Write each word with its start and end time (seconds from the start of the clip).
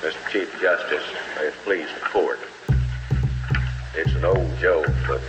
Mr. 0.00 0.30
Chief 0.30 0.60
Justice, 0.60 1.04
may 1.36 1.46
it 1.46 1.54
please 1.64 1.88
the 1.94 2.00
court. 2.00 2.38
It's 3.94 4.14
an 4.14 4.24
old 4.24 4.56
joke, 4.58 4.86
but 5.08 5.20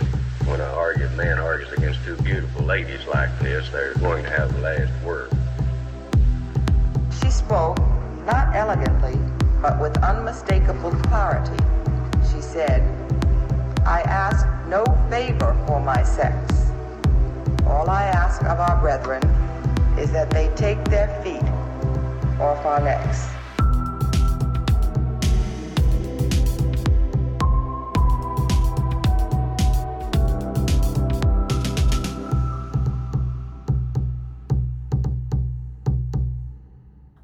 when 0.46 0.60
an 0.60 0.70
argued 0.70 1.12
man 1.16 1.40
argues 1.40 1.72
against 1.72 2.04
two 2.04 2.14
beautiful 2.16 2.64
ladies 2.64 3.04
like 3.06 3.36
this, 3.40 3.68
they're 3.70 3.94
going 3.94 4.22
to 4.22 4.30
have 4.30 4.52
the 4.54 4.60
last 4.60 4.92
word. 5.04 5.30
She 7.20 7.30
spoke, 7.30 7.78
not 8.26 8.54
elegantly, 8.54 9.18
but 9.60 9.80
with 9.80 9.96
unmistakable 10.04 10.92
clarity. 10.92 11.62
She 12.32 12.40
said, 12.40 12.82
I 13.84 14.02
ask 14.02 14.46
no 14.68 14.84
favor 15.10 15.56
for 15.66 15.80
my 15.80 16.04
sex. 16.04 16.70
All 17.66 17.90
I 17.90 18.04
ask 18.04 18.40
of 18.42 18.60
our 18.60 18.80
brethren 18.80 19.22
is 19.98 20.12
that 20.12 20.30
they 20.30 20.48
take 20.54 20.82
their 20.84 21.08
feet 21.24 21.42
off 22.40 22.64
our 22.64 22.80
necks. 22.80 23.39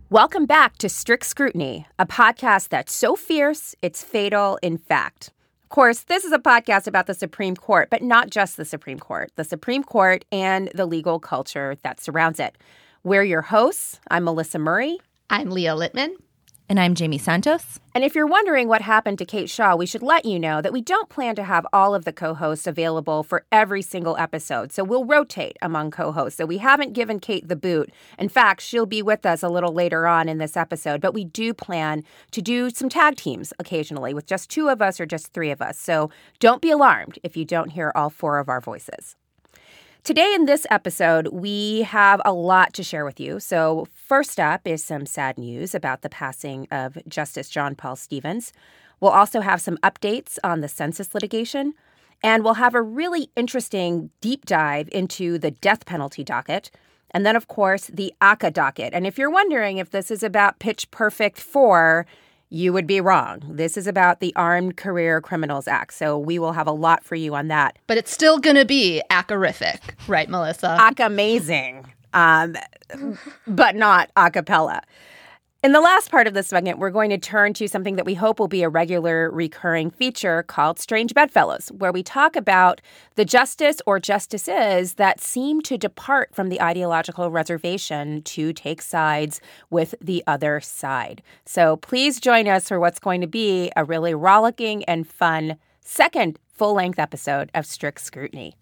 Welcome 0.08 0.46
back 0.46 0.78
to 0.78 0.88
Strict 0.88 1.26
Scrutiny, 1.26 1.84
a 1.98 2.06
podcast 2.06 2.68
that's 2.68 2.94
so 2.94 3.16
fierce 3.16 3.74
it's 3.82 4.04
fatal 4.04 4.56
in 4.62 4.78
fact. 4.78 5.32
Of 5.64 5.70
course, 5.70 6.02
this 6.02 6.24
is 6.24 6.30
a 6.30 6.38
podcast 6.38 6.86
about 6.86 7.08
the 7.08 7.14
Supreme 7.14 7.56
Court, 7.56 7.90
but 7.90 8.02
not 8.02 8.30
just 8.30 8.56
the 8.56 8.64
Supreme 8.64 9.00
Court, 9.00 9.32
the 9.34 9.42
Supreme 9.42 9.82
Court 9.82 10.24
and 10.30 10.70
the 10.72 10.86
legal 10.86 11.18
culture 11.18 11.76
that 11.82 12.00
surrounds 12.00 12.38
it. 12.38 12.56
We're 13.02 13.24
your 13.24 13.42
hosts. 13.42 13.98
I'm 14.08 14.22
Melissa 14.22 14.60
Murray. 14.60 14.96
I'm 15.28 15.50
Leah 15.50 15.74
Littman. 15.74 16.14
And 16.68 16.80
I'm 16.80 16.96
Jaime 16.96 17.18
Santos. 17.18 17.78
And 17.94 18.02
if 18.02 18.16
you're 18.16 18.26
wondering 18.26 18.66
what 18.66 18.82
happened 18.82 19.18
to 19.18 19.24
Kate 19.24 19.48
Shaw, 19.48 19.76
we 19.76 19.86
should 19.86 20.02
let 20.02 20.24
you 20.24 20.36
know 20.36 20.60
that 20.60 20.72
we 20.72 20.82
don't 20.82 21.08
plan 21.08 21.36
to 21.36 21.44
have 21.44 21.64
all 21.72 21.94
of 21.94 22.04
the 22.04 22.12
co 22.12 22.34
hosts 22.34 22.66
available 22.66 23.22
for 23.22 23.44
every 23.52 23.82
single 23.82 24.16
episode. 24.16 24.72
So 24.72 24.82
we'll 24.82 25.04
rotate 25.04 25.56
among 25.62 25.92
co 25.92 26.10
hosts. 26.10 26.38
So 26.38 26.44
we 26.44 26.58
haven't 26.58 26.92
given 26.92 27.20
Kate 27.20 27.46
the 27.46 27.54
boot. 27.54 27.92
In 28.18 28.28
fact, 28.28 28.62
she'll 28.62 28.84
be 28.84 29.00
with 29.00 29.24
us 29.24 29.44
a 29.44 29.48
little 29.48 29.72
later 29.72 30.08
on 30.08 30.28
in 30.28 30.38
this 30.38 30.56
episode, 30.56 31.00
but 31.00 31.14
we 31.14 31.24
do 31.24 31.54
plan 31.54 32.02
to 32.32 32.42
do 32.42 32.70
some 32.70 32.88
tag 32.88 33.14
teams 33.14 33.52
occasionally 33.60 34.12
with 34.12 34.26
just 34.26 34.50
two 34.50 34.68
of 34.68 34.82
us 34.82 34.98
or 34.98 35.06
just 35.06 35.32
three 35.32 35.52
of 35.52 35.62
us. 35.62 35.78
So 35.78 36.10
don't 36.40 36.60
be 36.60 36.72
alarmed 36.72 37.20
if 37.22 37.36
you 37.36 37.44
don't 37.44 37.70
hear 37.70 37.92
all 37.94 38.10
four 38.10 38.40
of 38.40 38.48
our 38.48 38.60
voices. 38.60 39.14
Today, 40.06 40.34
in 40.36 40.44
this 40.44 40.68
episode, 40.70 41.26
we 41.32 41.82
have 41.82 42.22
a 42.24 42.32
lot 42.32 42.72
to 42.74 42.84
share 42.84 43.04
with 43.04 43.18
you. 43.18 43.40
So, 43.40 43.88
first 43.92 44.38
up 44.38 44.64
is 44.64 44.84
some 44.84 45.04
sad 45.04 45.36
news 45.36 45.74
about 45.74 46.02
the 46.02 46.08
passing 46.08 46.68
of 46.70 46.96
Justice 47.08 47.48
John 47.48 47.74
Paul 47.74 47.96
Stevens. 47.96 48.52
We'll 49.00 49.10
also 49.10 49.40
have 49.40 49.60
some 49.60 49.78
updates 49.78 50.38
on 50.44 50.60
the 50.60 50.68
census 50.68 51.12
litigation, 51.12 51.74
and 52.22 52.44
we'll 52.44 52.54
have 52.54 52.76
a 52.76 52.80
really 52.80 53.30
interesting 53.34 54.10
deep 54.20 54.46
dive 54.46 54.88
into 54.92 55.38
the 55.38 55.50
death 55.50 55.86
penalty 55.86 56.22
docket. 56.22 56.70
And 57.10 57.26
then, 57.26 57.34
of 57.34 57.48
course, 57.48 57.88
the 57.88 58.14
ACCA 58.22 58.52
docket. 58.52 58.94
And 58.94 59.08
if 59.08 59.18
you're 59.18 59.28
wondering 59.28 59.78
if 59.78 59.90
this 59.90 60.12
is 60.12 60.22
about 60.22 60.60
Pitch 60.60 60.88
Perfect 60.92 61.40
4, 61.40 62.06
you 62.48 62.72
would 62.72 62.86
be 62.86 63.00
wrong. 63.00 63.42
This 63.48 63.76
is 63.76 63.86
about 63.86 64.20
the 64.20 64.32
Armed 64.36 64.76
Career 64.76 65.20
Criminals 65.20 65.66
Act. 65.66 65.94
So 65.94 66.18
we 66.18 66.38
will 66.38 66.52
have 66.52 66.66
a 66.66 66.72
lot 66.72 67.04
for 67.04 67.14
you 67.14 67.34
on 67.34 67.48
that. 67.48 67.78
But 67.86 67.98
it's 67.98 68.12
still 68.12 68.38
going 68.38 68.56
to 68.56 68.64
be 68.64 69.02
acarific, 69.10 69.80
right, 70.08 70.28
Melissa? 70.28 70.76
Ack 70.80 71.00
amazing, 71.00 71.92
um, 72.14 72.56
but 73.46 73.74
not 73.74 74.10
a 74.16 74.30
cappella. 74.30 74.82
In 75.66 75.72
the 75.72 75.80
last 75.80 76.12
part 76.12 76.28
of 76.28 76.34
this 76.34 76.46
segment, 76.46 76.78
we're 76.78 76.90
going 76.90 77.10
to 77.10 77.18
turn 77.18 77.52
to 77.54 77.66
something 77.66 77.96
that 77.96 78.06
we 78.06 78.14
hope 78.14 78.38
will 78.38 78.46
be 78.46 78.62
a 78.62 78.68
regular 78.68 79.28
recurring 79.32 79.90
feature 79.90 80.44
called 80.44 80.78
Strange 80.78 81.12
Bedfellows, 81.12 81.72
where 81.72 81.90
we 81.90 82.04
talk 82.04 82.36
about 82.36 82.80
the 83.16 83.24
justice 83.24 83.82
or 83.84 83.98
justices 83.98 84.94
that 84.94 85.20
seem 85.20 85.60
to 85.62 85.76
depart 85.76 86.32
from 86.32 86.50
the 86.50 86.62
ideological 86.62 87.32
reservation 87.32 88.22
to 88.22 88.52
take 88.52 88.80
sides 88.80 89.40
with 89.68 89.96
the 90.00 90.22
other 90.28 90.60
side. 90.60 91.20
So 91.46 91.78
please 91.78 92.20
join 92.20 92.46
us 92.46 92.68
for 92.68 92.78
what's 92.78 93.00
going 93.00 93.20
to 93.22 93.26
be 93.26 93.72
a 93.74 93.84
really 93.84 94.14
rollicking 94.14 94.84
and 94.84 95.04
fun 95.04 95.56
second 95.80 96.38
full 96.56 96.74
length 96.74 96.98
episode 96.98 97.50
of 97.54 97.66
Strict 97.66 98.00
Scrutiny. 98.00 98.56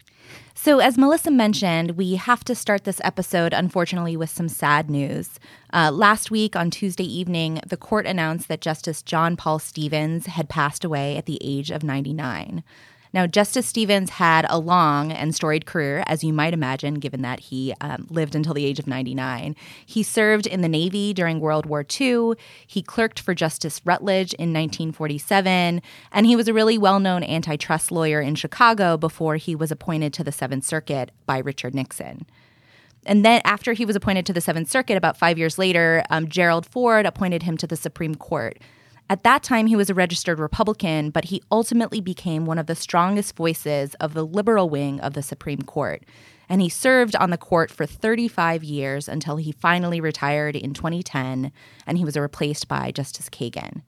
So, 0.53 0.79
as 0.79 0.97
Melissa 0.97 1.31
mentioned, 1.31 1.91
we 1.91 2.15
have 2.15 2.43
to 2.45 2.55
start 2.55 2.83
this 2.83 3.01
episode, 3.03 3.53
unfortunately, 3.53 4.17
with 4.17 4.29
some 4.29 4.49
sad 4.49 4.89
news. 4.89 5.39
Uh, 5.71 5.91
last 5.91 6.31
week 6.31 6.55
on 6.55 6.71
Tuesday 6.71 7.05
evening, 7.05 7.59
the 7.67 7.77
court 7.77 8.05
announced 8.07 8.47
that 8.47 8.61
Justice 8.61 9.01
John 9.01 9.35
Paul 9.35 9.59
Stevens 9.59 10.25
had 10.25 10.49
passed 10.49 10.83
away 10.83 11.17
at 11.17 11.25
the 11.25 11.37
age 11.41 11.71
of 11.71 11.83
99. 11.83 12.63
Now, 13.15 13.25
Justice 13.25 13.65
Stevens 13.65 14.09
had 14.09 14.45
a 14.49 14.59
long 14.59 15.09
and 15.09 15.33
storied 15.33 15.65
career, 15.65 16.03
as 16.05 16.21
you 16.21 16.33
might 16.33 16.53
imagine, 16.53 16.95
given 16.95 17.21
that 17.21 17.39
he 17.39 17.73
um, 17.79 18.07
lived 18.09 18.35
until 18.35 18.53
the 18.53 18.65
age 18.65 18.77
of 18.77 18.87
99. 18.87 19.55
He 19.85 20.03
served 20.03 20.45
in 20.45 20.59
the 20.59 20.67
Navy 20.67 21.13
during 21.13 21.39
World 21.39 21.65
War 21.65 21.85
II. 21.89 22.33
He 22.67 22.81
clerked 22.81 23.21
for 23.21 23.33
Justice 23.33 23.79
Rutledge 23.85 24.33
in 24.33 24.51
1947, 24.51 25.81
and 26.11 26.25
he 26.25 26.35
was 26.35 26.49
a 26.49 26.53
really 26.53 26.77
well 26.77 26.99
known 26.99 27.23
antitrust 27.23 27.89
lawyer 27.89 28.19
in 28.19 28.35
Chicago 28.35 28.97
before 28.97 29.37
he 29.37 29.55
was 29.55 29.71
appointed 29.71 30.11
to 30.11 30.23
the 30.25 30.33
Seventh 30.33 30.65
Circuit 30.65 31.11
by 31.25 31.37
Richard 31.37 31.73
Nixon. 31.73 32.25
And 33.05 33.23
then, 33.23 33.39
after 33.45 33.71
he 33.71 33.85
was 33.85 33.95
appointed 33.95 34.25
to 34.25 34.33
the 34.33 34.41
Seventh 34.41 34.69
Circuit, 34.69 34.97
about 34.97 35.15
five 35.15 35.37
years 35.37 35.57
later, 35.57 36.03
um, 36.09 36.27
Gerald 36.27 36.65
Ford 36.65 37.05
appointed 37.05 37.43
him 37.43 37.55
to 37.59 37.67
the 37.67 37.77
Supreme 37.77 38.15
Court. 38.15 38.57
At 39.07 39.23
that 39.23 39.43
time, 39.43 39.67
he 39.67 39.75
was 39.75 39.91
a 39.91 39.93
registered 39.93 40.39
Republican, 40.39 41.11
but 41.11 41.25
he 41.25 41.43
ultimately 41.51 42.01
became 42.01 42.45
one 42.45 42.57
of 42.57 42.65
the 42.65 42.75
strongest 42.75 43.35
voices 43.35 43.93
of 43.95 44.15
the 44.15 44.25
liberal 44.25 44.67
wing 44.67 44.99
of 44.99 45.13
the 45.13 45.21
Supreme 45.21 45.61
Court. 45.61 46.03
And 46.49 46.59
he 46.59 46.69
served 46.69 47.15
on 47.15 47.29
the 47.29 47.37
court 47.37 47.69
for 47.69 47.85
35 47.85 48.63
years 48.63 49.07
until 49.07 49.35
he 49.37 49.51
finally 49.51 50.01
retired 50.01 50.55
in 50.55 50.73
2010, 50.73 51.51
and 51.85 51.97
he 51.97 52.05
was 52.05 52.17
replaced 52.17 52.67
by 52.67 52.91
Justice 52.91 53.29
Kagan. 53.29 53.83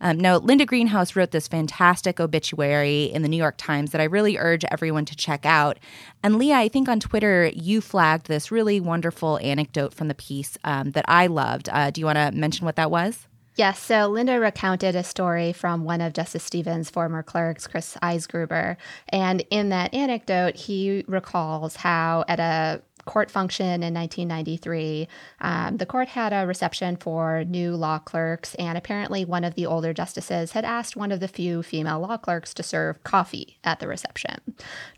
Um, 0.00 0.18
now, 0.18 0.38
Linda 0.38 0.66
Greenhouse 0.66 1.16
wrote 1.16 1.30
this 1.30 1.48
fantastic 1.48 2.20
obituary 2.20 3.04
in 3.04 3.22
the 3.22 3.28
New 3.28 3.36
York 3.36 3.56
Times 3.56 3.92
that 3.92 4.00
I 4.00 4.04
really 4.04 4.36
urge 4.36 4.64
everyone 4.66 5.06
to 5.06 5.16
check 5.16 5.46
out. 5.46 5.78
And 6.22 6.38
Leah, 6.38 6.56
I 6.56 6.68
think 6.68 6.88
on 6.88 7.00
Twitter 7.00 7.50
you 7.54 7.80
flagged 7.80 8.26
this 8.26 8.50
really 8.50 8.78
wonderful 8.78 9.38
anecdote 9.42 9.94
from 9.94 10.08
the 10.08 10.14
piece 10.14 10.58
um, 10.64 10.90
that 10.92 11.06
I 11.08 11.28
loved. 11.28 11.68
Uh, 11.70 11.90
do 11.90 12.00
you 12.00 12.06
want 12.06 12.16
to 12.16 12.30
mention 12.32 12.66
what 12.66 12.76
that 12.76 12.90
was? 12.90 13.26
Yes, 13.56 13.82
so 13.82 14.08
Linda 14.08 14.38
recounted 14.38 14.94
a 14.94 15.02
story 15.02 15.54
from 15.54 15.84
one 15.84 16.02
of 16.02 16.12
Justice 16.12 16.44
Stevens' 16.44 16.90
former 16.90 17.22
clerks, 17.22 17.66
Chris 17.66 17.96
Eisgruber. 18.02 18.76
And 19.08 19.42
in 19.48 19.70
that 19.70 19.94
anecdote, 19.94 20.56
he 20.56 21.04
recalls 21.08 21.76
how 21.76 22.26
at 22.28 22.38
a 22.38 22.82
court 23.06 23.30
function 23.30 23.82
in 23.82 23.94
1993, 23.94 25.08
um, 25.40 25.78
the 25.78 25.86
court 25.86 26.08
had 26.08 26.34
a 26.34 26.46
reception 26.46 26.96
for 26.96 27.44
new 27.44 27.74
law 27.74 27.98
clerks, 27.98 28.54
and 28.56 28.76
apparently 28.76 29.24
one 29.24 29.44
of 29.44 29.54
the 29.54 29.64
older 29.64 29.94
justices 29.94 30.52
had 30.52 30.66
asked 30.66 30.94
one 30.94 31.10
of 31.10 31.20
the 31.20 31.28
few 31.28 31.62
female 31.62 32.00
law 32.00 32.18
clerks 32.18 32.52
to 32.52 32.62
serve 32.62 33.02
coffee 33.04 33.58
at 33.64 33.80
the 33.80 33.88
reception. 33.88 34.36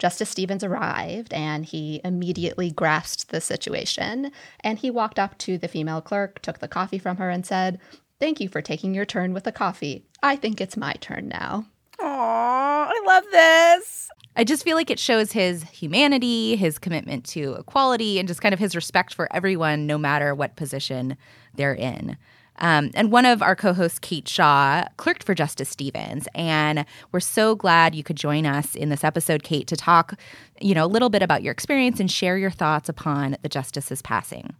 Justice 0.00 0.31
Stevens 0.31 0.65
arrived, 0.65 1.33
and 1.33 1.65
he 1.65 2.00
immediately 2.03 2.73
grasped 2.73 3.29
the 3.29 3.41
situation, 3.41 4.33
and 4.65 4.81
he 4.81 4.91
walked 4.91 5.21
up 5.21 5.38
to 5.38 5.59
the 5.59 5.69
female 5.69 6.00
clerk, 6.00 6.43
took 6.43 6.59
the 6.59 6.67
coffee 6.67 6.99
from 6.99 7.19
her, 7.19 7.31
and 7.31 7.47
said, 7.47 7.79
Thank 8.20 8.41
you 8.41 8.49
for 8.49 8.61
taking 8.61 8.94
your 8.94 9.05
turn 9.05 9.32
with 9.32 9.44
the 9.44 9.53
coffee. 9.53 10.05
I 10.23 10.37
think 10.37 10.61
it's 10.61 10.76
my 10.76 10.94
turn 10.94 11.29
now. 11.29 11.67
Aww, 12.00 12.05
I 12.05 13.03
love 13.06 13.25
this. 13.31 14.11
I 14.37 14.44
just 14.44 14.62
feel 14.62 14.76
like 14.76 14.91
it 14.91 14.99
shows 14.99 15.32
his 15.32 15.65
humanity, 15.65 16.56
his 16.56 16.79
commitment 16.79 17.25
to 17.26 17.55
equality, 17.55 18.19
and 18.19 18.29
just 18.29 18.41
kind 18.41 18.53
of 18.53 18.59
his 18.59 18.76
respect 18.76 19.15
for 19.15 19.29
everyone, 19.32 19.87
no 19.87 19.99
matter 19.99 20.35
what 20.35 20.56
position 20.56 21.17
they're 21.55 21.75
in. 21.75 22.17
Um, 22.61 22.91
and 22.94 23.12
one 23.12 23.25
of 23.25 23.43
our 23.43 23.55
co 23.55 23.73
hosts, 23.73 23.99
Kate 23.99 24.29
Shaw, 24.29 24.85
clerked 24.97 25.23
for 25.23 25.35
Justice 25.35 25.69
Stevens. 25.69 26.26
And 26.35 26.85
we're 27.12 27.21
so 27.21 27.55
glad 27.55 27.94
you 27.94 28.03
could 28.03 28.17
join 28.17 28.47
us 28.47 28.75
in 28.75 28.88
this 28.88 29.05
episode, 29.05 29.43
Kate, 29.43 29.67
to 29.69 29.76
talk, 29.76 30.19
you 30.61 30.75
know, 30.75 30.85
a 30.85 30.88
little 30.88 31.11
bit 31.11 31.23
about 31.23 31.43
your 31.43 31.53
experience 31.53 32.00
and 32.00 32.11
share 32.11 32.37
your 32.37 32.50
thoughts 32.50 32.88
upon 32.88 33.37
the 33.43 33.49
justice's 33.49 34.03
passing. 34.03 34.55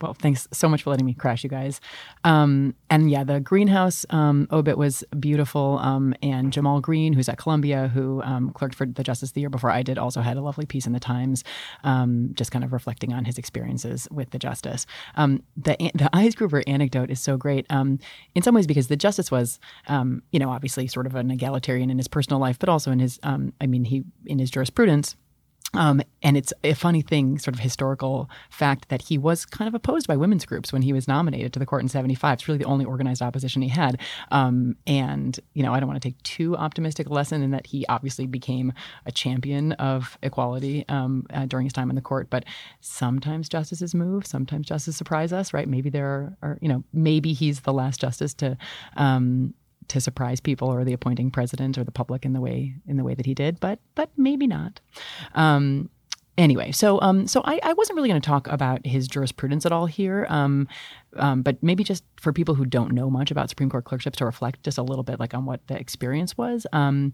Well, 0.00 0.14
thanks 0.14 0.46
so 0.52 0.68
much 0.68 0.84
for 0.84 0.90
letting 0.90 1.06
me 1.06 1.14
crash, 1.14 1.42
you 1.42 1.50
guys. 1.50 1.80
Um, 2.22 2.74
and 2.88 3.10
yeah, 3.10 3.24
the 3.24 3.40
Greenhouse 3.40 4.06
um, 4.10 4.46
obit 4.52 4.78
was 4.78 5.02
beautiful. 5.18 5.78
Um, 5.82 6.14
and 6.22 6.52
Jamal 6.52 6.80
Greene, 6.80 7.14
who's 7.14 7.28
at 7.28 7.36
Columbia, 7.36 7.88
who 7.88 8.22
um, 8.22 8.50
clerked 8.50 8.76
for 8.76 8.86
the 8.86 9.02
Justice 9.02 9.32
the 9.32 9.40
year 9.40 9.50
before 9.50 9.70
I 9.70 9.82
did, 9.82 9.98
also 9.98 10.20
had 10.20 10.36
a 10.36 10.40
lovely 10.40 10.66
piece 10.66 10.86
in 10.86 10.92
the 10.92 11.00
Times, 11.00 11.42
um, 11.82 12.30
just 12.34 12.52
kind 12.52 12.64
of 12.64 12.72
reflecting 12.72 13.12
on 13.12 13.24
his 13.24 13.38
experiences 13.38 14.06
with 14.12 14.30
the 14.30 14.38
Justice. 14.38 14.86
Um, 15.16 15.42
the 15.56 15.76
the 15.94 16.10
Eisgruber 16.14 16.62
anecdote 16.68 17.10
is 17.10 17.20
so 17.20 17.36
great 17.36 17.66
in 17.70 18.42
some 18.42 18.54
ways 18.54 18.66
because 18.66 18.86
the 18.86 18.96
Justice 18.96 19.30
was, 19.30 19.58
you 19.88 20.38
know, 20.38 20.50
obviously 20.50 20.86
sort 20.86 21.06
of 21.06 21.14
an 21.16 21.30
egalitarian 21.30 21.90
in 21.90 21.98
his 21.98 22.08
personal 22.08 22.38
life, 22.38 22.58
but 22.58 22.68
also 22.68 22.92
in 22.92 23.00
his, 23.00 23.18
I 23.24 23.66
mean, 23.66 23.84
he 23.84 24.04
in 24.26 24.38
his 24.38 24.50
jurisprudence 24.50 25.16
um, 25.74 26.00
and 26.22 26.36
it's 26.36 26.52
a 26.64 26.72
funny 26.72 27.02
thing, 27.02 27.38
sort 27.38 27.54
of 27.54 27.60
historical 27.60 28.30
fact, 28.50 28.88
that 28.88 29.02
he 29.02 29.18
was 29.18 29.44
kind 29.44 29.68
of 29.68 29.74
opposed 29.74 30.06
by 30.06 30.16
women's 30.16 30.46
groups 30.46 30.72
when 30.72 30.82
he 30.82 30.92
was 30.92 31.06
nominated 31.06 31.52
to 31.52 31.58
the 31.58 31.66
court 31.66 31.82
in 31.82 31.88
75. 31.88 32.34
It's 32.34 32.48
really 32.48 32.58
the 32.58 32.64
only 32.64 32.86
organized 32.86 33.20
opposition 33.20 33.60
he 33.60 33.68
had. 33.68 34.00
Um, 34.30 34.76
and, 34.86 35.38
you 35.52 35.62
know, 35.62 35.74
I 35.74 35.80
don't 35.80 35.88
want 35.88 36.00
to 36.00 36.08
take 36.08 36.20
too 36.22 36.56
optimistic 36.56 37.08
a 37.08 37.12
lesson 37.12 37.42
in 37.42 37.50
that 37.50 37.66
he 37.66 37.86
obviously 37.86 38.26
became 38.26 38.72
a 39.04 39.12
champion 39.12 39.72
of 39.72 40.16
equality 40.22 40.86
um, 40.88 41.26
uh, 41.32 41.44
during 41.44 41.66
his 41.66 41.72
time 41.74 41.90
in 41.90 41.96
the 41.96 42.02
court. 42.02 42.28
But 42.30 42.44
sometimes 42.80 43.48
justices 43.48 43.94
move, 43.94 44.26
sometimes 44.26 44.66
justices 44.66 44.96
surprise 44.96 45.32
us, 45.34 45.52
right? 45.52 45.68
Maybe 45.68 45.90
there 45.90 46.34
are, 46.42 46.58
you 46.62 46.68
know, 46.68 46.82
maybe 46.94 47.34
he's 47.34 47.60
the 47.60 47.74
last 47.74 48.00
justice 48.00 48.32
to 48.34 48.56
um, 48.96 49.52
to 49.88 50.00
surprise 50.00 50.40
people 50.40 50.68
or 50.68 50.84
the 50.84 50.92
appointing 50.92 51.30
president 51.30 51.78
or 51.78 51.84
the 51.84 51.92
public 51.92 52.24
in 52.24 52.32
the 52.32 52.40
way 52.40 52.74
in 52.86 52.96
the 52.96 53.04
way 53.04 53.14
that 53.14 53.26
he 53.26 53.34
did, 53.34 53.60
but 53.60 53.78
but 53.94 54.10
maybe 54.16 54.46
not. 54.46 54.80
Um, 55.34 55.90
anyway, 56.38 56.72
so 56.72 57.00
um, 57.02 57.26
so 57.26 57.42
I, 57.44 57.60
I 57.62 57.72
wasn't 57.74 57.96
really 57.96 58.08
going 58.08 58.20
to 58.20 58.26
talk 58.26 58.46
about 58.46 58.86
his 58.86 59.08
jurisprudence 59.08 59.66
at 59.66 59.72
all 59.72 59.86
here, 59.86 60.26
um, 60.30 60.68
um, 61.16 61.42
but 61.42 61.62
maybe 61.62 61.84
just 61.84 62.04
for 62.16 62.32
people 62.32 62.54
who 62.54 62.64
don't 62.64 62.92
know 62.92 63.10
much 63.10 63.30
about 63.30 63.50
Supreme 63.50 63.68
Court 63.68 63.84
clerkships 63.84 64.18
to 64.18 64.24
reflect 64.24 64.62
just 64.62 64.78
a 64.78 64.82
little 64.82 65.02
bit 65.02 65.20
like 65.20 65.34
on 65.34 65.44
what 65.44 65.66
the 65.66 65.78
experience 65.78 66.38
was. 66.38 66.66
Um, 66.72 67.12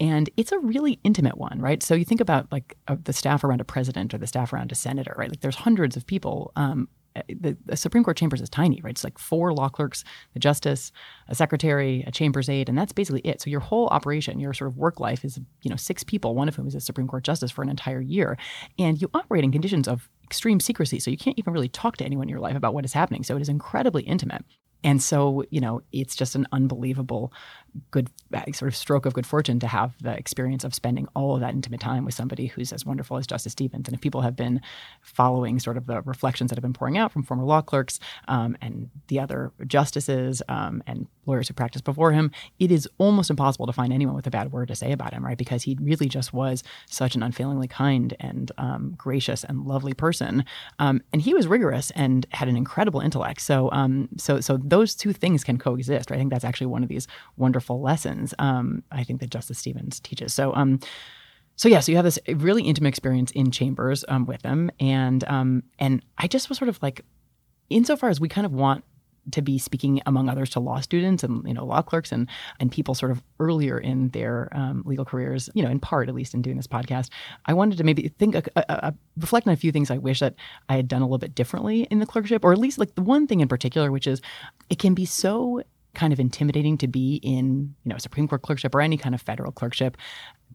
and 0.00 0.28
it's 0.36 0.52
a 0.52 0.58
really 0.58 0.98
intimate 1.04 1.38
one, 1.38 1.60
right? 1.60 1.82
So 1.82 1.94
you 1.94 2.04
think 2.04 2.20
about 2.20 2.50
like 2.50 2.76
uh, 2.88 2.96
the 3.02 3.12
staff 3.12 3.44
around 3.44 3.60
a 3.60 3.64
president 3.64 4.12
or 4.12 4.18
the 4.18 4.26
staff 4.26 4.52
around 4.52 4.72
a 4.72 4.74
senator, 4.74 5.14
right? 5.16 5.30
Like 5.30 5.40
there's 5.40 5.56
hundreds 5.56 5.96
of 5.96 6.06
people 6.06 6.52
um, 6.56 6.88
the, 7.28 7.56
the, 7.64 7.76
Supreme 7.76 8.02
Court 8.02 8.16
chambers 8.16 8.40
is 8.40 8.50
tiny, 8.50 8.80
right? 8.82 8.90
It's 8.90 9.04
like 9.04 9.18
four 9.18 9.52
law 9.52 9.68
clerks, 9.68 10.04
the 10.32 10.40
justice, 10.40 10.92
a 11.28 11.34
secretary, 11.34 12.02
a 12.06 12.10
chambers 12.10 12.48
aide, 12.48 12.68
and 12.68 12.76
that's 12.76 12.92
basically 12.92 13.20
it. 13.20 13.40
So 13.40 13.50
your 13.50 13.60
whole 13.60 13.86
operation, 13.88 14.40
your 14.40 14.52
sort 14.52 14.70
of 14.70 14.76
work 14.76 15.00
life 15.00 15.24
is, 15.24 15.38
you 15.62 15.70
know, 15.70 15.76
six 15.76 16.02
people, 16.02 16.34
one 16.34 16.48
of 16.48 16.56
whom 16.56 16.66
is 16.66 16.74
a 16.74 16.80
Supreme 16.80 17.06
Court 17.06 17.24
justice 17.24 17.50
for 17.50 17.62
an 17.62 17.68
entire 17.68 18.00
year. 18.00 18.36
And 18.78 19.00
you 19.00 19.10
operate 19.14 19.44
in 19.44 19.52
conditions 19.52 19.86
of 19.86 20.08
extreme 20.24 20.60
secrecy. 20.60 20.98
So 20.98 21.10
you 21.10 21.16
can't 21.16 21.38
even 21.38 21.52
really 21.52 21.68
talk 21.68 21.96
to 21.98 22.04
anyone 22.04 22.24
in 22.24 22.30
your 22.30 22.40
life 22.40 22.56
about 22.56 22.74
what 22.74 22.84
is 22.84 22.92
happening. 22.92 23.22
So 23.22 23.36
it 23.36 23.42
is 23.42 23.48
incredibly 23.48 24.02
intimate. 24.02 24.44
And 24.82 25.02
so, 25.02 25.44
you 25.50 25.60
know, 25.60 25.80
it's 25.92 26.14
just 26.14 26.34
an 26.34 26.46
unbelievable 26.52 27.32
good 27.90 28.10
sort 28.52 28.68
of 28.68 28.76
stroke 28.76 29.06
of 29.06 29.14
good 29.14 29.26
fortune 29.26 29.58
to 29.60 29.66
have 29.66 29.94
the 30.00 30.16
experience 30.16 30.64
of 30.64 30.74
spending 30.74 31.08
all 31.14 31.34
of 31.34 31.40
that 31.40 31.54
intimate 31.54 31.80
time 31.80 32.04
with 32.04 32.14
somebody 32.14 32.46
who's 32.46 32.72
as 32.72 32.84
wonderful 32.84 33.16
as 33.16 33.26
Justice 33.26 33.52
Stevens. 33.52 33.88
And 33.88 33.94
if 33.94 34.00
people 34.00 34.22
have 34.22 34.36
been 34.36 34.60
following 35.02 35.58
sort 35.58 35.76
of 35.76 35.86
the 35.86 36.02
reflections 36.02 36.50
that 36.50 36.56
have 36.56 36.62
been 36.62 36.72
pouring 36.72 36.98
out 36.98 37.12
from 37.12 37.22
former 37.22 37.44
law 37.44 37.60
clerks 37.60 37.98
um, 38.28 38.56
and 38.60 38.90
the 39.08 39.18
other 39.18 39.52
justices 39.66 40.42
um, 40.48 40.82
and 40.86 41.06
lawyers 41.26 41.48
who 41.48 41.54
practiced 41.54 41.84
before 41.84 42.12
him, 42.12 42.30
it 42.58 42.70
is 42.70 42.88
almost 42.98 43.30
impossible 43.30 43.66
to 43.66 43.72
find 43.72 43.92
anyone 43.92 44.14
with 44.14 44.26
a 44.26 44.30
bad 44.30 44.52
word 44.52 44.68
to 44.68 44.74
say 44.74 44.92
about 44.92 45.12
him, 45.12 45.24
right? 45.24 45.38
Because 45.38 45.62
he 45.62 45.76
really 45.80 46.08
just 46.08 46.32
was 46.32 46.62
such 46.86 47.14
an 47.14 47.22
unfailingly 47.22 47.68
kind 47.68 48.14
and 48.20 48.52
um, 48.58 48.94
gracious 48.96 49.44
and 49.44 49.64
lovely 49.64 49.94
person, 49.94 50.44
um, 50.78 51.02
and 51.12 51.22
he 51.22 51.34
was 51.34 51.46
rigorous 51.46 51.90
and 51.92 52.26
had 52.30 52.48
an 52.48 52.56
incredible 52.56 53.00
intellect. 53.00 53.40
So, 53.40 53.70
um, 53.72 54.08
so, 54.16 54.40
so 54.40 54.58
those 54.58 54.94
two 54.94 55.12
things 55.12 55.44
can 55.44 55.58
coexist. 55.58 56.10
Right? 56.10 56.16
I 56.16 56.18
think 56.18 56.30
that's 56.30 56.44
actually 56.44 56.66
one 56.66 56.82
of 56.82 56.88
these 56.88 57.06
wonderful 57.36 57.63
wonderful 57.64 57.80
lessons. 57.80 58.34
Um, 58.38 58.82
I 58.90 59.04
think 59.04 59.20
that 59.20 59.30
Justice 59.30 59.58
Stevens 59.58 60.00
teaches. 60.00 60.34
So, 60.34 60.54
um, 60.54 60.80
so 61.56 61.68
yeah, 61.68 61.80
so 61.80 61.92
you 61.92 61.96
have 61.96 62.04
this 62.04 62.18
really 62.28 62.62
intimate 62.62 62.88
experience 62.88 63.30
in 63.30 63.50
chambers 63.50 64.04
um, 64.08 64.26
with 64.26 64.42
them, 64.42 64.70
and 64.80 65.22
um, 65.28 65.62
and 65.78 66.04
I 66.18 66.26
just 66.26 66.48
was 66.48 66.58
sort 66.58 66.68
of 66.68 66.82
like, 66.82 67.04
insofar 67.70 68.10
as 68.10 68.20
we 68.20 68.28
kind 68.28 68.44
of 68.44 68.52
want 68.52 68.84
to 69.30 69.40
be 69.40 69.56
speaking 69.56 70.02
among 70.04 70.28
others 70.28 70.50
to 70.50 70.60
law 70.60 70.80
students 70.80 71.24
and 71.24 71.46
you 71.48 71.54
know 71.54 71.64
law 71.64 71.80
clerks 71.80 72.12
and 72.12 72.28
and 72.60 72.70
people 72.70 72.94
sort 72.94 73.10
of 73.10 73.22
earlier 73.40 73.78
in 73.78 74.10
their 74.10 74.50
um, 74.52 74.82
legal 74.84 75.02
careers 75.02 75.48
you 75.54 75.62
know 75.62 75.70
in 75.70 75.80
part 75.80 76.10
at 76.10 76.14
least 76.14 76.34
in 76.34 76.42
doing 76.42 76.58
this 76.58 76.66
podcast 76.66 77.08
i 77.46 77.54
wanted 77.54 77.78
to 77.78 77.84
maybe 77.84 78.08
think 78.18 78.36
reflect 79.16 79.46
on 79.46 79.54
a 79.54 79.56
few 79.56 79.72
things 79.72 79.90
i 79.90 79.96
wish 79.96 80.20
that 80.20 80.34
i 80.68 80.76
had 80.76 80.88
done 80.88 81.00
a 81.00 81.06
little 81.06 81.16
bit 81.16 81.34
differently 81.34 81.84
in 81.84 82.00
the 82.00 82.06
clerkship 82.06 82.44
or 82.44 82.52
at 82.52 82.58
least 82.58 82.76
like 82.76 82.94
the 82.96 83.02
one 83.02 83.26
thing 83.26 83.40
in 83.40 83.48
particular 83.48 83.90
which 83.90 84.06
is 84.06 84.20
it 84.68 84.78
can 84.78 84.92
be 84.92 85.06
so 85.06 85.62
kind 85.94 86.12
of 86.12 86.20
intimidating 86.20 86.78
to 86.78 86.88
be 86.88 87.16
in, 87.22 87.74
you 87.84 87.90
know, 87.90 87.98
Supreme 87.98 88.28
Court 88.28 88.42
clerkship 88.42 88.74
or 88.74 88.80
any 88.80 88.96
kind 88.96 89.14
of 89.14 89.22
federal 89.22 89.52
clerkship 89.52 89.96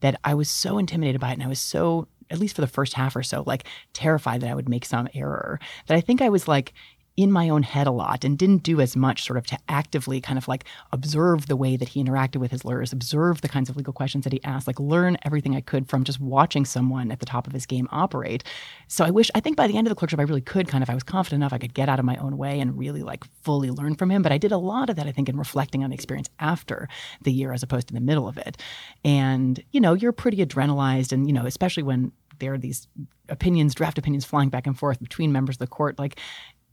that 0.01 0.19
I 0.23 0.33
was 0.33 0.49
so 0.49 0.77
intimidated 0.77 1.19
by 1.19 1.31
it 1.31 1.33
and 1.33 1.43
I 1.43 1.47
was 1.47 1.59
so 1.59 2.07
at 2.29 2.39
least 2.39 2.55
for 2.55 2.61
the 2.61 2.67
first 2.67 2.93
half 2.93 3.15
or 3.15 3.23
so 3.23 3.43
like 3.47 3.65
terrified 3.93 4.41
that 4.41 4.49
I 4.49 4.55
would 4.55 4.69
make 4.69 4.85
some 4.85 5.07
error. 5.13 5.59
That 5.87 5.97
I 5.97 6.01
think 6.01 6.21
I 6.21 6.29
was 6.29 6.47
like 6.47 6.73
in 7.19 7.33
my 7.33 7.49
own 7.49 7.63
head 7.63 7.85
a 7.85 7.91
lot 7.91 8.23
and 8.23 8.37
didn't 8.37 8.63
do 8.63 8.79
as 8.79 8.95
much 8.95 9.25
sort 9.25 9.35
of 9.35 9.45
to 9.45 9.57
actively 9.67 10.21
kind 10.21 10.37
of 10.37 10.47
like 10.47 10.63
observe 10.93 11.47
the 11.47 11.55
way 11.57 11.75
that 11.75 11.89
he 11.89 12.01
interacted 12.01 12.37
with 12.37 12.49
his 12.49 12.63
lawyers, 12.63 12.93
observe 12.93 13.41
the 13.41 13.49
kinds 13.49 13.69
of 13.69 13.75
legal 13.75 13.91
questions 13.91 14.23
that 14.23 14.31
he 14.31 14.41
asked, 14.45 14.67
like 14.67 14.79
learn 14.79 15.17
everything 15.23 15.53
I 15.53 15.59
could 15.59 15.89
from 15.89 16.05
just 16.05 16.21
watching 16.21 16.63
someone 16.63 17.11
at 17.11 17.19
the 17.19 17.25
top 17.25 17.45
of 17.45 17.51
his 17.51 17.65
game 17.65 17.89
operate. 17.91 18.45
So 18.87 19.03
I 19.03 19.09
wish, 19.09 19.29
I 19.35 19.41
think 19.41 19.57
by 19.57 19.67
the 19.67 19.77
end 19.77 19.85
of 19.85 19.89
the 19.89 19.95
clerkship, 19.95 20.17
I 20.17 20.23
really 20.23 20.39
could 20.39 20.69
kind 20.69 20.81
of, 20.81 20.89
I 20.89 20.93
was 20.93 21.03
confident 21.03 21.41
enough 21.41 21.51
I 21.51 21.57
could 21.57 21.73
get 21.73 21.89
out 21.89 21.99
of 21.99 22.05
my 22.05 22.15
own 22.15 22.37
way 22.37 22.61
and 22.61 22.77
really 22.77 23.03
like 23.03 23.25
fully 23.43 23.69
learn 23.69 23.95
from 23.95 24.11
him. 24.11 24.21
But 24.21 24.31
I 24.31 24.37
did 24.37 24.53
a 24.53 24.57
lot 24.57 24.89
of 24.89 24.95
that, 24.95 25.05
I 25.05 25.11
think, 25.11 25.27
in 25.27 25.37
reflecting 25.37 25.83
on 25.83 25.89
the 25.89 25.95
experience 25.95 26.29
after 26.39 26.87
the 27.21 27.33
year 27.33 27.51
as 27.51 27.63
opposed 27.63 27.89
to 27.89 27.93
the 27.93 27.99
middle 27.99 28.29
of 28.29 28.37
it. 28.37 28.55
And, 29.03 29.61
you 29.73 29.81
know, 29.81 29.93
you're 29.93 30.13
pretty 30.13 30.37
adrenalized 30.37 31.11
and, 31.11 31.27
you 31.27 31.33
know, 31.33 31.45
especially 31.45 31.83
when 31.83 32.13
there 32.39 32.53
are 32.53 32.57
these 32.57 32.87
opinions, 33.27 33.75
draft 33.75 33.97
opinions 33.97 34.23
flying 34.23 34.49
back 34.49 34.65
and 34.65 34.79
forth 34.79 34.99
between 35.01 35.33
members 35.33 35.55
of 35.55 35.59
the 35.59 35.67
court. 35.67 35.99
Like 35.99 36.17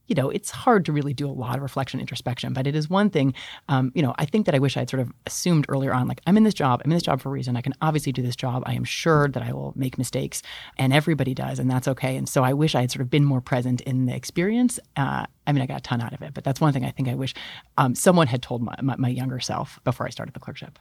you 0.06 0.14
know, 0.14 0.30
it's 0.30 0.50
hard 0.50 0.84
to 0.86 0.92
really 0.92 1.14
do 1.14 1.28
a 1.28 1.32
lot 1.32 1.56
of 1.56 1.62
reflection, 1.62 2.00
introspection, 2.00 2.52
but 2.52 2.66
it 2.66 2.74
is 2.74 2.88
one 2.88 3.10
thing, 3.10 3.34
um, 3.68 3.92
you 3.94 4.02
know, 4.02 4.14
I 4.18 4.24
think 4.24 4.46
that 4.46 4.54
I 4.54 4.58
wish 4.58 4.76
I 4.76 4.80
had 4.80 4.90
sort 4.90 5.00
of 5.00 5.12
assumed 5.26 5.66
earlier 5.68 5.92
on, 5.92 6.08
like, 6.08 6.20
I'm 6.26 6.36
in 6.36 6.44
this 6.44 6.54
job, 6.54 6.80
I'm 6.84 6.90
in 6.90 6.96
this 6.96 7.02
job 7.02 7.20
for 7.20 7.28
a 7.28 7.32
reason. 7.32 7.56
I 7.56 7.60
can 7.60 7.74
obviously 7.80 8.12
do 8.12 8.22
this 8.22 8.36
job. 8.36 8.62
I 8.66 8.74
am 8.74 8.84
sure 8.84 9.28
that 9.28 9.42
I 9.42 9.52
will 9.52 9.72
make 9.76 9.98
mistakes, 9.98 10.42
and 10.78 10.92
everybody 10.92 11.34
does, 11.34 11.58
and 11.58 11.70
that's 11.70 11.88
okay. 11.88 12.16
And 12.16 12.28
so 12.28 12.44
I 12.44 12.52
wish 12.52 12.74
I 12.74 12.82
had 12.82 12.90
sort 12.90 13.02
of 13.02 13.10
been 13.10 13.24
more 13.24 13.40
present 13.40 13.80
in 13.82 14.06
the 14.06 14.14
experience. 14.14 14.78
Uh, 14.96 15.26
I 15.46 15.52
mean, 15.52 15.62
I 15.62 15.66
got 15.66 15.78
a 15.78 15.82
ton 15.82 16.00
out 16.00 16.12
of 16.12 16.22
it, 16.22 16.34
but 16.34 16.44
that's 16.44 16.60
one 16.60 16.72
thing 16.72 16.84
I 16.84 16.90
think 16.90 17.08
I 17.08 17.14
wish 17.14 17.34
um, 17.76 17.94
someone 17.94 18.26
had 18.26 18.42
told 18.42 18.62
my, 18.62 18.74
my, 18.82 18.96
my 18.96 19.08
younger 19.08 19.40
self 19.40 19.80
before 19.84 20.06
I 20.06 20.10
started 20.10 20.34
the 20.34 20.40
clerkship. 20.40 20.78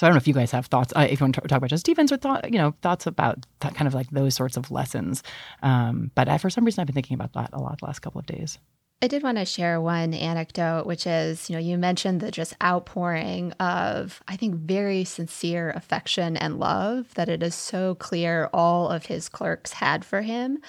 So 0.00 0.06
I 0.06 0.08
don't 0.08 0.14
know 0.14 0.20
if 0.20 0.28
you 0.28 0.32
guys 0.32 0.50
have 0.52 0.64
thoughts. 0.64 0.94
Uh, 0.96 1.06
if 1.10 1.20
you 1.20 1.24
want 1.24 1.34
to 1.34 1.42
talk 1.42 1.58
about 1.58 1.68
Justice 1.68 1.80
Stevens 1.80 2.10
or 2.10 2.16
thought, 2.16 2.50
you 2.50 2.56
know, 2.56 2.72
thoughts 2.80 3.06
about 3.06 3.44
that 3.58 3.74
kind 3.74 3.86
of 3.86 3.92
like 3.92 4.08
those 4.08 4.34
sorts 4.34 4.56
of 4.56 4.70
lessons. 4.70 5.22
Um, 5.62 6.10
but 6.14 6.26
I, 6.26 6.38
for 6.38 6.48
some 6.48 6.64
reason, 6.64 6.80
I've 6.80 6.86
been 6.86 6.94
thinking 6.94 7.16
about 7.16 7.34
that 7.34 7.50
a 7.52 7.60
lot 7.60 7.80
the 7.80 7.84
last 7.84 7.98
couple 7.98 8.18
of 8.18 8.24
days. 8.24 8.58
I 9.02 9.08
did 9.08 9.22
want 9.22 9.36
to 9.36 9.44
share 9.44 9.78
one 9.78 10.14
anecdote, 10.14 10.86
which 10.86 11.06
is, 11.06 11.50
you 11.50 11.56
know, 11.56 11.60
you 11.60 11.76
mentioned 11.76 12.20
the 12.20 12.30
just 12.30 12.54
outpouring 12.62 13.52
of, 13.60 14.22
I 14.26 14.36
think, 14.36 14.54
very 14.54 15.04
sincere 15.04 15.70
affection 15.76 16.34
and 16.38 16.58
love 16.58 17.12
that 17.14 17.28
it 17.28 17.42
is 17.42 17.54
so 17.54 17.94
clear 17.96 18.48
all 18.54 18.88
of 18.88 19.04
his 19.04 19.28
clerks 19.28 19.72
had 19.72 20.02
for 20.02 20.22
him. 20.22 20.60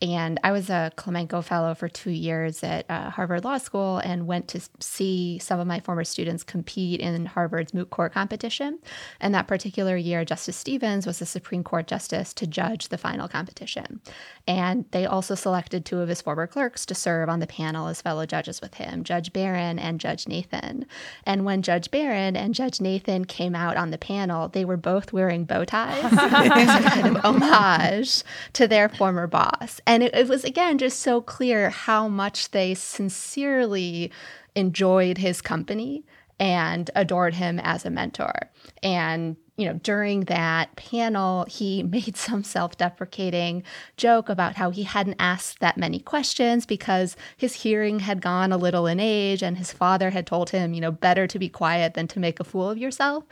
And 0.00 0.38
I 0.44 0.52
was 0.52 0.70
a 0.70 0.92
Climenko 0.96 1.42
Fellow 1.42 1.74
for 1.74 1.88
two 1.88 2.10
years 2.10 2.62
at 2.62 2.86
uh, 2.88 3.10
Harvard 3.10 3.44
Law 3.44 3.58
School 3.58 3.98
and 3.98 4.28
went 4.28 4.46
to 4.48 4.60
see 4.78 5.40
some 5.40 5.58
of 5.58 5.66
my 5.66 5.80
former 5.80 6.04
students 6.04 6.44
compete 6.44 7.00
in 7.00 7.26
Harvard's 7.26 7.74
moot 7.74 7.90
court 7.90 8.12
competition. 8.12 8.78
And 9.20 9.34
that 9.34 9.48
particular 9.48 9.96
year, 9.96 10.24
Justice 10.24 10.56
Stevens 10.56 11.04
was 11.04 11.18
the 11.18 11.26
Supreme 11.26 11.64
Court 11.64 11.88
justice 11.88 12.32
to 12.34 12.46
judge 12.46 12.88
the 12.88 12.98
final 12.98 13.26
competition. 13.26 14.00
And 14.46 14.84
they 14.92 15.04
also 15.04 15.34
selected 15.34 15.84
two 15.84 15.98
of 15.98 16.08
his 16.08 16.22
former 16.22 16.46
clerks 16.46 16.86
to 16.86 16.94
serve 16.94 17.28
on 17.28 17.40
the 17.40 17.48
panel 17.48 17.88
as 17.88 18.00
fellow 18.00 18.24
judges 18.24 18.60
with 18.60 18.74
him, 18.74 19.02
Judge 19.02 19.32
Barron 19.32 19.80
and 19.80 19.98
Judge 19.98 20.28
Nathan. 20.28 20.86
And 21.24 21.44
when 21.44 21.60
Judge 21.60 21.90
Barron 21.90 22.36
and 22.36 22.54
Judge 22.54 22.80
Nathan 22.80 23.24
came 23.24 23.56
out 23.56 23.76
on 23.76 23.90
the 23.90 23.98
panel, 23.98 24.46
they 24.46 24.64
were 24.64 24.76
both 24.76 25.12
wearing 25.12 25.44
bow 25.44 25.64
ties 25.64 26.04
as 26.12 26.84
a 26.84 26.88
kind 26.88 27.16
of 27.16 27.24
homage 27.24 28.22
to 28.52 28.68
their 28.68 28.88
former 28.88 29.26
boss. 29.26 29.80
And 29.88 30.02
it, 30.02 30.14
it 30.14 30.28
was, 30.28 30.44
again, 30.44 30.76
just 30.76 31.00
so 31.00 31.22
clear 31.22 31.70
how 31.70 32.08
much 32.08 32.50
they 32.50 32.74
sincerely 32.74 34.12
enjoyed 34.54 35.16
his 35.16 35.40
company 35.40 36.04
and 36.38 36.90
adored 36.94 37.34
him 37.34 37.58
as 37.58 37.86
a 37.86 37.90
mentor. 37.90 38.50
And 38.82 39.36
you 39.58 39.66
know, 39.66 39.74
during 39.82 40.20
that 40.26 40.74
panel, 40.76 41.44
he 41.48 41.82
made 41.98 42.16
some 42.16 42.44
self 42.44 42.78
deprecating 42.78 43.62
joke 43.96 44.28
about 44.28 44.54
how 44.54 44.70
he 44.70 44.84
hadn't 44.84 45.16
asked 45.18 45.58
that 45.60 45.76
many 45.76 45.98
questions 45.98 46.64
because 46.64 47.16
his 47.36 47.54
hearing 47.54 47.98
had 47.98 48.22
gone 48.22 48.52
a 48.52 48.56
little 48.56 48.86
in 48.86 49.00
age 49.00 49.42
and 49.42 49.58
his 49.58 49.72
father 49.72 50.10
had 50.10 50.26
told 50.26 50.50
him, 50.50 50.72
you 50.72 50.80
know, 50.80 50.92
better 50.92 51.26
to 51.26 51.38
be 51.38 51.48
quiet 51.48 51.94
than 51.94 52.06
to 52.08 52.20
make 52.20 52.40
a 52.40 52.44
fool 52.44 52.70
of 52.70 52.78
yourself. 52.78 53.24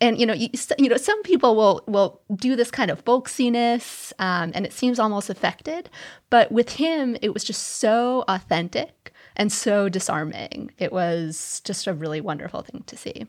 And, 0.00 0.18
you 0.18 0.24
know, 0.24 0.34
you, 0.34 0.48
you 0.78 0.88
know, 0.88 0.96
some 0.96 1.22
people 1.22 1.56
will, 1.56 1.82
will 1.86 2.20
do 2.34 2.56
this 2.56 2.70
kind 2.70 2.90
of 2.90 3.04
folksiness 3.04 4.12
um, 4.18 4.52
and 4.54 4.64
it 4.64 4.72
seems 4.72 4.98
almost 4.98 5.28
affected. 5.28 5.90
But 6.30 6.52
with 6.52 6.70
him, 6.70 7.16
it 7.20 7.34
was 7.34 7.44
just 7.44 7.62
so 7.62 8.24
authentic 8.28 9.12
and 9.36 9.52
so 9.52 9.88
disarming. 9.88 10.70
It 10.78 10.92
was 10.92 11.60
just 11.64 11.86
a 11.86 11.92
really 11.92 12.20
wonderful 12.20 12.62
thing 12.62 12.84
to 12.86 12.96
see. 12.96 13.26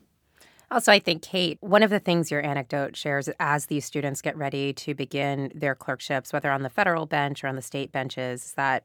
Also, 0.74 0.92
I 0.92 0.98
think, 0.98 1.22
Kate, 1.22 1.60
one 1.62 1.84
of 1.84 1.92
the 1.92 2.00
things 2.00 2.32
your 2.32 2.44
anecdote 2.44 2.98
shares 2.98 3.30
as 3.39 3.68
these 3.68 3.86
students 3.86 4.24
get 4.24 4.36
ready 4.36 4.74
to 4.74 4.96
begin 4.96 5.51
their 5.53 5.75
clerkships, 5.75 6.34
whether 6.34 6.50
on 6.50 6.63
the 6.63 6.70
federal 6.70 7.06
bench 7.06 7.44
or 7.44 7.48
on 7.48 7.56
the 7.56 7.62
state 7.62 7.92
benches, 7.92 8.44
is 8.44 8.53
that, 8.53 8.84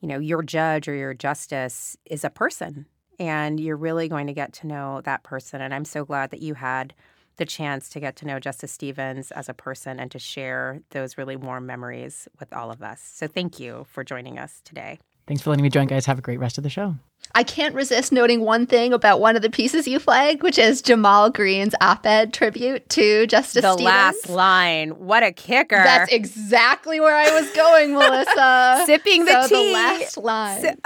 you 0.00 0.08
know, 0.08 0.18
your 0.18 0.42
judge 0.42 0.88
or 0.88 0.96
your 0.96 1.14
justice 1.14 1.96
is 2.06 2.24
a 2.24 2.30
person 2.30 2.86
and 3.20 3.60
you're 3.60 3.76
really 3.76 4.08
going 4.08 4.26
to 4.26 4.32
get 4.32 4.52
to 4.54 4.66
know 4.66 5.00
that 5.02 5.22
person. 5.22 5.60
And 5.60 5.72
I'm 5.72 5.84
so 5.84 6.04
glad 6.04 6.30
that 6.30 6.42
you 6.42 6.54
had 6.54 6.92
the 7.36 7.46
chance 7.46 7.88
to 7.90 8.00
get 8.00 8.16
to 8.16 8.26
know 8.26 8.40
Justice 8.40 8.72
Stevens 8.72 9.30
as 9.30 9.48
a 9.48 9.54
person 9.54 10.00
and 10.00 10.10
to 10.10 10.18
share 10.18 10.80
those 10.90 11.16
really 11.16 11.36
warm 11.36 11.66
memories 11.66 12.26
with 12.40 12.52
all 12.52 12.72
of 12.72 12.82
us. 12.82 13.00
So 13.00 13.28
thank 13.28 13.60
you 13.60 13.86
for 13.88 14.02
joining 14.02 14.40
us 14.40 14.60
today. 14.64 14.98
Thanks 15.28 15.42
for 15.42 15.50
letting 15.50 15.62
me 15.62 15.68
join, 15.68 15.86
guys. 15.86 16.06
Have 16.06 16.18
a 16.18 16.22
great 16.22 16.38
rest 16.40 16.56
of 16.56 16.64
the 16.64 16.70
show. 16.70 16.94
I 17.34 17.42
can't 17.42 17.74
resist 17.74 18.12
noting 18.12 18.40
one 18.40 18.66
thing 18.66 18.94
about 18.94 19.20
one 19.20 19.36
of 19.36 19.42
the 19.42 19.50
pieces 19.50 19.86
you 19.86 19.98
flagged, 19.98 20.42
which 20.42 20.56
is 20.56 20.80
Jamal 20.80 21.28
Greene's 21.28 21.74
op-ed 21.82 22.32
tribute 22.32 22.88
to 22.88 23.26
Justice 23.26 23.60
the 23.60 23.74
Stevens. 23.74 23.84
last 23.84 24.30
line. 24.30 24.90
What 24.92 25.22
a 25.22 25.30
kicker! 25.30 25.76
That's 25.76 26.10
exactly 26.10 26.98
where 26.98 27.14
I 27.14 27.30
was 27.38 27.50
going, 27.50 27.92
Melissa. 27.92 28.82
Sipping 28.86 29.26
the 29.26 29.42
so 29.42 29.48
tea. 29.48 29.66
The 29.66 29.72
last 29.74 30.16
line. 30.16 30.76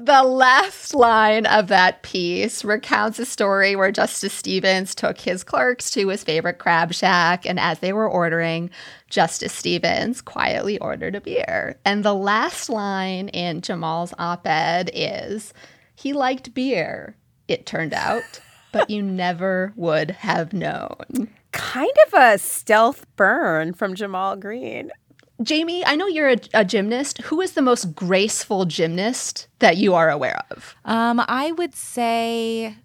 the 0.00 0.22
last 0.24 0.92
line 0.92 1.46
of 1.46 1.68
that 1.68 2.02
piece 2.02 2.64
recounts 2.64 3.20
a 3.20 3.24
story 3.24 3.76
where 3.76 3.92
Justice 3.92 4.34
Stevens 4.34 4.96
took 4.96 5.20
his 5.20 5.44
clerks 5.44 5.92
to 5.92 6.08
his 6.08 6.24
favorite 6.24 6.58
crab 6.58 6.92
shack, 6.92 7.46
and 7.46 7.60
as 7.60 7.78
they 7.78 7.92
were 7.92 8.08
ordering, 8.08 8.70
Justice 9.14 9.52
Stevens 9.52 10.20
quietly 10.20 10.76
ordered 10.80 11.14
a 11.14 11.20
beer. 11.20 11.78
And 11.84 12.04
the 12.04 12.16
last 12.16 12.68
line 12.68 13.28
in 13.28 13.60
Jamal's 13.60 14.12
op 14.18 14.44
ed 14.44 14.90
is 14.92 15.54
he 15.94 16.12
liked 16.12 16.52
beer, 16.52 17.14
it 17.46 17.64
turned 17.64 17.94
out, 17.94 18.40
but 18.72 18.90
you 18.90 19.02
never 19.24 19.72
would 19.76 20.10
have 20.10 20.52
known. 20.52 21.28
Kind 21.52 21.92
of 22.08 22.14
a 22.14 22.38
stealth 22.38 23.06
burn 23.14 23.72
from 23.72 23.94
Jamal 23.94 24.34
Greene. 24.34 24.90
Jaime, 25.48 25.84
I 25.84 25.94
know 25.94 26.08
you're 26.08 26.30
a, 26.30 26.38
a, 26.52 26.64
gymnast. 26.64 27.18
Who 27.22 27.40
is 27.40 27.52
the 27.52 27.62
most 27.62 27.94
graceful 27.94 28.64
gymnast 28.64 29.46
that 29.60 29.76
you 29.76 29.94
are 29.94 30.10
aware 30.10 30.42
of? 30.50 30.74
Um, 30.84 31.22
I 31.28 31.52
would 31.52 31.76
say 31.76 32.78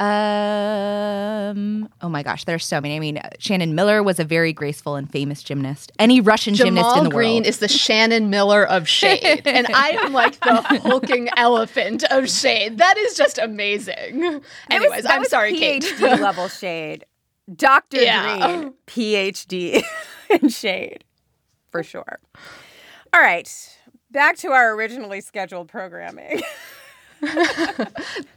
um. 0.00 1.88
Oh 2.00 2.08
my 2.08 2.22
gosh, 2.22 2.44
there's 2.44 2.64
so 2.64 2.80
many. 2.80 2.96
I 2.96 2.98
mean, 3.00 3.20
Shannon 3.38 3.74
Miller 3.74 4.02
was 4.02 4.18
a 4.18 4.24
very 4.24 4.52
graceful 4.52 4.96
and 4.96 5.10
famous 5.10 5.42
gymnast. 5.42 5.92
Any 5.98 6.20
Russian 6.20 6.54
Jamal 6.54 6.66
gymnast 6.68 6.96
in 6.98 7.04
the 7.04 7.10
Greene 7.10 7.34
world. 7.42 7.46
is 7.46 7.58
the 7.58 7.68
Shannon 7.68 8.30
Miller 8.30 8.66
of 8.66 8.88
shade, 8.88 9.42
and 9.44 9.66
I 9.74 9.90
am 9.90 10.12
like 10.14 10.40
the 10.40 10.62
hulking 10.80 11.28
elephant 11.36 12.04
of 12.10 12.30
shade. 12.30 12.78
That 12.78 12.96
is 12.96 13.14
just 13.16 13.38
amazing. 13.38 14.40
Anyways, 14.70 15.02
was, 15.02 15.06
I'm 15.06 15.24
sorry, 15.24 15.52
PhD 15.52 15.98
Kate. 15.98 16.20
level 16.20 16.48
shade. 16.48 17.04
Dr. 17.54 18.00
Yeah. 18.00 18.46
Greene, 18.46 18.74
PhD 18.86 19.82
in 20.30 20.48
shade, 20.48 21.04
for 21.70 21.82
sure. 21.82 22.20
All 23.12 23.20
right, 23.20 23.50
back 24.10 24.36
to 24.38 24.48
our 24.52 24.72
originally 24.74 25.20
scheduled 25.20 25.68
programming. 25.68 26.40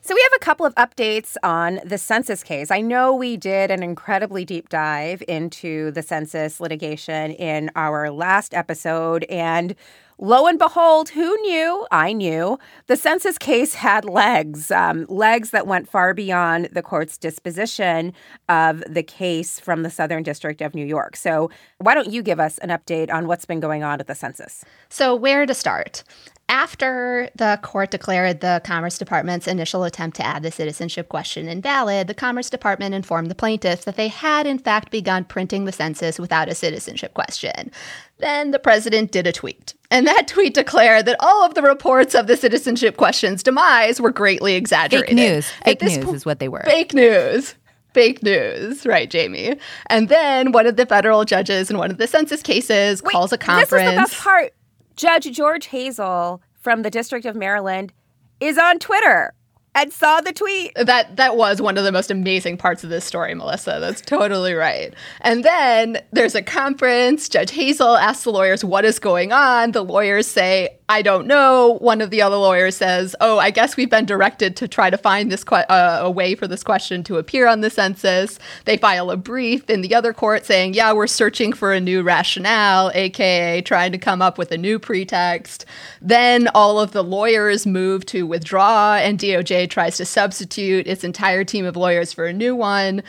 so 0.01 0.13
we 0.13 0.21
have 0.21 0.33
a 0.35 0.39
couple 0.41 0.65
of 0.65 0.75
updates 0.75 1.37
on 1.41 1.79
the 1.85 1.97
census 1.97 2.43
case. 2.43 2.69
I 2.69 2.81
know 2.81 3.15
we 3.15 3.37
did 3.37 3.71
an 3.71 3.81
incredibly 3.81 4.43
deep 4.43 4.67
dive 4.67 5.23
into 5.25 5.91
the 5.91 6.01
census 6.01 6.59
litigation 6.59 7.31
in 7.31 7.71
our 7.77 8.11
last 8.11 8.53
episode 8.53 9.23
and 9.29 9.73
lo 10.17 10.47
and 10.47 10.59
behold, 10.59 11.09
who 11.09 11.35
knew? 11.41 11.87
I 11.91 12.11
knew. 12.11 12.59
The 12.87 12.97
census 12.97 13.37
case 13.37 13.75
had 13.75 14.05
legs, 14.05 14.69
um, 14.69 15.05
legs 15.07 15.51
that 15.51 15.65
went 15.65 15.89
far 15.89 16.13
beyond 16.13 16.69
the 16.73 16.81
court's 16.81 17.17
disposition 17.17 18.13
of 18.49 18.83
the 18.87 19.03
case 19.03 19.59
from 19.59 19.83
the 19.83 19.89
Southern 19.89 20.23
District 20.23 20.61
of 20.61 20.75
New 20.75 20.85
York. 20.85 21.15
So, 21.15 21.49
why 21.77 21.93
don't 21.93 22.11
you 22.11 22.21
give 22.21 22.39
us 22.39 22.57
an 22.59 22.69
update 22.69 23.11
on 23.11 23.27
what's 23.27 23.45
been 23.45 23.59
going 23.59 23.83
on 23.83 23.99
at 23.99 24.07
the 24.07 24.15
census? 24.15 24.65
So, 24.89 25.15
where 25.15 25.45
to 25.45 25.53
start? 25.53 26.03
After 26.49 27.29
the 27.35 27.57
court 27.63 27.91
declared 27.91 28.41
the 28.41 28.61
Commerce 28.63 28.97
Department's 28.97 29.47
initial 29.47 29.85
attempt 29.85 30.17
to 30.17 30.25
add 30.25 30.43
the 30.43 30.51
citizenship 30.51 31.09
question 31.09 31.47
invalid, 31.47 32.07
the 32.07 32.13
Commerce 32.13 32.49
Department 32.49 32.93
informed 32.93 33.31
the 33.31 33.35
plaintiffs 33.35 33.85
that 33.85 33.95
they 33.95 34.09
had, 34.09 34.45
in 34.45 34.59
fact, 34.59 34.91
begun 34.91 35.23
printing 35.23 35.65
the 35.65 35.71
census 35.71 36.19
without 36.19 36.49
a 36.49 36.55
citizenship 36.55 37.13
question. 37.13 37.71
Then 38.19 38.51
the 38.51 38.59
president 38.59 39.11
did 39.11 39.25
a 39.25 39.31
tweet. 39.31 39.73
And 39.89 40.05
that 40.05 40.27
tweet 40.27 40.53
declared 40.53 41.05
that 41.05 41.17
all 41.19 41.45
of 41.45 41.53
the 41.53 41.61
reports 41.61 42.13
of 42.13 42.27
the 42.27 42.37
citizenship 42.37 42.97
question's 42.97 43.41
demise 43.41 44.01
were 44.01 44.11
greatly 44.11 44.55
exaggerated. 44.55 45.09
Fake 45.09 45.15
news. 45.15 45.49
Fake 45.63 45.81
news 45.81 45.97
po- 46.05 46.13
is 46.13 46.25
what 46.25 46.39
they 46.39 46.49
were. 46.49 46.63
Fake 46.65 46.93
news. 46.93 47.55
Fake 47.93 48.23
news, 48.23 48.85
right, 48.85 49.11
Jaime? 49.11 49.55
And 49.87 50.09
then 50.09 50.51
one 50.51 50.65
of 50.65 50.77
the 50.77 50.85
federal 50.85 51.25
judges 51.25 51.69
in 51.69 51.77
one 51.77 51.91
of 51.91 51.99
the 51.99 52.07
census 52.07 52.41
cases 52.41 53.03
Wait, 53.03 53.11
calls 53.11 53.31
a 53.31 53.37
conference. 53.37 53.71
This 53.71 53.83
is 53.83 53.91
the 53.91 54.01
best 54.01 54.23
part. 54.23 54.53
Judge 54.95 55.31
George 55.31 55.67
Hazel 55.67 56.41
from 56.61 56.83
the 56.83 56.91
District 56.91 57.25
of 57.25 57.35
Maryland 57.35 57.93
is 58.39 58.57
on 58.59 58.77
Twitter 58.77 59.33
and 59.75 59.91
saw 59.91 60.21
the 60.21 60.33
tweet. 60.33 60.73
That 60.75 61.15
that 61.17 61.35
was 61.35 61.61
one 61.61 61.77
of 61.77 61.83
the 61.83 61.91
most 61.91 62.11
amazing 62.11 62.57
parts 62.57 62.83
of 62.83 62.89
this 62.89 63.05
story, 63.05 63.33
Melissa. 63.33 63.77
That's 63.79 64.01
totally 64.01 64.53
right. 64.53 64.93
And 65.21 65.43
then 65.43 66.01
there's 66.11 66.35
a 66.35 66.41
conference. 66.41 67.27
Judge 67.29 67.51
Hazel 67.51 67.95
asks 67.97 68.23
the 68.23 68.31
lawyers 68.31 68.63
what 68.63 68.85
is 68.85 68.99
going 68.99 69.31
on. 69.31 69.71
The 69.71 69.83
lawyers 69.83 70.27
say, 70.27 70.69
"I 70.89 71.01
don't 71.01 71.27
know." 71.27 71.77
One 71.81 72.01
of 72.01 72.11
the 72.11 72.21
other 72.21 72.35
lawyers 72.35 72.77
says, 72.77 73.15
"Oh, 73.19 73.39
I 73.39 73.49
guess 73.49 73.75
we've 73.75 73.89
been 73.89 74.05
directed 74.05 74.55
to 74.57 74.67
try 74.67 74.89
to 74.89 74.97
find 74.97 75.31
this 75.31 75.43
que- 75.43 75.65
uh, 75.69 75.99
a 76.03 76.11
way 76.11 76.35
for 76.35 76.47
this 76.47 76.63
question 76.63 77.03
to 77.05 77.17
appear 77.17 77.47
on 77.47 77.61
the 77.61 77.69
census." 77.69 78.39
They 78.65 78.77
file 78.77 79.09
a 79.09 79.17
brief 79.17 79.69
in 79.69 79.81
the 79.81 79.95
other 79.95 80.13
court 80.13 80.45
saying, 80.45 80.75
"Yeah, 80.75 80.93
we're 80.93 81.07
searching 81.07 81.53
for 81.53 81.73
a 81.73 81.79
new 81.79 82.03
rationale, 82.03 82.91
aka 82.93 83.61
trying 83.61 83.91
to 83.91 83.97
come 83.97 84.21
up 84.21 84.37
with 84.37 84.51
a 84.51 84.57
new 84.57 84.77
pretext." 84.77 85.65
Then 86.01 86.47
all 86.53 86.79
of 86.79 86.91
the 86.91 87.03
lawyers 87.03 87.65
move 87.65 88.05
to 88.07 88.27
withdraw, 88.27 88.95
and 88.95 89.17
DOJ 89.17 89.62
tries 89.67 89.97
to 89.97 90.05
substitute 90.05 90.87
its 90.87 91.03
entire 91.03 91.43
team 91.43 91.65
of 91.65 91.75
lawyers 91.75 92.13
for 92.13 92.25
a 92.25 92.33
new 92.33 92.55
one. 92.55 93.03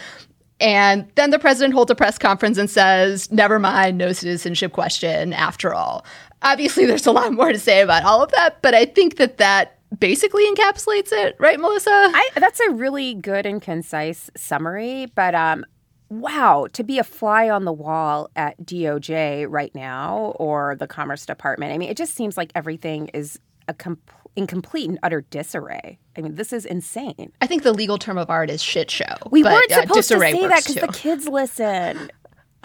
And 0.60 1.10
then 1.16 1.30
the 1.30 1.38
president 1.38 1.74
holds 1.74 1.90
a 1.90 1.94
press 1.94 2.16
conference 2.16 2.58
and 2.58 2.70
says, 2.70 3.30
never 3.30 3.58
mind, 3.58 3.98
no 3.98 4.12
citizenship 4.12 4.72
question 4.72 5.32
after 5.32 5.74
all. 5.74 6.04
Obviously, 6.42 6.86
there's 6.86 7.06
a 7.06 7.12
lot 7.12 7.32
more 7.32 7.52
to 7.52 7.58
say 7.58 7.80
about 7.80 8.04
all 8.04 8.22
of 8.22 8.30
that, 8.32 8.62
but 8.62 8.74
I 8.74 8.84
think 8.84 9.16
that 9.16 9.38
that 9.38 9.78
basically 9.98 10.44
encapsulates 10.50 11.12
it, 11.12 11.36
right, 11.38 11.58
Melissa? 11.60 11.90
I, 11.90 12.30
that's 12.36 12.60
a 12.60 12.70
really 12.70 13.14
good 13.14 13.46
and 13.46 13.60
concise 13.60 14.30
summary, 14.36 15.06
but 15.14 15.34
um, 15.34 15.64
wow, 16.08 16.66
to 16.72 16.84
be 16.84 16.98
a 16.98 17.04
fly 17.04 17.48
on 17.48 17.64
the 17.64 17.72
wall 17.72 18.30
at 18.36 18.58
DOJ 18.64 19.46
right 19.48 19.74
now 19.74 20.34
or 20.36 20.76
the 20.76 20.86
Commerce 20.86 21.26
Department, 21.26 21.72
I 21.72 21.78
mean, 21.78 21.90
it 21.90 21.96
just 21.96 22.14
seems 22.14 22.36
like 22.36 22.52
everything 22.54 23.08
is 23.08 23.38
a 23.68 23.74
complete 23.74 24.23
in 24.36 24.46
complete 24.46 24.88
and 24.88 24.98
utter 25.02 25.22
disarray. 25.30 25.98
I 26.16 26.20
mean, 26.20 26.34
this 26.34 26.52
is 26.52 26.64
insane. 26.64 27.32
I 27.40 27.46
think 27.46 27.62
the 27.62 27.72
legal 27.72 27.98
term 27.98 28.18
of 28.18 28.30
art 28.30 28.50
is 28.50 28.62
shit 28.62 28.90
show. 28.90 29.04
We 29.30 29.42
but, 29.42 29.52
weren't 29.52 29.72
uh, 29.72 29.82
supposed 29.82 30.08
to 30.08 30.18
say 30.18 30.46
that 30.46 30.64
because 30.66 30.74
the 30.74 30.88
kids 30.88 31.28
listen. 31.28 32.10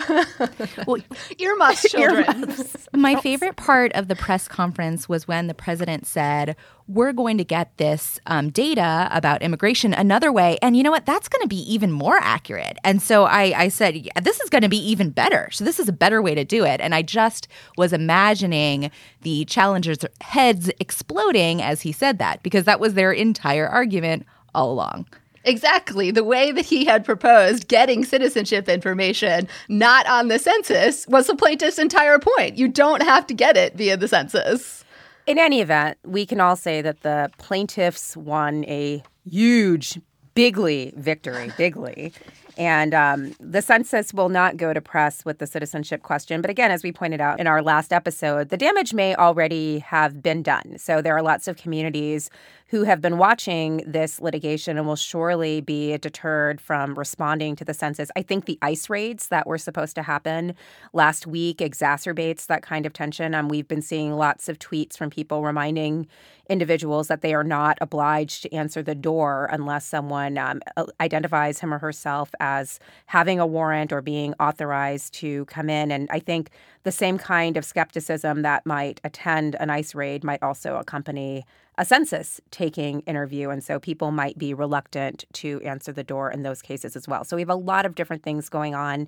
well, 0.88 0.98
earmuffs, 1.38 1.90
children. 1.90 2.26
Earmuffs. 2.28 2.88
My 2.94 3.16
favorite 3.16 3.56
part 3.56 3.92
of 3.94 4.08
the 4.08 4.16
press 4.16 4.48
conference 4.48 5.10
was 5.10 5.28
when 5.28 5.48
the 5.48 5.54
president 5.54 6.06
said, 6.06 6.56
We're 6.88 7.14
going 7.14 7.38
to 7.38 7.44
get 7.44 7.78
this 7.78 8.20
um, 8.26 8.50
data 8.50 9.08
about 9.12 9.42
immigration 9.42 9.94
another 9.94 10.32
way. 10.32 10.58
And 10.62 10.76
you 10.76 10.84
know 10.84 10.92
what? 10.92 11.06
That's 11.06 11.28
going 11.28 11.42
to 11.42 11.48
be 11.48 11.62
even 11.72 11.92
more 11.92 12.18
accurate. 12.18 12.78
And 12.84 13.02
so 13.02 13.26
I, 13.26 13.54
I 13.56 13.68
said, 13.70 13.96
yeah, 13.96 14.20
This 14.22 14.40
is 14.40 14.50
going 14.50 14.64
to 14.64 14.70
be 14.70 14.78
even 14.90 15.10
better. 15.10 15.50
So 15.52 15.64
this 15.64 15.80
is 15.80 15.88
a 15.88 15.94
better 15.94 16.22
way 16.22 16.36
to 16.36 16.46
do 16.46 16.66
it. 16.66 16.82
And 16.82 16.96
I 16.96 17.02
just 17.02 17.48
was 17.78 17.94
imagining 17.94 18.92
the 19.22 19.46
challengers' 19.46 20.00
heads 20.22 20.70
exploding 20.80 21.62
as 21.62 21.82
he 21.82 21.92
said 21.92 22.20
that, 22.20 22.44
because 22.44 22.66
that 22.66 22.80
was 22.80 22.94
their 22.94 23.12
entire 23.12 23.68
argument 23.68 24.26
all 24.54 24.72
along. 24.72 25.08
Exactly. 25.50 26.12
The 26.12 26.24
way 26.24 26.52
that 26.52 26.66
he 26.66 26.86
had 26.86 27.04
proposed 27.04 27.68
getting 27.68 28.06
citizenship 28.06 28.70
information 28.70 29.48
not 29.68 30.06
on 30.06 30.28
the 30.28 30.38
census 30.38 31.08
was 31.08 31.26
the 31.26 31.36
plaintiff's 31.36 31.80
entire 31.80 32.20
point. 32.20 32.56
You 32.56 32.68
don't 32.68 33.02
have 33.02 33.26
to 33.28 33.34
get 33.34 33.58
it 33.58 33.74
via 33.74 33.98
the 33.98 34.08
census. 34.08 34.86
In 35.26 35.40
any 35.40 35.60
event, 35.60 35.98
we 36.06 36.28
can 36.28 36.40
all 36.40 36.56
say 36.56 36.84
that 36.84 37.02
the 37.02 37.32
plaintiffs 37.40 38.16
won 38.16 38.64
a 38.66 39.02
huge, 39.28 40.00
bigly 40.36 40.94
victory, 40.96 41.52
bigly. 41.58 42.14
And 42.56 42.94
um, 42.94 43.34
the 43.40 43.62
census 43.62 44.14
will 44.14 44.30
not 44.30 44.58
go 44.58 44.74
to 44.74 44.82
press 44.82 45.24
with 45.24 45.40
the 45.40 45.48
citizenship 45.48 46.04
question. 46.04 46.42
But 46.42 46.52
again, 46.52 46.72
as 46.72 46.84
we 46.84 46.92
pointed 46.92 47.22
out 47.22 47.40
in 47.40 47.48
our 47.48 47.62
last 47.64 47.94
episode, 47.94 48.50
the 48.50 48.58
damage 48.58 48.94
may 48.94 49.16
already 49.16 49.80
have 49.80 50.22
been 50.22 50.44
done. 50.44 50.78
So 50.78 51.02
there 51.02 51.16
are 51.16 51.24
lots 51.24 51.48
of 51.48 51.58
communities 51.58 52.30
who 52.70 52.84
have 52.84 53.02
been 53.02 53.18
watching 53.18 53.84
this 53.86 54.22
litigation 54.22 54.78
and 54.78 54.86
will 54.86 54.96
surely 54.96 55.60
be 55.60 55.98
deterred 55.98 56.62
from 56.62 56.94
responding 56.94 57.56
to 57.56 57.66
the 57.66 57.74
census. 57.74 58.12
I 58.16 58.22
think 58.22 58.46
the 58.46 58.60
ICE 58.62 58.90
raids 58.90 59.30
that 59.30 59.48
were 59.48 59.58
supposed 59.58 59.96
to 59.96 60.04
happen 60.04 60.54
last 60.94 61.26
week 61.26 61.58
exacerbates 61.58 62.46
that 62.46 62.62
kind 62.62 62.86
of 62.86 62.94
tension. 62.94 63.34
Um, 63.34 63.50
we've 63.50 63.68
been 63.68 63.82
seeing 63.82 64.14
lots 64.14 64.48
of 64.48 64.60
tweets 64.60 64.96
from 64.96 65.10
people 65.10 65.44
reminding 65.44 66.08
individuals 66.48 67.08
that 67.08 67.22
they 67.22 67.34
are 67.34 67.44
not 67.44 67.78
obliged 67.82 68.44
to 68.44 68.54
answer 68.54 68.84
the 68.84 68.96
door 68.96 69.48
unless 69.52 69.86
someone 69.86 70.38
um, 70.38 70.62
identifies 71.00 71.60
him 71.60 71.74
or 71.74 71.80
herself 71.80 72.32
as 72.40 72.80
having 73.08 73.40
a 73.40 73.48
warrant 73.48 73.92
or 73.92 74.02
being 74.02 74.34
authorized 74.40 75.14
to 75.14 75.46
come 75.46 75.70
in. 75.70 75.92
And 75.92 76.08
I 76.12 76.20
think 76.20 76.50
the 76.84 76.92
same 76.92 77.18
kind 77.18 77.58
of 77.58 77.66
skepticism 77.66 78.42
that 78.44 78.66
might 78.66 79.02
attend 79.04 79.56
an 79.60 79.70
ICE 79.70 79.94
raid 79.96 80.24
might 80.24 80.42
also 80.42 80.76
accompany 80.78 81.46
a 81.80 81.86
census 81.86 82.42
taking 82.52 83.00
interview. 83.02 83.50
And 83.50 83.64
so 83.64 83.80
people 83.80 84.12
might 84.12 84.38
be 84.38 84.54
reluctant 84.54 85.24
to 85.34 85.62
answer 85.62 85.94
the 85.94 86.04
door 86.04 86.30
in 86.30 86.44
those 86.44 86.62
cases 86.62 86.96
as 86.98 87.08
well. 87.08 87.24
So 87.24 87.38
we 87.38 87.42
have 87.42 87.50
a 87.50 87.56
lot 87.56 87.86
of 87.86 87.96
different 87.96 88.22
things 88.22 88.50
going 88.50 88.76
on, 88.76 89.08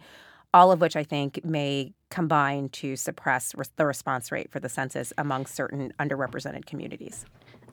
all 0.53 0.71
of 0.71 0.79
which 0.79 0.95
I 0.95 1.03
think 1.03 1.43
may 1.43 1.93
combine 2.09 2.69
to 2.69 2.95
suppress 2.95 3.53
the 3.75 3.85
response 3.85 4.31
rate 4.31 4.49
for 4.49 4.61
the 4.61 4.69
census 4.69 5.11
among 5.17 5.47
certain 5.47 5.93
underrepresented 5.99 6.65
communities. 6.65 7.25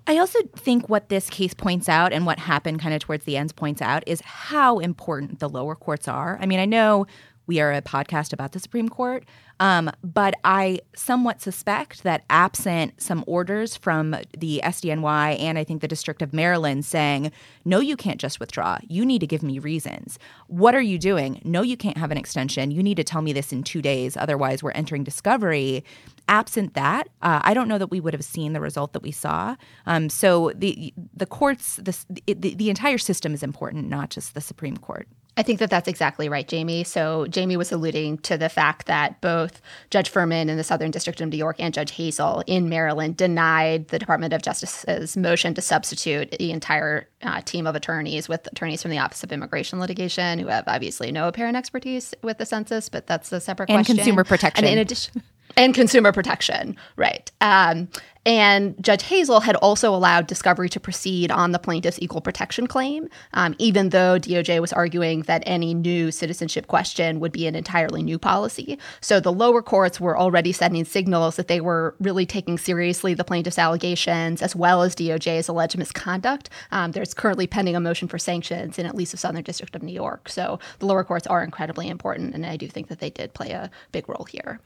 I 0.09 0.19
also 0.19 0.41
think 0.57 0.89
what 0.89 1.11
this 1.11 1.31
case 1.31 1.55
points 1.55 1.89
out 1.89 2.13
and 2.13 2.27
what 2.27 2.39
happened 2.39 2.81
kind 2.81 2.95
of 2.95 3.01
towards 3.01 3.25
the 3.25 3.37
end 3.37 3.55
points 3.55 3.81
out 3.81 4.03
is 4.07 4.21
how 4.23 4.79
important 4.79 5.39
the 5.39 5.49
lower 5.49 5.77
courts 5.77 6.09
are. 6.09 6.39
I 6.41 6.47
mean, 6.47 6.59
I 6.59 6.65
know 6.65 7.07
we 7.49 7.61
are 7.61 7.73
a 7.73 7.83
podcast 7.83 8.33
about 8.33 8.53
the 8.53 8.61
Supreme 8.61 8.89
Court, 8.89 9.25
um, 9.59 9.91
but 10.05 10.35
I 10.45 10.81
somewhat 10.95 11.41
suspect 11.41 12.05
that 12.05 12.25
absent 12.31 13.01
some 13.01 13.25
orders 13.27 13.77
from 13.77 14.15
the 14.37 14.61
SDNY 14.63 15.41
and 15.41 15.59
I 15.59 15.65
think 15.65 15.81
the 15.81 15.89
District 15.89 16.23
of 16.23 16.33
Maryland 16.33 16.85
saying, 16.85 17.33
no, 17.65 17.81
you 17.81 17.97
can't 17.97 18.21
just 18.21 18.39
withdraw. 18.39 18.79
You 18.87 19.05
need 19.05 19.21
to 19.21 19.27
give 19.27 19.43
me 19.43 19.59
reasons. 19.59 20.19
What 20.47 20.75
are 20.75 20.83
you 20.83 20.99
doing? 20.99 21.41
No, 21.45 21.63
you 21.63 21.77
can't 21.77 21.97
have 21.97 22.13
an 22.13 22.19
extension. 22.19 22.71
You 22.71 22.83
need 22.83 22.99
to 22.99 23.05
tell 23.05 23.23
me 23.23 23.33
this 23.33 23.53
in 23.53 23.65
two 23.65 23.83
days. 23.83 24.17
Otherwise, 24.17 24.63
we're 24.63 24.71
entering 24.73 25.03
discovery. 25.03 25.85
Absent 26.29 26.75
that, 26.75 27.09
uh, 27.23 27.41
I 27.43 27.55
don't 27.55 27.69
know 27.69 27.79
that 27.79 27.91
we 27.91 28.01
would 28.01 28.13
have 28.13 28.25
seen 28.25 28.53
the 28.53 28.61
result 28.61 28.93
that 28.93 29.03
we 29.03 29.11
saw. 29.11 29.57
Um, 29.87 30.11
so 30.11 30.53
the 30.55 30.93
the 31.17 31.25
courts, 31.25 31.77
the, 31.77 31.97
the, 32.27 32.55
the 32.55 32.69
entire 32.69 32.99
system 32.99 33.33
is 33.33 33.43
important, 33.43 33.89
not 33.89 34.11
just 34.11 34.35
the 34.35 34.43
Supreme 34.43 34.77
Court. 34.77 35.09
I 35.39 35.43
think 35.45 35.61
that 35.61 35.71
that's 35.71 35.87
exactly 35.87 36.29
right, 36.29 36.51
Jaime. 36.51 36.83
So 36.83 37.25
Jaime 37.33 37.57
was 37.57 37.71
alluding 37.71 38.19
to 38.19 38.37
the 38.37 38.49
fact 38.49 38.87
that 38.89 39.21
both 39.21 39.63
Judge 39.89 40.11
Furman 40.11 40.51
in 40.51 40.57
the 40.57 40.65
Southern 40.65 40.91
District 40.91 41.21
of 41.21 41.29
New 41.29 41.37
York 41.37 41.57
and 41.61 41.73
Judge 41.73 41.93
Hazel 41.93 42.43
in 42.49 42.69
Maryland 42.69 43.17
denied 43.17 43.87
the 43.89 44.01
Department 44.01 44.33
of 44.33 44.43
Justice's 44.43 45.17
motion 45.17 45.55
to 45.55 45.63
substitute 45.63 46.33
the 46.33 46.51
entire 46.51 47.09
uh, 47.23 47.41
team 47.43 47.69
of 47.69 47.77
attorneys 47.77 48.29
with 48.29 48.49
attorneys 48.49 48.83
from 48.83 48.91
the 48.91 48.99
Office 48.99 49.23
of 49.23 49.31
Immigration 49.31 49.79
Litigation 49.79 50.41
who 50.41 50.49
have 50.49 50.65
obviously 50.67 51.13
no 51.13 51.29
apparent 51.29 51.57
expertise 51.57 52.15
with 52.21 52.39
the 52.39 52.47
census, 52.47 52.89
but 52.89 53.07
that's 53.07 53.31
a 53.31 53.41
separate 53.41 53.71
and 53.71 53.77
question. 53.77 53.93
And 53.93 53.99
consumer 54.01 54.25
protection. 54.25 54.65
And 54.65 54.73
in 54.73 54.81
addition, 54.81 55.23
and 55.59 55.75
consumer 55.75 56.13
protection, 56.13 56.77
right? 56.97 57.31
Um, 57.41 57.89
and 58.25 58.77
Judge 58.83 59.03
Hazel 59.05 59.41
had 59.41 59.57
also 59.57 59.95
allowed 59.95 60.27
discovery 60.27 60.69
to 60.69 60.79
proceed 60.79 61.31
on 61.31 61.53
the 61.53 61.59
plaintiff's 61.59 61.99
equal 62.01 62.21
protection 62.21 62.67
claim, 62.67 63.09
um, 63.33 63.57
even 63.59 63.89
though 63.89 64.19
DOJ 64.21 64.61
was 64.61 64.73
arguing 64.73 65.23
that 65.23 65.43
any 65.47 65.75
new 65.75 66.13
citizenship 66.13 66.69
question 66.69 67.21
would 67.21 67.33
be 67.33 67.47
an 67.47 67.57
entirely 67.57 68.03
new 68.03 68.19
policy. 68.19 68.79
So 69.01 69.19
the 69.19 69.33
lower 69.33 69.63
courts 69.63 69.99
were 69.99 70.17
already 70.17 70.53
sending 70.53 70.85
signals 70.85 71.37
that 71.37 71.49
they 71.49 71.61
were 71.61 71.97
really 71.99 72.27
taking 72.27 72.59
seriously 72.59 73.15
the 73.15 73.25
plaintiff's 73.25 73.59
allegations 73.59 74.43
as 74.43 74.55
well 74.55 74.83
as 74.83 74.95
DOJ's 74.95 75.49
alleged 75.49 75.79
misconduct. 75.79 76.51
Um, 76.71 76.93
there's 76.93 77.15
currently 77.15 77.49
pending 77.49 77.75
a 77.75 77.81
motion 77.81 78.07
for 78.07 78.19
sanctions 78.19 78.79
in 78.79 78.87
at 78.87 78.95
least 78.95 79.13
the 79.13 79.19
Southern 79.19 79.43
District 79.43 79.75
of 79.75 79.83
New 79.83 79.95
York. 79.95 80.29
So 80.29 80.61
the 80.79 80.87
lower 80.87 81.03
courts 81.03 81.27
are 81.27 81.43
incredibly 81.43 81.89
important, 81.89 82.35
and 82.35 82.47
I 82.47 82.57
do 82.57 82.69
think 82.69 82.89
that 82.89 83.01
they 83.01 83.11
did 83.11 83.35
play 83.35 83.51
a 83.51 83.71
big 83.91 84.09
role 84.09 84.27
here. 84.31 84.61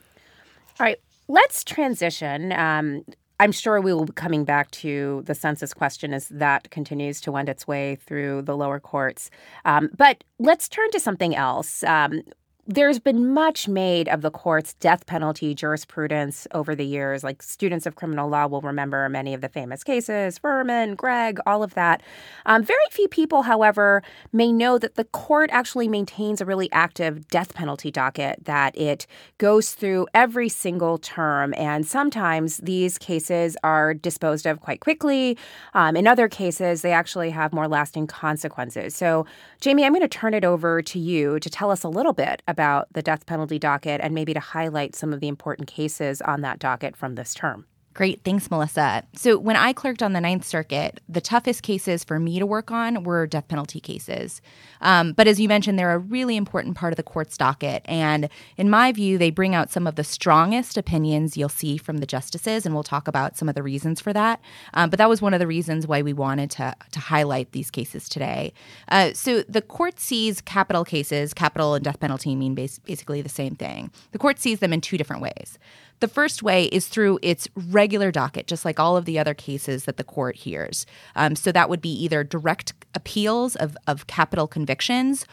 All 0.83 0.87
right, 0.87 0.99
let's 1.29 1.63
transition. 1.63 2.51
Um, 2.51 3.05
I'm 3.39 3.53
sure 3.53 3.81
we 3.81 3.95
will 3.95 4.07
be 4.07 4.13
coming 4.15 4.45
back 4.45 4.69
to 4.73 5.23
the 5.27 5.35
census 5.35 5.73
question 5.73 6.13
as 6.13 6.29
that 6.31 6.73
continues 6.73 7.21
to 7.21 7.31
wend 7.31 7.49
its 7.49 7.69
way 7.69 7.99
through 8.05 8.43
the 8.43 8.57
lower 8.57 8.81
courts. 8.81 9.31
Um, 9.65 9.91
but 9.97 10.25
let's 10.41 10.69
turn 10.69 10.91
to 10.91 10.99
something 10.99 11.37
else. 11.37 11.85
Um, 11.85 12.23
there's 12.69 13.01
been 13.01 13.35
much 13.35 13.67
made 13.67 14.09
of 14.09 14.23
the 14.23 14.31
court's 14.31 14.75
death 14.75 15.05
penalty 15.07 15.53
jurisprudence 15.53 16.47
over 16.53 16.77
the 16.77 16.85
years. 16.85 17.25
Like 17.25 17.43
students 17.43 17.87
of 17.87 17.97
criminal 17.97 18.29
law 18.29 18.47
will 18.47 18.61
remember 18.61 19.09
many 19.09 19.35
of 19.35 19.41
the 19.41 19.49
famous 19.49 19.83
cases, 19.83 20.39
Furman, 20.39 20.95
Gregg, 20.95 21.41
all 21.45 21.65
of 21.65 21.75
that. 21.75 22.03
Um, 22.47 22.63
very 22.63 22.79
few 22.93 23.09
people, 23.09 23.43
however, 23.43 24.01
may 24.33 24.53
know 24.53 24.79
that 24.79 24.95
the 24.95 25.07
court 25.07 25.51
actually 25.53 25.89
maintains 25.89 26.41
a 26.41 26.45
really 26.45 26.71
active 26.71 27.27
death 27.27 27.53
penalty 27.53 27.91
docket, 27.91 28.45
that 28.45 28.79
it 28.79 29.09
goes 29.39 29.73
through 29.73 30.07
every 30.15 30.49
single 30.49 30.99
term. 30.99 31.55
And 31.57 31.85
sometimes 31.85 32.59
these 32.59 32.97
cases 32.97 33.57
are 33.65 33.93
disposed 33.93 34.47
of 34.47 34.61
quite 34.61 34.79
quickly. 34.79 35.37
Um, 35.75 35.97
in 35.97 36.07
other 36.07 36.29
cases, 36.29 36.83
they 36.83 36.93
actually 36.93 37.31
have 37.31 37.53
more 37.53 37.67
lasting 37.67 38.07
consequences. 38.07 38.95
So, 38.95 39.27
Jaime, 39.65 39.85
I'm 39.85 39.93
going 39.93 40.03
to 40.03 40.09
turn 40.09 40.33
it 40.33 40.45
over 40.45 40.81
to 40.81 40.99
you 41.01 41.41
to 41.41 41.51
tell 41.51 41.73
us 41.73 41.83
a 41.83 41.89
little 41.89 42.13
bit 42.13 42.41
about 42.53 42.87
the 42.93 43.03
death 43.03 43.27
penalty 43.27 43.59
docket 43.59 44.01
and 44.01 44.15
maybe 44.15 44.33
to 44.35 44.41
highlight 44.41 44.95
some 44.95 45.13
of 45.13 45.19
the 45.19 45.27
important 45.27 45.67
cases 45.67 46.21
on 46.21 46.43
that 46.43 46.61
docket 46.61 46.95
from 46.97 47.17
this 47.17 47.35
term. 47.35 47.67
Great. 47.95 48.25
Thanks, 48.25 48.51
Melissa. 48.51 49.05
So, 49.15 49.37
when 49.37 49.55
I 49.55 49.75
clerked 49.75 50.03
on 50.03 50.15
the 50.15 50.21
Ninth 50.21 50.47
Circuit, 50.47 51.01
the 51.11 51.21
toughest 51.21 51.63
cases 51.63 52.03
for 52.03 52.19
me 52.19 52.39
to 52.39 52.47
work 52.47 52.71
on 52.71 53.05
were 53.05 53.27
death 53.27 53.49
penalty 53.49 53.81
cases. 53.81 54.41
Um, 54.81 55.13
but 55.13 55.29
as 55.29 55.39
you 55.39 55.47
mentioned, 55.47 55.79
they're 55.79 55.93
a 55.93 55.99
really 55.99 56.37
important 56.37 56.75
part 56.75 56.95
of 56.95 56.97
the 56.97 57.03
court's 57.03 57.37
docket. 57.37 57.83
And 57.85 58.31
in 58.57 58.71
my 58.71 58.93
view, 58.93 59.19
they 59.19 59.31
bring 59.31 59.55
out 59.55 59.71
some 59.71 59.87
of 59.87 59.97
the 59.97 60.05
strongest 60.05 60.79
opinions 60.79 61.37
you'll 61.37 61.51
see 61.51 61.77
from 61.77 61.99
the 61.99 62.07
justices. 62.07 62.65
And 62.65 62.75
we'll 62.75 62.83
talk 62.83 63.09
about 63.09 63.37
some 63.37 63.49
of 63.49 63.55
the 63.55 63.63
reasons 63.63 64.01
for 64.01 64.15
that. 64.15 64.41
Um, 64.73 64.89
but 64.89 64.97
that 64.97 65.11
was 65.11 65.21
one 65.21 65.35
of 65.35 65.41
the 65.41 65.47
reasons 65.47 65.87
why 65.87 66.01
we 66.01 66.15
wanted 66.15 66.51
to, 66.53 66.75
to 66.93 66.99
highlight 66.99 67.53
these 67.53 67.71
cases 67.71 68.09
today. 68.09 68.55
Uh, 68.89 69.13
so, 69.13 69.43
the 69.43 69.63
court 69.63 70.01
sees 70.01 70.41
capital 70.41 70.85
cases, 70.85 71.35
capital 71.35 71.75
and 71.75 71.85
death 71.85 72.01
penalty 72.01 72.35
mean 72.37 72.55
bas- 72.55 72.79
basically 72.79 73.21
the 73.21 73.29
same 73.29 73.55
thing. 73.55 73.91
The 74.13 74.19
court 74.19 74.39
sees 74.39 74.61
them 74.61 74.73
in 74.73 74.81
two 74.81 74.97
different 74.97 75.21
ways. 75.21 75.59
The 76.03 76.09
first 76.09 76.43
way 76.43 76.65
is 76.65 76.89
through 76.89 77.21
its 77.23 77.47
regular 77.55 78.11
docket, 78.11 78.49
just 78.49 78.65
like 78.65 78.81
all 78.81 78.97
of 78.97 79.05
the 79.05 79.21
other 79.21 79.35
cases 79.35 79.85
that 79.85 79.99
the 79.99 80.03
court 80.03 80.35
hears. 80.35 80.85
Um, 81.15 81.37
so 81.37 81.53
that 81.53 81.71
would 81.71 81.81
be 81.81 81.93
either 81.93 82.25
direct 82.25 82.73
appeals 82.97 83.55
of, 83.55 83.77
of 83.87 84.09
capital 84.09 84.49
convictions 84.49 85.27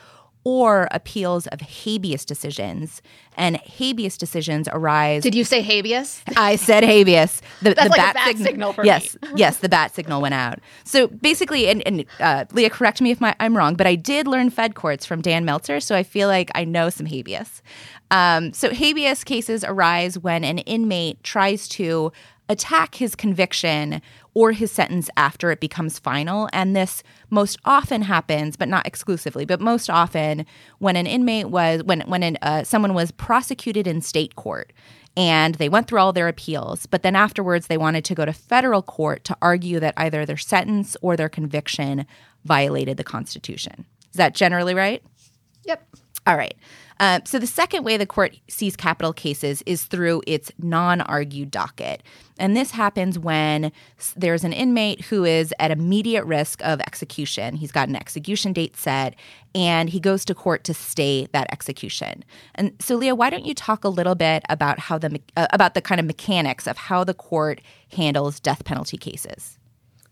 or 0.43 0.87
appeals 0.91 1.47
of 1.47 1.59
habeas 1.61 2.23
decisions. 2.23 3.01
And 3.35 3.57
habeas 3.57 4.15
decisions 4.15 4.67
arise. 4.71 5.23
Did 5.23 5.33
you 5.33 5.43
say 5.43 5.61
habeas? 5.61 6.21
I 6.37 6.55
said 6.55 6.83
habeas. 6.83 7.41
The, 7.63 7.73
That's 7.73 7.83
the 7.83 7.89
like 7.89 7.97
bat, 7.97 8.13
bat 8.13 8.35
sign- 8.35 8.37
signal 8.37 8.73
for 8.73 8.85
yes, 8.85 9.17
me. 9.21 9.29
yes, 9.37 9.57
the 9.57 9.69
bat 9.69 9.95
signal 9.95 10.21
went 10.21 10.35
out. 10.35 10.59
So 10.83 11.07
basically, 11.07 11.67
and, 11.67 11.81
and 11.87 12.05
uh, 12.19 12.45
Leah, 12.51 12.69
correct 12.69 13.01
me 13.01 13.09
if 13.09 13.19
my, 13.19 13.35
I'm 13.39 13.57
wrong, 13.57 13.73
but 13.73 13.87
I 13.87 13.95
did 13.95 14.27
learn 14.27 14.51
Fed 14.51 14.75
courts 14.75 15.03
from 15.05 15.21
Dan 15.21 15.45
Meltzer, 15.45 15.79
so 15.79 15.95
I 15.95 16.03
feel 16.03 16.27
like 16.27 16.51
I 16.53 16.63
know 16.63 16.89
some 16.89 17.07
habeas. 17.07 17.63
Um, 18.11 18.53
so 18.53 18.71
habeas 18.71 19.23
cases 19.23 19.63
arise 19.63 20.17
when 20.17 20.43
an 20.43 20.59
inmate 20.59 21.23
tries 21.23 21.67
to 21.69 22.11
attack 22.49 22.95
his 22.95 23.15
conviction 23.15 24.01
or 24.33 24.51
his 24.51 24.71
sentence 24.71 25.09
after 25.15 25.51
it 25.51 25.59
becomes 25.59 25.99
final. 25.99 26.49
And 26.51 26.75
this 26.75 27.03
most 27.29 27.59
often 27.63 28.01
happens, 28.01 28.57
but 28.57 28.67
not 28.67 28.87
exclusively, 28.87 29.45
but 29.45 29.61
most 29.61 29.89
often 29.89 30.45
when 30.79 30.95
an 30.95 31.05
inmate 31.05 31.49
was, 31.49 31.83
when, 31.83 32.01
when 32.01 32.23
an, 32.23 32.37
uh, 32.41 32.63
someone 32.63 32.95
was 32.95 33.11
prosecuted 33.11 33.85
in 33.85 34.01
state 34.01 34.35
court 34.35 34.73
and 35.15 35.55
they 35.55 35.69
went 35.69 35.87
through 35.87 35.99
all 35.99 36.13
their 36.13 36.27
appeals, 36.27 36.85
but 36.87 37.03
then 37.03 37.15
afterwards 37.15 37.67
they 37.67 37.77
wanted 37.77 38.05
to 38.05 38.15
go 38.15 38.25
to 38.25 38.33
federal 38.33 38.81
court 38.81 39.23
to 39.25 39.37
argue 39.41 39.79
that 39.79 39.93
either 39.97 40.25
their 40.25 40.37
sentence 40.37 40.97
or 41.01 41.15
their 41.15 41.29
conviction 41.29 42.05
violated 42.45 42.97
the 42.97 43.03
Constitution. 43.03 43.85
Is 44.11 44.17
that 44.17 44.33
generally 44.33 44.73
right? 44.73 45.03
Yep. 45.65 45.85
All 46.25 46.37
right. 46.37 46.55
Uh, 46.99 47.21
so 47.23 47.39
the 47.39 47.47
second 47.47 47.83
way 47.83 47.95
the 47.95 48.05
court 48.05 48.35
sees 48.49 48.75
capital 48.75 49.13
cases 49.13 49.63
is 49.65 49.83
through 49.83 50.21
its 50.27 50.51
non-argued 50.59 51.49
docket. 51.49 52.03
And 52.37 52.55
this 52.55 52.71
happens 52.71 53.17
when 53.17 53.71
there's 54.15 54.43
an 54.43 54.53
inmate 54.53 55.01
who 55.05 55.23
is 55.23 55.53
at 55.59 55.71
immediate 55.71 56.25
risk 56.25 56.61
of 56.63 56.81
execution. 56.81 57.55
He's 57.55 57.71
got 57.71 57.89
an 57.89 57.95
execution 57.95 58.53
date 58.53 58.75
set 58.75 59.15
and 59.55 59.89
he 59.89 59.99
goes 59.99 60.25
to 60.25 60.35
court 60.35 60.63
to 60.65 60.73
stay 60.73 61.27
that 61.31 61.51
execution. 61.51 62.23
And 62.55 62.73
so 62.79 62.95
Leah, 62.95 63.15
why 63.15 63.29
don't 63.29 63.45
you 63.45 63.53
talk 63.53 63.83
a 63.83 63.89
little 63.89 64.15
bit 64.15 64.43
about 64.49 64.79
how 64.79 64.97
the 64.97 65.21
uh, 65.35 65.47
about 65.51 65.73
the 65.73 65.81
kind 65.81 65.99
of 65.99 66.05
mechanics 66.05 66.67
of 66.67 66.77
how 66.77 67.03
the 67.03 67.13
court 67.13 67.61
handles 67.93 68.39
death 68.39 68.63
penalty 68.65 68.97
cases? 68.97 69.58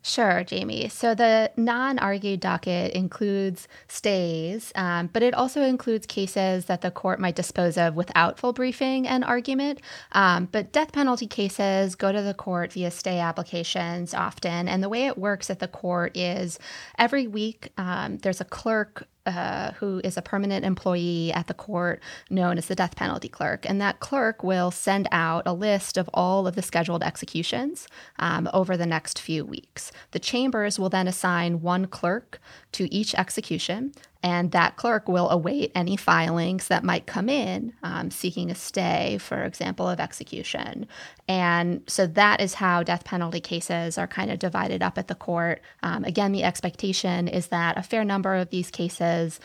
Sure, 0.08 0.46
Jaime. 0.50 0.88
So 0.88 1.14
the 1.14 1.52
non 1.58 2.00
argued 2.00 2.40
docket 2.40 2.94
includes 2.94 3.68
stays, 3.90 4.72
um, 4.74 5.08
but 5.12 5.22
it 5.22 5.34
also 5.34 5.64
includes 5.64 6.06
cases 6.08 6.66
that 6.66 6.80
the 6.80 6.92
court 6.92 7.20
might 7.20 7.36
dispose 7.36 7.78
of 7.78 7.94
without 7.94 8.40
full 8.40 8.54
briefing 8.54 9.06
and 9.06 9.26
argument. 9.26 9.82
Um, 10.14 10.48
but 10.50 10.72
death 10.72 10.94
penalty 10.94 11.28
cases 11.28 11.96
go 11.96 12.14
to 12.14 12.22
the 12.22 12.34
court 12.34 12.72
via 12.72 12.90
stay 12.90 13.20
applications 13.20 14.14
often. 14.14 14.70
And 14.70 14.82
the 14.82 14.88
way 14.88 15.08
it 15.08 15.18
works 15.18 15.50
at 15.50 15.60
the 15.60 15.68
court 15.68 16.16
is 16.16 16.58
every 16.98 17.28
week 17.28 17.74
um, 17.78 18.20
there's 18.20 18.40
a 18.40 18.46
clerk 18.46 19.10
uh, 19.28 19.74
who 19.74 20.02
is 20.04 20.18
a 20.18 20.22
permanent 20.22 20.66
employee 20.66 21.32
at 21.34 21.48
the 21.48 21.54
court 21.54 22.02
known 22.30 22.58
as 22.58 22.68
the 22.68 22.76
death 22.76 22.96
penalty 22.96 23.28
clerk. 23.28 23.70
And 23.70 23.82
that 23.82 24.00
clerk 24.00 24.44
will 24.44 24.72
send 24.72 25.08
out 25.12 25.44
a 25.46 25.54
list 25.54 25.98
of 25.98 26.10
all 26.14 26.48
of 26.48 26.56
the 26.56 26.62
scheduled 26.62 27.04
executions 27.04 27.88
um, 28.20 28.50
over 28.54 28.78
the 28.78 28.86
next 28.86 29.20
few 29.20 29.46
weeks. 29.46 29.92
The 30.12 30.20
chambers 30.20 30.80
will 30.80 30.90
then 30.90 31.08
assign 31.08 31.62
one 31.62 31.88
clerk 31.88 32.40
to 32.72 32.92
each 32.94 33.14
execution, 33.16 33.92
and 34.24 34.52
that 34.52 34.76
clerk 34.76 35.08
will 35.08 35.30
await 35.30 35.72
any 35.76 35.96
filings 35.96 36.68
that 36.68 36.84
might 36.84 37.06
come 37.06 37.30
in 37.30 37.74
um, 37.84 38.12
seeking 38.12 38.50
a 38.50 38.56
stay, 38.56 39.18
for 39.20 39.44
example, 39.44 39.88
of 39.88 40.00
execution. 40.00 40.88
And 41.28 41.82
so 41.88 42.08
that 42.08 42.42
is 42.42 42.56
how 42.56 42.84
death 42.84 43.04
penalty 43.04 43.40
cases 43.42 43.98
are 43.98 44.08
kind 44.08 44.32
of 44.32 44.40
divided 44.40 44.82
up 44.82 44.98
at 44.98 45.08
the 45.08 45.16
court. 45.16 45.62
Um, 45.84 46.04
again, 46.04 46.32
the 46.32 46.44
expectation 46.44 47.28
is 47.28 47.48
that 47.48 47.78
a 47.78 47.84
fair 47.84 48.04
number 48.04 48.36
of 48.36 48.50
these 48.50 48.72
cases 48.72 49.40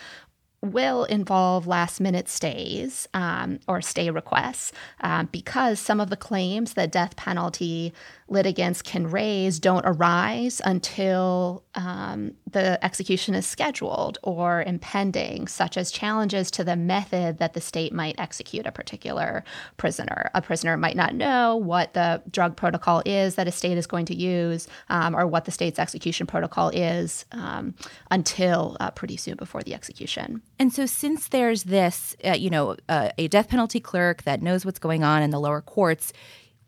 will 0.63 1.05
involve 1.05 1.67
last 1.67 2.01
minute 2.01 2.29
stays 2.29 3.09
um, 3.15 3.59
or 3.67 3.83
stay 3.83 4.11
requests 4.11 4.73
um, 5.01 5.29
because 5.33 5.81
some 5.81 6.01
of 6.01 6.09
the 6.09 6.17
claims 6.17 6.75
that 6.75 6.93
death 6.93 7.17
penalty 7.17 7.93
litigants 8.29 8.81
can 8.81 9.11
raise 9.11 9.59
don't 9.59 9.85
arise 9.85 10.63
until 10.65 11.65
um, 11.75 12.33
the 12.51 12.83
execution 12.85 13.35
is 13.35 13.47
scheduled 13.47 14.19
or 14.23 14.63
impending, 14.63 15.47
such 15.49 15.77
as 15.77 15.91
challenges 15.91 16.51
to 16.51 16.65
the 16.65 16.77
method 16.77 17.39
that 17.39 17.53
the 17.53 17.61
state 17.61 17.93
might 17.93 18.19
execute 18.19 18.67
a 18.67 18.73
particular 18.73 19.45
prisoner. 19.77 20.31
A 20.35 20.41
prisoner 20.41 20.77
might 20.77 20.97
not 20.97 21.15
know 21.15 21.57
what 21.57 21.93
the 21.95 22.23
drug 22.31 22.57
protocol 22.57 23.03
is 23.05 23.35
that 23.35 23.49
a 23.49 23.53
state 23.53 23.77
is 23.77 23.87
going 23.87 24.07
to 24.07 24.15
use 24.15 24.69
um, 24.89 25.15
or 25.15 25.27
what 25.27 25.45
the 25.45 25.51
state's 25.51 25.79
execution 25.79 26.27
protocol 26.27 26.71
is 26.71 27.25
um, 27.33 27.75
until 28.11 28.77
uh, 28.81 28.91
pretty 28.93 29.17
soon 29.17 29.37
before 29.37 29.63
the 29.63 29.75
execution. 29.75 30.41
And 30.59 30.73
so, 30.73 30.87
since 30.87 31.29
there's 31.29 31.65
this, 31.65 32.17
uh, 32.25 32.33
you 32.33 32.51
know, 32.51 32.77
uh, 32.89 33.11
a 33.19 33.29
death 33.29 33.49
penalty 33.49 33.81
clerk 33.81 34.23
that 34.23 34.43
knows 34.43 34.65
what's 34.65 34.79
going 34.79 35.03
on 35.03 35.23
in 35.23 35.31
the 35.31 35.41
lower 35.41 35.61
courts, 35.61 36.13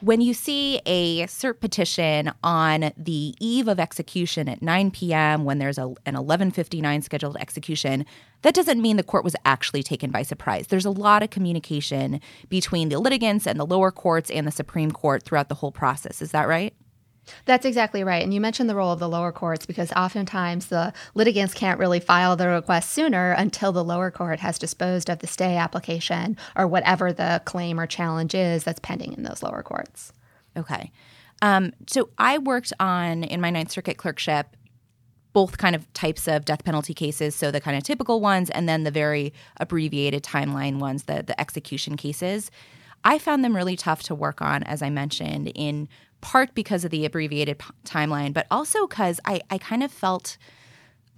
when 0.01 0.21
you 0.21 0.35
see 0.35 0.81
a 0.85 1.23
cert 1.27 1.61
petition 1.61 2.31
on 2.43 2.93
the 2.97 3.35
eve 3.41 3.69
of 3.69 3.81
execution 3.81 4.49
at 4.49 4.61
9 4.61 4.91
p.m. 4.91 5.45
when 5.45 5.59
there's 5.59 5.79
a, 5.79 5.95
an 6.05 6.15
11:59 6.15 7.03
scheduled 7.03 7.37
execution, 7.39 8.05
that 8.43 8.55
doesn't 8.55 8.83
mean 8.83 8.97
the 8.97 9.03
court 9.03 9.25
was 9.25 9.37
actually 9.45 9.83
taken 9.83 10.11
by 10.11 10.23
surprise. 10.23 10.67
There's 10.67 10.85
a 10.85 10.91
lot 10.91 11.23
of 11.23 11.31
communication 11.31 12.21
between 12.49 12.91
the 12.91 12.99
litigants 12.99 13.47
and 13.47 13.59
the 13.59 13.67
lower 13.67 13.91
courts 13.91 14.31
and 14.31 14.47
the 14.47 14.51
Supreme 14.51 14.91
Court 14.91 15.23
throughout 15.23 15.49
the 15.49 15.55
whole 15.55 15.73
process. 15.73 16.21
Is 16.21 16.33
that 16.33 16.49
right? 16.49 16.75
That's 17.45 17.65
exactly 17.65 18.05
right. 18.05 18.23
And 18.23 18.35
you 18.35 18.41
mentioned 18.41 18.69
the 18.69 18.75
role 18.75 18.93
of 18.93 18.99
the 18.99 19.09
lower 19.09 19.33
courts 19.33 19.67
because 19.67 19.93
oftentimes 19.93 20.67
the 20.67 20.93
litigants 21.15 21.55
can't 21.55 21.79
really 21.79 22.01
file 22.01 22.37
the 22.37 22.49
request 22.49 22.91
sooner 22.91 23.33
until 23.33 23.73
the 23.73 23.85
lower 23.85 24.11
court 24.11 24.41
has 24.41 24.59
disposed 24.59 25.09
of 25.09 25.21
the 25.21 25.27
stay 25.27 25.57
application 25.57 26.37
or 26.57 26.67
whatever 26.67 27.13
the 27.13 27.43
claim 27.45 27.81
or 27.81 27.87
challenge 27.87 28.35
is 28.35 28.65
that's 28.65 28.81
pending 28.81 29.13
in 29.13 29.23
those 29.23 29.43
lower 29.43 29.63
courts. 29.63 30.13
Okay. 30.57 30.93
Um, 31.43 31.73
so 31.87 32.11
I 32.19 32.39
worked 32.39 32.73
on, 32.79 33.25
in 33.25 33.41
my 33.41 33.51
Ninth 33.51 33.71
Circuit 33.71 33.97
clerkship, 33.97 34.57
both 35.33 35.59
kind 35.59 35.75
of 35.75 35.93
types 35.93 36.29
of 36.29 36.45
death 36.45 36.65
penalty 36.65 36.95
cases. 36.95 37.35
So 37.35 37.51
the 37.51 37.61
kind 37.61 37.77
of 37.77 37.83
typical 37.83 38.21
ones 38.21 38.51
and 38.51 38.69
then 38.69 38.85
the 38.85 38.91
very 38.91 39.35
abbreviated 39.59 40.23
timeline 40.23 40.79
ones, 40.79 41.05
the, 41.05 41.25
the 41.27 41.39
execution 41.41 41.97
cases. 41.97 42.51
I 43.03 43.19
found 43.19 43.45
them 43.45 43.55
really 43.55 43.77
tough 43.77 44.03
to 44.05 44.15
work 44.15 44.41
on, 44.41 44.63
as 44.63 44.81
I 44.81 44.89
mentioned, 44.91 45.53
in 45.55 45.89
part 46.25 46.55
because 46.55 46.87
of 46.87 46.91
the 46.91 47.05
abbreviated 47.05 47.59
p- 47.59 47.67
timeline, 47.85 48.33
but 48.33 48.47
also 48.51 48.87
because 48.87 49.21
I, 49.27 49.43
I 49.51 49.59
kind 49.59 49.83
of 49.83 49.93
felt 49.93 50.39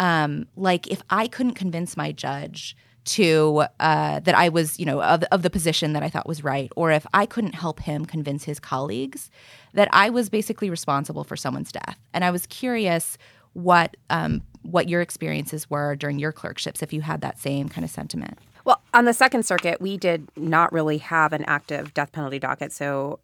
um, 0.00 0.48
like 0.56 0.88
if 0.88 1.00
I 1.08 1.28
couldn't 1.28 1.54
convince 1.54 1.96
my 1.96 2.10
judge 2.10 2.76
to 3.04 3.62
uh, 3.78 4.18
that 4.18 4.34
I 4.34 4.48
was, 4.48 4.80
you 4.80 4.84
know, 4.84 5.00
of, 5.00 5.22
of 5.30 5.42
the 5.42 5.48
position 5.48 5.92
that 5.92 6.02
I 6.02 6.08
thought 6.08 6.26
was 6.26 6.42
right, 6.42 6.72
or 6.74 6.90
if 6.90 7.06
I 7.14 7.24
couldn't 7.24 7.54
help 7.54 7.78
him 7.80 8.04
convince 8.04 8.42
his 8.42 8.58
colleagues, 8.58 9.30
that 9.74 9.88
I 9.92 10.10
was 10.10 10.28
basically 10.28 10.70
responsible 10.70 11.22
for 11.22 11.36
someone's 11.36 11.70
death. 11.70 11.96
And 12.12 12.24
I 12.24 12.32
was 12.32 12.46
curious 12.48 13.16
what 13.52 13.96
um, 14.10 14.42
what 14.62 14.88
your 14.88 15.02
experiences 15.02 15.70
were 15.70 15.94
during 15.94 16.18
your 16.18 16.32
clerkships, 16.32 16.82
if 16.82 16.92
you 16.92 17.00
had 17.00 17.20
that 17.20 17.38
same 17.38 17.68
kind 17.68 17.84
of 17.84 17.90
sentiment. 17.92 18.38
Well, 18.64 18.82
on 18.92 19.04
the 19.04 19.14
Second 19.14 19.46
Circuit, 19.46 19.80
we 19.80 19.96
did 19.96 20.28
not 20.36 20.72
really 20.72 20.98
have 20.98 21.32
an 21.32 21.44
active 21.44 21.94
death 21.94 22.10
penalty 22.10 22.40
docket, 22.40 22.72
so 22.72 23.20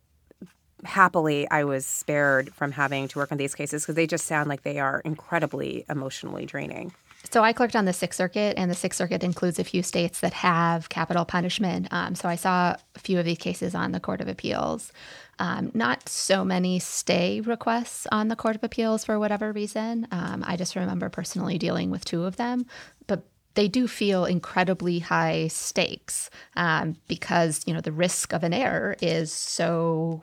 happily 0.84 1.48
I 1.50 1.64
was 1.64 1.86
spared 1.86 2.52
from 2.54 2.72
having 2.72 3.08
to 3.08 3.18
work 3.18 3.32
on 3.32 3.38
these 3.38 3.54
cases 3.54 3.82
because 3.82 3.94
they 3.94 4.06
just 4.06 4.26
sound 4.26 4.48
like 4.48 4.62
they 4.62 4.78
are 4.78 5.00
incredibly 5.04 5.84
emotionally 5.88 6.46
draining. 6.46 6.92
So 7.30 7.44
I 7.44 7.52
clerked 7.52 7.76
on 7.76 7.84
the 7.84 7.92
Sixth 7.92 8.16
Circuit, 8.16 8.54
and 8.58 8.70
the 8.70 8.74
Sixth 8.74 8.98
Circuit 8.98 9.22
includes 9.22 9.58
a 9.58 9.64
few 9.64 9.82
states 9.82 10.20
that 10.20 10.32
have 10.32 10.88
capital 10.88 11.24
punishment. 11.24 11.88
Um, 11.90 12.14
so 12.14 12.28
I 12.28 12.34
saw 12.34 12.74
a 12.94 12.98
few 12.98 13.18
of 13.18 13.24
these 13.24 13.38
cases 13.38 13.74
on 13.74 13.92
the 13.92 14.00
Court 14.00 14.20
of 14.20 14.28
Appeals. 14.28 14.92
Um, 15.38 15.70
not 15.72 16.08
so 16.08 16.44
many 16.44 16.78
stay 16.78 17.40
requests 17.40 18.06
on 18.10 18.28
the 18.28 18.36
Court 18.36 18.56
of 18.56 18.64
Appeals 18.64 19.04
for 19.04 19.18
whatever 19.18 19.52
reason. 19.52 20.08
Um, 20.10 20.44
I 20.46 20.56
just 20.56 20.76
remember 20.76 21.08
personally 21.08 21.58
dealing 21.58 21.90
with 21.90 22.04
two 22.04 22.24
of 22.24 22.36
them, 22.36 22.66
but 23.06 23.22
they 23.54 23.68
do 23.68 23.86
feel 23.86 24.24
incredibly 24.24 24.98
high 24.98 25.48
stakes 25.48 26.30
um, 26.56 26.96
because 27.06 27.62
you 27.66 27.74
know 27.74 27.80
the 27.80 27.92
risk 27.92 28.32
of 28.32 28.42
an 28.42 28.52
error 28.52 28.96
is 29.00 29.32
so 29.32 30.22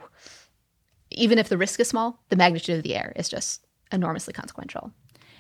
even 1.12 1.38
if 1.40 1.50
the 1.50 1.58
risk 1.58 1.80
is 1.80 1.88
small, 1.88 2.20
the 2.30 2.36
magnitude 2.36 2.78
of 2.78 2.84
the 2.84 2.96
error 2.96 3.14
is 3.16 3.30
just 3.30 3.66
enormously 3.92 4.34
consequential. 4.34 4.92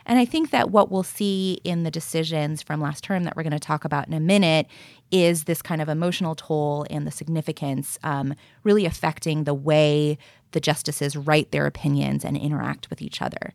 And 0.05 0.17
I 0.17 0.25
think 0.25 0.49
that 0.49 0.71
what 0.71 0.89
we'll 0.89 1.03
see 1.03 1.59
in 1.63 1.83
the 1.83 1.91
decisions 1.91 2.63
from 2.63 2.81
last 2.81 3.03
term 3.03 3.25
that 3.25 3.35
we're 3.35 3.43
going 3.43 3.51
to 3.51 3.59
talk 3.59 3.85
about 3.85 4.07
in 4.07 4.13
a 4.13 4.19
minute 4.19 4.65
is 5.11 5.43
this 5.43 5.61
kind 5.61 5.81
of 5.81 5.89
emotional 5.89 6.35
toll 6.35 6.85
and 6.89 7.05
the 7.05 7.11
significance 7.11 7.99
um, 8.03 8.33
really 8.63 8.85
affecting 8.85 9.43
the 9.43 9.53
way 9.53 10.17
the 10.51 10.59
justices 10.59 11.15
write 11.15 11.51
their 11.51 11.67
opinions 11.67 12.25
and 12.25 12.37
interact 12.37 12.89
with 12.89 13.01
each 13.01 13.21
other. 13.21 13.53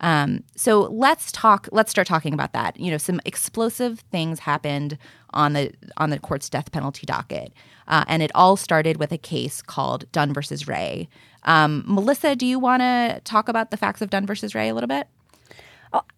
Um, 0.00 0.44
so 0.56 0.82
let's 0.90 1.30
talk. 1.32 1.68
Let's 1.72 1.90
start 1.90 2.06
talking 2.06 2.32
about 2.32 2.52
that. 2.52 2.78
You 2.78 2.90
know, 2.90 2.98
some 2.98 3.20
explosive 3.24 4.00
things 4.10 4.40
happened 4.40 4.98
on 5.30 5.52
the 5.52 5.72
on 5.96 6.10
the 6.10 6.18
court's 6.18 6.48
death 6.48 6.72
penalty 6.72 7.06
docket, 7.06 7.52
uh, 7.88 8.04
and 8.08 8.22
it 8.22 8.30
all 8.34 8.56
started 8.56 8.96
with 8.96 9.12
a 9.12 9.18
case 9.18 9.62
called 9.62 10.10
Dunn 10.12 10.32
versus 10.32 10.66
Ray. 10.66 11.08
Um, 11.44 11.84
Melissa, 11.86 12.36
do 12.36 12.46
you 12.46 12.58
want 12.58 12.80
to 12.80 13.20
talk 13.24 13.48
about 13.48 13.70
the 13.70 13.76
facts 13.76 14.02
of 14.02 14.10
Dunn 14.10 14.26
versus 14.26 14.54
Ray 14.54 14.68
a 14.68 14.74
little 14.74 14.88
bit? 14.88 15.06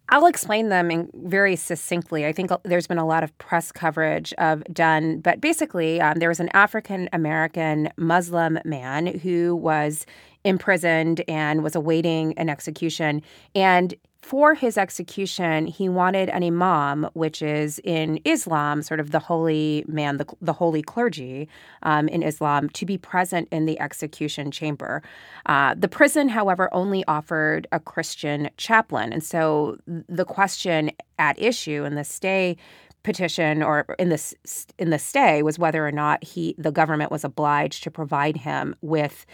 I'll 0.09 0.27
explain 0.27 0.69
them 0.69 0.91
in 0.91 1.09
very 1.15 1.55
succinctly. 1.55 2.27
I 2.27 2.33
think 2.33 2.51
there's 2.63 2.85
been 2.85 2.99
a 2.99 3.05
lot 3.05 3.23
of 3.23 3.35
press 3.39 3.71
coverage 3.71 4.31
of 4.37 4.63
Dunn, 4.71 5.21
but 5.21 5.41
basically, 5.41 5.99
um, 5.99 6.19
there 6.19 6.29
was 6.29 6.39
an 6.39 6.49
African 6.53 7.09
American 7.11 7.89
Muslim 7.97 8.59
man 8.63 9.07
who 9.07 9.55
was 9.55 10.05
imprisoned 10.43 11.23
and 11.27 11.63
was 11.63 11.75
awaiting 11.75 12.33
an 12.37 12.49
execution. 12.49 13.21
And 13.55 13.95
for 14.23 14.55
his 14.55 14.77
execution, 14.77 15.67
he 15.67 15.89
wanted 15.89 16.29
an 16.29 16.43
imam, 16.43 17.09
which 17.13 17.41
is 17.41 17.79
in 17.83 18.21
Islam, 18.23 18.81
sort 18.81 19.01
of 19.01 19.11
the 19.11 19.19
holy 19.19 19.83
man, 19.85 20.15
the, 20.15 20.25
the 20.41 20.53
holy 20.53 20.81
clergy 20.81 21.49
um, 21.81 22.07
in 22.07 22.23
Islam, 22.23 22.69
to 22.69 22.85
be 22.85 22.97
present 22.97 23.49
in 23.51 23.65
the 23.65 23.77
execution 23.81 24.49
chamber. 24.49 25.03
Uh, 25.45 25.75
the 25.77 25.89
prison, 25.89 26.29
however, 26.29 26.73
only 26.73 27.03
offered 27.05 27.67
a 27.73 27.81
Christian 27.81 28.49
chaplain. 28.55 29.11
And 29.11 29.23
so 29.23 29.77
the 29.85 30.25
question 30.25 30.91
at 31.19 31.37
issue 31.37 31.83
in 31.83 31.95
the 31.95 32.05
stay 32.05 32.55
petition 33.03 33.61
or 33.61 33.85
in 33.99 34.07
the 34.07 34.35
in 34.79 34.89
the 34.89 34.99
stay 34.99 35.43
was 35.43 35.59
whether 35.59 35.85
or 35.85 35.91
not 35.91 36.23
he 36.23 36.55
the 36.57 36.71
government 36.71 37.11
was 37.11 37.25
obliged 37.25 37.83
to 37.83 37.91
provide 37.91 38.37
him 38.37 38.73
with 38.81 39.25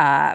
uh, 0.00 0.34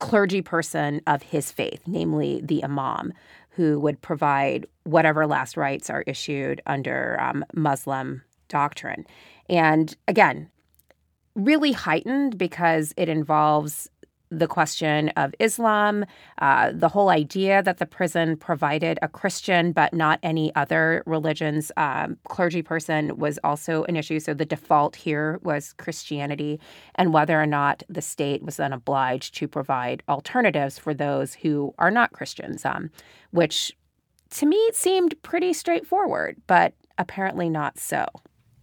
clergy 0.00 0.42
person 0.42 1.00
of 1.06 1.22
his 1.22 1.52
faith, 1.52 1.82
namely 1.86 2.40
the 2.42 2.64
imam, 2.64 3.12
who 3.50 3.78
would 3.78 4.00
provide 4.00 4.66
whatever 4.84 5.26
last 5.26 5.56
rites 5.56 5.90
are 5.90 6.02
issued 6.06 6.60
under 6.66 7.20
um, 7.20 7.44
Muslim 7.54 8.22
doctrine. 8.48 9.06
And 9.48 9.94
again, 10.08 10.50
really 11.34 11.72
heightened 11.72 12.38
because 12.38 12.94
it 12.96 13.08
involves 13.08 13.90
the 14.30 14.46
question 14.46 15.10
of 15.10 15.34
Islam, 15.38 16.04
uh, 16.38 16.72
the 16.74 16.88
whole 16.88 17.08
idea 17.08 17.62
that 17.62 17.78
the 17.78 17.86
prison 17.86 18.36
provided 18.36 18.98
a 19.02 19.08
Christian 19.08 19.72
but 19.72 19.92
not 19.92 20.18
any 20.22 20.54
other 20.54 21.02
religion's 21.06 21.70
um, 21.76 22.16
clergy 22.28 22.62
person 22.62 23.16
was 23.16 23.38
also 23.44 23.84
an 23.84 23.96
issue. 23.96 24.18
So 24.18 24.34
the 24.34 24.44
default 24.44 24.96
here 24.96 25.38
was 25.42 25.72
Christianity, 25.74 26.60
and 26.96 27.12
whether 27.12 27.40
or 27.40 27.46
not 27.46 27.82
the 27.88 28.02
state 28.02 28.42
was 28.42 28.56
then 28.56 28.72
obliged 28.72 29.34
to 29.36 29.48
provide 29.48 30.02
alternatives 30.08 30.78
for 30.78 30.94
those 30.94 31.34
who 31.34 31.74
are 31.78 31.90
not 31.90 32.12
Christians, 32.12 32.64
um, 32.64 32.90
which 33.30 33.76
to 34.30 34.46
me 34.46 34.70
seemed 34.72 35.20
pretty 35.22 35.52
straightforward, 35.52 36.36
but 36.46 36.74
apparently 36.98 37.48
not 37.48 37.78
so. 37.78 38.06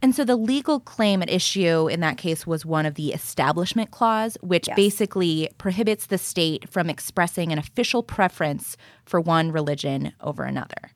And 0.01 0.15
so 0.15 0.23
the 0.23 0.35
legal 0.35 0.79
claim 0.79 1.21
at 1.21 1.29
issue 1.29 1.87
in 1.87 1.99
that 1.99 2.17
case 2.17 2.47
was 2.47 2.65
one 2.65 2.87
of 2.87 2.95
the 2.95 3.13
Establishment 3.13 3.91
Clause, 3.91 4.35
which 4.41 4.67
yes. 4.67 4.75
basically 4.75 5.49
prohibits 5.59 6.07
the 6.07 6.17
state 6.17 6.67
from 6.69 6.89
expressing 6.89 7.51
an 7.51 7.59
official 7.59 8.01
preference 8.01 8.77
for 9.05 9.21
one 9.21 9.51
religion 9.51 10.13
over 10.21 10.43
another. 10.43 10.91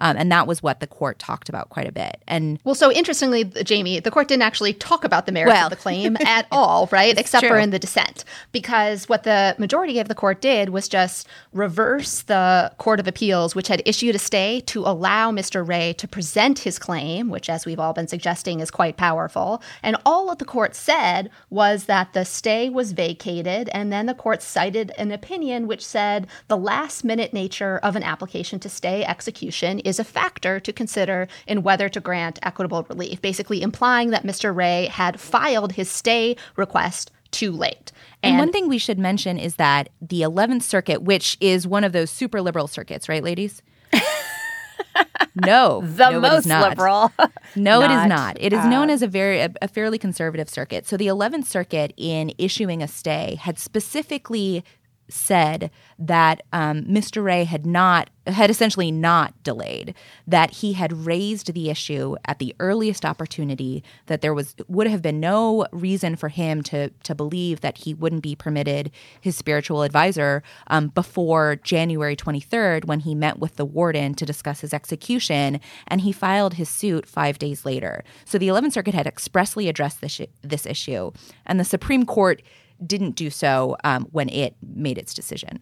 Um, 0.00 0.16
and 0.16 0.32
that 0.32 0.46
was 0.46 0.62
what 0.62 0.80
the 0.80 0.86
court 0.86 1.18
talked 1.18 1.48
about 1.48 1.68
quite 1.68 1.86
a 1.86 1.92
bit. 1.92 2.22
And 2.26 2.58
well, 2.64 2.74
so 2.74 2.90
interestingly, 2.90 3.50
Jaime, 3.68 4.00
the 4.00 4.10
court 4.10 4.28
didn't 4.28 4.42
actually 4.42 4.72
talk 4.72 5.04
about 5.04 5.26
the 5.26 5.32
merits 5.32 5.52
well, 5.52 5.66
of 5.66 5.70
the 5.70 5.76
claim 5.76 6.16
at 6.26 6.46
all, 6.50 6.88
right? 6.90 7.16
Except 7.16 7.42
true. 7.42 7.50
for 7.50 7.58
in 7.58 7.70
the 7.70 7.78
dissent, 7.78 8.24
because 8.50 9.08
what 9.08 9.22
the 9.24 9.54
majority 9.58 9.98
of 9.98 10.08
the 10.08 10.14
court 10.14 10.40
did 10.40 10.70
was 10.70 10.88
just 10.88 11.28
reverse 11.52 12.22
the 12.22 12.72
Court 12.78 12.98
of 12.98 13.06
Appeals, 13.06 13.54
which 13.54 13.68
had 13.68 13.82
issued 13.84 14.14
a 14.14 14.18
stay 14.18 14.60
to 14.62 14.80
allow 14.80 15.30
Mr. 15.30 15.66
Ray 15.66 15.92
to 15.94 16.08
present 16.08 16.60
his 16.60 16.78
claim, 16.78 17.28
which, 17.28 17.50
as 17.50 17.66
we've 17.66 17.78
all 17.78 17.92
been 17.92 18.08
suggesting, 18.08 18.60
is 18.60 18.70
quite 18.70 18.96
powerful. 18.96 19.62
And 19.82 19.96
all 20.06 20.28
that 20.28 20.38
the 20.38 20.44
court 20.46 20.74
said 20.74 21.30
was 21.50 21.84
that 21.84 22.14
the 22.14 22.24
stay 22.24 22.70
was 22.70 22.92
vacated, 22.92 23.68
and 23.74 23.92
then 23.92 24.06
the 24.06 24.14
court 24.14 24.40
cited 24.40 24.92
an 24.96 25.12
opinion 25.12 25.66
which 25.66 25.84
said 25.84 26.26
the 26.48 26.56
last 26.56 27.04
minute 27.04 27.34
nature 27.34 27.78
of 27.82 27.96
an 27.96 28.02
application 28.02 28.58
to 28.60 28.68
stay 28.70 29.04
execution 29.04 29.78
is 29.90 29.98
a 29.98 30.04
factor 30.04 30.58
to 30.60 30.72
consider 30.72 31.28
in 31.46 31.62
whether 31.62 31.90
to 31.90 32.00
grant 32.00 32.38
equitable 32.42 32.86
relief, 32.88 33.20
basically 33.20 33.60
implying 33.60 34.10
that 34.10 34.24
Mr. 34.24 34.56
Ray 34.56 34.86
had 34.86 35.20
filed 35.20 35.72
his 35.72 35.90
stay 35.90 36.36
request 36.56 37.10
too 37.30 37.52
late. 37.52 37.92
And, 38.22 38.32
and, 38.32 38.38
one 38.38 38.52
thing 38.52 38.68
we 38.68 38.78
should 38.78 38.98
mention 38.98 39.38
is 39.38 39.56
that 39.56 39.90
the 40.00 40.22
11th 40.22 40.62
Circuit, 40.62 41.02
which 41.02 41.36
is 41.40 41.66
one 41.66 41.84
of 41.84 41.92
those 41.92 42.10
super 42.10 42.40
liberal 42.40 42.66
circuits, 42.66 43.08
right, 43.08 43.22
ladies? 43.22 43.62
no, 45.34 45.80
the 45.82 46.10
no, 46.10 46.20
most 46.20 46.46
liberal. 46.46 47.12
no, 47.56 47.80
not, 47.80 47.90
it 47.90 47.94
is 47.94 48.08
not. 48.08 48.36
It 48.40 48.52
is 48.52 48.64
known 48.64 48.90
uh, 48.90 48.94
as 48.94 49.02
a 49.02 49.06
very 49.06 49.40
a, 49.40 49.52
a 49.62 49.68
fairly 49.68 49.98
conservative 49.98 50.48
circuit. 50.48 50.86
So 50.86 50.96
the 50.96 51.06
11th 51.06 51.46
Circuit, 51.46 51.92
in 51.96 52.32
issuing 52.38 52.82
a 52.82 52.88
stay, 52.88 53.36
had 53.40 53.58
specifically 53.58 54.64
said 55.10 55.70
that 55.98 56.42
um, 56.52 56.82
Mr. 56.84 57.22
Ray 57.22 57.44
had 57.44 57.66
not 57.66 58.10
had 58.26 58.50
essentially 58.50 58.90
not 58.90 59.34
delayed 59.42 59.94
that 60.26 60.50
he 60.50 60.74
had 60.74 60.92
raised 61.06 61.52
the 61.52 61.70
issue 61.70 62.16
at 62.26 62.38
the 62.38 62.54
earliest 62.60 63.04
opportunity 63.04 63.82
that 64.06 64.20
there 64.20 64.34
was 64.34 64.54
would 64.68 64.86
have 64.86 65.02
been 65.02 65.20
no 65.20 65.66
reason 65.72 66.16
for 66.16 66.28
him 66.28 66.62
to 66.62 66.90
to 67.02 67.14
believe 67.14 67.60
that 67.60 67.78
he 67.78 67.94
wouldn't 67.94 68.22
be 68.22 68.36
permitted 68.36 68.90
his 69.20 69.36
spiritual 69.36 69.82
advisor 69.82 70.42
um, 70.68 70.88
before 70.88 71.56
January 71.56 72.14
23rd 72.14 72.84
when 72.84 73.00
he 73.00 73.14
met 73.14 73.38
with 73.38 73.56
the 73.56 73.64
warden 73.64 74.14
to 74.14 74.26
discuss 74.26 74.60
his 74.60 74.74
execution 74.74 75.60
and 75.88 76.02
he 76.02 76.12
filed 76.12 76.54
his 76.54 76.68
suit 76.68 77.06
5 77.06 77.38
days 77.38 77.64
later 77.64 78.04
so 78.24 78.38
the 78.38 78.48
11th 78.48 78.72
circuit 78.72 78.94
had 78.94 79.06
expressly 79.06 79.68
addressed 79.68 80.00
this 80.00 80.20
this 80.42 80.66
issue 80.66 81.10
and 81.46 81.58
the 81.58 81.64
supreme 81.64 82.04
court 82.04 82.42
didn't 82.84 83.12
do 83.12 83.30
so 83.30 83.76
um, 83.84 84.06
when 84.12 84.28
it 84.28 84.56
made 84.62 84.98
its 84.98 85.14
decision. 85.14 85.60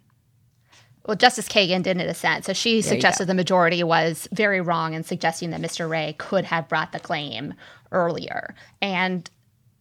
Well, 1.06 1.16
Justice 1.16 1.48
Kagan 1.48 1.82
did 1.82 1.98
in 1.98 2.00
a 2.00 2.14
sense. 2.14 2.46
So 2.46 2.52
she 2.52 2.82
there 2.82 2.90
suggested 2.90 3.26
the 3.28 3.34
majority 3.34 3.82
was 3.82 4.28
very 4.30 4.60
wrong 4.60 4.92
in 4.92 5.04
suggesting 5.04 5.50
that 5.50 5.60
Mr. 5.62 5.88
Ray 5.88 6.14
could 6.18 6.44
have 6.44 6.68
brought 6.68 6.92
the 6.92 7.00
claim 7.00 7.54
earlier. 7.90 8.54
And 8.82 9.28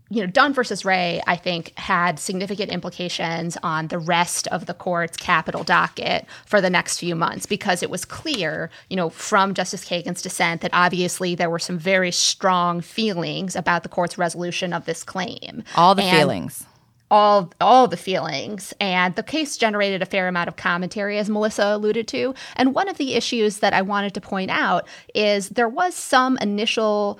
you 0.10 0.21
know, 0.21 0.28
Dunn 0.28 0.54
versus 0.54 0.86
Ray, 0.86 1.21
I 1.28 1.36
think, 1.36 1.78
had 1.78 2.17
significant 2.17 2.71
implications 2.71 3.58
on 3.62 3.89
the 3.89 4.00
rest 4.00 4.47
of 4.47 4.65
the 4.65 4.73
court's 4.73 5.17
capital 5.17 5.65
docket 5.65 6.26
for 6.45 6.62
the 6.62 6.69
next 6.69 7.00
few 7.00 7.13
months 7.13 7.45
because 7.45 7.84
it 7.84 7.89
was 7.89 8.06
clear, 8.06 8.69
you 8.89 8.95
know, 8.95 9.10
from 9.10 9.54
Justice 9.54 9.84
Kagan's 9.84 10.21
dissent 10.21 10.62
that 10.62 10.71
obviously 10.71 11.36
there 11.36 11.50
were 11.50 11.60
some 11.60 11.78
very 11.78 12.12
strong 12.12 12.80
feelings 12.80 13.54
about 13.54 13.84
the 13.84 13.89
court's 13.89 14.17
resolution 14.17 14.71
of 14.71 14.86
this 14.86 15.04
claim. 15.04 15.63
All 15.76 15.93
the 15.93 16.04
and, 16.04 16.17
feelings 16.17 16.65
all 17.10 17.52
all 17.62 17.88
the 17.88 17.98
feelings 17.98 18.74
and 18.80 19.15
the 19.15 19.24
case 19.24 19.58
generated 19.58 20.02
a 20.02 20.06
fair 20.06 20.28
amount 20.28 20.48
of 20.48 20.56
commentary 20.56 21.17
as 21.17 21.30
Melissa 21.30 21.76
alluded 21.76 22.08
to 22.10 22.34
and 22.56 22.76
one 22.76 22.89
of 22.89 22.98
the 22.98 23.13
issues 23.13 23.60
that 23.60 23.74
I 23.74 23.82
wanted 23.82 24.13
to 24.15 24.22
point 24.22 24.52
out 24.52 24.88
is 25.13 25.50
there 25.50 25.70
was 25.70 25.96
some 25.96 26.38
initial 26.39 27.20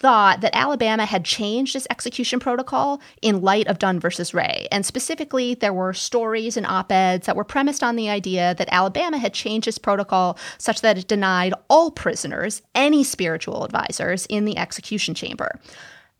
thought 0.00 0.40
that 0.40 0.56
Alabama 0.56 1.04
had 1.04 1.24
changed 1.24 1.76
its 1.76 1.86
execution 1.90 2.40
protocol 2.40 3.00
in 3.20 3.42
light 3.42 3.66
of 3.66 3.78
Dunn 3.78 4.00
versus 4.00 4.32
Ray. 4.32 4.66
And 4.72 4.86
specifically, 4.86 5.54
there 5.54 5.74
were 5.74 5.92
stories 5.92 6.56
and 6.56 6.66
op 6.66 6.90
eds 6.90 7.26
that 7.26 7.36
were 7.36 7.44
premised 7.44 7.82
on 7.82 7.96
the 7.96 8.08
idea 8.08 8.54
that 8.56 8.68
Alabama 8.72 9.18
had 9.18 9.34
changed 9.34 9.68
its 9.68 9.78
protocol 9.78 10.38
such 10.58 10.80
that 10.80 10.96
it 10.96 11.08
denied 11.08 11.54
all 11.68 11.90
prisoners 11.90 12.62
any 12.74 13.04
spiritual 13.04 13.64
advisors 13.64 14.26
in 14.26 14.44
the 14.44 14.56
execution 14.56 15.14
chamber. 15.14 15.58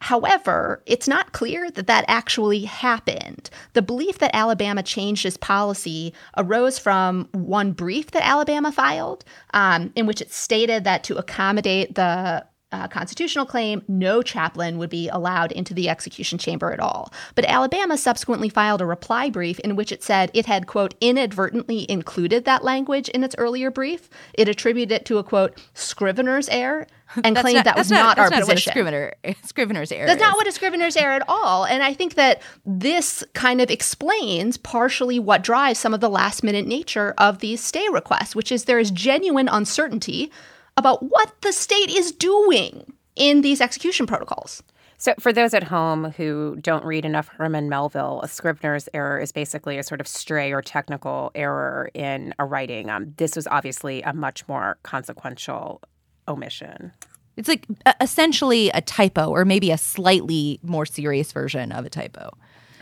However, 0.00 0.82
it's 0.86 1.06
not 1.06 1.32
clear 1.32 1.70
that 1.70 1.86
that 1.86 2.04
actually 2.08 2.64
happened. 2.64 3.50
The 3.74 3.82
belief 3.82 4.18
that 4.18 4.34
Alabama 4.34 4.82
changed 4.82 5.26
its 5.26 5.36
policy 5.36 6.14
arose 6.36 6.78
from 6.78 7.28
one 7.32 7.72
brief 7.72 8.10
that 8.12 8.26
Alabama 8.26 8.72
filed, 8.72 9.24
um, 9.52 9.92
in 9.94 10.06
which 10.06 10.22
it 10.22 10.32
stated 10.32 10.84
that 10.84 11.04
to 11.04 11.18
accommodate 11.18 11.94
the 11.96 12.46
uh, 12.72 12.88
constitutional 12.88 13.46
claim, 13.46 13.82
no 13.88 14.22
chaplain 14.22 14.78
would 14.78 14.90
be 14.90 15.08
allowed 15.08 15.52
into 15.52 15.74
the 15.74 15.88
execution 15.88 16.38
chamber 16.38 16.72
at 16.72 16.80
all. 16.80 17.12
But 17.34 17.44
Alabama 17.46 17.98
subsequently 17.98 18.48
filed 18.48 18.80
a 18.80 18.86
reply 18.86 19.28
brief 19.28 19.58
in 19.60 19.74
which 19.76 19.90
it 19.90 20.02
said 20.02 20.30
it 20.34 20.46
had, 20.46 20.66
quote, 20.66 20.94
inadvertently 21.00 21.86
included 21.90 22.44
that 22.44 22.62
language 22.62 23.08
in 23.08 23.24
its 23.24 23.34
earlier 23.38 23.70
brief. 23.70 24.08
It 24.34 24.48
attributed 24.48 24.92
it 24.92 25.04
to 25.06 25.18
a, 25.18 25.24
quote, 25.24 25.60
scrivener's 25.74 26.48
error 26.48 26.86
and 27.24 27.36
claimed 27.36 27.56
not, 27.56 27.64
that 27.64 27.76
was 27.76 27.90
not, 27.90 28.16
not 28.16 28.18
our 28.18 28.30
not 28.30 28.40
position. 28.40 28.70
Scrivener, 28.70 29.14
scrivener's 29.44 29.90
error. 29.90 30.06
That's 30.06 30.20
is. 30.20 30.22
not 30.22 30.36
what 30.36 30.46
a 30.46 30.52
scrivener's 30.52 30.96
error 30.96 31.12
at 31.12 31.28
all. 31.28 31.64
And 31.64 31.82
I 31.82 31.92
think 31.92 32.14
that 32.14 32.40
this 32.64 33.24
kind 33.34 33.60
of 33.60 33.68
explains 33.68 34.56
partially 34.56 35.18
what 35.18 35.42
drives 35.42 35.80
some 35.80 35.92
of 35.92 36.00
the 36.00 36.08
last 36.10 36.44
minute 36.44 36.66
nature 36.66 37.14
of 37.18 37.40
these 37.40 37.60
stay 37.60 37.86
requests, 37.90 38.36
which 38.36 38.52
is 38.52 38.64
there 38.64 38.78
is 38.78 38.92
genuine 38.92 39.48
uncertainty 39.48 40.30
about 40.76 41.02
what 41.02 41.32
the 41.42 41.52
state 41.52 41.90
is 41.90 42.12
doing 42.12 42.92
in 43.16 43.42
these 43.42 43.60
execution 43.60 44.06
protocols. 44.06 44.62
So, 44.98 45.14
for 45.18 45.32
those 45.32 45.54
at 45.54 45.64
home 45.64 46.10
who 46.12 46.58
don't 46.60 46.84
read 46.84 47.06
enough 47.06 47.28
Herman 47.28 47.70
Melville, 47.70 48.20
a 48.22 48.28
Scrivener's 48.28 48.86
error 48.92 49.18
is 49.18 49.32
basically 49.32 49.78
a 49.78 49.82
sort 49.82 49.98
of 49.98 50.06
stray 50.06 50.52
or 50.52 50.60
technical 50.60 51.30
error 51.34 51.90
in 51.94 52.34
a 52.38 52.44
writing. 52.44 52.90
Um, 52.90 53.14
this 53.16 53.34
was 53.34 53.46
obviously 53.46 54.02
a 54.02 54.12
much 54.12 54.46
more 54.46 54.76
consequential 54.82 55.80
omission. 56.28 56.92
It's 57.38 57.48
like 57.48 57.66
essentially 58.02 58.68
a 58.74 58.82
typo, 58.82 59.30
or 59.30 59.46
maybe 59.46 59.70
a 59.70 59.78
slightly 59.78 60.60
more 60.62 60.84
serious 60.84 61.32
version 61.32 61.72
of 61.72 61.86
a 61.86 61.88
typo. 61.88 62.36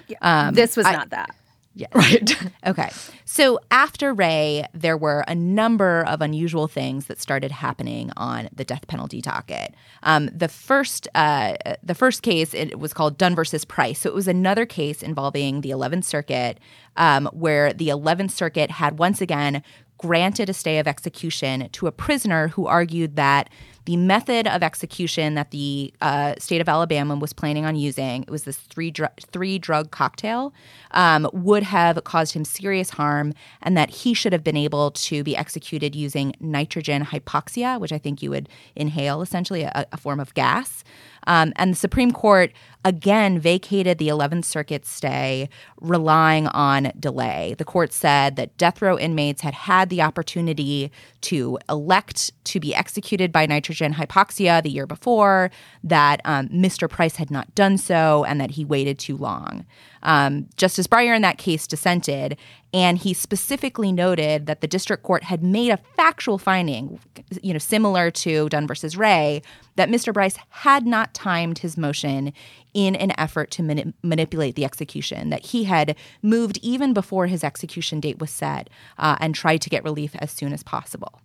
Yeah. 0.08 0.18
Um, 0.22 0.54
this 0.54 0.76
was 0.76 0.86
I, 0.86 0.92
not 0.92 1.10
that. 1.10 1.36
Yes. 1.74 1.90
Right. 1.94 2.36
okay. 2.66 2.90
So 3.24 3.60
after 3.70 4.12
Ray, 4.12 4.64
there 4.74 4.96
were 4.96 5.24
a 5.28 5.34
number 5.34 6.04
of 6.08 6.20
unusual 6.20 6.66
things 6.66 7.06
that 7.06 7.20
started 7.20 7.52
happening 7.52 8.10
on 8.16 8.48
the 8.52 8.64
death 8.64 8.88
penalty 8.88 9.20
docket. 9.20 9.74
Um, 10.02 10.28
the 10.34 10.48
first, 10.48 11.06
uh, 11.14 11.54
the 11.82 11.94
first 11.94 12.22
case 12.22 12.52
it 12.52 12.78
was 12.80 12.92
called 12.92 13.16
Dunn 13.16 13.36
versus 13.36 13.64
Price. 13.64 14.00
So 14.00 14.08
it 14.08 14.14
was 14.14 14.26
another 14.26 14.66
case 14.66 15.02
involving 15.02 15.60
the 15.60 15.70
Eleventh 15.70 16.04
Circuit, 16.04 16.58
um, 16.96 17.28
where 17.32 17.72
the 17.72 17.90
Eleventh 17.90 18.32
Circuit 18.32 18.72
had 18.72 18.98
once 18.98 19.20
again 19.20 19.62
granted 19.98 20.48
a 20.48 20.54
stay 20.54 20.78
of 20.78 20.86
execution 20.86 21.68
to 21.72 21.86
a 21.86 21.92
prisoner 21.92 22.48
who 22.48 22.66
argued 22.66 23.16
that 23.16 23.50
the 23.88 23.96
method 23.96 24.46
of 24.46 24.62
execution 24.62 25.34
that 25.34 25.50
the 25.50 25.90
uh, 26.02 26.34
state 26.38 26.60
of 26.60 26.68
Alabama 26.68 27.16
was 27.16 27.32
planning 27.32 27.64
on 27.64 27.74
using, 27.74 28.22
it 28.22 28.30
was 28.30 28.42
this 28.44 28.58
three, 28.58 28.90
dr- 28.90 29.14
three 29.18 29.58
drug 29.58 29.90
cocktail, 29.90 30.52
um, 30.90 31.26
would 31.32 31.62
have 31.62 32.04
caused 32.04 32.34
him 32.34 32.44
serious 32.44 32.90
harm, 32.90 33.32
and 33.62 33.78
that 33.78 33.88
he 33.88 34.12
should 34.12 34.34
have 34.34 34.44
been 34.44 34.58
able 34.58 34.90
to 34.90 35.24
be 35.24 35.34
executed 35.34 35.96
using 35.96 36.34
nitrogen 36.38 37.02
hypoxia, 37.02 37.80
which 37.80 37.90
I 37.90 37.96
think 37.96 38.20
you 38.20 38.28
would 38.28 38.50
inhale 38.76 39.22
essentially, 39.22 39.62
a, 39.62 39.86
a 39.90 39.96
form 39.96 40.20
of 40.20 40.34
gas. 40.34 40.84
Um, 41.28 41.52
and 41.56 41.72
the 41.72 41.76
Supreme 41.76 42.10
Court 42.10 42.52
again 42.84 43.38
vacated 43.38 43.98
the 43.98 44.08
11th 44.08 44.46
Circuit 44.46 44.86
stay, 44.86 45.50
relying 45.80 46.46
on 46.48 46.90
delay. 46.98 47.54
The 47.58 47.64
court 47.64 47.92
said 47.92 48.36
that 48.36 48.56
death 48.56 48.80
row 48.80 48.98
inmates 48.98 49.42
had 49.42 49.52
had 49.52 49.90
the 49.90 50.00
opportunity 50.00 50.90
to 51.22 51.58
elect 51.68 52.32
to 52.44 52.58
be 52.58 52.74
executed 52.74 53.30
by 53.30 53.44
nitrogen 53.44 53.92
hypoxia 53.94 54.62
the 54.62 54.70
year 54.70 54.86
before, 54.86 55.50
that 55.84 56.22
um, 56.24 56.48
Mr. 56.48 56.88
Price 56.88 57.16
had 57.16 57.30
not 57.30 57.54
done 57.54 57.76
so, 57.76 58.24
and 58.24 58.40
that 58.40 58.52
he 58.52 58.64
waited 58.64 58.98
too 58.98 59.16
long. 59.16 59.66
Um, 60.02 60.46
Justice 60.56 60.86
Breyer 60.86 61.14
in 61.14 61.22
that 61.22 61.38
case 61.38 61.66
dissented, 61.66 62.36
and 62.72 62.98
he 62.98 63.14
specifically 63.14 63.92
noted 63.92 64.46
that 64.46 64.60
the 64.60 64.66
district 64.66 65.02
court 65.02 65.24
had 65.24 65.42
made 65.42 65.70
a 65.70 65.78
factual 65.96 66.38
finding, 66.38 67.00
you 67.42 67.52
know, 67.52 67.58
similar 67.58 68.10
to 68.10 68.48
Dunn 68.48 68.66
versus 68.66 68.96
Ray, 68.96 69.42
that 69.76 69.88
Mr. 69.88 70.12
Price 70.12 70.36
had 70.50 70.86
not 70.86 71.14
timed 71.14 71.58
his 71.58 71.76
motion 71.76 72.32
in 72.74 72.94
an 72.96 73.12
effort 73.18 73.50
to 73.52 73.62
mani- 73.62 73.94
manipulate 74.02 74.54
the 74.54 74.64
execution, 74.64 75.30
that 75.30 75.46
he 75.46 75.64
had 75.64 75.96
moved 76.22 76.58
even 76.62 76.92
before 76.92 77.26
his 77.26 77.42
execution 77.42 78.00
date 78.00 78.18
was 78.18 78.30
set 78.30 78.68
uh, 78.98 79.16
and 79.20 79.34
tried 79.34 79.62
to 79.62 79.70
get 79.70 79.82
relief 79.84 80.14
as 80.18 80.30
soon 80.30 80.52
as 80.52 80.62
possible. 80.62 81.20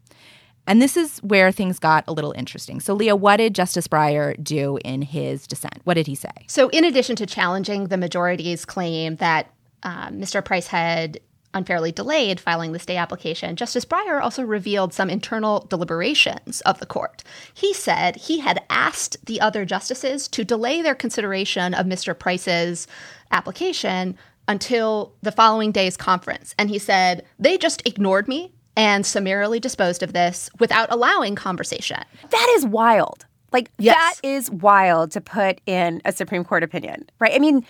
And 0.65 0.81
this 0.81 0.95
is 0.95 1.19
where 1.19 1.51
things 1.51 1.79
got 1.79 2.03
a 2.07 2.13
little 2.13 2.31
interesting. 2.31 2.79
So, 2.79 2.93
Leah, 2.93 3.15
what 3.15 3.37
did 3.37 3.53
Justice 3.53 3.87
Breyer 3.87 4.41
do 4.41 4.79
in 4.85 5.01
his 5.01 5.45
dissent? 5.45 5.81
What 5.83 5.95
did 5.95 6.07
he 6.07 6.15
say? 6.15 6.29
So, 6.47 6.69
in 6.69 6.85
addition 6.85 7.15
to 7.17 7.25
challenging 7.25 7.87
the 7.87 7.97
majority's 7.97 8.65
claim 8.65 9.17
that 9.17 9.51
um, 9.83 10.19
Mr. 10.19 10.43
Price 10.43 10.67
had 10.67 11.19
unfairly 11.53 11.91
delayed 11.91 12.39
filing 12.39 12.71
the 12.71 12.79
stay 12.79 12.97
application, 12.97 13.55
Justice 13.55 13.85
Breyer 13.85 14.21
also 14.21 14.43
revealed 14.43 14.93
some 14.93 15.09
internal 15.09 15.67
deliberations 15.69 16.61
of 16.61 16.79
the 16.79 16.85
court. 16.85 17.23
He 17.53 17.73
said 17.73 18.15
he 18.15 18.39
had 18.39 18.63
asked 18.69 19.23
the 19.25 19.39
other 19.41 19.65
justices 19.65 20.27
to 20.29 20.43
delay 20.43 20.81
their 20.81 20.95
consideration 20.95 21.73
of 21.73 21.85
Mr. 21.85 22.17
Price's 22.17 22.87
application 23.31 24.17
until 24.47 25.13
the 25.21 25.31
following 25.31 25.71
day's 25.71 25.97
conference. 25.97 26.55
And 26.57 26.69
he 26.69 26.79
said, 26.79 27.25
they 27.39 27.57
just 27.57 27.85
ignored 27.85 28.27
me 28.27 28.52
and 28.75 29.05
summarily 29.05 29.59
disposed 29.59 30.03
of 30.03 30.13
this 30.13 30.49
without 30.59 30.91
allowing 30.91 31.35
conversation. 31.35 31.99
That 32.29 32.53
is 32.55 32.65
wild. 32.65 33.25
Like, 33.51 33.69
Yes. 33.77 33.95
that 33.95 34.27
is 34.27 34.49
wild 34.49 35.11
to 35.11 35.21
put 35.21 35.61
in 35.65 36.01
a 36.05 36.11
Supreme 36.11 36.43
Court 36.43 36.63
opinion, 36.63 37.07
right? 37.19 37.33
I 37.35 37.39
mean, 37.39 37.65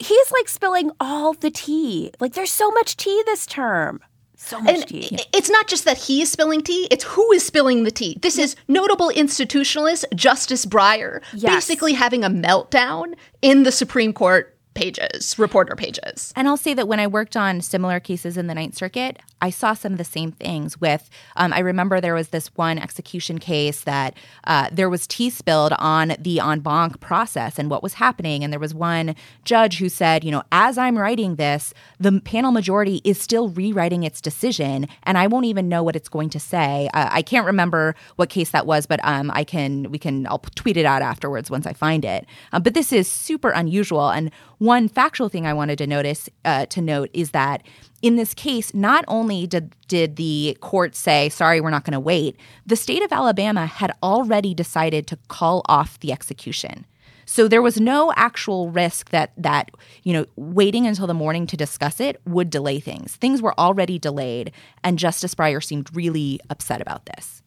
he's 0.00 0.32
like 0.32 0.48
spilling 0.48 0.90
all 0.98 1.34
the 1.34 1.50
tea. 1.50 2.10
Like, 2.18 2.32
there's 2.34 2.50
so 2.50 2.70
much 2.72 2.96
tea 2.96 3.22
this 3.26 3.46
term. 3.46 4.00
So 4.42 4.58
much 4.58 4.74
And 4.74 4.86
tea. 4.88 5.18
it's 5.34 5.50
not 5.50 5.68
just 5.68 5.84
that 5.84 5.98
he 5.98 6.22
is 6.22 6.32
spilling 6.32 6.62
tea, 6.62 6.88
it's 6.90 7.04
who 7.04 7.30
is 7.32 7.44
spilling 7.44 7.84
the 7.84 7.90
tea. 7.90 8.16
This 8.22 8.38
is 8.38 8.56
notable 8.68 9.10
institutionalist 9.14 10.04
Justice 10.14 10.64
Breyer 10.64 11.20
Yes. 11.34 11.54
basically 11.54 11.92
having 11.92 12.24
a 12.24 12.30
meltdown 12.30 13.14
in 13.42 13.64
the 13.64 13.70
Supreme 13.72 14.14
Court 14.14 14.56
pages, 14.74 15.38
reporter 15.38 15.74
pages. 15.74 16.32
And 16.36 16.46
I'll 16.46 16.56
say 16.56 16.74
that 16.74 16.88
when 16.88 17.00
I 17.00 17.06
worked 17.06 17.36
on 17.36 17.60
similar 17.60 18.00
cases 18.00 18.36
in 18.36 18.46
the 18.46 18.54
Ninth 18.54 18.76
Circuit, 18.76 19.18
I 19.42 19.50
saw 19.50 19.74
some 19.74 19.92
of 19.92 19.98
the 19.98 20.04
same 20.04 20.32
things. 20.32 20.80
With, 20.80 21.10
um, 21.36 21.52
I 21.52 21.60
remember 21.60 22.00
there 22.00 22.14
was 22.14 22.28
this 22.28 22.48
one 22.56 22.78
execution 22.78 23.38
case 23.38 23.82
that 23.82 24.14
uh, 24.44 24.68
there 24.70 24.90
was 24.90 25.06
tea 25.06 25.30
spilled 25.30 25.72
on 25.78 26.14
the 26.18 26.40
en 26.40 26.60
banc 26.60 27.00
process 27.00 27.58
and 27.58 27.70
what 27.70 27.82
was 27.82 27.94
happening. 27.94 28.44
And 28.44 28.52
there 28.52 28.60
was 28.60 28.74
one 28.74 29.14
judge 29.44 29.78
who 29.78 29.88
said, 29.88 30.24
you 30.24 30.30
know, 30.30 30.42
as 30.52 30.78
I'm 30.78 30.98
writing 30.98 31.36
this, 31.36 31.74
the 31.98 32.20
panel 32.20 32.52
majority 32.52 33.00
is 33.04 33.20
still 33.20 33.48
rewriting 33.48 34.04
its 34.04 34.20
decision, 34.20 34.86
and 35.02 35.18
I 35.18 35.26
won't 35.26 35.46
even 35.46 35.68
know 35.68 35.82
what 35.82 35.96
it's 35.96 36.08
going 36.08 36.30
to 36.30 36.40
say. 36.40 36.88
Uh, 36.94 37.08
I 37.10 37.22
can't 37.22 37.46
remember 37.46 37.94
what 38.16 38.28
case 38.28 38.50
that 38.50 38.66
was, 38.66 38.86
but 38.86 39.00
um, 39.02 39.30
I 39.34 39.44
can, 39.44 39.90
we 39.90 39.98
can, 39.98 40.26
I'll 40.26 40.38
tweet 40.54 40.76
it 40.76 40.86
out 40.86 41.02
afterwards 41.02 41.50
once 41.50 41.66
I 41.66 41.72
find 41.72 42.04
it. 42.04 42.26
Um, 42.52 42.62
but 42.62 42.74
this 42.74 42.92
is 42.92 43.10
super 43.10 43.50
unusual. 43.50 44.10
And 44.10 44.30
one 44.60 44.88
factual 44.88 45.30
thing 45.30 45.46
I 45.46 45.54
wanted 45.54 45.78
to 45.78 45.86
notice 45.86 46.28
uh, 46.44 46.66
to 46.66 46.82
note 46.82 47.08
is 47.14 47.30
that 47.30 47.62
in 48.02 48.16
this 48.16 48.34
case, 48.34 48.74
not 48.74 49.06
only 49.08 49.46
did 49.46 49.74
did 49.88 50.16
the 50.16 50.56
court 50.60 50.94
say, 50.94 51.30
"Sorry, 51.30 51.62
we're 51.62 51.70
not 51.70 51.84
going 51.84 51.94
to 51.94 52.00
wait," 52.00 52.36
the 52.66 52.76
state 52.76 53.02
of 53.02 53.10
Alabama 53.10 53.64
had 53.64 53.90
already 54.02 54.52
decided 54.52 55.06
to 55.06 55.18
call 55.28 55.62
off 55.66 55.98
the 56.00 56.12
execution. 56.12 56.84
So 57.24 57.48
there 57.48 57.62
was 57.62 57.80
no 57.80 58.12
actual 58.16 58.70
risk 58.70 59.08
that 59.10 59.32
that 59.38 59.70
you 60.02 60.12
know 60.12 60.26
waiting 60.36 60.86
until 60.86 61.06
the 61.06 61.14
morning 61.14 61.46
to 61.46 61.56
discuss 61.56 61.98
it 61.98 62.20
would 62.26 62.50
delay 62.50 62.80
things. 62.80 63.16
Things 63.16 63.40
were 63.40 63.58
already 63.58 63.98
delayed, 63.98 64.52
and 64.84 64.98
Justice 64.98 65.34
Breyer 65.34 65.64
seemed 65.64 65.96
really 65.96 66.38
upset 66.50 66.82
about 66.82 67.06
this. 67.06 67.42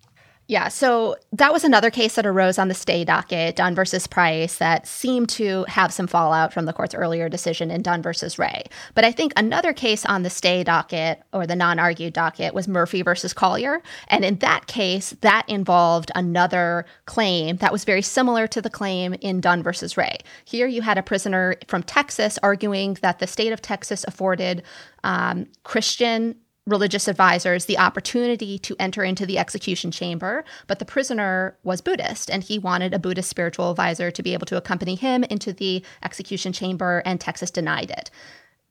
Yeah, 0.48 0.68
so 0.68 1.16
that 1.32 1.54
was 1.54 1.64
another 1.64 1.90
case 1.90 2.16
that 2.16 2.26
arose 2.26 2.58
on 2.60 2.68
the 2.68 2.74
stay 2.74 3.06
docket, 3.06 3.56
Dunn 3.56 3.76
versus 3.76 4.08
Price, 4.08 4.58
that 4.58 4.86
seemed 4.86 5.30
to 5.30 5.64
have 5.70 5.94
some 5.94 6.06
fallout 6.06 6.52
from 6.52 6.66
the 6.66 6.74
court's 6.74 6.94
earlier 6.94 7.30
decision 7.30 7.72
in 7.72 7.82
Dunn 7.82 8.02
versus 8.02 8.38
Ray. 8.38 8.64
But 8.94 9.06
I 9.06 9.14
think 9.14 9.32
another 9.38 9.72
case 9.72 10.06
on 10.06 10.24
the 10.24 10.30
stay 10.30 10.66
docket 10.66 11.24
or 11.32 11.48
the 11.48 11.56
non 11.56 11.80
argued 11.80 12.12
docket 12.12 12.54
was 12.54 12.68
Murphy 12.68 13.02
versus 13.02 13.34
Collier. 13.34 13.82
And 14.10 14.26
in 14.26 14.36
that 14.40 14.68
case, 14.68 15.12
that 15.22 15.48
involved 15.48 16.12
another 16.14 16.86
claim 17.06 17.56
that 17.58 17.72
was 17.72 17.86
very 17.86 18.02
similar 18.02 18.46
to 18.48 18.62
the 18.62 18.70
claim 18.70 19.14
in 19.22 19.40
Dunn 19.40 19.64
versus 19.64 19.96
Ray. 19.96 20.18
Here 20.44 20.68
you 20.68 20.82
had 20.82 20.98
a 20.98 21.04
prisoner 21.04 21.56
from 21.70 21.84
Texas 21.84 22.38
arguing 22.44 22.98
that 23.02 23.20
the 23.20 23.28
state 23.28 23.54
of 23.54 23.62
Texas 23.62 24.04
afforded 24.10 24.64
um, 25.06 25.48
Christian 25.64 26.36
religious 26.66 27.08
advisors 27.08 27.66
the 27.66 27.78
opportunity 27.78 28.58
to 28.58 28.76
enter 28.80 29.04
into 29.04 29.26
the 29.26 29.38
execution 29.38 29.92
chamber, 29.92 30.46
but 30.68 30.80
the 30.80 30.86
prisoner 30.86 31.58
was 31.64 31.82
Buddhist 31.82 32.30
and 32.30 32.44
he 32.44 32.58
wanted 32.58 32.94
a 32.94 33.00
Buddhist 33.00 33.30
spiritual 33.30 33.70
advisor 33.72 34.12
to 34.12 34.24
be 34.24 34.34
able 34.34 34.46
to 34.46 34.58
accompany 34.58 34.96
him 34.96 35.24
into 35.26 35.52
the 35.52 35.84
execution 36.04 36.54
chamber, 36.54 37.02
and 37.06 37.20
Texas 37.20 37.52
denied 37.52 37.92
it. 37.92 38.10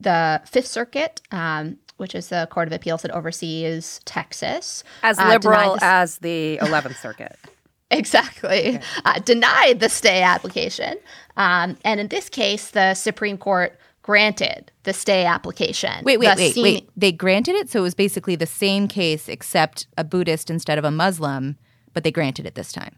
The 0.00 0.40
Fifth 0.46 0.66
Circuit, 0.66 1.20
um, 1.30 1.78
which 1.98 2.14
is 2.14 2.28
the 2.28 2.48
court 2.50 2.66
of 2.66 2.72
appeals 2.72 3.02
that 3.02 3.10
oversees 3.12 4.00
Texas, 4.04 4.82
as 5.02 5.18
uh, 5.18 5.28
liberal 5.28 5.78
as 5.82 6.18
the 6.18 6.58
11th 6.62 7.00
Circuit. 7.00 7.36
Exactly. 7.92 8.80
Uh, 9.04 9.18
denied 9.18 9.80
the 9.80 9.90
stay 9.90 10.22
application. 10.22 10.96
Um, 11.36 11.76
and 11.84 12.00
in 12.00 12.08
this 12.08 12.30
case, 12.30 12.70
the 12.70 12.94
Supreme 12.94 13.36
Court 13.36 13.78
granted 14.02 14.70
the 14.82 14.92
stay 14.92 15.24
application. 15.24 16.04
Wait, 16.04 16.18
wait, 16.18 16.36
wait, 16.36 16.56
wait. 16.56 16.90
They 16.96 17.12
granted 17.12 17.54
it, 17.54 17.70
so 17.70 17.80
it 17.80 17.82
was 17.82 17.94
basically 17.94 18.36
the 18.36 18.46
same 18.46 18.88
case 18.88 19.28
except 19.28 19.86
a 19.96 20.04
Buddhist 20.04 20.50
instead 20.50 20.78
of 20.78 20.84
a 20.84 20.90
Muslim, 20.90 21.56
but 21.94 22.04
they 22.04 22.10
granted 22.10 22.46
it 22.46 22.54
this 22.54 22.72
time. 22.72 22.96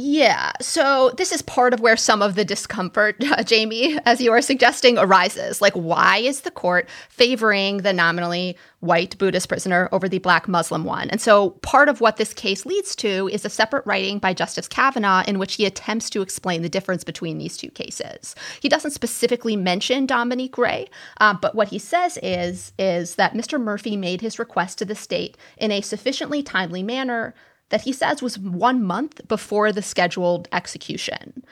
Yeah. 0.00 0.52
So 0.60 1.10
this 1.16 1.32
is 1.32 1.42
part 1.42 1.74
of 1.74 1.80
where 1.80 1.96
some 1.96 2.22
of 2.22 2.36
the 2.36 2.44
discomfort, 2.44 3.16
uh, 3.32 3.42
Jaime, 3.48 3.98
as 4.06 4.20
you 4.20 4.30
are 4.30 4.40
suggesting, 4.40 4.96
arises. 4.96 5.60
Like, 5.60 5.72
why 5.72 6.18
is 6.18 6.42
the 6.42 6.52
court 6.52 6.88
favoring 7.08 7.78
the 7.78 7.92
nominally 7.92 8.56
white 8.78 9.18
Buddhist 9.18 9.48
prisoner 9.48 9.88
over 9.90 10.08
the 10.08 10.20
black 10.20 10.46
Muslim 10.46 10.84
one? 10.84 11.10
And 11.10 11.20
so 11.20 11.50
part 11.62 11.88
of 11.88 12.00
what 12.00 12.16
this 12.16 12.32
case 12.32 12.64
leads 12.64 12.94
to 12.94 13.28
is 13.32 13.44
a 13.44 13.50
separate 13.50 13.84
writing 13.86 14.20
by 14.20 14.34
Justice 14.34 14.68
Kavanaugh 14.68 15.24
in 15.26 15.40
which 15.40 15.56
he 15.56 15.66
attempts 15.66 16.10
to 16.10 16.22
explain 16.22 16.62
the 16.62 16.68
difference 16.68 17.02
between 17.02 17.38
these 17.38 17.56
two 17.56 17.70
cases. 17.70 18.36
He 18.60 18.68
doesn't 18.68 18.92
specifically 18.92 19.56
mention 19.56 20.06
Domineque 20.06 20.58
Ray, 20.58 20.88
uh, 21.20 21.34
but 21.34 21.56
what 21.56 21.70
he 21.70 21.78
says 21.80 22.20
is 22.22 22.72
is 22.78 23.16
that 23.16 23.34
Mr. 23.34 23.60
Murphy 23.60 23.96
made 23.96 24.20
his 24.20 24.38
request 24.38 24.78
to 24.78 24.84
the 24.84 24.94
state 24.94 25.36
in 25.56 25.72
a 25.72 25.80
sufficiently 25.80 26.40
timely 26.40 26.84
manner 26.84 27.34
that 27.70 27.82
he 27.82 27.92
says 27.92 28.22
was 28.22 28.38
one 28.38 28.82
month 28.82 29.26
before 29.28 29.72
the 29.72 29.82
scheduled 29.82 30.48
execution. 30.52 31.44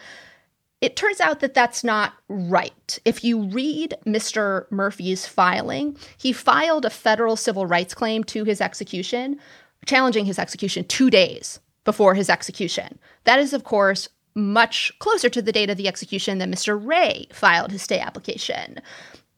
It 0.81 0.97
turns 0.97 1.21
out 1.21 1.41
that 1.41 1.55
that's 1.55 1.83
not 1.83 2.15
right. 2.29 2.99
If 3.05 3.25
you 3.25 3.45
read 3.45 3.95
Mr. 4.07 4.71
Murphy's 4.71 5.27
filing, 5.27 5.97
he 6.19 6.33
filed 6.33 6.85
a 6.85 6.91
federal 6.91 7.37
civil 7.37 7.67
rights 7.67 7.95
claim 7.95 8.25
to 8.25 8.45
his 8.45 8.61
execution, 8.61 9.41
challenging 9.87 10.27
his 10.27 10.39
execution 10.39 10.85
two 10.85 11.09
days 11.09 11.61
before 11.85 12.15
his 12.15 12.29
execution. 12.29 12.99
That 13.25 13.39
is, 13.39 13.55
of 13.55 13.65
course, 13.65 14.09
much 14.35 14.93
closer 14.99 15.31
to 15.31 15.41
the 15.41 15.53
date 15.53 15.71
of 15.71 15.79
the 15.79 15.89
execution 15.89 16.39
than 16.39 16.53
Mr. 16.53 16.79
Ray 16.79 17.27
filed 17.33 17.73
his 17.73 17.81
stay 17.81 17.99
application. 17.99 18.81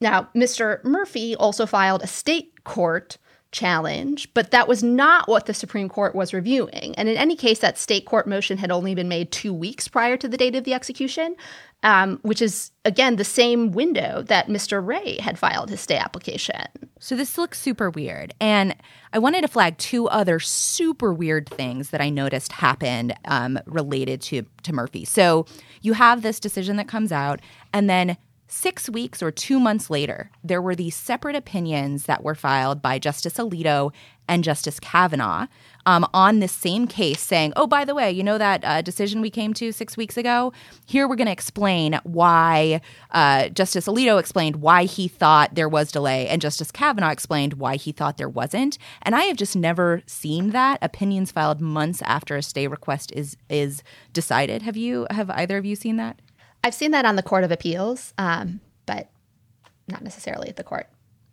Now, 0.01 0.29
Mr. 0.35 0.83
Murphy 0.85 1.37
also 1.37 1.67
filed 1.67 2.03
a 2.03 2.09
state 2.09 2.65
court 2.65 3.17
challenge, 3.51 4.29
but 4.35 4.51
that 4.51 4.69
was 4.69 4.83
not 4.83 5.29
what 5.29 5.47
the 5.47 5.55
Supreme 5.55 5.89
Court 5.89 6.15
was 6.15 6.35
reviewing. 6.35 6.95
And 6.97 7.09
in 7.09 7.17
any 7.17 7.35
case, 7.35 7.61
that 7.61 7.79
state 7.79 8.05
court 8.05 8.27
motion 8.27 8.59
had 8.59 8.71
only 8.71 8.95
been 8.95 9.09
made 9.09 9.33
two 9.33 9.55
weeks 9.55 9.89
prior 9.89 10.17
to 10.19 10.29
the 10.29 10.37
date 10.37 10.55
of 10.55 10.65
the 10.65 10.75
execution, 10.75 11.35
um, 11.83 12.19
which 12.23 12.43
is, 12.43 12.73
again, 12.85 13.17
the 13.17 13.25
same 13.25 13.73
window 13.73 14.23
that 14.23 14.49
Mr. 14.49 14.85
Ray 14.87 15.19
had 15.21 15.39
filed 15.39 15.71
his 15.71 15.81
stay 15.81 15.97
application. 15.97 16.67
So 17.01 17.17
this 17.17 17.39
looks 17.39 17.59
super 17.59 17.89
weird. 17.89 18.35
And 18.41 18.77
I 19.13 19.19
wanted 19.19 19.43
to 19.43 19.49
flag 19.49 19.79
two 19.79 20.09
other 20.09 20.41
super 20.41 21.15
weird 21.15 21.49
things 21.49 21.91
that 21.91 22.03
I 22.03 22.11
noticed 22.11 22.53
happened 22.53 23.15
um, 23.25 23.59
related 23.67 24.21
to, 24.23 24.45
to 24.65 24.73
Murphy. 24.75 25.05
So 25.05 25.47
you 25.81 25.95
have 25.95 26.23
this 26.23 26.39
decision 26.39 26.77
that 26.77 26.89
comes 26.89 27.13
out, 27.13 27.41
and 27.73 27.89
then 27.89 28.17
six 28.49 28.89
weeks 28.89 29.23
or 29.23 29.31
two 29.31 29.61
months 29.61 29.91
later, 29.91 30.31
there 30.43 30.63
were 30.63 30.75
these 30.75 30.97
separate 30.97 31.37
opinions 31.37 32.05
that 32.05 32.25
were 32.25 32.35
filed 32.35 32.81
by 32.81 32.99
Justice 32.99 33.35
Alito 33.35 33.93
and 34.27 34.45
Justice 34.45 34.81
Kavanaugh 34.81 35.47
um, 35.87 36.07
on 36.13 36.41
this 36.41 36.53
same 36.53 36.87
case 36.87 37.21
saying, 37.21 37.53
oh, 37.57 37.67
by 37.67 37.85
the 37.85 37.95
way, 37.95 38.11
you 38.11 38.23
know 38.23 38.37
that 38.37 38.65
uh, 38.65 38.83
decision 38.83 39.21
we 39.21 39.31
came 39.31 39.55
to 39.55 39.73
six 39.73 39.97
weeks 39.97 40.17
ago? 40.17 40.53
Here 40.87 41.09
we're 41.09 41.17
going 41.17 41.27
to 41.27 41.33
explain 41.33 41.99
why 42.05 42.81
uh, 43.11 43.49
Justice 43.49 43.87
Alito 43.87 44.19
explained 44.19 44.57
why 44.57 44.85
he 44.85 45.09
thought 45.09 45.55
there 45.55 45.69
was 45.69 45.93
delay, 45.93 46.29
and 46.29 46.43
Justice 46.43 46.71
Kavanaugh 46.71 47.11
explained 47.11 47.55
why 47.55 47.77
he 47.77 47.93
thought 47.93 48.19
there 48.19 48.29
wasn't. 48.29 48.77
And 49.03 49.15
I 49.15 49.23
have 49.23 49.37
just 49.37 49.57
never 49.57 50.03
seen 50.07 50.51
that 50.51 50.79
opinions 50.83 51.33
filed 51.33 51.61
months 51.61 52.03
after 52.03 52.37
a 52.37 52.43
stay 52.43 52.67
request 52.67 53.13
is 53.15 53.37
is 53.49 53.83
decided. 54.13 54.63
Have 54.63 54.77
you? 54.77 55.07
Have 55.11 55.31
either 55.31 55.57
of 55.57 55.65
you 55.65 55.77
seen 55.77 55.97
that? 55.97 56.21
I've 56.69 56.75
seen 56.75 56.91
that 56.91 57.07
on 57.07 57.17
the 57.17 57.23
Court 57.23 57.45
of 57.45 57.51
Appeals, 57.51 58.13
um, 58.19 58.61
but 58.85 59.09
not 59.89 60.03
necessarily 60.03 60.51
at 60.51 60.57
the 60.57 60.63
court. 60.63 60.87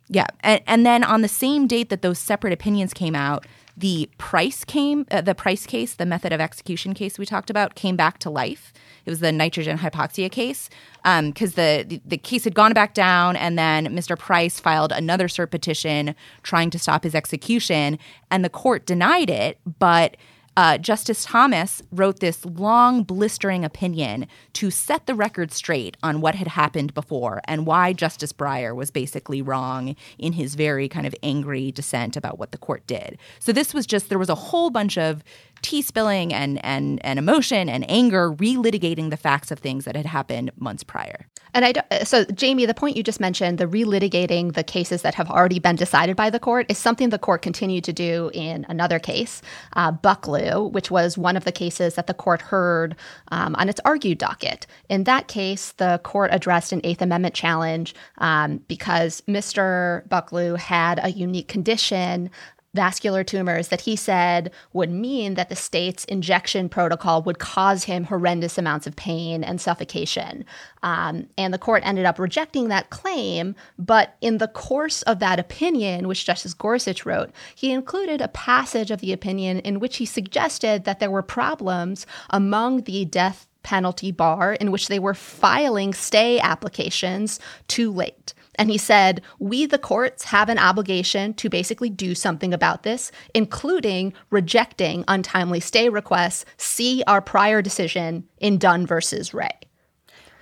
Yeah, 0.08 0.28
and, 0.40 0.62
and 0.66 0.86
then 0.86 1.04
on 1.04 1.20
the 1.20 1.28
same 1.28 1.66
date 1.66 1.90
that 1.90 2.00
those 2.00 2.18
separate 2.18 2.54
opinions 2.54 2.94
came 2.94 3.14
out, 3.14 3.46
the 3.76 4.08
price 4.16 4.64
came, 4.64 5.04
uh, 5.10 5.20
the 5.20 5.34
price 5.34 5.66
case, 5.66 5.92
the 5.92 6.06
method 6.06 6.32
of 6.32 6.40
execution 6.40 6.94
case 6.94 7.18
we 7.18 7.26
talked 7.26 7.50
about, 7.50 7.74
came 7.74 7.96
back 7.96 8.18
to 8.20 8.30
life. 8.30 8.72
It 9.04 9.10
was 9.10 9.20
the 9.20 9.30
nitrogen 9.30 9.76
hypoxia 9.76 10.32
case 10.32 10.70
because 11.02 11.18
um, 11.18 11.32
the, 11.32 11.84
the, 11.86 12.00
the 12.06 12.16
case 12.16 12.44
had 12.44 12.54
gone 12.54 12.72
back 12.72 12.94
down, 12.94 13.36
and 13.36 13.58
then 13.58 13.88
Mr. 13.88 14.18
Price 14.18 14.58
filed 14.58 14.90
another 14.90 15.28
cert 15.28 15.50
petition 15.50 16.14
trying 16.44 16.70
to 16.70 16.78
stop 16.78 17.04
his 17.04 17.14
execution, 17.14 17.98
and 18.30 18.42
the 18.42 18.48
court 18.48 18.86
denied 18.86 19.28
it, 19.28 19.58
but 19.78 20.16
uh, 20.56 20.78
Justice 20.78 21.24
Thomas 21.24 21.82
wrote 21.92 22.20
this 22.20 22.44
long, 22.44 23.02
blistering 23.02 23.64
opinion 23.64 24.26
to 24.54 24.70
set 24.70 25.06
the 25.06 25.14
record 25.14 25.52
straight 25.52 25.96
on 26.02 26.20
what 26.20 26.34
had 26.34 26.48
happened 26.48 26.94
before 26.94 27.42
and 27.44 27.66
why 27.66 27.92
Justice 27.92 28.32
Breyer 28.32 28.74
was 28.74 28.90
basically 28.90 29.42
wrong 29.42 29.96
in 30.18 30.32
his 30.32 30.54
very 30.54 30.88
kind 30.88 31.06
of 31.06 31.14
angry 31.22 31.70
dissent 31.70 32.16
about 32.16 32.38
what 32.38 32.52
the 32.52 32.58
court 32.58 32.86
did. 32.86 33.18
So 33.38 33.52
this 33.52 33.74
was 33.74 33.86
just, 33.86 34.08
there 34.08 34.18
was 34.18 34.30
a 34.30 34.34
whole 34.34 34.70
bunch 34.70 34.96
of 34.96 35.22
tea 35.62 35.82
spilling 35.82 36.32
and 36.32 36.62
and 36.64 37.04
and 37.04 37.18
emotion 37.18 37.68
and 37.68 37.90
anger 37.90 38.30
relitigating 38.30 39.10
the 39.10 39.16
facts 39.16 39.50
of 39.50 39.58
things 39.58 39.84
that 39.84 39.96
had 39.96 40.06
happened 40.06 40.50
months 40.58 40.84
prior. 40.84 41.26
And 41.54 41.64
I 41.64 41.72
don't, 41.72 41.86
so 42.04 42.24
Jaime, 42.38 42.66
the 42.66 42.74
point 42.74 42.96
you 42.96 43.02
just 43.02 43.20
mentioned, 43.20 43.58
the 43.58 43.66
relitigating 43.66 44.54
the 44.54 44.64
cases 44.64 45.02
that 45.02 45.14
have 45.14 45.30
already 45.30 45.58
been 45.58 45.76
decided 45.76 46.16
by 46.16 46.30
the 46.30 46.38
court, 46.38 46.66
is 46.68 46.78
something 46.78 47.10
the 47.10 47.18
court 47.18 47.42
continued 47.42 47.84
to 47.84 47.92
do 47.92 48.30
in 48.34 48.66
another 48.68 48.98
case, 48.98 49.42
uh, 49.74 49.92
Bucklew, 49.92 50.70
which 50.72 50.90
was 50.90 51.16
one 51.16 51.36
of 51.36 51.44
the 51.44 51.52
cases 51.52 51.94
that 51.94 52.06
the 52.06 52.14
court 52.14 52.42
heard 52.42 52.96
um, 53.28 53.54
on 53.56 53.68
its 53.68 53.80
argued 53.84 54.18
docket. 54.18 54.66
In 54.88 55.04
that 55.04 55.28
case, 55.28 55.72
the 55.72 56.00
court 56.02 56.30
addressed 56.32 56.72
an 56.72 56.80
Eighth 56.84 57.02
Amendment 57.02 57.34
challenge 57.34 57.94
um, 58.18 58.58
because 58.68 59.22
Mr. 59.22 60.06
Bucklew 60.08 60.56
had 60.58 61.00
a 61.02 61.10
unique 61.10 61.48
condition 61.48 62.30
vascular 62.76 63.24
tumors 63.24 63.68
that 63.68 63.80
he 63.80 63.96
said 63.96 64.52
would 64.72 64.90
mean 64.90 65.34
that 65.34 65.48
the 65.48 65.56
state's 65.56 66.04
injection 66.04 66.68
protocol 66.68 67.22
would 67.22 67.38
cause 67.38 67.84
him 67.84 68.04
horrendous 68.04 68.58
amounts 68.58 68.86
of 68.86 68.94
pain 68.94 69.42
and 69.42 69.60
suffocation. 69.60 70.44
Um, 70.82 71.28
and 71.36 71.52
the 71.52 71.58
court 71.58 71.82
ended 71.84 72.04
up 72.04 72.18
rejecting 72.18 72.68
that 72.68 72.90
claim. 72.90 73.56
But 73.78 74.16
in 74.20 74.38
the 74.38 74.48
course 74.48 75.02
of 75.02 75.18
that 75.18 75.40
opinion, 75.40 76.06
which 76.06 76.24
Justice 76.24 76.54
Gorsuch 76.54 77.04
wrote, 77.04 77.30
he 77.54 77.72
included 77.72 78.20
a 78.20 78.28
passage 78.28 78.92
of 78.92 79.00
the 79.00 79.12
opinion 79.12 79.58
in 79.60 79.80
which 79.80 79.96
he 79.96 80.06
suggested 80.06 80.84
that 80.84 81.00
there 81.00 81.10
were 81.10 81.22
problems 81.22 82.06
among 82.30 82.82
the 82.82 83.04
death 83.04 83.46
penalty 83.66 84.12
bar 84.12 84.52
in 84.54 84.70
which 84.70 84.86
they 84.86 85.00
were 85.00 85.12
filing 85.12 85.92
stay 85.92 86.38
applications 86.38 87.40
too 87.66 87.90
late. 87.90 88.32
And 88.58 88.70
he 88.70 88.78
said, 88.78 89.22
We, 89.38 89.66
the 89.66 89.78
courts, 89.78 90.24
have 90.24 90.48
an 90.48 90.58
obligation 90.58 91.34
to 91.34 91.48
basically 91.48 91.90
do 91.90 92.14
something 92.14 92.52
about 92.52 92.82
this, 92.82 93.12
including 93.34 94.12
rejecting 94.30 95.04
untimely 95.08 95.60
stay 95.60 95.88
requests. 95.88 96.44
See 96.56 97.02
our 97.06 97.20
prior 97.20 97.62
decision 97.62 98.24
in 98.38 98.58
Dunn 98.58 98.86
versus 98.86 99.32
Ray. 99.32 99.50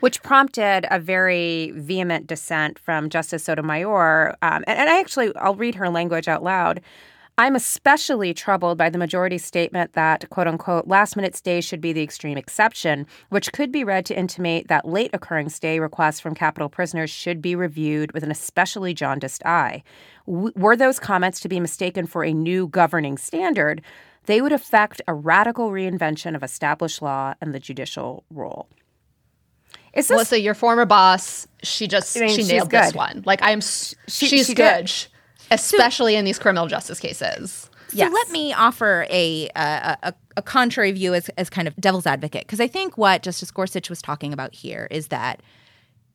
Which 0.01 0.23
prompted 0.23 0.87
a 0.91 0.99
very 0.99 1.71
vehement 1.73 2.27
dissent 2.27 2.79
from 2.79 3.09
Justice 3.09 3.45
Sotomayor. 3.45 4.37
Um, 4.43 4.65
and, 4.67 4.79
and 4.79 4.91
I 4.91 5.01
actually, 5.01 5.35
I'll 5.37 5.55
read 5.55 5.77
her 5.77 5.89
language 5.89 6.29
out 6.29 6.43
loud. 6.43 6.83
I'm 7.37 7.57
especially 7.57 8.33
troubled 8.33 8.79
by 8.79 8.91
the 8.91 8.99
majority 8.99 9.39
statement 9.39 9.95
that, 9.95 10.29
quote 10.31 10.47
unquote, 10.47 10.87
last 10.87 11.17
minute 11.17 11.35
stays 11.35 11.65
should 11.65 11.81
be 11.81 11.93
the 11.93 12.03
extreme 12.03 12.39
exception, 12.39 13.09
which 13.31 13.53
could 13.53 13.73
be 13.73 13.83
read 13.83 14.07
to 14.07 14.17
intimate 14.17 14.69
that 14.69 14.87
late 14.87 15.11
occurring 15.13 15.49
stay 15.49 15.81
requests 15.81 16.21
from 16.21 16.37
capital 16.37 16.69
prisoners 16.69 17.11
should 17.11 17.43
be 17.43 17.57
reviewed 17.57 18.13
with 18.13 18.23
an 18.23 18.31
especially 18.31 18.95
jaundiced 18.95 19.45
eye. 19.45 19.83
W- 20.27 20.53
were 20.55 20.77
those 20.77 21.01
comments 21.01 21.41
to 21.41 21.49
be 21.49 21.59
mistaken 21.59 22.07
for 22.07 22.23
a 22.23 22.33
new 22.33 22.69
governing 22.69 23.19
standard, 23.19 23.83
they 24.27 24.41
would 24.41 24.53
affect 24.53 25.03
a 25.09 25.13
radical 25.13 25.71
reinvention 25.71 26.37
of 26.37 26.45
established 26.45 27.03
law 27.03 27.35
and 27.41 27.53
the 27.53 27.61
judicial 27.61 28.23
role. 28.31 28.69
Is 29.93 30.07
this, 30.07 30.15
Melissa, 30.15 30.41
your 30.41 30.55
former 30.55 30.87
boss, 30.87 31.49
she 31.65 31.89
just 31.89 32.17
I 32.17 32.21
mean, 32.21 32.37
she 32.37 32.45
nailed 32.45 32.71
this 32.71 32.95
one. 32.95 33.23
Like 33.27 33.43
she, 34.07 34.27
she's 34.27 34.47
she 34.47 34.55
good. 34.55 34.87
good 34.87 35.07
especially 35.55 36.15
so, 36.15 36.19
in 36.19 36.25
these 36.25 36.39
criminal 36.39 36.67
justice 36.67 37.01
cases. 37.01 37.71
So 37.89 37.99
yes. 37.99 38.13
let 38.13 38.31
me 38.31 38.53
offer 38.53 39.07
a, 39.09 39.49
a, 39.55 40.15
a 40.37 40.43
contrary 40.43 40.93
view 40.93 41.15
as, 41.15 41.29
as 41.31 41.49
kind 41.49 41.69
of 41.69 41.77
devil's 41.77 42.07
advocate 42.07 42.43
because 42.43 42.61
I 42.61 42.67
think 42.67 42.99
what 42.99 43.23
Justice 43.23 43.51
Gorsuch 43.51 43.89
was 43.89 44.03
talking 44.03 44.33
about 44.33 44.55
here 44.55 44.89
is 44.91 45.09
that 45.09 45.41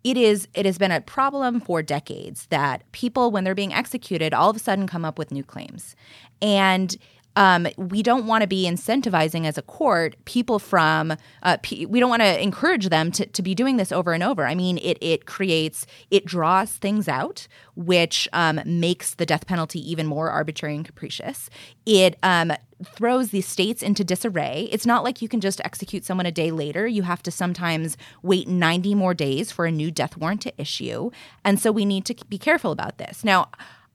it 0.03 0.17
is 0.17 0.47
it 0.53 0.65
has 0.65 0.77
been 0.77 0.91
a 0.91 1.01
problem 1.01 1.59
for 1.59 1.81
decades 1.81 2.47
that 2.49 2.89
people 2.91 3.31
when 3.31 3.43
they're 3.43 3.55
being 3.55 3.73
executed 3.73 4.33
all 4.33 4.49
of 4.49 4.55
a 4.55 4.59
sudden 4.59 4.87
come 4.87 5.05
up 5.05 5.17
with 5.17 5.31
new 5.31 5.43
claims 5.43 5.95
and 6.41 6.97
um, 7.35 7.67
we 7.77 8.03
don't 8.03 8.25
want 8.25 8.41
to 8.41 8.47
be 8.47 8.65
incentivizing 8.65 9.45
as 9.45 9.57
a 9.57 9.61
court 9.61 10.15
people 10.25 10.59
from 10.59 11.15
uh, 11.43 11.57
p- 11.61 11.85
we 11.85 11.99
don't 11.99 12.09
want 12.09 12.21
to 12.21 12.41
encourage 12.41 12.89
them 12.89 13.11
to, 13.11 13.25
to 13.25 13.41
be 13.41 13.55
doing 13.55 13.77
this 13.77 13.91
over 13.91 14.13
and 14.13 14.23
over. 14.23 14.45
I 14.45 14.55
mean 14.55 14.77
it, 14.79 14.97
it 15.01 15.25
creates 15.25 15.85
it 16.11 16.25
draws 16.25 16.71
things 16.73 17.07
out 17.07 17.47
which 17.75 18.27
um, 18.33 18.59
makes 18.65 19.15
the 19.15 19.25
death 19.25 19.47
penalty 19.47 19.79
even 19.89 20.05
more 20.05 20.29
arbitrary 20.29 20.75
and 20.75 20.83
capricious. 20.83 21.49
It 21.85 22.17
um, 22.23 22.51
throws 22.83 23.29
the 23.29 23.39
states 23.39 23.81
into 23.81 24.03
disarray. 24.03 24.67
It's 24.69 24.85
not 24.85 25.03
like 25.03 25.21
you 25.21 25.29
can 25.29 25.39
just 25.39 25.61
execute 25.63 26.03
someone 26.03 26.25
a 26.25 26.31
day 26.31 26.51
later. 26.51 26.87
You 26.87 27.03
have 27.03 27.23
to 27.23 27.31
sometimes 27.31 27.95
wait 28.21 28.49
90 28.49 28.95
more 28.95 29.13
days 29.13 29.51
for 29.51 29.65
a 29.65 29.71
new 29.71 29.91
death 29.91 30.17
warrant 30.17 30.41
to 30.41 30.61
issue. 30.61 31.09
And 31.45 31.57
so 31.57 31.71
we 31.71 31.85
need 31.85 32.05
to 32.05 32.15
be 32.27 32.37
careful 32.37 32.73
about 32.73 32.97
this. 32.97 33.23
Now 33.23 33.49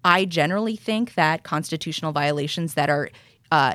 I 0.05 0.27
generally 0.27 0.77
think 0.77 1.15
that 1.15 1.43
constitutional 1.43 2.13
violations 2.13 2.75
that 2.75 2.91
are 2.91 3.09
uh, 3.51 3.75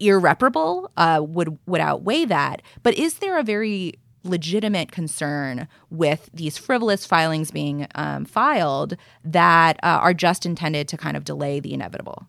irreparable 0.00 0.90
uh, 0.96 1.22
would 1.26 1.58
would 1.66 1.80
outweigh 1.80 2.24
that. 2.24 2.62
But 2.82 2.94
is 2.94 3.14
there 3.14 3.38
a 3.38 3.42
very 3.42 3.94
legitimate 4.24 4.90
concern 4.90 5.68
with 5.90 6.28
these 6.34 6.58
frivolous 6.58 7.06
filings 7.06 7.50
being 7.50 7.86
um, 7.94 8.24
filed 8.24 8.96
that 9.24 9.78
uh, 9.82 9.98
are 10.02 10.14
just 10.14 10.44
intended 10.44 10.88
to 10.88 10.96
kind 10.96 11.16
of 11.16 11.24
delay 11.24 11.60
the 11.60 11.72
inevitable? 11.72 12.26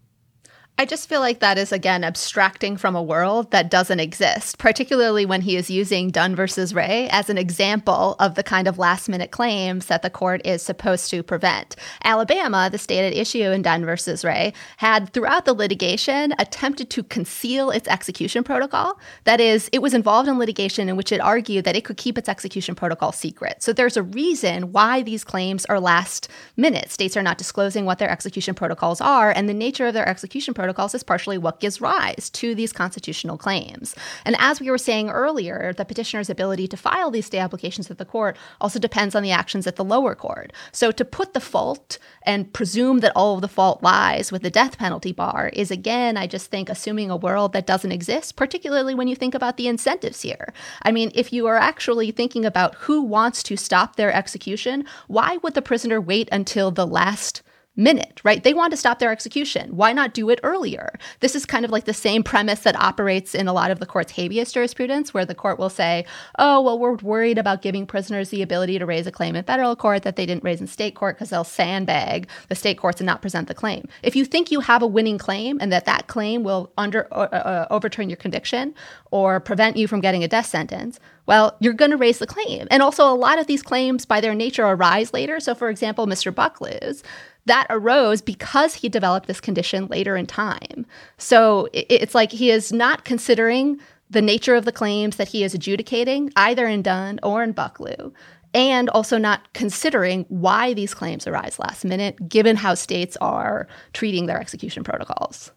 I 0.79 0.85
just 0.85 1.09
feel 1.09 1.21
like 1.21 1.39
that 1.39 1.57
is 1.57 1.71
again 1.71 2.03
abstracting 2.03 2.77
from 2.77 2.95
a 2.95 3.01
world 3.01 3.49
that 3.49 3.71
doesn't 3.71 3.99
exist, 3.99 4.59
particularly 4.59 5.25
when 5.25 5.41
he 5.41 5.55
is 5.55 5.71
using 5.71 6.11
Dunn 6.11 6.35
versus 6.35 6.71
Ray 6.71 7.09
as 7.09 7.31
an 7.31 7.37
example 7.39 8.15
of 8.19 8.35
the 8.35 8.43
kind 8.43 8.67
of 8.67 8.77
last 8.77 9.09
minute 9.09 9.31
claims 9.31 9.87
that 9.87 10.03
the 10.03 10.11
court 10.11 10.39
is 10.45 10.61
supposed 10.61 11.09
to 11.09 11.23
prevent. 11.23 11.75
Alabama, 12.03 12.69
the 12.71 12.77
state 12.77 13.07
at 13.07 13.17
issue 13.17 13.49
in 13.49 13.63
Dunn 13.63 13.85
versus 13.85 14.23
Ray, 14.23 14.53
had 14.77 15.11
throughout 15.13 15.45
the 15.45 15.53
litigation 15.53 16.35
attempted 16.37 16.91
to 16.91 17.01
conceal 17.01 17.71
its 17.71 17.87
execution 17.87 18.43
protocol. 18.43 18.99
That 19.23 19.41
is, 19.41 19.71
it 19.73 19.81
was 19.81 19.95
involved 19.95 20.29
in 20.29 20.37
litigation 20.37 20.89
in 20.89 20.95
which 20.95 21.11
it 21.11 21.21
argued 21.21 21.65
that 21.65 21.75
it 21.75 21.85
could 21.85 21.97
keep 21.97 22.19
its 22.19 22.29
execution 22.29 22.75
protocol 22.75 23.11
secret. 23.11 23.63
So 23.63 23.73
there's 23.73 23.97
a 23.97 24.03
reason 24.03 24.71
why 24.73 25.01
these 25.01 25.23
claims 25.23 25.65
are 25.65 25.79
last 25.79 26.29
minute. 26.55 26.91
States 26.91 27.17
are 27.17 27.23
not 27.23 27.39
disclosing 27.39 27.85
what 27.85 27.97
their 27.97 28.11
execution 28.11 28.53
protocols 28.53 29.01
are, 29.01 29.31
and 29.31 29.49
the 29.49 29.55
nature 29.55 29.87
of 29.87 29.95
their 29.95 30.07
execution 30.07 30.53
protocol 30.53 30.66
protocols 30.67 30.93
is 30.93 31.01
partially 31.01 31.37
what 31.37 31.61
gives 31.61 31.79
rise 31.79 32.29
to 32.29 32.53
these 32.53 32.73
constitutional 32.73 33.37
claims. 33.37 33.95
And 34.25 34.35
as 34.37 34.59
we 34.59 34.69
were 34.69 34.77
saying 34.77 35.09
earlier, 35.09 35.71
the 35.71 35.85
petitioner's 35.85 36.29
ability 36.29 36.67
to 36.67 36.75
file 36.75 37.09
these 37.09 37.27
stay 37.27 37.37
applications 37.37 37.89
at 37.89 37.99
the 37.99 38.03
court 38.03 38.35
also 38.59 38.77
depends 38.77 39.15
on 39.15 39.23
the 39.23 39.31
actions 39.31 39.65
at 39.65 39.77
the 39.77 39.85
lower 39.85 40.13
court. 40.13 40.51
So 40.73 40.91
to 40.91 41.05
put 41.05 41.33
the 41.33 41.39
fault 41.39 41.99
and 42.23 42.51
presume 42.51 42.99
that 42.99 43.13
all 43.15 43.35
of 43.35 43.41
the 43.41 43.47
fault 43.47 43.81
lies 43.81 44.29
with 44.29 44.41
the 44.41 44.49
death 44.49 44.77
penalty 44.77 45.13
bar 45.13 45.51
is, 45.53 45.71
again, 45.71 46.17
I 46.17 46.27
just 46.27 46.51
think 46.51 46.67
assuming 46.67 47.09
a 47.09 47.15
world 47.15 47.53
that 47.53 47.65
doesn't 47.65 47.93
exist, 47.93 48.35
particularly 48.35 48.93
when 48.93 49.07
you 49.07 49.15
think 49.15 49.33
about 49.33 49.55
the 49.55 49.69
incentives 49.69 50.21
here. 50.21 50.51
I 50.81 50.91
mean, 50.91 51.13
if 51.15 51.31
you 51.31 51.47
are 51.47 51.55
actually 51.55 52.11
thinking 52.11 52.43
about 52.43 52.75
who 52.75 53.03
wants 53.03 53.41
to 53.43 53.55
stop 53.55 53.95
their 53.95 54.11
execution, 54.11 54.83
why 55.07 55.37
would 55.37 55.53
the 55.53 55.61
prisoner 55.61 56.01
wait 56.01 56.27
until 56.29 56.71
the 56.71 56.85
last 56.85 57.41
minute, 57.77 58.19
right? 58.23 58.43
They 58.43 58.53
want 58.53 58.71
to 58.71 58.77
stop 58.77 58.99
their 58.99 59.11
execution. 59.11 59.75
Why 59.75 59.93
not 59.93 60.13
do 60.13 60.29
it 60.29 60.39
earlier? 60.43 60.97
This 61.19 61.35
is 61.35 61.45
kind 61.45 61.63
of 61.63 61.71
like 61.71 61.85
the 61.85 61.93
same 61.93 62.23
premise 62.23 62.61
that 62.61 62.75
operates 62.75 63.35
in 63.35 63.47
a 63.47 63.53
lot 63.53 63.71
of 63.71 63.79
the 63.79 63.85
court's 63.85 64.11
habeas 64.11 64.51
jurisprudence, 64.51 65.13
where 65.13 65.25
the 65.25 65.35
court 65.35 65.59
will 65.59 65.69
say, 65.69 66.05
oh, 66.39 66.59
well, 66.61 66.79
we're 66.79 66.95
worried 66.95 67.37
about 67.37 67.61
giving 67.61 67.85
prisoners 67.85 68.29
the 68.29 68.41
ability 68.41 68.79
to 68.79 68.85
raise 68.85 69.05
a 69.05 69.11
claim 69.11 69.35
in 69.35 69.43
federal 69.43 69.75
court 69.75 70.03
that 70.03 70.15
they 70.15 70.25
didn't 70.25 70.43
raise 70.43 70.59
in 70.59 70.67
state 70.67 70.95
court 70.95 71.15
because 71.15 71.29
they'll 71.29 71.43
sandbag 71.43 72.27
the 72.49 72.55
state 72.55 72.77
courts 72.79 72.99
and 72.99 73.05
not 73.05 73.21
present 73.21 73.47
the 73.47 73.53
claim. 73.53 73.87
If 74.01 74.15
you 74.15 74.25
think 74.25 74.51
you 74.51 74.59
have 74.61 74.81
a 74.81 74.87
winning 74.87 75.19
claim 75.19 75.59
and 75.61 75.71
that 75.71 75.85
that 75.85 76.07
claim 76.07 76.43
will 76.43 76.71
under 76.77 77.07
uh, 77.13 77.27
uh, 77.27 77.67
overturn 77.69 78.09
your 78.09 78.17
conviction 78.17 78.73
or 79.11 79.39
prevent 79.39 79.77
you 79.77 79.87
from 79.87 80.01
getting 80.01 80.23
a 80.23 80.27
death 80.27 80.47
sentence, 80.47 80.99
well, 81.27 81.57
you're 81.59 81.73
going 81.73 81.91
to 81.91 81.97
raise 81.97 82.19
the 82.19 82.25
claim. 82.25 82.67
And 82.71 82.81
also, 82.81 83.05
a 83.05 83.13
lot 83.13 83.37
of 83.37 83.47
these 83.47 83.61
claims, 83.61 84.05
by 84.05 84.21
their 84.21 84.33
nature, 84.33 84.65
arise 84.65 85.13
later. 85.13 85.39
So, 85.39 85.53
for 85.53 85.69
example, 85.69 86.07
Mr. 86.07 86.33
Bucklew's, 86.33 87.03
that 87.47 87.67
arose 87.69 88.21
because 88.21 88.75
he 88.75 88.89
developed 88.89 89.27
this 89.27 89.41
condition 89.41 89.87
later 89.87 90.15
in 90.15 90.25
time. 90.25 90.85
So 91.17 91.67
it's 91.73 92.15
like 92.15 92.31
he 92.31 92.51
is 92.51 92.71
not 92.71 93.05
considering 93.05 93.79
the 94.09 94.21
nature 94.21 94.55
of 94.55 94.65
the 94.65 94.71
claims 94.71 95.17
that 95.17 95.27
he 95.29 95.43
is 95.43 95.53
adjudicating, 95.53 96.31
either 96.35 96.67
in 96.67 96.81
Dunn 96.81 97.19
or 97.23 97.43
in 97.43 97.53
Bucklew, 97.53 98.13
and 98.53 98.89
also 98.89 99.17
not 99.17 99.53
considering 99.53 100.25
why 100.29 100.73
these 100.73 100.93
claims 100.93 101.27
arise 101.27 101.59
last 101.59 101.83
minute, 101.83 102.29
given 102.29 102.55
how 102.55 102.73
states 102.73 103.17
are 103.19 103.67
treating 103.93 104.25
their 104.25 104.39
execution 104.39 104.83
protocols. 104.83 105.51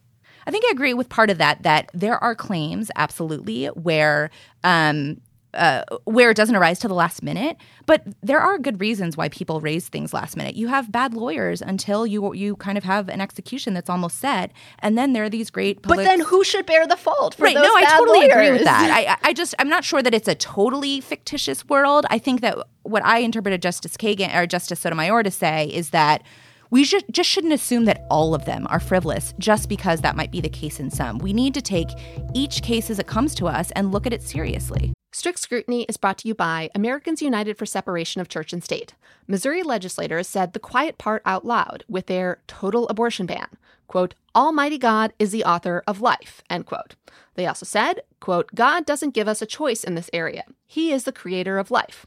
I 0.46 0.50
think 0.50 0.64
I 0.64 0.70
agree 0.72 0.94
with 0.94 1.08
part 1.08 1.30
of 1.30 1.38
that, 1.38 1.62
that 1.62 1.90
there 1.94 2.22
are 2.22 2.34
claims, 2.34 2.90
absolutely, 2.96 3.66
where 3.66 4.30
um, 4.64 5.20
uh, 5.54 5.82
where 6.04 6.30
it 6.30 6.36
doesn't 6.36 6.56
arise 6.56 6.78
to 6.80 6.88
the 6.88 6.94
last 6.94 7.22
minute. 7.22 7.56
But 7.86 8.04
there 8.22 8.40
are 8.40 8.58
good 8.58 8.80
reasons 8.80 9.16
why 9.16 9.28
people 9.28 9.60
raise 9.60 9.88
things 9.88 10.12
last 10.12 10.36
minute. 10.36 10.54
You 10.54 10.68
have 10.68 10.92
bad 10.92 11.14
lawyers 11.14 11.60
until 11.60 12.06
you 12.06 12.32
you 12.34 12.56
kind 12.56 12.78
of 12.78 12.84
have 12.84 13.08
an 13.08 13.20
execution 13.20 13.74
that's 13.74 13.90
almost 13.90 14.18
set, 14.18 14.52
and 14.78 14.96
then 14.96 15.12
there 15.12 15.24
are 15.24 15.30
these 15.30 15.50
great. 15.50 15.82
But 15.82 15.96
then 15.96 16.20
who 16.20 16.44
should 16.44 16.66
bear 16.66 16.86
the 16.86 16.96
fault 16.96 17.34
for 17.34 17.44
right, 17.44 17.54
no, 17.54 17.62
I 17.62 17.84
totally 17.96 18.18
lawyers? 18.20 18.32
agree 18.32 18.50
with 18.52 18.64
that. 18.64 19.18
I, 19.22 19.28
I 19.28 19.32
just 19.32 19.54
I'm 19.58 19.68
not 19.68 19.84
sure 19.84 20.02
that 20.02 20.14
it's 20.14 20.28
a 20.28 20.34
totally 20.34 21.00
fictitious 21.00 21.68
world. 21.68 22.06
I 22.10 22.18
think 22.18 22.40
that 22.42 22.58
what 22.82 23.04
I 23.04 23.18
interpreted 23.18 23.62
Justice 23.62 23.96
Kagan 23.96 24.34
or 24.34 24.46
Justice 24.46 24.80
Sotomayor 24.80 25.22
to 25.22 25.30
say 25.30 25.66
is 25.66 25.90
that 25.90 26.22
we 26.70 26.84
should, 26.84 27.04
just 27.10 27.28
shouldn't 27.28 27.52
assume 27.52 27.84
that 27.86 28.06
all 28.10 28.34
of 28.34 28.44
them 28.44 28.66
are 28.70 28.78
frivolous 28.78 29.34
just 29.38 29.68
because 29.68 30.02
that 30.02 30.16
might 30.16 30.30
be 30.30 30.40
the 30.40 30.48
case 30.48 30.78
in 30.78 30.90
some. 30.90 31.18
We 31.18 31.32
need 31.32 31.52
to 31.54 31.62
take 31.62 31.88
each 32.32 32.62
case 32.62 32.90
as 32.90 33.00
it 33.00 33.08
comes 33.08 33.34
to 33.36 33.48
us 33.48 33.72
and 33.72 33.90
look 33.90 34.06
at 34.06 34.12
it 34.12 34.22
seriously. 34.22 34.92
Strict 35.20 35.38
Scrutiny 35.38 35.82
is 35.82 35.98
brought 35.98 36.16
to 36.16 36.28
you 36.28 36.34
by 36.34 36.70
Americans 36.74 37.20
United 37.20 37.58
for 37.58 37.66
Separation 37.66 38.22
of 38.22 38.28
Church 38.30 38.54
and 38.54 38.64
State. 38.64 38.94
Missouri 39.28 39.62
legislators 39.62 40.26
said 40.26 40.54
the 40.54 40.58
quiet 40.58 40.96
part 40.96 41.20
out 41.26 41.44
loud 41.44 41.84
with 41.90 42.06
their 42.06 42.38
total 42.46 42.88
abortion 42.88 43.26
ban. 43.26 43.46
Quote, 43.86 44.14
Almighty 44.34 44.78
God 44.78 45.12
is 45.18 45.30
the 45.30 45.44
author 45.44 45.82
of 45.86 46.00
life, 46.00 46.40
end 46.48 46.64
quote. 46.64 46.94
They 47.34 47.44
also 47.44 47.66
said, 47.66 48.00
quote, 48.18 48.54
God 48.54 48.86
doesn't 48.86 49.12
give 49.12 49.28
us 49.28 49.42
a 49.42 49.46
choice 49.46 49.84
in 49.84 49.94
this 49.94 50.08
area. 50.14 50.44
He 50.66 50.90
is 50.90 51.04
the 51.04 51.12
creator 51.12 51.58
of 51.58 51.70
life. 51.70 52.06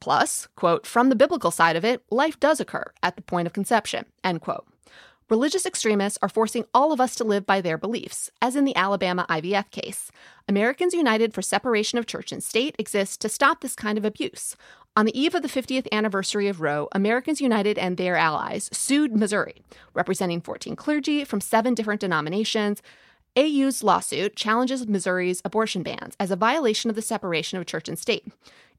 Plus, 0.00 0.48
quote, 0.56 0.86
from 0.86 1.10
the 1.10 1.16
biblical 1.16 1.50
side 1.50 1.76
of 1.76 1.84
it, 1.84 2.02
life 2.10 2.40
does 2.40 2.60
occur 2.60 2.92
at 3.02 3.16
the 3.16 3.20
point 3.20 3.46
of 3.46 3.52
conception, 3.52 4.06
end 4.24 4.40
quote. 4.40 4.64
Religious 5.30 5.66
extremists 5.66 6.18
are 6.22 6.28
forcing 6.28 6.64
all 6.72 6.90
of 6.90 7.02
us 7.02 7.14
to 7.14 7.22
live 7.22 7.44
by 7.44 7.60
their 7.60 7.76
beliefs, 7.76 8.30
as 8.40 8.56
in 8.56 8.64
the 8.64 8.74
Alabama 8.74 9.26
IVF 9.28 9.70
case. 9.70 10.10
Americans 10.48 10.94
United 10.94 11.34
for 11.34 11.42
Separation 11.42 11.98
of 11.98 12.06
Church 12.06 12.32
and 12.32 12.42
State 12.42 12.74
exists 12.78 13.18
to 13.18 13.28
stop 13.28 13.60
this 13.60 13.74
kind 13.74 13.98
of 13.98 14.06
abuse. 14.06 14.56
On 14.96 15.04
the 15.04 15.20
eve 15.20 15.34
of 15.34 15.42
the 15.42 15.48
50th 15.48 15.86
anniversary 15.92 16.48
of 16.48 16.62
Roe, 16.62 16.88
Americans 16.92 17.42
United 17.42 17.76
and 17.76 17.98
their 17.98 18.16
allies 18.16 18.70
sued 18.72 19.14
Missouri, 19.14 19.62
representing 19.92 20.40
14 20.40 20.74
clergy 20.76 21.24
from 21.24 21.42
seven 21.42 21.74
different 21.74 22.00
denominations. 22.00 22.82
AU's 23.36 23.82
lawsuit 23.82 24.34
challenges 24.34 24.86
Missouri's 24.86 25.42
abortion 25.44 25.82
bans 25.82 26.16
as 26.18 26.30
a 26.30 26.36
violation 26.36 26.88
of 26.88 26.96
the 26.96 27.02
separation 27.02 27.58
of 27.58 27.66
church 27.66 27.86
and 27.86 27.98
state. 27.98 28.26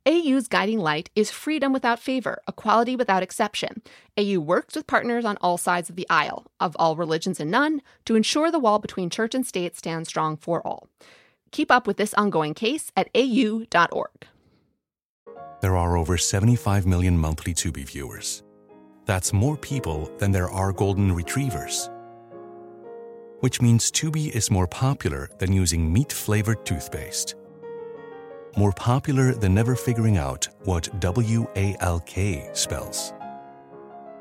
AU's 0.08 0.48
guiding 0.48 0.80
light 0.80 1.10
is 1.16 1.30
freedom 1.30 1.74
without 1.74 2.00
favor, 2.00 2.42
equality 2.48 2.96
without 2.96 3.22
exception. 3.22 3.82
AU 4.18 4.40
works 4.40 4.76
with 4.76 4.88
partners 4.88 5.26
on 5.26 5.38
all 5.42 5.58
sides 5.58 5.90
of 5.90 5.96
the 5.96 6.08
aisle, 6.10 6.46
of 6.60 6.76
all 6.80 6.96
religions 6.96 7.40
and 7.40 7.52
none, 7.52 7.82
to 8.06 8.16
ensure 8.16 8.50
the 8.50 8.60
wall 8.60 8.80
between 8.80 9.10
church 9.10 9.36
and 9.36 9.46
state 9.46 9.76
stands 9.76 10.10
strong 10.10 10.38
for 10.38 10.66
all. 10.66 10.88
Keep 11.52 11.70
up 11.70 11.86
with 11.86 11.98
this 11.98 12.14
ongoing 12.14 12.54
case 12.54 12.92
at 12.96 13.10
au.org. 13.14 14.28
There 15.62 15.76
are 15.76 15.98
over 15.98 16.18
75 16.18 16.86
million 16.86 17.18
monthly 17.18 17.54
Tubi 17.54 17.86
viewers. 17.86 18.44
That's 19.06 19.34
more 19.34 19.58
people 19.58 20.10
than 20.18 20.32
there 20.32 20.50
are 20.50 20.72
golden 20.72 21.12
retrievers. 21.12 21.90
Which 23.42 23.62
means 23.62 23.92
Tubi 23.92 24.30
is 24.30 24.52
more 24.52 24.68
popular 24.68 25.30
than 25.40 25.52
using 25.52 25.92
meat 25.92 26.14
flavored 26.14 26.66
toothpaste 26.66 27.36
more 28.60 28.74
popular 28.74 29.34
than 29.34 29.54
never 29.54 29.74
figuring 29.74 30.18
out 30.18 30.46
what 30.66 30.90
W 31.00 31.48
A 31.56 31.78
L 31.80 32.02
K 32.02 32.50
spells. 32.52 33.14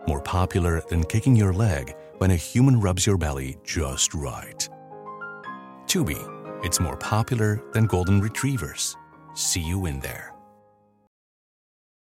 More 0.06 0.22
popular 0.22 0.80
than 0.88 1.02
kicking 1.02 1.34
your 1.34 1.52
leg 1.52 1.92
when 2.18 2.30
a 2.30 2.36
human 2.36 2.78
rubs 2.80 3.04
your 3.04 3.18
belly 3.18 3.56
just 3.64 4.14
right. 4.14 4.68
Tubi, 5.86 6.20
it's 6.64 6.78
more 6.78 6.96
popular 6.96 7.60
than 7.72 7.86
golden 7.86 8.20
retrievers. 8.20 8.96
See 9.34 9.60
you 9.60 9.86
in 9.86 9.98
there. 9.98 10.37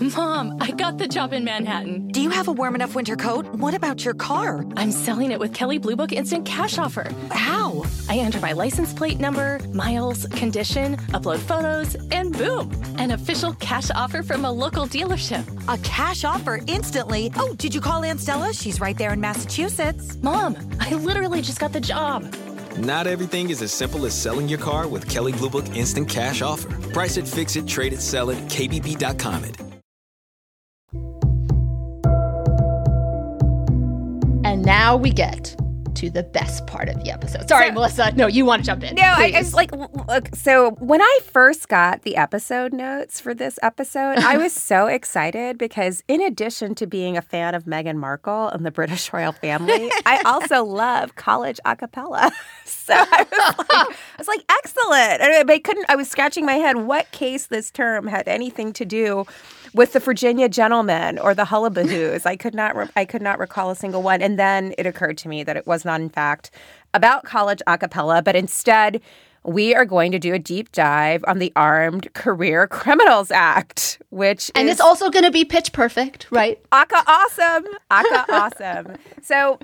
Mom, 0.00 0.58
I 0.60 0.72
got 0.72 0.98
the 0.98 1.08
job 1.08 1.32
in 1.32 1.44
Manhattan. 1.44 2.08
Do 2.08 2.20
you 2.20 2.30
have 2.30 2.48
a 2.48 2.52
warm 2.52 2.74
enough 2.74 2.94
winter 2.94 3.16
coat? 3.16 3.46
What 3.46 3.74
about 3.74 4.04
your 4.04 4.14
car? 4.14 4.64
I'm 4.76 4.90
selling 4.92 5.30
it 5.30 5.38
with 5.38 5.54
Kelley 5.54 5.78
Blue 5.78 5.96
Book 5.96 6.12
Instant 6.12 6.44
Cash 6.44 6.78
Offer. 6.78 7.10
How? 7.30 7.84
I 8.08 8.18
enter 8.18 8.40
my 8.40 8.52
license 8.52 8.92
plate 8.92 9.18
number, 9.18 9.60
miles, 9.72 10.26
condition, 10.28 10.96
upload 11.12 11.38
photos, 11.38 11.94
and 12.10 12.32
boom, 12.32 12.70
an 12.98 13.12
official 13.12 13.54
cash 13.54 13.90
offer 13.90 14.22
from 14.22 14.44
a 14.44 14.50
local 14.50 14.86
dealership. 14.86 15.44
A 15.72 15.78
cash 15.78 16.24
offer 16.24 16.60
instantly? 16.66 17.30
Oh, 17.36 17.54
did 17.54 17.74
you 17.74 17.80
call 17.80 18.04
Aunt 18.04 18.20
Stella? 18.20 18.52
She's 18.52 18.80
right 18.80 18.98
there 18.98 19.12
in 19.12 19.20
Massachusetts. 19.20 20.16
Mom, 20.22 20.56
I 20.80 20.94
literally 20.94 21.42
just 21.42 21.60
got 21.60 21.72
the 21.72 21.80
job. 21.80 22.24
Not 22.78 23.06
everything 23.06 23.50
is 23.50 23.62
as 23.62 23.72
simple 23.72 24.04
as 24.04 24.14
selling 24.14 24.48
your 24.48 24.58
car 24.58 24.86
with 24.86 25.08
Kelley 25.08 25.32
Blue 25.32 25.48
Book 25.48 25.74
Instant 25.74 26.08
Cash 26.08 26.42
Offer. 26.42 26.68
Price 26.90 27.16
it, 27.16 27.26
fix 27.26 27.56
it, 27.56 27.66
trade 27.66 27.92
it, 27.92 28.00
sell 28.00 28.30
it, 28.30 28.38
KBB.com 28.48 29.44
it. 29.44 29.75
And 34.56 34.64
now 34.64 34.96
we 34.96 35.10
get 35.10 35.54
to 35.96 36.08
the 36.08 36.22
best 36.22 36.66
part 36.66 36.88
of 36.88 37.04
the 37.04 37.10
episode. 37.10 37.46
Sorry, 37.46 37.66
so, 37.68 37.74
Melissa. 37.74 38.12
No, 38.12 38.26
you 38.26 38.46
want 38.46 38.62
to 38.62 38.66
jump 38.66 38.84
in. 38.84 38.94
No, 38.94 39.02
I, 39.02 39.32
I 39.34 39.38
was 39.38 39.52
like, 39.52 39.70
look, 39.70 40.34
so 40.34 40.70
when 40.78 41.02
I 41.02 41.18
first 41.24 41.68
got 41.68 42.04
the 42.04 42.16
episode 42.16 42.72
notes 42.72 43.20
for 43.20 43.34
this 43.34 43.58
episode, 43.62 44.16
I 44.16 44.38
was 44.38 44.54
so 44.54 44.86
excited 44.98 45.58
because 45.58 46.02
in 46.08 46.22
addition 46.22 46.74
to 46.76 46.86
being 46.86 47.18
a 47.18 47.22
fan 47.22 47.54
of 47.54 47.64
Meghan 47.64 47.96
Markle 47.96 48.48
and 48.48 48.64
the 48.64 48.70
British 48.70 49.12
royal 49.12 49.32
family, 49.32 49.90
I 50.06 50.22
also 50.24 50.64
love 50.64 51.16
college 51.16 51.60
a 51.66 51.76
cappella. 51.76 52.32
so 52.64 52.94
I 52.96 53.26
was 53.30 53.58
like, 53.58 53.70
I 53.70 53.94
was 54.16 54.28
like 54.28 54.44
excellent. 54.48 55.20
And 55.20 55.50
I 55.50 55.58
couldn't, 55.58 55.84
I 55.90 55.96
was 55.96 56.08
scratching 56.08 56.46
my 56.46 56.54
head 56.54 56.78
what 56.78 57.10
case 57.10 57.48
this 57.48 57.70
term 57.70 58.06
had 58.06 58.26
anything 58.26 58.72
to 58.72 58.86
do 58.86 59.26
with 59.74 59.92
the 59.92 60.00
Virginia 60.00 60.48
gentlemen 60.48 61.18
or 61.18 61.34
the 61.34 61.44
hullabahoos. 61.44 62.26
I 62.26 62.36
could 62.36 62.54
not 62.54 62.76
re- 62.76 62.88
I 62.96 63.04
could 63.04 63.22
not 63.22 63.38
recall 63.38 63.70
a 63.70 63.76
single 63.76 64.02
one. 64.02 64.22
And 64.22 64.38
then 64.38 64.74
it 64.78 64.86
occurred 64.86 65.18
to 65.18 65.28
me 65.28 65.44
that 65.44 65.56
it 65.56 65.66
was 65.66 65.84
not 65.84 66.00
in 66.00 66.08
fact 66.08 66.50
about 66.94 67.24
college 67.24 67.62
a 67.66 67.76
cappella, 67.78 68.22
but 68.22 68.36
instead 68.36 69.00
we 69.46 69.74
are 69.74 69.84
going 69.84 70.10
to 70.12 70.18
do 70.18 70.34
a 70.34 70.38
deep 70.38 70.72
dive 70.72 71.24
on 71.28 71.38
the 71.38 71.52
Armed 71.54 72.12
Career 72.14 72.66
Criminals 72.66 73.30
Act, 73.30 74.02
which 74.10 74.50
and 74.54 74.68
is, 74.68 74.72
it's 74.72 74.80
also 74.80 75.08
going 75.08 75.24
to 75.24 75.30
be 75.30 75.44
pitch 75.44 75.72
perfect, 75.72 76.26
right? 76.30 76.58
Aka 76.72 77.02
awesome, 77.06 77.66
aka 77.90 78.24
awesome. 78.28 78.96
So 79.22 79.58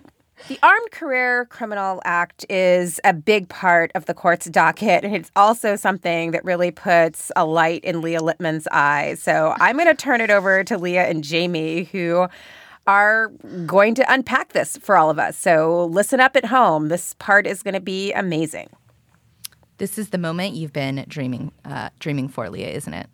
the 0.49 0.59
Armed 0.63 0.91
Career 0.91 1.47
Criminal 1.47 2.03
Act 2.05 2.45
is 2.51 3.01
a 3.05 3.13
big 3.13 3.49
part 3.49 3.93
of 3.95 4.07
the 4.07 4.15
court's 4.15 4.47
docket, 4.47 5.05
and 5.05 5.15
it's 5.15 5.31
also 5.37 5.77
something 5.77 6.33
that 6.33 6.45
really 6.45 6.71
puts 6.71 7.31
a 7.37 7.45
light 7.45 7.85
in 7.85 8.01
Leah 8.01 8.23
Litman's 8.23 8.67
eyes. 8.73 9.23
So 9.23 9.55
I'm 9.61 9.77
going 9.77 9.89
to 9.89 9.95
turn 9.95 10.21
it 10.21 10.31
over 10.31 10.65
to 10.65 10.79
Leah 10.79 11.09
and 11.09 11.25
Jaime, 11.29 11.85
who 11.85 12.27
are 12.87 13.29
going 13.67 13.95
to 13.95 14.13
unpack 14.13 14.53
this 14.53 14.77
for 14.79 14.97
all 14.97 15.11
of 15.11 15.19
us. 15.19 15.39
So 15.39 15.87
listen 15.87 16.19
up 16.19 16.35
at 16.35 16.47
home. 16.47 16.89
This 16.89 17.15
part 17.15 17.47
is 17.47 17.63
going 17.63 17.75
to 17.75 17.81
be 17.81 18.13
amazing. 18.13 18.69
This 19.79 19.99
is 19.99 20.11
the 20.11 20.19
moment 20.19 20.55
you've 20.55 20.73
been 20.73 21.05
dreaming, 21.09 21.53
uh, 21.65 21.91
dreaming 22.01 22.29
for, 22.29 22.51
Leah, 22.51 22.71
isn't 22.71 22.95
it? 22.95 23.09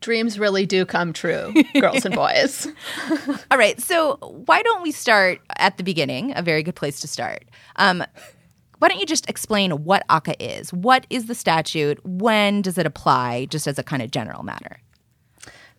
Dreams 0.00 0.38
really 0.38 0.66
do 0.66 0.84
come 0.84 1.12
true, 1.12 1.52
girls 1.80 2.04
and 2.04 2.14
boys. 2.14 2.68
All 3.50 3.58
right. 3.58 3.80
So, 3.80 4.16
why 4.46 4.62
don't 4.62 4.82
we 4.82 4.92
start 4.92 5.40
at 5.56 5.78
the 5.78 5.82
beginning? 5.82 6.32
A 6.36 6.42
very 6.42 6.62
good 6.62 6.76
place 6.76 7.00
to 7.00 7.08
start. 7.08 7.44
Um, 7.76 8.04
why 8.78 8.88
don't 8.88 9.00
you 9.00 9.06
just 9.06 9.28
explain 9.28 9.70
what 9.84 10.06
ACCA 10.08 10.36
is? 10.38 10.72
What 10.72 11.06
is 11.08 11.26
the 11.26 11.34
statute? 11.34 11.98
When 12.04 12.60
does 12.62 12.76
it 12.76 12.86
apply, 12.86 13.46
just 13.46 13.66
as 13.66 13.78
a 13.78 13.82
kind 13.82 14.02
of 14.02 14.10
general 14.10 14.42
matter? 14.42 14.80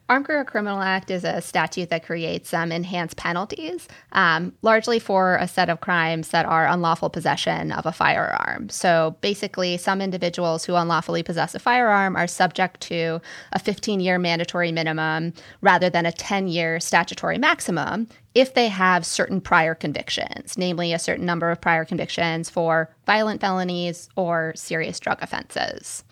Armed 0.09 0.25
Career 0.25 0.45
Criminal 0.45 0.81
Act 0.81 1.11
is 1.11 1.25
a 1.25 1.41
statute 1.41 1.89
that 1.89 2.05
creates 2.05 2.49
some 2.49 2.71
enhanced 2.71 3.17
penalties, 3.17 3.89
um, 4.13 4.53
largely 4.61 4.99
for 4.99 5.35
a 5.35 5.49
set 5.49 5.69
of 5.69 5.81
crimes 5.81 6.29
that 6.29 6.45
are 6.45 6.65
unlawful 6.65 7.09
possession 7.09 7.73
of 7.73 7.85
a 7.85 7.91
firearm. 7.91 8.69
So 8.69 9.17
basically, 9.19 9.75
some 9.75 9.99
individuals 9.99 10.63
who 10.63 10.75
unlawfully 10.75 11.23
possess 11.23 11.55
a 11.55 11.59
firearm 11.59 12.15
are 12.15 12.25
subject 12.25 12.79
to 12.81 13.19
a 13.51 13.59
15 13.59 13.99
year 13.99 14.17
mandatory 14.17 14.71
minimum 14.71 15.33
rather 15.59 15.89
than 15.89 16.05
a 16.05 16.13
10 16.13 16.47
year 16.47 16.79
statutory 16.79 17.37
maximum 17.37 18.07
if 18.33 18.53
they 18.53 18.69
have 18.69 19.05
certain 19.05 19.41
prior 19.41 19.75
convictions, 19.75 20.57
namely 20.57 20.93
a 20.93 20.99
certain 20.99 21.25
number 21.25 21.51
of 21.51 21.59
prior 21.59 21.83
convictions 21.83 22.49
for 22.49 22.89
violent 23.05 23.41
felonies 23.41 24.07
or 24.15 24.53
serious 24.55 25.01
drug 25.01 25.21
offenses. 25.21 26.05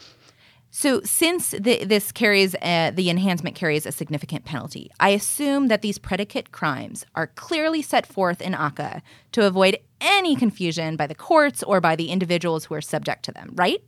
So, 0.78 0.99
since 1.05 1.51
the, 1.51 1.86
this 1.86 2.11
carries 2.11 2.53
a, 2.55 2.91
the 2.93 3.09
enhancement 3.09 3.55
carries 3.55 3.86
a 3.86 3.93
significant 3.93 4.43
penalty, 4.43 4.91
I 4.99 5.11
assume 5.11 5.69
that 5.69 5.82
these 5.82 5.97
predicate 5.97 6.51
crimes 6.51 7.05
are 7.15 7.28
clearly 7.28 7.82
set 7.82 8.05
forth 8.05 8.41
in 8.41 8.51
ACCA 8.51 9.01
to 9.32 9.47
avoid 9.47 9.80
any 10.01 10.36
confusion 10.36 10.97
by 10.97 11.07
the 11.07 11.15
courts 11.15 11.63
or 11.63 11.80
by 11.80 11.95
the 11.95 12.09
individuals 12.09 12.65
who 12.65 12.76
are 12.76 12.82
subject 12.82 13.23
to 13.23 13.32
them, 13.32 13.53
right? 13.55 13.82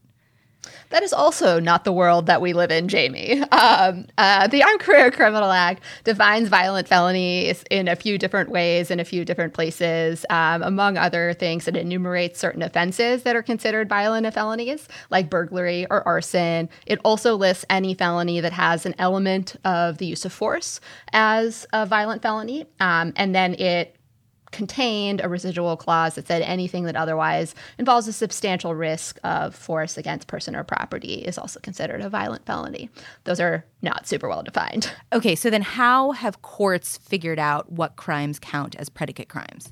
That 0.89 1.03
is 1.03 1.13
also 1.13 1.59
not 1.59 1.83
the 1.83 1.91
world 1.91 2.27
that 2.27 2.41
we 2.41 2.53
live 2.53 2.71
in, 2.71 2.87
Jaime. 2.89 3.43
Um, 3.51 4.05
uh, 4.17 4.47
the 4.47 4.63
Armed 4.63 4.79
Career 4.79 5.11
Criminal 5.11 5.51
Act 5.51 5.83
defines 6.03 6.47
violent 6.47 6.87
felonies 6.87 7.63
in 7.69 7.87
a 7.87 7.95
few 7.95 8.17
different 8.17 8.49
ways 8.49 8.91
in 8.91 8.99
a 8.99 9.05
few 9.05 9.25
different 9.25 9.53
places. 9.53 10.25
Um, 10.29 10.63
among 10.63 10.97
other 10.97 11.33
things, 11.33 11.67
it 11.67 11.75
enumerates 11.75 12.39
certain 12.39 12.61
offenses 12.61 13.23
that 13.23 13.35
are 13.35 13.43
considered 13.43 13.89
violent 13.89 14.31
felonies, 14.33 14.87
like 15.09 15.29
burglary 15.29 15.85
or 15.89 16.07
arson. 16.07 16.69
It 16.85 16.99
also 17.03 17.35
lists 17.35 17.65
any 17.69 17.93
felony 17.93 18.39
that 18.39 18.53
has 18.53 18.85
an 18.85 18.95
element 18.97 19.55
of 19.65 19.97
the 19.97 20.05
use 20.05 20.23
of 20.23 20.31
force 20.31 20.79
as 21.11 21.65
a 21.73 21.85
violent 21.85 22.21
felony. 22.21 22.65
Um, 22.79 23.13
and 23.15 23.35
then 23.35 23.55
it 23.55 23.96
contained 24.57 25.21
a 25.23 25.29
residual 25.29 25.77
clause 25.77 26.15
that 26.15 26.25
said 26.25 26.41
anything 26.41 26.85
that 26.85 26.95
otherwise 26.95 27.53
involves 27.77 28.07
a 28.07 28.11
substantial 28.11 28.73
risk 28.73 29.19
of 29.23 29.53
force 29.53 29.99
against 29.99 30.25
person 30.25 30.55
or 30.55 30.63
property 30.63 31.13
is 31.15 31.37
also 31.37 31.59
considered 31.59 32.01
a 32.01 32.09
violent 32.09 32.43
felony. 32.43 32.89
Those 33.25 33.39
are 33.39 33.63
not 33.83 34.07
super 34.07 34.27
well 34.27 34.41
defined. 34.41 34.91
Okay, 35.13 35.35
so 35.35 35.51
then 35.51 35.61
how 35.61 36.11
have 36.13 36.41
courts 36.41 36.97
figured 36.97 37.37
out 37.37 37.71
what 37.71 37.97
crimes 37.97 38.39
count 38.39 38.75
as 38.77 38.89
predicate 38.89 39.29
crimes? 39.29 39.71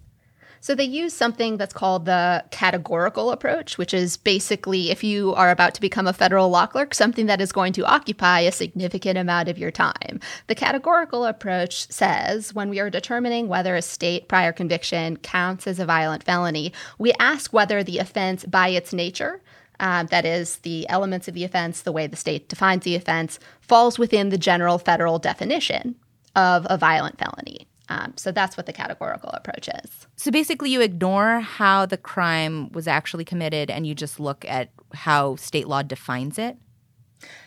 So 0.66 0.74
they 0.74 0.86
use 0.86 1.13
something 1.13 1.57
that's 1.57 1.76
called 1.76 2.05
the 2.05 2.43
categorical 2.49 3.30
approach, 3.30 3.78
which 3.78 3.93
is 3.93 4.18
basically 4.18 4.89
if 4.89 5.03
you 5.03 5.32
are 5.36 5.51
about 5.51 5.76
to 5.76 5.80
become 5.80 6.07
a 6.07 6.11
federal 6.11 6.49
law 6.49 6.66
clerk, 6.66 6.95
something 6.95 7.28
that 7.28 7.39
is 7.39 7.51
going 7.51 7.72
to 7.74 7.86
occupy 7.86 8.39
a 8.39 8.51
significant 8.51 9.20
amount 9.20 9.47
of 9.47 9.59
your 9.59 9.70
time. 9.70 10.20
The 10.47 10.55
categorical 10.55 11.24
approach 11.24 11.88
says 11.91 12.55
when 12.55 12.70
we 12.70 12.80
are 12.80 12.89
determining 12.89 13.47
whether 13.47 13.76
a 13.76 13.82
state 13.84 14.28
prior 14.28 14.51
conviction 14.51 15.18
counts 15.18 15.68
as 15.68 15.80
a 15.80 15.86
violent 15.86 16.24
felony, 16.24 16.74
we 16.97 17.13
ask 17.20 17.53
whether 17.53 17.84
the 17.84 17.99
offense 17.99 18.43
by 18.43 18.70
its 18.70 18.91
nature 18.91 19.43
um, 19.80 20.07
that 20.07 20.26
is, 20.26 20.57
the 20.59 20.89
elements 20.89 21.28
of 21.28 21.36
the 21.36 21.43
offense, 21.43 21.84
the 21.84 21.91
way 21.91 22.07
the 22.07 22.16
state 22.16 22.49
defines 22.49 22.86
the 22.86 22.95
offense, 22.95 23.38
falls 23.61 23.99
within 23.99 24.30
the 24.30 24.38
general 24.39 24.80
federal 24.80 25.20
definition 25.20 25.95
of 26.36 26.66
a 26.72 26.78
violent 26.78 27.20
felony. 27.20 27.68
Um, 27.89 28.13
so 28.15 28.31
that's 28.31 28.57
what 28.57 28.65
the 28.65 28.73
categorical 28.73 29.29
approach 29.29 29.69
is. 29.83 30.07
So 30.15 30.31
basically, 30.31 30.71
you 30.71 30.81
ignore 30.81 31.39
how 31.39 31.86
the 31.86 31.97
crime 31.97 32.71
was 32.71 32.88
actually 32.88 33.25
committed 33.25 33.69
and 33.69 33.86
you 33.86 33.93
just 33.93 34.19
look 34.19 34.45
at 34.47 34.71
how 34.93 35.36
state 35.36 35.67
law 35.67 35.83
defines 35.83 36.39
it? 36.39 36.57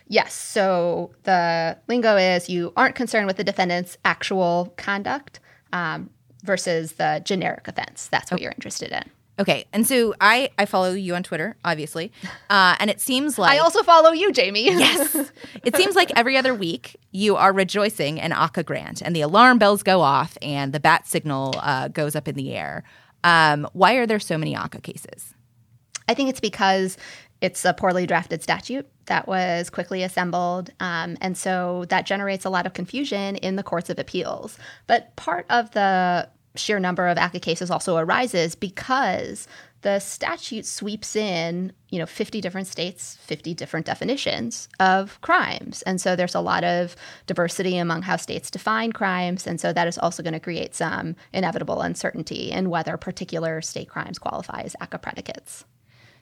Yes. 0.07 0.33
So 0.33 1.11
the 1.25 1.77
lingo 1.89 2.17
is 2.17 2.49
you 2.49 2.73
aren't 2.77 2.95
concerned 2.95 3.27
with 3.27 3.37
the 3.37 3.45
defendant's 3.45 3.99
actual 4.05 4.73
conduct 4.77 5.41
um, 5.73 6.11
versus 6.43 6.93
the 6.93 7.21
generic 7.25 7.69
offense. 7.69 8.09
That's 8.09 8.31
what 8.31 8.37
okay. 8.37 8.45
you're 8.45 8.53
interested 8.53 8.93
in. 8.93 9.05
Okay, 9.39 9.67
and 9.73 9.87
so 9.87 10.15
I 10.21 10.51
I 10.59 10.65
follow 10.65 10.93
you 10.93 11.15
on 11.15 11.23
Twitter, 11.23 11.57
obviously, 11.65 12.13
uh, 12.51 12.77
and 12.81 12.91
it 12.91 13.01
seems 13.01 13.39
like 13.39 13.53
I 13.53 13.59
also 13.59 13.83
follow 13.83 14.11
you, 14.11 14.33
Jaime. 14.35 14.65
yes, 14.65 15.33
it 15.63 15.77
seems 15.77 15.95
like 15.95 16.11
every 16.17 16.37
other 16.37 16.55
week 16.55 16.97
you 17.13 17.37
are 17.37 17.53
rejoicing 17.53 18.19
in 18.19 18.33
ACCA 18.33 18.65
grant, 18.65 19.01
and 19.01 19.15
the 19.15 19.21
alarm 19.21 19.59
bells 19.59 19.83
go 19.83 20.01
off, 20.01 20.37
and 20.43 20.73
the 20.73 20.81
bat 20.81 21.07
signal 21.07 21.55
uh, 21.59 21.89
goes 21.89 22.17
up 22.17 22.27
in 22.27 22.35
the 22.35 22.55
air. 22.55 22.83
Um, 23.25 23.69
why 23.73 23.95
are 23.95 24.07
there 24.07 24.21
so 24.21 24.39
many 24.39 24.55
ACCA 24.55 24.83
cases? 24.83 25.35
I 26.09 26.15
think 26.15 26.31
it's 26.31 26.41
because 26.41 26.97
it's 27.41 27.65
a 27.65 27.73
poorly 27.73 28.07
drafted 28.07 28.43
statute 28.43 28.89
that 29.07 29.29
was 29.29 29.71
quickly 29.71 30.03
assembled. 30.03 30.71
Um, 30.81 31.17
and 31.21 31.37
so 31.37 31.85
that 31.89 32.07
generates 32.07 32.45
a 32.45 32.51
lot 32.51 32.67
of 32.67 32.73
confusion 32.73 33.37
in 33.37 33.57
the 33.57 33.63
courts 33.63 33.91
of 33.91 33.99
appeals. 33.99 34.59
But 34.87 35.15
part 35.17 35.47
of 35.51 35.71
the 35.73 36.29
sheer 36.59 36.79
number 36.79 37.09
of 37.09 37.17
ACCA 37.17 37.41
cases 37.41 37.71
also 37.71 37.97
arises 37.97 38.55
because 38.55 39.47
the 39.83 40.01
statute 40.01 40.67
sweeps 40.67 41.15
in, 41.15 41.73
you 41.91 41.99
know, 41.99 42.07
50 42.07 42.41
different 42.41 42.67
states, 42.67 43.17
50 43.21 43.55
different 43.55 43.87
definitions 43.87 44.69
of 44.81 45.21
crimes. 45.21 45.83
And 45.83 46.01
so 46.01 46.17
there's 46.17 46.35
a 46.35 46.41
lot 46.41 46.65
of 46.65 46.97
diversity 47.27 47.77
among 47.77 48.03
how 48.03 48.17
states 48.17 48.51
define 48.51 48.93
crimes. 48.93 49.47
And 49.47 49.61
so 49.61 49.73
that 49.73 49.87
is 49.87 49.97
also 49.99 50.23
going 50.23 50.33
to 50.33 50.41
create 50.41 50.75
some 50.75 51.15
inevitable 51.33 51.81
uncertainty 51.81 52.51
in 52.51 52.71
whether 52.71 52.97
particular 52.97 53.61
state 53.63 53.89
crimes 53.89 54.19
qualify 54.19 54.63
as 54.63 54.75
ACCA 54.81 55.01
predicates. 55.01 55.65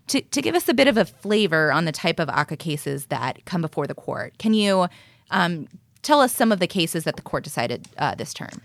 To, 0.09 0.21
to 0.21 0.43
give 0.43 0.55
us 0.55 0.69
a 0.69 0.75
bit 0.75 0.87
of 0.87 0.97
a 0.97 1.05
flavor 1.05 1.73
on 1.73 1.85
the 1.85 1.93
type 1.93 2.21
of 2.21 2.29
ACCA 2.29 2.59
cases 2.59 3.07
that 3.07 3.45
come 3.47 3.63
before 3.63 3.87
the 3.87 3.95
court, 3.95 4.39
can 4.39 4.55
you 4.55 4.87
um, 5.31 5.67
tell 6.03 6.21
us 6.21 6.33
some 6.33 6.53
of 6.53 6.61
the 6.61 6.69
cases 6.69 7.05
that 7.05 7.17
the 7.17 7.23
court 7.23 7.43
decided 7.43 7.89
uh, 7.99 8.15
this 8.15 8.33
term? 8.33 8.61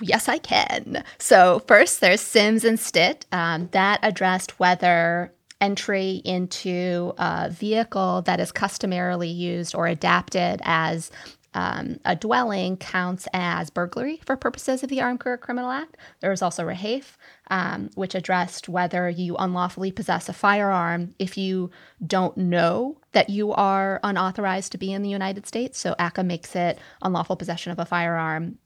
Yes, 0.00 0.28
I 0.28 0.38
can. 0.38 1.04
So, 1.18 1.60
first, 1.68 2.00
there's 2.00 2.20
Sims 2.20 2.64
and 2.64 2.78
Stitt 2.78 3.26
um, 3.32 3.68
that 3.72 4.00
addressed 4.02 4.58
whether 4.58 5.32
entry 5.60 6.20
into 6.24 7.14
a 7.16 7.48
vehicle 7.50 8.22
that 8.22 8.40
is 8.40 8.52
customarily 8.52 9.28
used 9.28 9.74
or 9.74 9.86
adapted 9.86 10.60
as 10.64 11.10
um, 11.54 12.00
a 12.04 12.16
dwelling 12.16 12.76
counts 12.76 13.28
as 13.32 13.70
burglary 13.70 14.20
for 14.26 14.36
purposes 14.36 14.82
of 14.82 14.90
the 14.90 15.00
Armed 15.00 15.20
Career 15.20 15.38
Criminal 15.38 15.70
Act. 15.70 15.96
There 16.20 16.30
was 16.30 16.42
also 16.42 16.64
Rehaif, 16.64 17.16
um, 17.48 17.90
which 17.94 18.14
addressed 18.14 18.68
whether 18.68 19.08
you 19.08 19.36
unlawfully 19.36 19.92
possess 19.92 20.28
a 20.28 20.32
firearm 20.32 21.14
if 21.18 21.38
you 21.38 21.70
don't 22.04 22.36
know 22.36 22.98
that 23.12 23.30
you 23.30 23.52
are 23.52 24.00
unauthorized 24.02 24.72
to 24.72 24.78
be 24.78 24.92
in 24.92 25.02
the 25.02 25.08
United 25.08 25.46
States. 25.46 25.78
So 25.78 25.94
ACCA 25.98 26.26
makes 26.26 26.56
it 26.56 26.78
unlawful 27.00 27.36
possession 27.36 27.70
of 27.70 27.78
a 27.78 27.86
firearm 27.86 28.58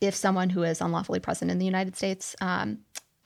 if 0.00 0.14
someone 0.14 0.50
who 0.50 0.62
is 0.62 0.80
unlawfully 0.80 1.20
present 1.20 1.50
in 1.50 1.58
the 1.58 1.64
United 1.64 1.96
States 1.96 2.36
um, 2.40 2.78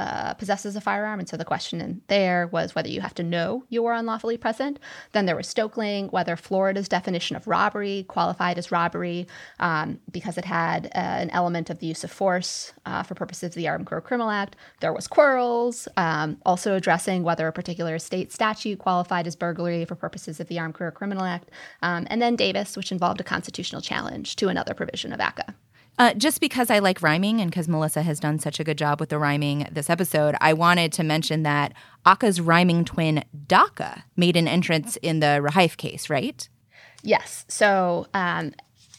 uh, 0.03 0.35
possesses 0.35 0.75
a 0.75 0.81
firearm. 0.81 1.21
And 1.21 1.29
so 1.29 1.37
the 1.37 1.45
question 1.45 1.81
in 1.81 2.01
there 2.09 2.49
was 2.49 2.75
whether 2.75 2.89
you 2.89 3.01
have 3.01 3.15
to 3.15 3.23
know 3.23 3.65
you 3.69 3.87
are 3.87 3.95
unlawfully 3.95 4.37
present. 4.37 4.81
Then 5.13 5.27
there 5.27 5.37
was 5.37 5.47
Stokeling, 5.47 6.11
whether 6.13 6.35
Florida's 6.35 6.89
definition 6.89 7.37
of 7.37 7.47
robbery 7.47 8.05
qualified 8.09 8.59
as 8.59 8.73
robbery 8.73 9.29
um, 9.61 10.01
because 10.11 10.39
it 10.39 10.45
had 10.45 10.87
uh, 10.87 10.99
an 10.99 11.31
element 11.31 11.71
of 11.71 11.79
the 11.79 11.87
use 11.87 12.03
of 12.03 12.11
force 12.11 12.73
uh, 12.85 13.05
for 13.05 13.15
purposes 13.15 13.51
of 13.51 13.55
the 13.55 13.69
Armed 13.69 13.87
Career 13.87 14.01
Criminal 14.01 14.31
Act. 14.31 14.57
There 14.81 14.93
was 14.93 15.07
Quarles, 15.07 15.87
um, 15.97 16.39
also 16.45 16.75
addressing 16.75 17.23
whether 17.23 17.47
a 17.47 17.53
particular 17.53 17.99
state 18.01 18.33
statute 18.33 18.81
qualified 18.81 19.29
as 19.29 19.37
burglary 19.37 19.85
for 19.85 19.95
purposes 19.95 20.41
of 20.41 20.49
the 20.49 20.59
Armed 20.59 20.75
Career 20.75 20.91
Criminal 20.91 21.25
Act. 21.25 21.51
Um, 21.83 22.09
and 22.11 22.21
then 22.21 22.35
Davis, 22.35 22.77
which 22.77 22.91
involved 22.91 23.21
a 23.21 23.25
constitutional 23.25 23.83
challenge 23.83 24.35
to 24.37 24.49
another 24.49 24.75
provision 24.75 25.13
of 25.13 25.21
ACCA. 25.21 25.55
Uh, 25.99 26.15
just 26.15 26.41
because 26.41 26.71
I 26.71 26.79
like 26.79 27.03
rhyming 27.03 27.41
and 27.41 27.51
because 27.51 27.69
Melissa 27.69 28.03
has 28.03 28.19
done 28.19 28.39
such 28.39 28.59
a 28.59 28.65
good 28.65 28.79
job 28.79 28.99
with 28.99 29.11
the 29.11 29.19
rhyming 29.19 29.69
this 29.71 29.91
episode, 29.91 30.35
I 30.41 30.53
wanted 30.55 30.93
to 30.95 31.03
mention 31.03 31.43
that 31.43 31.75
ACCA's 32.07 32.41
rhyming 32.41 32.85
twin, 32.85 33.25
DACA, 33.47 34.03
made 34.17 34.37
an 34.37 34.49
entrance 34.49 34.97
in 34.97 35.21
the 35.21 35.41
Rehaif 35.43 35.77
case, 35.77 36.09
right? 36.09 36.49
Yes. 37.03 37.45
So 37.49 38.07
um, 38.15 38.53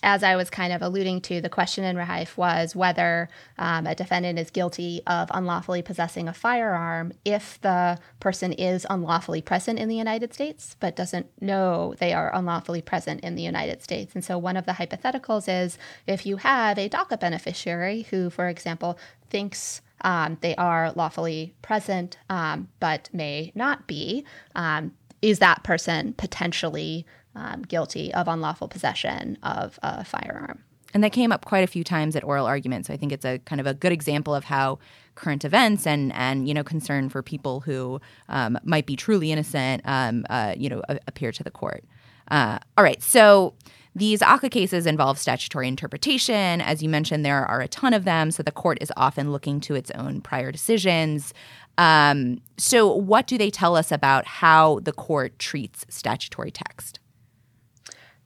as 0.03 0.21
I 0.21 0.35
was 0.35 0.49
kind 0.49 0.73
of 0.73 0.81
alluding 0.81 1.21
to, 1.21 1.39
the 1.41 1.49
question 1.49 1.85
in 1.85 1.95
Rehaif 1.95 2.35
was 2.35 2.75
whether 2.75 3.29
um, 3.57 3.87
a 3.87 3.95
defendant 3.95 4.37
is 4.37 4.51
guilty 4.51 5.01
of 5.07 5.31
unlawfully 5.33 5.81
possessing 5.81 6.27
a 6.27 6.33
firearm 6.33 7.13
if 7.23 7.59
the 7.61 7.97
person 8.19 8.51
is 8.51 8.85
unlawfully 8.89 9.41
present 9.41 9.79
in 9.79 9.87
the 9.87 9.95
United 9.95 10.33
States 10.33 10.75
but 10.79 10.95
doesn't 10.95 11.27
know 11.41 11.95
they 11.99 12.13
are 12.13 12.35
unlawfully 12.35 12.81
present 12.81 13.21
in 13.21 13.35
the 13.35 13.41
United 13.41 13.81
States. 13.81 14.13
And 14.13 14.23
so 14.23 14.37
one 14.37 14.57
of 14.57 14.65
the 14.65 14.73
hypotheticals 14.73 15.45
is 15.47 15.77
if 16.05 16.25
you 16.25 16.37
have 16.37 16.77
a 16.77 16.89
DACA 16.89 17.19
beneficiary 17.19 18.03
who, 18.09 18.29
for 18.29 18.49
example, 18.49 18.99
thinks 19.29 19.81
um, 20.01 20.37
they 20.41 20.53
are 20.57 20.91
lawfully 20.91 21.55
present 21.61 22.17
um, 22.29 22.67
but 22.81 23.09
may 23.13 23.53
not 23.55 23.87
be, 23.87 24.25
um, 24.53 24.91
is 25.21 25.39
that 25.39 25.63
person 25.63 26.13
potentially 26.13 27.05
um, 27.35 27.63
guilty 27.63 28.13
of 28.13 28.27
unlawful 28.27 28.67
possession 28.67 29.37
of 29.43 29.79
a 29.83 30.03
firearm. 30.03 30.63
And 30.93 31.03
that 31.03 31.11
came 31.11 31.31
up 31.31 31.45
quite 31.45 31.63
a 31.63 31.67
few 31.67 31.83
times 31.83 32.15
at 32.15 32.23
oral 32.23 32.45
arguments. 32.45 32.87
So 32.87 32.93
I 32.93 32.97
think 32.97 33.11
it's 33.11 33.25
a 33.25 33.39
kind 33.39 33.59
of 33.59 33.65
a 33.65 33.73
good 33.73 33.91
example 33.91 34.35
of 34.35 34.43
how 34.43 34.79
current 35.15 35.43
events 35.45 35.85
and 35.85 36.11
and 36.13 36.47
you 36.47 36.53
know 36.53 36.63
concern 36.63 37.09
for 37.09 37.21
people 37.21 37.59
who 37.61 37.99
um, 38.29 38.57
might 38.63 38.85
be 38.85 38.95
truly 38.95 39.31
innocent, 39.31 39.81
um, 39.85 40.25
uh, 40.29 40.53
you 40.57 40.69
know, 40.69 40.81
appear 41.07 41.31
to 41.31 41.43
the 41.43 41.51
court. 41.51 41.83
Uh, 42.29 42.59
all 42.77 42.83
right, 42.83 43.01
so. 43.01 43.53
These 43.95 44.21
ACCA 44.21 44.49
cases 44.49 44.87
involve 44.87 45.19
statutory 45.19 45.67
interpretation. 45.67 46.61
As 46.61 46.81
you 46.81 46.89
mentioned, 46.89 47.23
there 47.23 47.45
are 47.45 47.61
a 47.61 47.67
ton 47.67 47.93
of 47.93 48.05
them, 48.05 48.31
so 48.31 48.41
the 48.41 48.51
court 48.51 48.79
is 48.81 48.91
often 48.97 49.31
looking 49.31 49.59
to 49.59 49.75
its 49.75 49.91
own 49.91 50.19
prior 50.19 50.51
decisions. 50.51 51.31
Um, 51.77 52.41
so, 52.57 52.91
what 52.91 53.27
do 53.27 53.37
they 53.37 53.51
tell 53.51 53.75
us 53.75 53.91
about 53.91 54.25
how 54.25 54.79
the 54.79 54.93
court 54.93 55.37
treats 55.37 55.85
statutory 55.89 56.49
text? 56.49 56.99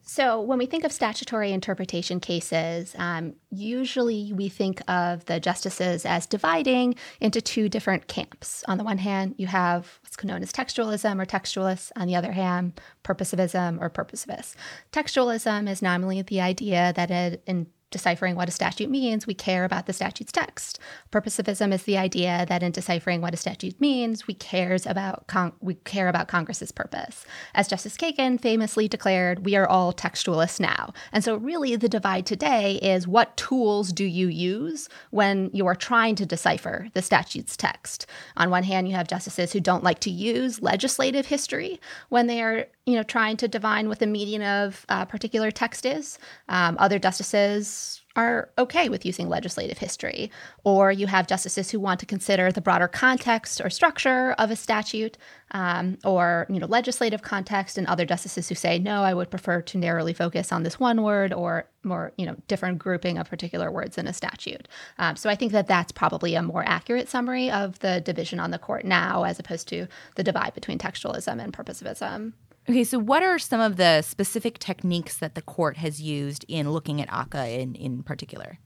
So, 0.10 0.40
when 0.40 0.58
we 0.58 0.66
think 0.66 0.86
of 0.86 0.94
statutory 0.94 1.52
interpretation 1.52 2.22
cases, 2.22 2.96
um, 2.98 3.36
usually 3.52 4.32
we 4.32 4.48
think 4.48 4.82
of 4.90 5.26
the 5.26 5.38
justices 5.38 6.06
as 6.06 6.26
dividing 6.26 6.96
into 7.20 7.42
two 7.42 7.68
different 7.68 8.08
camps. 8.08 8.64
On 8.70 8.78
the 8.78 8.86
one 8.86 9.00
hand, 9.00 9.36
you 9.38 9.48
have 9.48 10.00
what's 10.02 10.24
known 10.24 10.42
as 10.42 10.54
textualism 10.54 11.22
or 11.22 11.26
textualists. 11.26 11.92
On 11.98 12.08
the 12.08 12.16
other 12.16 12.32
hand, 12.32 12.80
purposivism 13.04 13.82
or 13.82 13.90
purposivist. 13.90 14.56
Textualism 14.94 15.70
is 15.70 15.82
nominally 15.82 16.22
the 16.22 16.40
idea 16.40 16.94
that 16.96 17.12
it, 17.12 17.44
in 17.46 17.68
deciphering 17.92 18.36
what 18.36 18.50
a 18.50 18.52
statute 18.52 18.90
means, 18.90 19.26
we 19.26 19.34
care 19.34 19.64
about 19.64 19.86
the 19.86 19.94
statute's 19.94 20.32
text. 20.32 20.80
Purposivism 21.12 21.74
is 21.74 21.84
the 21.84 21.98
idea 21.98 22.46
that 22.50 22.64
in 22.64 22.72
deciphering 22.72 23.22
what 23.22 23.34
a 23.34 23.38
statute 23.38 23.80
means, 23.80 24.28
we 24.28 24.34
cares 24.34 24.86
about 24.86 25.28
con- 25.28 25.54
we 25.62 25.76
care 25.76 26.08
about 26.08 26.28
Congress's 26.28 26.72
purpose. 26.72 27.26
As 27.54 27.68
Justice 27.68 27.96
Kagan 27.96 28.40
famously 28.40 28.88
declared, 28.88 29.46
we 29.46 29.56
are 29.56 29.68
all 29.68 29.94
textualists 29.94 30.60
now. 30.60 30.94
And 31.12 31.24
so 31.24 31.36
really 31.36 31.76
the 31.76 31.90
divide 31.90 32.26
today 32.26 32.76
is 32.76 33.08
what 33.08 33.38
tools 33.38 33.94
do 33.94 34.04
you 34.04 34.28
use 34.28 34.90
when 35.12 35.50
you 35.54 35.66
are 35.68 35.76
trying 35.76 36.16
to 36.16 36.26
decipher 36.26 36.88
the 36.94 37.02
statute's 37.02 37.56
text? 37.56 38.06
On 38.36 38.50
one 38.50 38.64
hand, 38.64 38.88
you 38.88 38.96
have 38.96 39.08
justices 39.08 39.54
who 39.54 39.60
don't 39.60 39.84
like 39.84 40.00
to 40.00 40.12
use 40.12 40.62
legislative 40.62 41.28
history 41.28 41.80
when 42.10 42.28
they 42.28 42.42
are 42.42 42.68
you 42.88 42.96
know, 42.96 43.04
trying 43.04 43.36
to 43.36 43.50
divine 43.50 43.90
what 43.90 44.00
the 44.00 44.08
median 44.08 44.42
of 44.42 44.86
a 44.88 45.06
particular 45.06 45.52
text 45.52 45.86
is. 45.86 46.18
Um, 46.48 46.78
other 46.80 46.98
justices 46.98 48.02
are 48.16 48.50
okay 48.58 48.88
with 48.88 49.06
using 49.06 49.28
legislative 49.28 49.78
history. 49.78 50.32
Or 50.64 50.90
you 50.92 51.06
have 51.06 51.28
justices 51.28 51.70
who 51.70 51.82
want 51.82 52.00
to 52.00 52.06
consider 52.06 52.50
the 52.50 52.62
broader 52.62 52.88
context 52.88 53.60
or 53.62 53.70
structure 53.70 54.32
of 54.40 54.52
a 54.52 54.56
statute 54.56 55.18
um, 55.52 55.98
or 56.06 56.48
you 56.50 56.60
know 56.60 56.66
legislative 56.66 57.22
context, 57.22 57.78
and 57.78 57.88
other 57.88 58.06
justices 58.06 58.50
who 58.50 58.56
say, 58.56 58.80
no, 58.80 59.04
I 59.04 59.14
would 59.14 59.30
prefer 59.30 59.62
to 59.62 59.78
narrowly 59.78 60.14
focus 60.14 60.52
on 60.52 60.64
this 60.64 60.80
one 60.80 61.04
word 61.04 61.32
or 61.34 61.68
more 61.84 62.14
you 62.18 62.26
know 62.26 62.38
different 62.48 62.80
grouping 62.80 63.18
of 63.18 63.30
particular 63.30 63.70
words 63.70 63.98
in 63.98 64.08
a 64.08 64.14
statute. 64.14 64.68
Um, 64.98 65.18
so 65.18 65.30
I 65.30 65.36
think 65.36 65.52
that 65.52 65.68
that's 65.68 65.92
probably 65.92 66.36
a 66.36 66.42
more 66.42 66.64
accurate 66.66 67.10
summary 67.10 67.52
of 67.52 67.80
the 67.80 68.00
division 68.00 68.40
on 68.40 68.52
the 68.52 68.60
court 68.60 68.86
now 68.86 69.24
as 69.24 69.40
opposed 69.40 69.68
to 69.70 69.88
the 70.16 70.24
divide 70.24 70.54
between 70.54 70.80
textualism 70.80 71.44
and 71.44 71.52
purposivism. 71.52 72.32
Okay, 72.70 72.84
so 72.84 73.00
what 73.00 73.24
are 73.24 73.40
some 73.40 73.62
of 73.62 73.78
the 73.78 74.02
specific 74.02 74.60
techniques 74.60 75.18
that 75.18 75.36
the 75.36 75.42
court 75.42 75.78
has 75.78 76.02
used 76.02 76.44
in 76.50 76.70
looking 76.72 77.02
at 77.02 77.08
ACCA 77.10 77.60
in, 77.60 77.76
in 77.76 78.04
particular? 78.04 78.60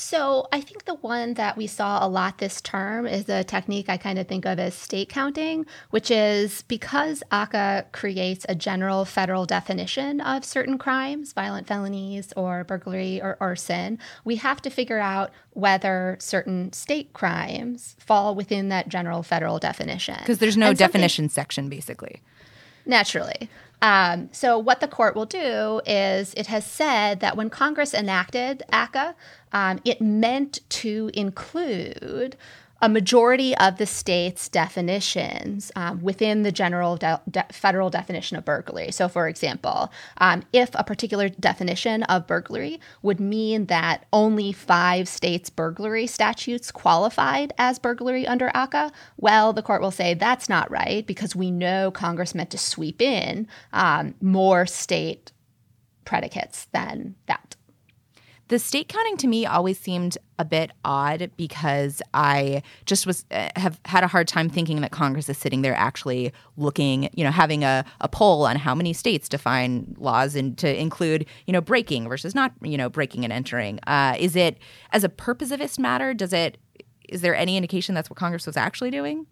So, 0.00 0.46
I 0.52 0.60
think 0.60 0.84
the 0.84 0.94
one 0.94 1.34
that 1.34 1.56
we 1.56 1.66
saw 1.66 2.06
a 2.06 2.08
lot 2.08 2.38
this 2.38 2.60
term 2.60 3.04
is 3.04 3.28
a 3.28 3.42
technique 3.42 3.88
I 3.88 3.96
kind 3.96 4.16
of 4.20 4.28
think 4.28 4.46
of 4.46 4.60
as 4.60 4.74
state 4.74 5.08
counting, 5.08 5.66
which 5.90 6.08
is 6.08 6.62
because 6.68 7.24
ACCA 7.32 7.90
creates 7.90 8.46
a 8.48 8.54
general 8.54 9.04
federal 9.04 9.44
definition 9.44 10.20
of 10.20 10.44
certain 10.44 10.78
crimes, 10.78 11.32
violent 11.32 11.66
felonies 11.66 12.32
or 12.36 12.62
burglary 12.62 13.20
or 13.20 13.36
arson, 13.40 13.98
we 14.24 14.36
have 14.36 14.62
to 14.62 14.70
figure 14.70 15.00
out 15.00 15.32
whether 15.50 16.16
certain 16.20 16.72
state 16.72 17.12
crimes 17.12 17.96
fall 17.98 18.36
within 18.36 18.68
that 18.68 18.88
general 18.88 19.24
federal 19.24 19.58
definition. 19.58 20.18
Because 20.20 20.38
there's 20.38 20.56
no 20.56 20.74
definition 20.74 21.28
section, 21.28 21.68
basically. 21.68 22.22
Naturally. 22.88 23.48
Um, 23.80 24.28
so, 24.32 24.58
what 24.58 24.80
the 24.80 24.88
court 24.88 25.14
will 25.14 25.26
do 25.26 25.80
is 25.86 26.34
it 26.34 26.48
has 26.48 26.66
said 26.66 27.20
that 27.20 27.36
when 27.36 27.48
Congress 27.48 27.94
enacted 27.94 28.64
ACCA, 28.72 29.14
um, 29.52 29.78
it 29.84 30.00
meant 30.00 30.60
to 30.70 31.10
include 31.14 32.36
a 32.80 32.88
majority 32.88 33.56
of 33.56 33.78
the 33.78 33.86
state's 33.86 34.48
definitions 34.48 35.72
um, 35.74 36.00
within 36.00 36.42
the 36.42 36.52
general 36.52 36.96
de- 36.96 37.20
de- 37.28 37.46
federal 37.50 37.90
definition 37.90 38.36
of 38.36 38.44
burglary. 38.44 38.92
So, 38.92 39.08
for 39.08 39.26
example, 39.26 39.92
um, 40.18 40.44
if 40.52 40.70
a 40.74 40.84
particular 40.84 41.28
definition 41.28 42.04
of 42.04 42.26
burglary 42.26 42.80
would 43.02 43.18
mean 43.18 43.66
that 43.66 44.06
only 44.12 44.52
five 44.52 45.08
states' 45.08 45.50
burglary 45.50 46.06
statutes 46.06 46.70
qualified 46.70 47.52
as 47.58 47.78
burglary 47.78 48.26
under 48.26 48.48
ACCA, 48.54 48.92
well, 49.16 49.52
the 49.52 49.62
court 49.62 49.82
will 49.82 49.90
say 49.90 50.14
that's 50.14 50.48
not 50.48 50.70
right 50.70 51.06
because 51.06 51.34
we 51.34 51.50
know 51.50 51.90
Congress 51.90 52.34
meant 52.34 52.50
to 52.50 52.58
sweep 52.58 53.02
in 53.02 53.48
um, 53.72 54.14
more 54.20 54.66
state 54.66 55.32
predicates 56.04 56.66
than 56.72 57.16
that. 57.26 57.47
The 58.48 58.58
state 58.58 58.88
counting 58.88 59.18
to 59.18 59.26
me 59.26 59.44
always 59.44 59.78
seemed 59.78 60.16
a 60.38 60.44
bit 60.44 60.70
odd 60.84 61.30
because 61.36 62.00
I 62.14 62.62
just 62.86 63.06
was 63.06 63.26
uh, 63.30 63.48
have 63.56 63.78
had 63.84 64.04
a 64.04 64.06
hard 64.06 64.26
time 64.26 64.48
thinking 64.48 64.80
that 64.80 64.90
Congress 64.90 65.28
is 65.28 65.36
sitting 65.36 65.60
there 65.60 65.74
actually 65.74 66.32
looking, 66.56 67.10
you 67.12 67.24
know, 67.24 67.30
having 67.30 67.62
a, 67.62 67.84
a 68.00 68.08
poll 68.08 68.46
on 68.46 68.56
how 68.56 68.74
many 68.74 68.94
states 68.94 69.28
define 69.28 69.94
laws 69.98 70.34
and 70.34 70.56
to 70.58 70.80
include, 70.80 71.26
you 71.46 71.52
know, 71.52 71.60
breaking 71.60 72.08
versus 72.08 72.34
not, 72.34 72.52
you 72.62 72.78
know, 72.78 72.88
breaking 72.88 73.22
and 73.24 73.32
entering. 73.32 73.80
Uh, 73.86 74.16
is 74.18 74.34
it 74.34 74.58
as 74.92 75.04
a 75.04 75.08
purposivist 75.10 75.78
matter? 75.78 76.14
Does 76.14 76.32
it? 76.32 76.56
Is 77.08 77.20
there 77.20 77.36
any 77.36 77.56
indication 77.56 77.94
that's 77.94 78.08
what 78.08 78.18
Congress 78.18 78.46
was 78.46 78.56
actually 78.56 78.90
doing? 78.90 79.26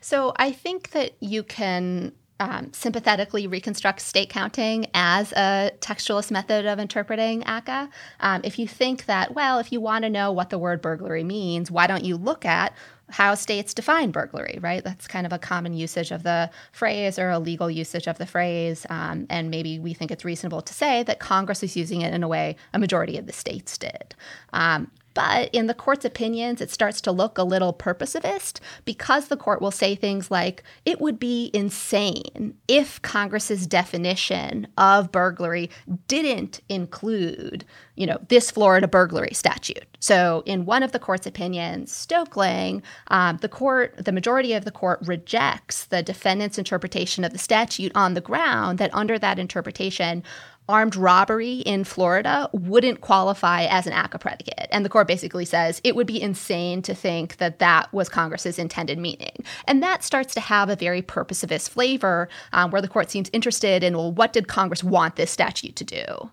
So 0.00 0.32
I 0.36 0.52
think 0.52 0.90
that 0.90 1.12
you 1.20 1.42
can 1.42 2.12
um, 2.38 2.72
sympathetically 2.72 3.46
reconstruct 3.46 4.00
state 4.00 4.28
counting 4.28 4.86
as 4.94 5.32
a 5.32 5.72
textualist 5.80 6.30
method 6.30 6.66
of 6.66 6.78
interpreting 6.78 7.42
ACCA. 7.42 7.88
Um, 8.20 8.40
if 8.44 8.58
you 8.58 8.68
think 8.68 9.06
that, 9.06 9.34
well, 9.34 9.58
if 9.58 9.72
you 9.72 9.80
want 9.80 10.04
to 10.04 10.10
know 10.10 10.32
what 10.32 10.50
the 10.50 10.58
word 10.58 10.82
burglary 10.82 11.24
means, 11.24 11.70
why 11.70 11.86
don't 11.86 12.04
you 12.04 12.16
look 12.16 12.44
at 12.44 12.74
how 13.08 13.34
states 13.34 13.72
define 13.72 14.10
burglary, 14.10 14.58
right? 14.60 14.82
That's 14.82 15.06
kind 15.06 15.26
of 15.26 15.32
a 15.32 15.38
common 15.38 15.74
usage 15.74 16.10
of 16.10 16.24
the 16.24 16.50
phrase 16.72 17.18
or 17.18 17.30
a 17.30 17.38
legal 17.38 17.70
usage 17.70 18.08
of 18.08 18.18
the 18.18 18.26
phrase. 18.26 18.84
Um, 18.90 19.26
and 19.30 19.50
maybe 19.50 19.78
we 19.78 19.94
think 19.94 20.10
it's 20.10 20.24
reasonable 20.24 20.60
to 20.62 20.74
say 20.74 21.04
that 21.04 21.20
Congress 21.20 21.62
is 21.62 21.76
using 21.76 22.00
it 22.00 22.12
in 22.12 22.22
a 22.22 22.28
way 22.28 22.56
a 22.74 22.78
majority 22.78 23.16
of 23.16 23.26
the 23.26 23.32
states 23.32 23.78
did. 23.78 24.14
Um, 24.52 24.90
but 25.16 25.48
in 25.54 25.66
the 25.66 25.72
court's 25.72 26.04
opinions, 26.04 26.60
it 26.60 26.70
starts 26.70 27.00
to 27.00 27.10
look 27.10 27.38
a 27.38 27.42
little 27.42 27.72
purposivist 27.72 28.60
because 28.84 29.28
the 29.28 29.36
court 29.36 29.62
will 29.62 29.70
say 29.70 29.94
things 29.94 30.30
like, 30.30 30.62
it 30.84 31.00
would 31.00 31.18
be 31.18 31.50
insane 31.54 32.54
if 32.68 33.00
Congress's 33.00 33.66
definition 33.66 34.68
of 34.76 35.10
burglary 35.10 35.70
didn't 36.06 36.60
include, 36.68 37.64
you 37.94 38.04
know, 38.04 38.18
this 38.28 38.50
Florida 38.50 38.86
burglary 38.86 39.32
statute. 39.32 39.86
So 40.00 40.42
in 40.44 40.66
one 40.66 40.82
of 40.82 40.92
the 40.92 40.98
court's 40.98 41.26
opinions, 41.26 41.90
Stokeling, 41.90 42.82
um, 43.08 43.38
the 43.38 43.48
court, 43.48 43.96
the 43.96 44.12
majority 44.12 44.52
of 44.52 44.66
the 44.66 44.70
court 44.70 45.00
rejects 45.06 45.86
the 45.86 46.02
defendant's 46.02 46.58
interpretation 46.58 47.24
of 47.24 47.32
the 47.32 47.38
statute 47.38 47.92
on 47.94 48.12
the 48.12 48.20
ground 48.20 48.78
that 48.80 48.94
under 48.94 49.18
that 49.18 49.38
interpretation, 49.38 50.22
armed 50.68 50.96
robbery 50.96 51.56
in 51.60 51.84
Florida 51.84 52.48
wouldn't 52.52 53.00
qualify 53.00 53.64
as 53.64 53.86
an 53.86 53.92
ACCA 53.92 54.20
predicate. 54.20 54.68
And 54.70 54.84
the 54.84 54.88
court 54.88 55.06
basically 55.06 55.44
says 55.44 55.80
it 55.84 55.94
would 55.94 56.06
be 56.06 56.20
insane 56.20 56.82
to 56.82 56.94
think 56.94 57.36
that 57.36 57.58
that 57.58 57.92
was 57.92 58.08
Congress's 58.08 58.58
intended 58.58 58.98
meaning. 58.98 59.44
And 59.66 59.82
that 59.82 60.02
starts 60.02 60.34
to 60.34 60.40
have 60.40 60.68
a 60.68 60.76
very 60.76 61.02
purposivist 61.02 61.70
flavor 61.70 62.28
um, 62.52 62.70
where 62.70 62.82
the 62.82 62.88
court 62.88 63.10
seems 63.10 63.30
interested 63.32 63.82
in, 63.82 63.96
well, 63.96 64.12
what 64.12 64.32
did 64.32 64.48
Congress 64.48 64.82
want 64.82 65.16
this 65.16 65.30
statute 65.30 65.76
to 65.76 65.84
do? 65.84 66.30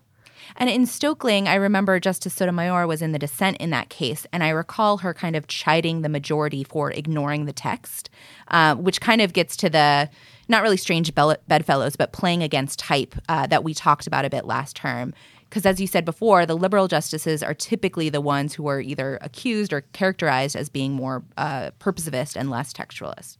And 0.56 0.70
in 0.70 0.84
Stokeling, 0.84 1.46
I 1.46 1.56
remember 1.56 1.98
Justice 1.98 2.34
Sotomayor 2.34 2.86
was 2.86 3.02
in 3.02 3.12
the 3.12 3.18
dissent 3.18 3.56
in 3.56 3.70
that 3.70 3.88
case, 3.88 4.26
and 4.32 4.44
I 4.44 4.50
recall 4.50 4.98
her 4.98 5.12
kind 5.12 5.34
of 5.34 5.48
chiding 5.48 6.02
the 6.02 6.08
majority 6.08 6.62
for 6.62 6.92
ignoring 6.92 7.46
the 7.46 7.52
text, 7.52 8.08
uh, 8.48 8.76
which 8.76 9.00
kind 9.00 9.20
of 9.20 9.32
gets 9.32 9.56
to 9.58 9.68
the 9.68 10.08
not 10.48 10.62
really 10.62 10.76
strange 10.76 11.12
bedfellows, 11.14 11.96
but 11.96 12.12
playing 12.12 12.42
against 12.42 12.78
type 12.78 13.14
uh, 13.28 13.46
that 13.48 13.64
we 13.64 13.74
talked 13.74 14.06
about 14.06 14.24
a 14.24 14.30
bit 14.30 14.44
last 14.44 14.76
term. 14.76 15.12
Because 15.48 15.66
as 15.66 15.80
you 15.80 15.86
said 15.86 16.04
before, 16.04 16.46
the 16.46 16.56
liberal 16.56 16.88
justices 16.88 17.42
are 17.42 17.54
typically 17.54 18.08
the 18.08 18.20
ones 18.20 18.54
who 18.54 18.66
are 18.66 18.80
either 18.80 19.18
accused 19.22 19.72
or 19.72 19.82
characterized 19.92 20.56
as 20.56 20.68
being 20.68 20.92
more 20.92 21.22
uh, 21.36 21.70
purposivist 21.80 22.36
and 22.36 22.50
less 22.50 22.72
textualist. 22.72 23.38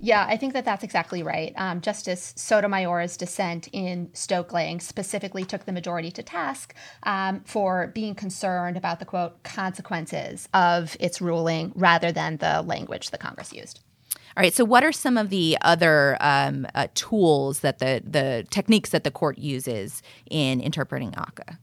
Yeah, 0.00 0.26
I 0.28 0.36
think 0.36 0.52
that 0.52 0.64
that's 0.64 0.84
exactly 0.84 1.22
right. 1.22 1.52
Um, 1.56 1.80
Justice 1.80 2.34
Sotomayor's 2.36 3.16
dissent 3.16 3.68
in 3.72 4.08
Stokeling 4.08 4.80
specifically 4.80 5.44
took 5.44 5.64
the 5.64 5.72
majority 5.72 6.10
to 6.12 6.22
task 6.22 6.74
um, 7.04 7.40
for 7.44 7.88
being 7.94 8.14
concerned 8.14 8.76
about 8.76 8.98
the 8.98 9.04
quote 9.04 9.42
consequences 9.42 10.48
of 10.54 10.96
its 11.00 11.20
ruling 11.20 11.72
rather 11.74 12.12
than 12.12 12.36
the 12.38 12.62
language 12.62 13.10
the 13.10 13.18
Congress 13.18 13.52
used. 13.52 13.80
All 14.36 14.42
right. 14.42 14.52
So, 14.52 14.64
what 14.64 14.84
are 14.84 14.92
some 14.92 15.16
of 15.16 15.30
the 15.30 15.56
other 15.62 16.18
um, 16.20 16.66
uh, 16.74 16.88
tools 16.94 17.60
that 17.60 17.78
the 17.78 18.02
the 18.04 18.46
techniques 18.50 18.90
that 18.90 19.02
the 19.02 19.10
court 19.10 19.38
uses 19.38 20.02
in 20.30 20.60
interpreting 20.60 21.12
ACCA? 21.12 21.56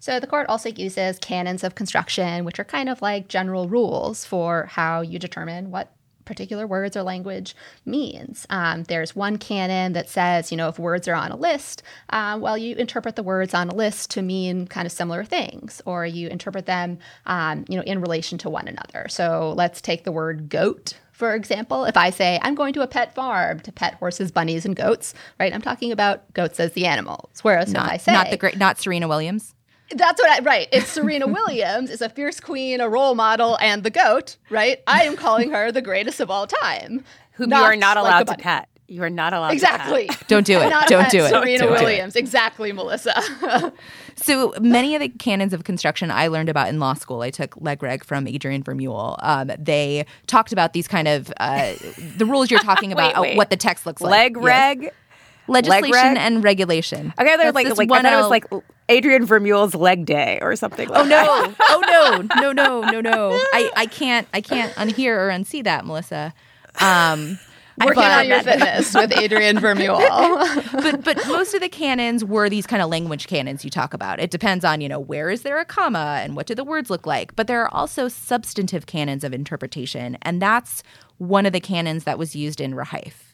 So 0.00 0.20
the 0.20 0.26
court 0.26 0.48
also 0.48 0.68
uses 0.68 1.18
canons 1.18 1.64
of 1.64 1.74
construction, 1.74 2.44
which 2.44 2.60
are 2.60 2.64
kind 2.64 2.88
of 2.88 3.02
like 3.02 3.28
general 3.28 3.68
rules 3.68 4.24
for 4.24 4.66
how 4.66 5.00
you 5.00 5.18
determine 5.18 5.70
what 5.70 5.92
particular 6.28 6.66
words 6.66 6.96
or 6.96 7.02
language 7.02 7.56
means. 7.84 8.46
Um, 8.50 8.84
there's 8.84 9.16
one 9.16 9.38
canon 9.38 9.94
that 9.94 10.08
says, 10.08 10.52
you 10.52 10.56
know, 10.56 10.68
if 10.68 10.78
words 10.78 11.08
are 11.08 11.14
on 11.14 11.32
a 11.32 11.36
list, 11.36 11.82
uh, 12.10 12.38
well, 12.40 12.56
you 12.56 12.76
interpret 12.76 13.16
the 13.16 13.22
words 13.24 13.54
on 13.54 13.68
a 13.68 13.74
list 13.74 14.10
to 14.12 14.22
mean 14.22 14.68
kind 14.68 14.86
of 14.86 14.92
similar 14.92 15.24
things, 15.24 15.82
or 15.86 16.06
you 16.06 16.28
interpret 16.28 16.66
them, 16.66 16.98
um, 17.26 17.64
you 17.68 17.76
know, 17.76 17.82
in 17.82 18.00
relation 18.00 18.38
to 18.38 18.50
one 18.50 18.68
another. 18.68 19.08
So 19.08 19.54
let's 19.56 19.80
take 19.80 20.04
the 20.04 20.12
word 20.12 20.48
goat. 20.50 20.92
For 21.12 21.34
example, 21.34 21.84
if 21.84 21.96
I 21.96 22.10
say 22.10 22.38
I'm 22.42 22.54
going 22.54 22.74
to 22.74 22.82
a 22.82 22.86
pet 22.86 23.12
farm 23.12 23.58
to 23.60 23.72
pet 23.72 23.94
horses, 23.94 24.30
bunnies, 24.30 24.64
and 24.64 24.76
goats, 24.76 25.14
right? 25.40 25.52
I'm 25.52 25.62
talking 25.62 25.90
about 25.90 26.32
goats 26.32 26.60
as 26.60 26.74
the 26.74 26.86
animals. 26.86 27.40
Whereas 27.42 27.72
not, 27.72 27.86
if 27.86 27.92
I 27.92 27.96
say 27.96 28.12
not 28.12 28.30
the 28.30 28.36
great, 28.36 28.56
not 28.56 28.78
Serena 28.78 29.08
Williams. 29.08 29.54
That's 29.90 30.20
what 30.20 30.30
I 30.30 30.42
right. 30.42 30.68
It's 30.72 30.88
Serena 30.88 31.26
Williams 31.28 31.90
is 31.90 32.02
a 32.02 32.08
fierce 32.08 32.40
queen, 32.40 32.80
a 32.80 32.88
role 32.88 33.14
model, 33.14 33.58
and 33.60 33.82
the 33.82 33.90
goat. 33.90 34.36
Right. 34.50 34.82
I 34.86 35.04
am 35.04 35.16
calling 35.16 35.50
her 35.50 35.72
the 35.72 35.82
greatest 35.82 36.20
of 36.20 36.30
all 36.30 36.46
time. 36.46 37.04
Whom 37.32 37.50
you 37.50 37.56
are 37.56 37.76
not 37.76 37.96
allowed 37.96 38.28
like 38.28 38.38
to 38.38 38.42
pet. 38.42 38.68
You 38.90 39.02
are 39.02 39.10
not 39.10 39.34
allowed 39.34 39.50
to 39.50 39.60
pet. 39.60 39.74
exactly. 39.74 40.10
Don't 40.28 40.46
do 40.46 40.58
it. 40.58 40.70
Don't 40.88 41.10
do 41.10 41.20
it. 41.20 41.28
Serena 41.28 41.58
Don't 41.58 41.72
Williams. 41.72 42.14
Do 42.14 42.18
it. 42.18 42.22
Exactly, 42.22 42.72
Melissa. 42.72 43.72
so 44.16 44.54
many 44.60 44.94
of 44.94 45.00
the 45.00 45.10
canons 45.10 45.52
of 45.52 45.64
construction 45.64 46.10
I 46.10 46.28
learned 46.28 46.48
about 46.48 46.68
in 46.68 46.80
law 46.80 46.94
school. 46.94 47.20
I 47.20 47.30
took 47.30 47.54
leg 47.60 47.82
reg 47.82 48.02
from 48.02 48.26
Adrian 48.26 48.62
Vermeule. 48.62 49.16
Um, 49.20 49.50
they 49.58 50.06
talked 50.26 50.52
about 50.52 50.72
these 50.72 50.88
kind 50.88 51.06
of 51.06 51.32
uh, 51.38 51.74
the 52.16 52.24
rules 52.26 52.50
you're 52.50 52.60
talking 52.60 52.92
about, 52.92 53.14
wait, 53.14 53.30
wait. 53.30 53.36
what 53.36 53.50
the 53.50 53.56
text 53.56 53.86
looks 53.86 54.02
like. 54.02 54.10
Leg 54.10 54.36
reg. 54.38 54.82
Yes. 54.82 54.92
Legislation 55.48 55.92
reg? 55.92 56.16
and 56.18 56.44
regulation. 56.44 57.14
Okay, 57.18 57.36
they're 57.36 57.52
like, 57.52 57.66
like 57.76 57.90
I 57.90 58.02
thought 58.02 58.12
it 58.12 58.16
was 58.16 58.30
like 58.30 58.44
Adrian 58.88 59.26
Vermeule's 59.26 59.74
leg 59.74 60.06
day 60.06 60.38
or 60.40 60.56
something. 60.56 60.88
Like 60.88 61.04
oh 61.04 61.06
no! 61.06 61.54
oh 61.68 62.24
no! 62.26 62.40
No 62.40 62.52
no 62.52 62.80
no 62.90 63.00
no! 63.00 63.30
I 63.52 63.70
I 63.76 63.86
can't 63.86 64.26
I 64.32 64.40
can't 64.40 64.72
unhear 64.74 65.16
or 65.16 65.30
unsee 65.30 65.64
that, 65.64 65.84
Melissa. 65.84 66.32
Um, 66.80 67.38
Working 67.84 68.02
on 68.02 68.26
your 68.26 68.42
fitness 68.42 68.92
with 68.92 69.16
Adrian 69.16 69.58
Vermeule. 69.58 70.00
but 70.82 71.04
but 71.04 71.16
most 71.28 71.54
of 71.54 71.60
the 71.60 71.68
canons 71.68 72.24
were 72.24 72.48
these 72.48 72.66
kind 72.66 72.82
of 72.82 72.90
language 72.90 73.28
canons 73.28 73.64
you 73.64 73.70
talk 73.70 73.94
about. 73.94 74.18
It 74.18 74.30
depends 74.30 74.64
on 74.64 74.80
you 74.80 74.88
know 74.88 74.98
where 74.98 75.30
is 75.30 75.42
there 75.42 75.60
a 75.60 75.64
comma 75.64 76.20
and 76.22 76.34
what 76.34 76.46
do 76.46 76.54
the 76.54 76.64
words 76.64 76.90
look 76.90 77.06
like. 77.06 77.36
But 77.36 77.46
there 77.46 77.62
are 77.62 77.72
also 77.72 78.08
substantive 78.08 78.86
canons 78.86 79.22
of 79.22 79.32
interpretation, 79.32 80.18
and 80.22 80.42
that's 80.42 80.82
one 81.18 81.46
of 81.46 81.52
the 81.52 81.60
canons 81.60 82.04
that 82.04 82.18
was 82.18 82.34
used 82.34 82.60
in 82.60 82.72
Rehaif. 82.72 83.27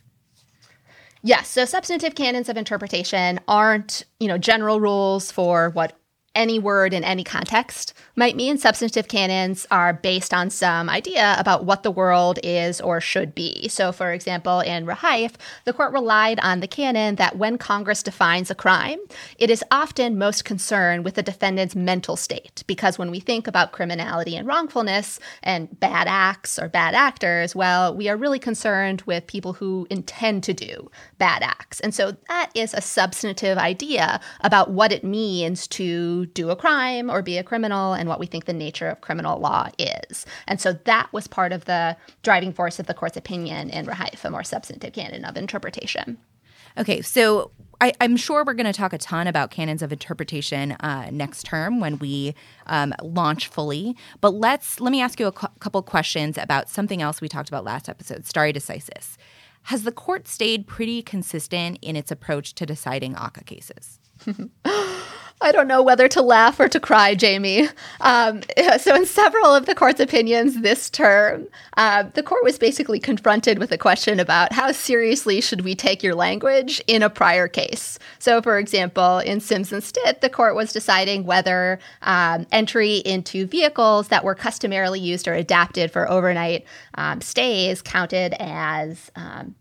Yes. 1.27 1.49
So 1.49 1.65
substantive 1.65 2.15
canons 2.15 2.51
of 2.51 2.59
interpretation 2.59 3.41
aren't, 3.49 4.05
you 4.21 4.29
know, 4.29 4.37
general 4.37 4.79
rules 4.79 5.33
for 5.33 5.71
what 5.71 5.99
any 6.35 6.59
word 6.59 6.93
in 6.93 7.05
any 7.05 7.25
context 7.25 7.95
might 8.17 8.37
mean. 8.37 8.59
Substantive 8.59 9.09
canons 9.09 9.67
are 9.71 9.93
based 9.93 10.35
on 10.35 10.51
some 10.51 10.89
idea 10.89 11.37
about 11.39 11.65
what 11.65 11.83
the 11.83 11.91
world 11.91 12.39
is 12.43 12.81
or 12.81 13.01
should 13.01 13.35
be. 13.35 13.69
So, 13.69 13.93
for 13.93 14.13
example, 14.13 14.61
in 14.61 14.87
Rehaif, 14.87 15.35
the 15.65 15.73
court 15.73 15.93
relied 15.93 16.41
on 16.41 16.61
the 16.61 16.69
canon 16.69 17.17
that 17.17 17.37
when 17.37 17.59
Congress 17.59 18.03
defines 18.03 18.51
a 18.51 18.55
crime, 18.55 18.99
it 19.39 19.51
is 19.51 19.65
often 19.71 20.19
most 20.19 20.45
concerned 20.45 21.05
with 21.05 21.15
the 21.15 21.23
defendant's 21.23 21.77
mental 21.77 22.17
state. 22.17 22.65
Because 22.67 22.99
when 22.99 23.11
we 23.11 23.21
think 23.21 23.47
about 23.47 23.73
criminality 23.73 24.37
and 24.37 24.47
wrongfulness 24.47 25.21
and 25.43 25.79
bad 25.81 26.07
acts 26.09 26.59
or 26.59 26.69
bad 26.69 26.95
actors, 26.95 27.55
well, 27.55 27.95
we 27.95 28.09
are 28.09 28.17
really 28.17 28.39
concerned 28.39 29.03
with 29.03 29.27
people 29.27 29.55
who 29.55 29.87
intend 29.91 30.43
to 30.45 30.55
do 30.55 30.91
bad 31.19 31.43
acts. 31.43 31.81
And 31.81 31.95
so 31.95 32.17
that 32.29 32.51
is 32.55 32.75
a 32.75 32.81
substantive 32.81 33.59
idea 33.59 34.21
about 34.41 34.71
what 34.71 34.93
it 34.93 35.05
means 35.05 35.67
to 35.69 36.24
do 36.27 36.51
a 36.51 36.57
crime 36.57 37.11
or 37.11 37.23
be 37.23 37.39
a 37.39 37.45
criminal 37.45 37.93
and 37.93 38.09
what 38.09 38.21
we 38.21 38.27
think 38.27 38.45
the 38.45 38.53
nature 38.53 38.89
of 38.89 39.01
criminal 39.01 39.39
law 39.39 39.69
is. 39.79 40.27
And 40.47 40.61
so 40.61 40.75
that 40.85 41.13
was 41.13 41.27
part 41.27 41.53
of 41.53 41.65
the 41.65 41.97
driving 42.23 42.53
force 42.53 42.79
of 42.79 42.87
the 42.87 42.95
court's 42.95 43.17
opinion 43.17 43.71
in 43.71 43.87
Rehaif, 43.87 44.25
a 44.25 44.31
more 44.31 44.45
substantive 44.45 44.93
canon 44.93 45.25
of 45.25 45.37
interpretation. 45.37 46.19
Okay, 46.77 47.03
so 47.03 47.53
I, 47.81 47.93
am 48.01 48.17
sure 48.17 48.45
we're 48.45 48.55
going 48.55 48.67
to 48.67 48.73
talk 48.73 48.93
a 48.93 48.99
ton 48.99 49.27
about 49.27 49.51
canons 49.51 49.81
of 49.83 49.93
interpretation 49.93 50.73
uh, 50.73 51.09
next 51.13 51.45
term 51.45 51.79
when 51.79 51.99
we 51.99 52.35
um, 52.67 52.93
launch 53.03 53.47
fully. 53.47 53.97
But 54.21 54.35
let's 54.35 54.81
let 54.81 54.91
me 54.91 55.01
ask 55.01 55.21
you 55.21 55.27
a 55.27 55.33
cu- 55.33 55.47
couple 55.61 55.83
questions 55.83 56.37
about 56.37 56.69
something 56.69 57.01
else 57.01 57.21
we 57.21 57.29
talked 57.29 57.49
about 57.49 57.65
last 57.65 57.89
episode: 57.89 58.27
stare 58.27 58.53
decisis. 58.53 59.17
Has 59.65 59.85
the 59.85 59.93
court 59.93 60.27
stayed 60.29 60.67
pretty 60.67 61.01
consistent 61.01 61.79
in 61.81 61.97
its 61.97 62.11
approach 62.11 62.55
to 62.55 62.67
deciding 62.67 63.15
ACCA 63.15 63.47
cases? 63.47 63.99
I 65.41 65.53
don't 65.53 65.69
know 65.69 65.83
whether 65.83 66.09
to 66.09 66.23
laugh 66.23 66.59
or 66.59 66.69
to 66.69 66.81
cry, 66.81 67.17
Jaime. 67.21 67.69
Um, 68.01 68.43
so, 68.79 68.95
in 68.95 69.05
several 69.05 69.55
of 69.55 69.67
the 69.67 69.75
court's 69.75 70.01
opinions 70.01 70.61
this 70.61 70.89
term, 70.89 71.49
uh, 71.77 72.05
the 72.15 72.23
court 72.23 72.45
was 72.45 72.59
basically 72.59 72.99
confronted 72.99 73.59
with 73.59 73.73
a 73.73 73.79
question 73.79 74.21
about 74.21 74.53
how 74.53 74.73
seriously 74.73 75.41
should 75.41 75.63
we 75.63 75.75
take 75.75 76.03
your 76.03 76.15
language 76.15 76.81
in 76.87 77.03
a 77.03 77.11
prior 77.11 77.49
case. 77.49 77.99
So, 78.19 78.41
for 78.41 78.59
example, 78.59 79.19
in 79.19 79.41
Sims 79.41 79.73
and 79.73 79.83
Stitt, 79.83 80.21
the 80.21 80.31
court 80.31 80.55
was 80.55 80.73
deciding 80.73 81.27
whether 81.27 81.79
um, 82.03 82.47
entry 82.53 82.99
into 82.99 83.47
vehicles 83.47 84.09
that 84.09 84.25
were 84.25 84.35
customarily 84.35 85.01
used 85.01 85.29
or 85.29 85.35
adapted 85.35 85.91
for 85.91 86.09
overnight 86.11 86.65
um, 86.95 87.21
stays 87.21 87.83
counted 87.83 88.35
as 88.41 89.11
um, 89.17 89.55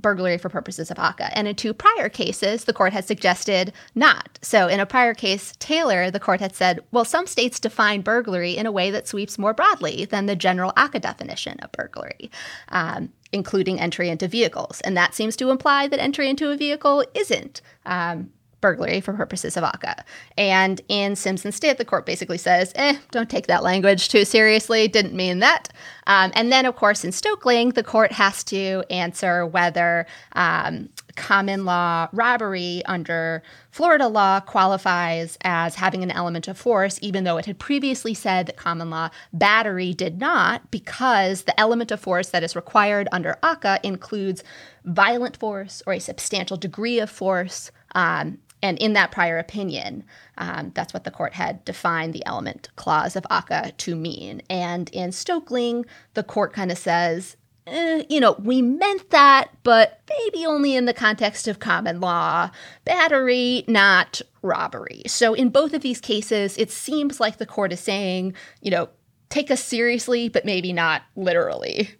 burglary 0.00 0.38
for 0.38 0.48
purposes 0.48 0.90
of 0.90 0.96
ACCA. 0.96 1.30
And 1.32 1.46
in 1.46 1.54
two 1.54 1.72
prior 1.72 2.08
cases, 2.08 2.64
the 2.64 2.72
court 2.72 2.92
had 2.92 3.04
suggested 3.04 3.72
not. 3.94 4.38
So 4.42 4.66
in 4.66 4.80
a 4.80 4.86
prior 4.86 5.14
case, 5.14 5.54
Taylor, 5.58 6.10
the 6.10 6.20
court 6.20 6.40
had 6.40 6.54
said, 6.54 6.80
well, 6.90 7.04
some 7.04 7.26
states 7.26 7.60
define 7.60 8.00
burglary 8.00 8.56
in 8.56 8.66
a 8.66 8.72
way 8.72 8.90
that 8.90 9.06
sweeps 9.06 9.38
more 9.38 9.54
broadly 9.54 10.04
than 10.04 10.26
the 10.26 10.36
general 10.36 10.72
ACCA 10.76 11.00
definition 11.00 11.58
of 11.60 11.72
burglary. 11.72 12.30
Um, 12.68 13.12
including 13.32 13.78
entry 13.78 14.08
into 14.08 14.26
vehicles. 14.26 14.80
And 14.80 14.96
that 14.96 15.14
seems 15.14 15.36
to 15.36 15.50
imply 15.50 15.86
that 15.86 16.00
entry 16.00 16.28
into 16.28 16.50
a 16.50 16.56
vehicle 16.56 17.04
isn't 17.14 17.62
um, 17.86 18.30
burglary 18.60 19.00
for 19.00 19.12
purposes 19.12 19.56
of 19.56 19.64
ACCA. 19.64 20.02
And 20.36 20.80
in 20.88 21.16
Sims 21.16 21.44
and 21.44 21.54
Stitt, 21.54 21.78
the 21.78 21.84
court 21.84 22.06
basically 22.06 22.38
says, 22.38 22.72
eh, 22.74 22.96
don't 23.10 23.30
take 23.30 23.46
that 23.46 23.62
language 23.62 24.08
too 24.08 24.24
seriously, 24.24 24.88
didn't 24.88 25.14
mean 25.14 25.38
that. 25.40 25.68
Um, 26.06 26.32
and 26.34 26.52
then, 26.52 26.66
of 26.66 26.76
course, 26.76 27.04
in 27.04 27.10
Stokeling, 27.10 27.74
the 27.74 27.82
court 27.82 28.12
has 28.12 28.42
to 28.44 28.84
answer 28.90 29.46
whether 29.46 30.06
um, 30.32 30.88
common 31.16 31.64
law 31.64 32.08
robbery 32.12 32.82
under 32.86 33.42
Florida 33.70 34.08
law 34.08 34.40
qualifies 34.40 35.38
as 35.42 35.74
having 35.76 36.02
an 36.02 36.10
element 36.10 36.48
of 36.48 36.58
force, 36.58 36.98
even 37.02 37.24
though 37.24 37.36
it 37.36 37.46
had 37.46 37.58
previously 37.58 38.14
said 38.14 38.46
that 38.46 38.56
common 38.56 38.90
law 38.90 39.10
battery 39.32 39.92
did 39.92 40.18
not, 40.18 40.70
because 40.70 41.42
the 41.42 41.58
element 41.60 41.90
of 41.90 42.00
force 42.00 42.30
that 42.30 42.42
is 42.42 42.56
required 42.56 43.08
under 43.12 43.36
ACCA 43.42 43.78
includes 43.82 44.42
violent 44.84 45.36
force 45.36 45.82
or 45.86 45.92
a 45.92 46.00
substantial 46.00 46.56
degree 46.56 46.98
of 46.98 47.10
force. 47.10 47.70
Um, 47.94 48.38
and 48.62 48.78
in 48.78 48.92
that 48.92 49.10
prior 49.10 49.38
opinion, 49.38 50.04
um, 50.38 50.72
that's 50.74 50.92
what 50.92 51.04
the 51.04 51.10
court 51.10 51.34
had 51.34 51.64
defined 51.64 52.12
the 52.12 52.24
element 52.26 52.68
clause 52.76 53.16
of 53.16 53.24
ACCA 53.30 53.76
to 53.78 53.96
mean. 53.96 54.42
And 54.50 54.90
in 54.90 55.10
Stokeling, 55.10 55.86
the 56.14 56.22
court 56.22 56.52
kind 56.52 56.70
of 56.70 56.78
says, 56.78 57.36
eh, 57.66 58.04
you 58.08 58.20
know, 58.20 58.32
we 58.38 58.60
meant 58.60 59.10
that, 59.10 59.50
but 59.62 60.00
maybe 60.08 60.44
only 60.44 60.76
in 60.76 60.84
the 60.84 60.94
context 60.94 61.48
of 61.48 61.58
common 61.58 62.00
law, 62.00 62.50
battery, 62.84 63.64
not 63.66 64.20
robbery. 64.42 65.02
So 65.06 65.34
in 65.34 65.48
both 65.50 65.72
of 65.72 65.82
these 65.82 66.00
cases, 66.00 66.58
it 66.58 66.70
seems 66.70 67.20
like 67.20 67.38
the 67.38 67.46
court 67.46 67.72
is 67.72 67.80
saying, 67.80 68.34
you 68.60 68.70
know, 68.70 68.88
take 69.30 69.50
us 69.50 69.62
seriously, 69.62 70.28
but 70.28 70.44
maybe 70.44 70.72
not 70.72 71.02
literally. 71.16 71.90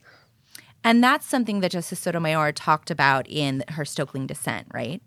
And 0.82 1.04
that's 1.04 1.26
something 1.26 1.61
that 1.61 1.72
Justice 1.72 2.00
Sotomayor 2.00 2.52
talked 2.52 2.90
about 2.90 3.26
in 3.28 3.62
her 3.68 3.84
Stokeling 3.84 4.26
dissent, 4.26 4.66
right? 4.72 5.02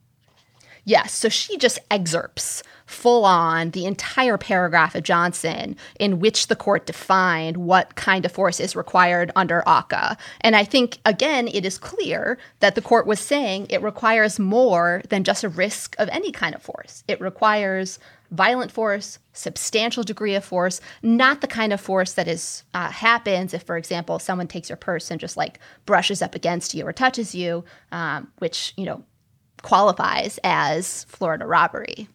Yes. 0.86 1.14
So 1.14 1.30
she 1.30 1.58
just 1.58 1.80
excerpts 1.90 2.64
full 2.86 3.26
on 3.26 3.72
the 3.72 3.86
entire 3.86 4.38
paragraph 4.38 4.96
of 4.96 5.04
Johnson 5.04 5.76
in 6.00 6.20
which 6.20 6.48
the 6.48 6.56
court 6.56 6.86
defined 6.86 7.58
what 7.58 7.96
kind 7.96 8.26
of 8.26 8.32
force 8.32 8.60
is 8.60 8.76
required 8.76 9.32
under 9.36 9.64
ACCA. 9.66 10.18
And 10.42 10.56
I 10.56 10.64
think, 10.66 11.00
again, 11.06 11.48
it 11.48 11.66
is 11.66 11.78
clear 11.78 12.38
that 12.60 12.76
the 12.76 12.82
court 12.82 13.08
was 13.08 13.20
saying 13.20 13.68
it 13.70 13.82
requires 13.82 14.40
more 14.40 15.02
than 15.10 15.24
just 15.24 15.44
a 15.44 15.50
risk 15.50 15.96
of 15.98 16.10
any 16.10 16.32
kind 16.32 16.54
of 16.54 16.62
force. 16.62 17.04
It 17.08 17.22
requires 17.22 18.00
violent 18.32 18.72
force, 18.72 19.20
substantial 19.32 20.04
degree 20.04 20.36
of 20.36 20.44
force, 20.44 20.82
not 21.04 21.42
the 21.42 21.48
kind 21.48 21.72
of 21.72 21.80
force 21.80 22.14
that 22.14 22.28
is 22.28 22.64
uh, 22.74 22.90
happens 22.90 23.54
if, 23.54 23.64
for 23.64 23.78
example, 23.78 24.20
someone 24.20 24.48
takes 24.48 24.70
your 24.70 24.78
purse 24.78 25.12
and 25.12 25.20
just 25.20 25.38
like 25.38 25.60
brushes 25.86 26.22
up 26.22 26.34
against 26.36 26.74
you 26.74 26.86
or 26.86 26.92
touches 26.92 27.36
you, 27.36 27.64
um, 27.92 28.32
which 28.40 28.74
you 28.76 28.86
know 28.86 29.04
qualifies 29.64 30.40
as 30.44 31.06
Florida 31.06 31.48
robbery. 31.48 32.08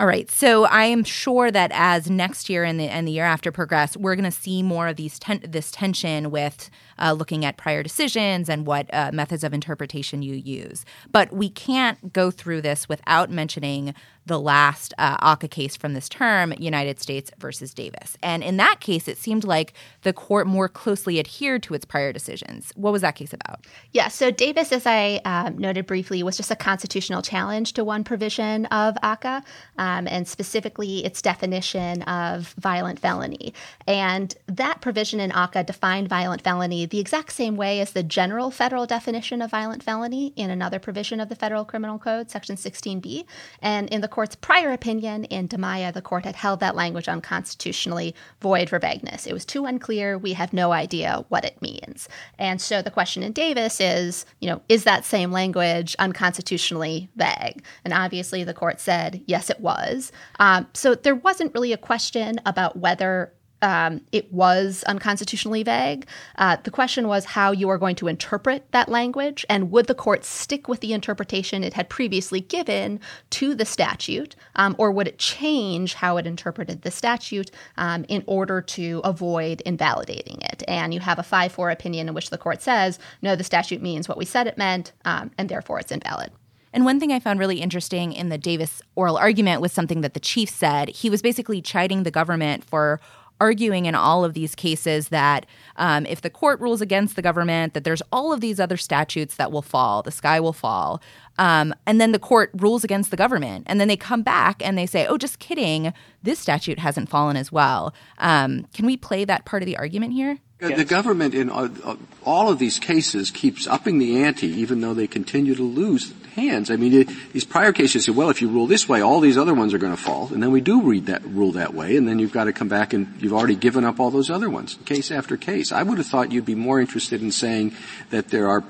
All 0.00 0.08
right. 0.08 0.28
So 0.28 0.64
I 0.64 0.86
am 0.86 1.04
sure 1.04 1.52
that 1.52 1.70
as 1.72 2.10
next 2.10 2.50
year 2.50 2.64
and 2.64 2.80
the 2.80 2.88
and 2.88 3.06
the 3.06 3.12
year 3.12 3.24
after 3.24 3.52
progress, 3.52 3.96
we're 3.96 4.16
going 4.16 4.24
to 4.24 4.32
see 4.32 4.60
more 4.60 4.88
of 4.88 4.96
these 4.96 5.20
ten- 5.20 5.44
this 5.46 5.70
tension 5.70 6.32
with 6.32 6.68
uh, 6.98 7.12
looking 7.12 7.44
at 7.44 7.58
prior 7.58 7.84
decisions 7.84 8.48
and 8.48 8.66
what 8.66 8.92
uh, 8.92 9.12
methods 9.12 9.44
of 9.44 9.54
interpretation 9.54 10.20
you 10.20 10.34
use. 10.34 10.84
But 11.12 11.32
we 11.32 11.48
can't 11.48 12.12
go 12.12 12.32
through 12.32 12.62
this 12.62 12.88
without 12.88 13.30
mentioning 13.30 13.94
the 14.26 14.40
last 14.40 14.94
uh, 14.98 15.36
case 15.36 15.76
from 15.76 15.94
this 15.94 16.08
term, 16.08 16.54
United 16.58 17.00
States 17.00 17.30
versus 17.38 17.74
Davis. 17.74 18.16
And 18.22 18.42
in 18.42 18.56
that 18.56 18.80
case, 18.80 19.08
it 19.08 19.18
seemed 19.18 19.44
like 19.44 19.74
the 20.02 20.12
court 20.12 20.46
more 20.46 20.68
closely 20.68 21.18
adhered 21.18 21.62
to 21.64 21.74
its 21.74 21.84
prior 21.84 22.12
decisions. 22.12 22.72
What 22.76 22.92
was 22.92 23.02
that 23.02 23.14
case 23.14 23.32
about? 23.32 23.66
Yeah, 23.92 24.08
so 24.08 24.30
Davis, 24.30 24.72
as 24.72 24.86
I 24.86 25.20
um, 25.24 25.58
noted 25.58 25.86
briefly, 25.86 26.22
was 26.22 26.36
just 26.36 26.50
a 26.50 26.56
constitutional 26.56 27.22
challenge 27.22 27.74
to 27.74 27.84
one 27.84 28.04
provision 28.04 28.66
of 28.66 28.94
ACCA, 28.96 29.42
um, 29.78 30.06
and 30.08 30.26
specifically 30.26 31.04
its 31.04 31.20
definition 31.20 32.02
of 32.02 32.54
violent 32.58 32.98
felony. 32.98 33.52
And 33.86 34.34
that 34.46 34.80
provision 34.80 35.20
in 35.20 35.30
ACCA 35.30 35.66
defined 35.66 36.08
violent 36.08 36.42
felony 36.42 36.86
the 36.86 37.00
exact 37.00 37.32
same 37.32 37.56
way 37.56 37.80
as 37.80 37.92
the 37.92 38.02
general 38.02 38.50
federal 38.50 38.86
definition 38.86 39.42
of 39.42 39.50
violent 39.50 39.82
felony 39.82 40.32
in 40.36 40.50
another 40.50 40.78
provision 40.78 41.20
of 41.20 41.28
the 41.28 41.36
Federal 41.36 41.64
Criminal 41.64 41.98
Code, 41.98 42.30
Section 42.30 42.56
16B. 42.56 43.24
And 43.60 43.88
in 43.90 44.00
the 44.00 44.08
court's 44.14 44.36
prior 44.36 44.70
opinion 44.70 45.24
in 45.24 45.48
Dimaya, 45.48 45.92
the 45.92 46.00
court 46.00 46.24
had 46.24 46.36
held 46.36 46.60
that 46.60 46.76
language 46.76 47.08
unconstitutionally 47.08 48.14
void 48.40 48.68
for 48.68 48.78
vagueness. 48.78 49.26
It 49.26 49.32
was 49.32 49.44
too 49.44 49.66
unclear. 49.66 50.16
We 50.16 50.34
have 50.34 50.52
no 50.52 50.70
idea 50.70 51.24
what 51.30 51.44
it 51.44 51.60
means. 51.60 52.08
And 52.38 52.60
so 52.60 52.80
the 52.80 52.92
question 52.92 53.24
in 53.24 53.32
Davis 53.32 53.80
is, 53.80 54.24
you 54.38 54.48
know, 54.48 54.62
is 54.68 54.84
that 54.84 55.04
same 55.04 55.32
language 55.32 55.96
unconstitutionally 55.98 57.08
vague? 57.16 57.64
And 57.84 57.92
obviously 57.92 58.44
the 58.44 58.54
court 58.54 58.80
said, 58.80 59.20
yes, 59.26 59.50
it 59.50 59.58
was. 59.58 60.12
Um, 60.38 60.68
so 60.74 60.94
there 60.94 61.16
wasn't 61.16 61.52
really 61.52 61.72
a 61.72 61.76
question 61.76 62.40
about 62.46 62.76
whether 62.76 63.32
um, 63.64 64.02
it 64.12 64.30
was 64.30 64.84
unconstitutionally 64.86 65.62
vague. 65.62 66.06
Uh, 66.36 66.58
the 66.62 66.70
question 66.70 67.08
was 67.08 67.24
how 67.24 67.50
you 67.50 67.70
are 67.70 67.78
going 67.78 67.96
to 67.96 68.08
interpret 68.08 68.70
that 68.72 68.90
language, 68.90 69.46
and 69.48 69.70
would 69.70 69.86
the 69.86 69.94
court 69.94 70.22
stick 70.24 70.68
with 70.68 70.80
the 70.80 70.92
interpretation 70.92 71.64
it 71.64 71.72
had 71.72 71.88
previously 71.88 72.40
given 72.40 73.00
to 73.30 73.54
the 73.54 73.64
statute, 73.64 74.36
um, 74.56 74.76
or 74.78 74.90
would 74.90 75.08
it 75.08 75.18
change 75.18 75.94
how 75.94 76.18
it 76.18 76.26
interpreted 76.26 76.82
the 76.82 76.90
statute 76.90 77.50
um, 77.78 78.04
in 78.08 78.22
order 78.26 78.60
to 78.60 79.00
avoid 79.02 79.62
invalidating 79.62 80.42
it? 80.42 80.62
And 80.68 80.92
you 80.92 81.00
have 81.00 81.18
a 81.18 81.22
5 81.22 81.50
4 81.50 81.70
opinion 81.70 82.08
in 82.08 82.14
which 82.14 82.28
the 82.28 82.38
court 82.38 82.60
says, 82.60 82.98
no, 83.22 83.34
the 83.34 83.44
statute 83.44 83.80
means 83.80 84.08
what 84.08 84.18
we 84.18 84.26
said 84.26 84.46
it 84.46 84.58
meant, 84.58 84.92
um, 85.06 85.30
and 85.38 85.48
therefore 85.48 85.80
it's 85.80 85.90
invalid. 85.90 86.32
And 86.74 86.84
one 86.84 86.98
thing 86.98 87.12
I 87.12 87.20
found 87.20 87.38
really 87.38 87.60
interesting 87.60 88.12
in 88.12 88.30
the 88.30 88.36
Davis 88.36 88.82
oral 88.96 89.16
argument 89.16 89.60
was 89.60 89.70
something 89.70 90.00
that 90.00 90.12
the 90.12 90.20
chief 90.20 90.50
said. 90.50 90.88
He 90.88 91.08
was 91.08 91.22
basically 91.22 91.62
chiding 91.62 92.02
the 92.02 92.10
government 92.10 92.64
for 92.64 93.00
arguing 93.40 93.86
in 93.86 93.94
all 93.94 94.24
of 94.24 94.34
these 94.34 94.54
cases 94.54 95.08
that 95.08 95.46
um, 95.76 96.06
if 96.06 96.20
the 96.20 96.30
court 96.30 96.60
rules 96.60 96.80
against 96.80 97.16
the 97.16 97.22
government, 97.22 97.74
that 97.74 97.84
there's 97.84 98.02
all 98.12 98.32
of 98.32 98.40
these 98.40 98.60
other 98.60 98.76
statutes 98.76 99.36
that 99.36 99.50
will 99.50 99.62
fall, 99.62 100.02
the 100.02 100.10
sky 100.10 100.40
will 100.40 100.52
fall. 100.52 101.02
Um, 101.36 101.74
and 101.84 102.00
then 102.00 102.12
the 102.12 102.18
court 102.18 102.50
rules 102.54 102.84
against 102.84 103.10
the 103.10 103.16
government. 103.16 103.64
And 103.66 103.80
then 103.80 103.88
they 103.88 103.96
come 103.96 104.22
back 104.22 104.64
and 104.64 104.78
they 104.78 104.86
say, 104.86 105.06
oh, 105.06 105.18
just 105.18 105.40
kidding, 105.40 105.92
this 106.22 106.38
statute 106.38 106.78
hasn't 106.78 107.08
fallen 107.08 107.36
as 107.36 107.50
well. 107.50 107.92
Um, 108.18 108.66
can 108.72 108.86
we 108.86 108.96
play 108.96 109.24
that 109.24 109.44
part 109.44 109.62
of 109.62 109.66
the 109.66 109.76
argument 109.76 110.12
here? 110.12 110.38
Yes. 110.60 110.78
The 110.78 110.84
government 110.84 111.34
in 111.34 111.50
all 111.50 112.48
of 112.48 112.58
these 112.58 112.78
cases 112.78 113.30
keeps 113.30 113.66
upping 113.66 113.98
the 113.98 114.22
ante, 114.22 114.46
even 114.46 114.80
though 114.80 114.94
they 114.94 115.06
continue 115.08 115.54
to 115.54 115.62
lose 115.62 116.12
hands. 116.34 116.70
I 116.70 116.76
mean, 116.76 116.92
it, 116.92 117.08
these 117.32 117.44
prior 117.44 117.72
cases 117.72 118.04
say, 118.04 118.12
well, 118.12 118.30
if 118.30 118.42
you 118.42 118.48
rule 118.48 118.66
this 118.66 118.88
way, 118.88 119.00
all 119.00 119.20
these 119.20 119.38
other 119.38 119.54
ones 119.54 119.72
are 119.72 119.78
going 119.78 119.94
to 119.94 120.00
fall, 120.00 120.28
and 120.32 120.42
then 120.42 120.50
we 120.50 120.60
do 120.60 120.82
read 120.82 121.06
that 121.06 121.24
rule 121.24 121.52
that 121.52 121.74
way, 121.74 121.96
and 121.96 122.06
then 122.06 122.18
you've 122.18 122.32
got 122.32 122.44
to 122.44 122.52
come 122.52 122.68
back 122.68 122.92
and 122.92 123.20
you've 123.20 123.32
already 123.32 123.56
given 123.56 123.84
up 123.84 124.00
all 124.00 124.10
those 124.10 124.30
other 124.30 124.50
ones, 124.50 124.78
case 124.84 125.10
after 125.10 125.36
case. 125.36 125.72
I 125.72 125.82
would 125.82 125.98
have 125.98 126.06
thought 126.06 126.32
you'd 126.32 126.44
be 126.44 126.54
more 126.54 126.80
interested 126.80 127.22
in 127.22 127.32
saying 127.32 127.74
that 128.10 128.28
there 128.28 128.48
are 128.48 128.62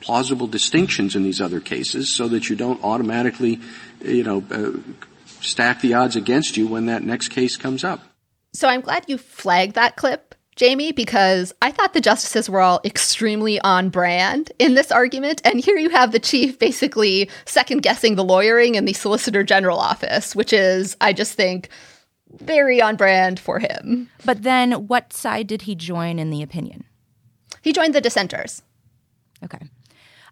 plausible 0.00 0.46
distinctions 0.46 1.16
in 1.16 1.22
these 1.22 1.40
other 1.40 1.60
cases, 1.60 2.14
so 2.14 2.28
that 2.28 2.48
you 2.48 2.56
don't 2.56 2.82
automatically, 2.84 3.60
you 4.02 4.22
know, 4.22 4.44
uh, 4.50 4.78
stack 5.40 5.80
the 5.80 5.94
odds 5.94 6.16
against 6.16 6.56
you 6.56 6.66
when 6.66 6.86
that 6.86 7.02
next 7.02 7.28
case 7.28 7.56
comes 7.56 7.84
up. 7.84 8.00
So 8.52 8.68
I'm 8.68 8.80
glad 8.80 9.04
you 9.08 9.16
flagged 9.16 9.74
that 9.74 9.96
clip 9.96 10.29
Jaime, 10.60 10.92
because 10.92 11.52
I 11.62 11.70
thought 11.70 11.94
the 11.94 12.00
justices 12.00 12.50
were 12.50 12.60
all 12.60 12.80
extremely 12.84 13.58
on 13.60 13.88
brand 13.88 14.52
in 14.58 14.74
this 14.74 14.92
argument. 14.92 15.40
And 15.44 15.60
here 15.60 15.78
you 15.78 15.88
have 15.90 16.12
the 16.12 16.18
chief 16.18 16.58
basically 16.58 17.30
second 17.46 17.82
guessing 17.82 18.16
the 18.16 18.24
lawyering 18.24 18.74
in 18.74 18.84
the 18.84 18.92
Solicitor 18.92 19.42
General 19.42 19.78
office, 19.78 20.36
which 20.36 20.52
is, 20.52 20.96
I 21.00 21.12
just 21.12 21.34
think, 21.34 21.70
very 22.38 22.80
on 22.80 22.96
brand 22.96 23.40
for 23.40 23.58
him. 23.58 24.10
But 24.24 24.42
then 24.42 24.86
what 24.86 25.12
side 25.12 25.46
did 25.46 25.62
he 25.62 25.74
join 25.74 26.18
in 26.18 26.30
the 26.30 26.42
opinion? 26.42 26.84
He 27.62 27.72
joined 27.72 27.94
the 27.94 28.00
dissenters. 28.00 28.62
Okay. 29.42 29.60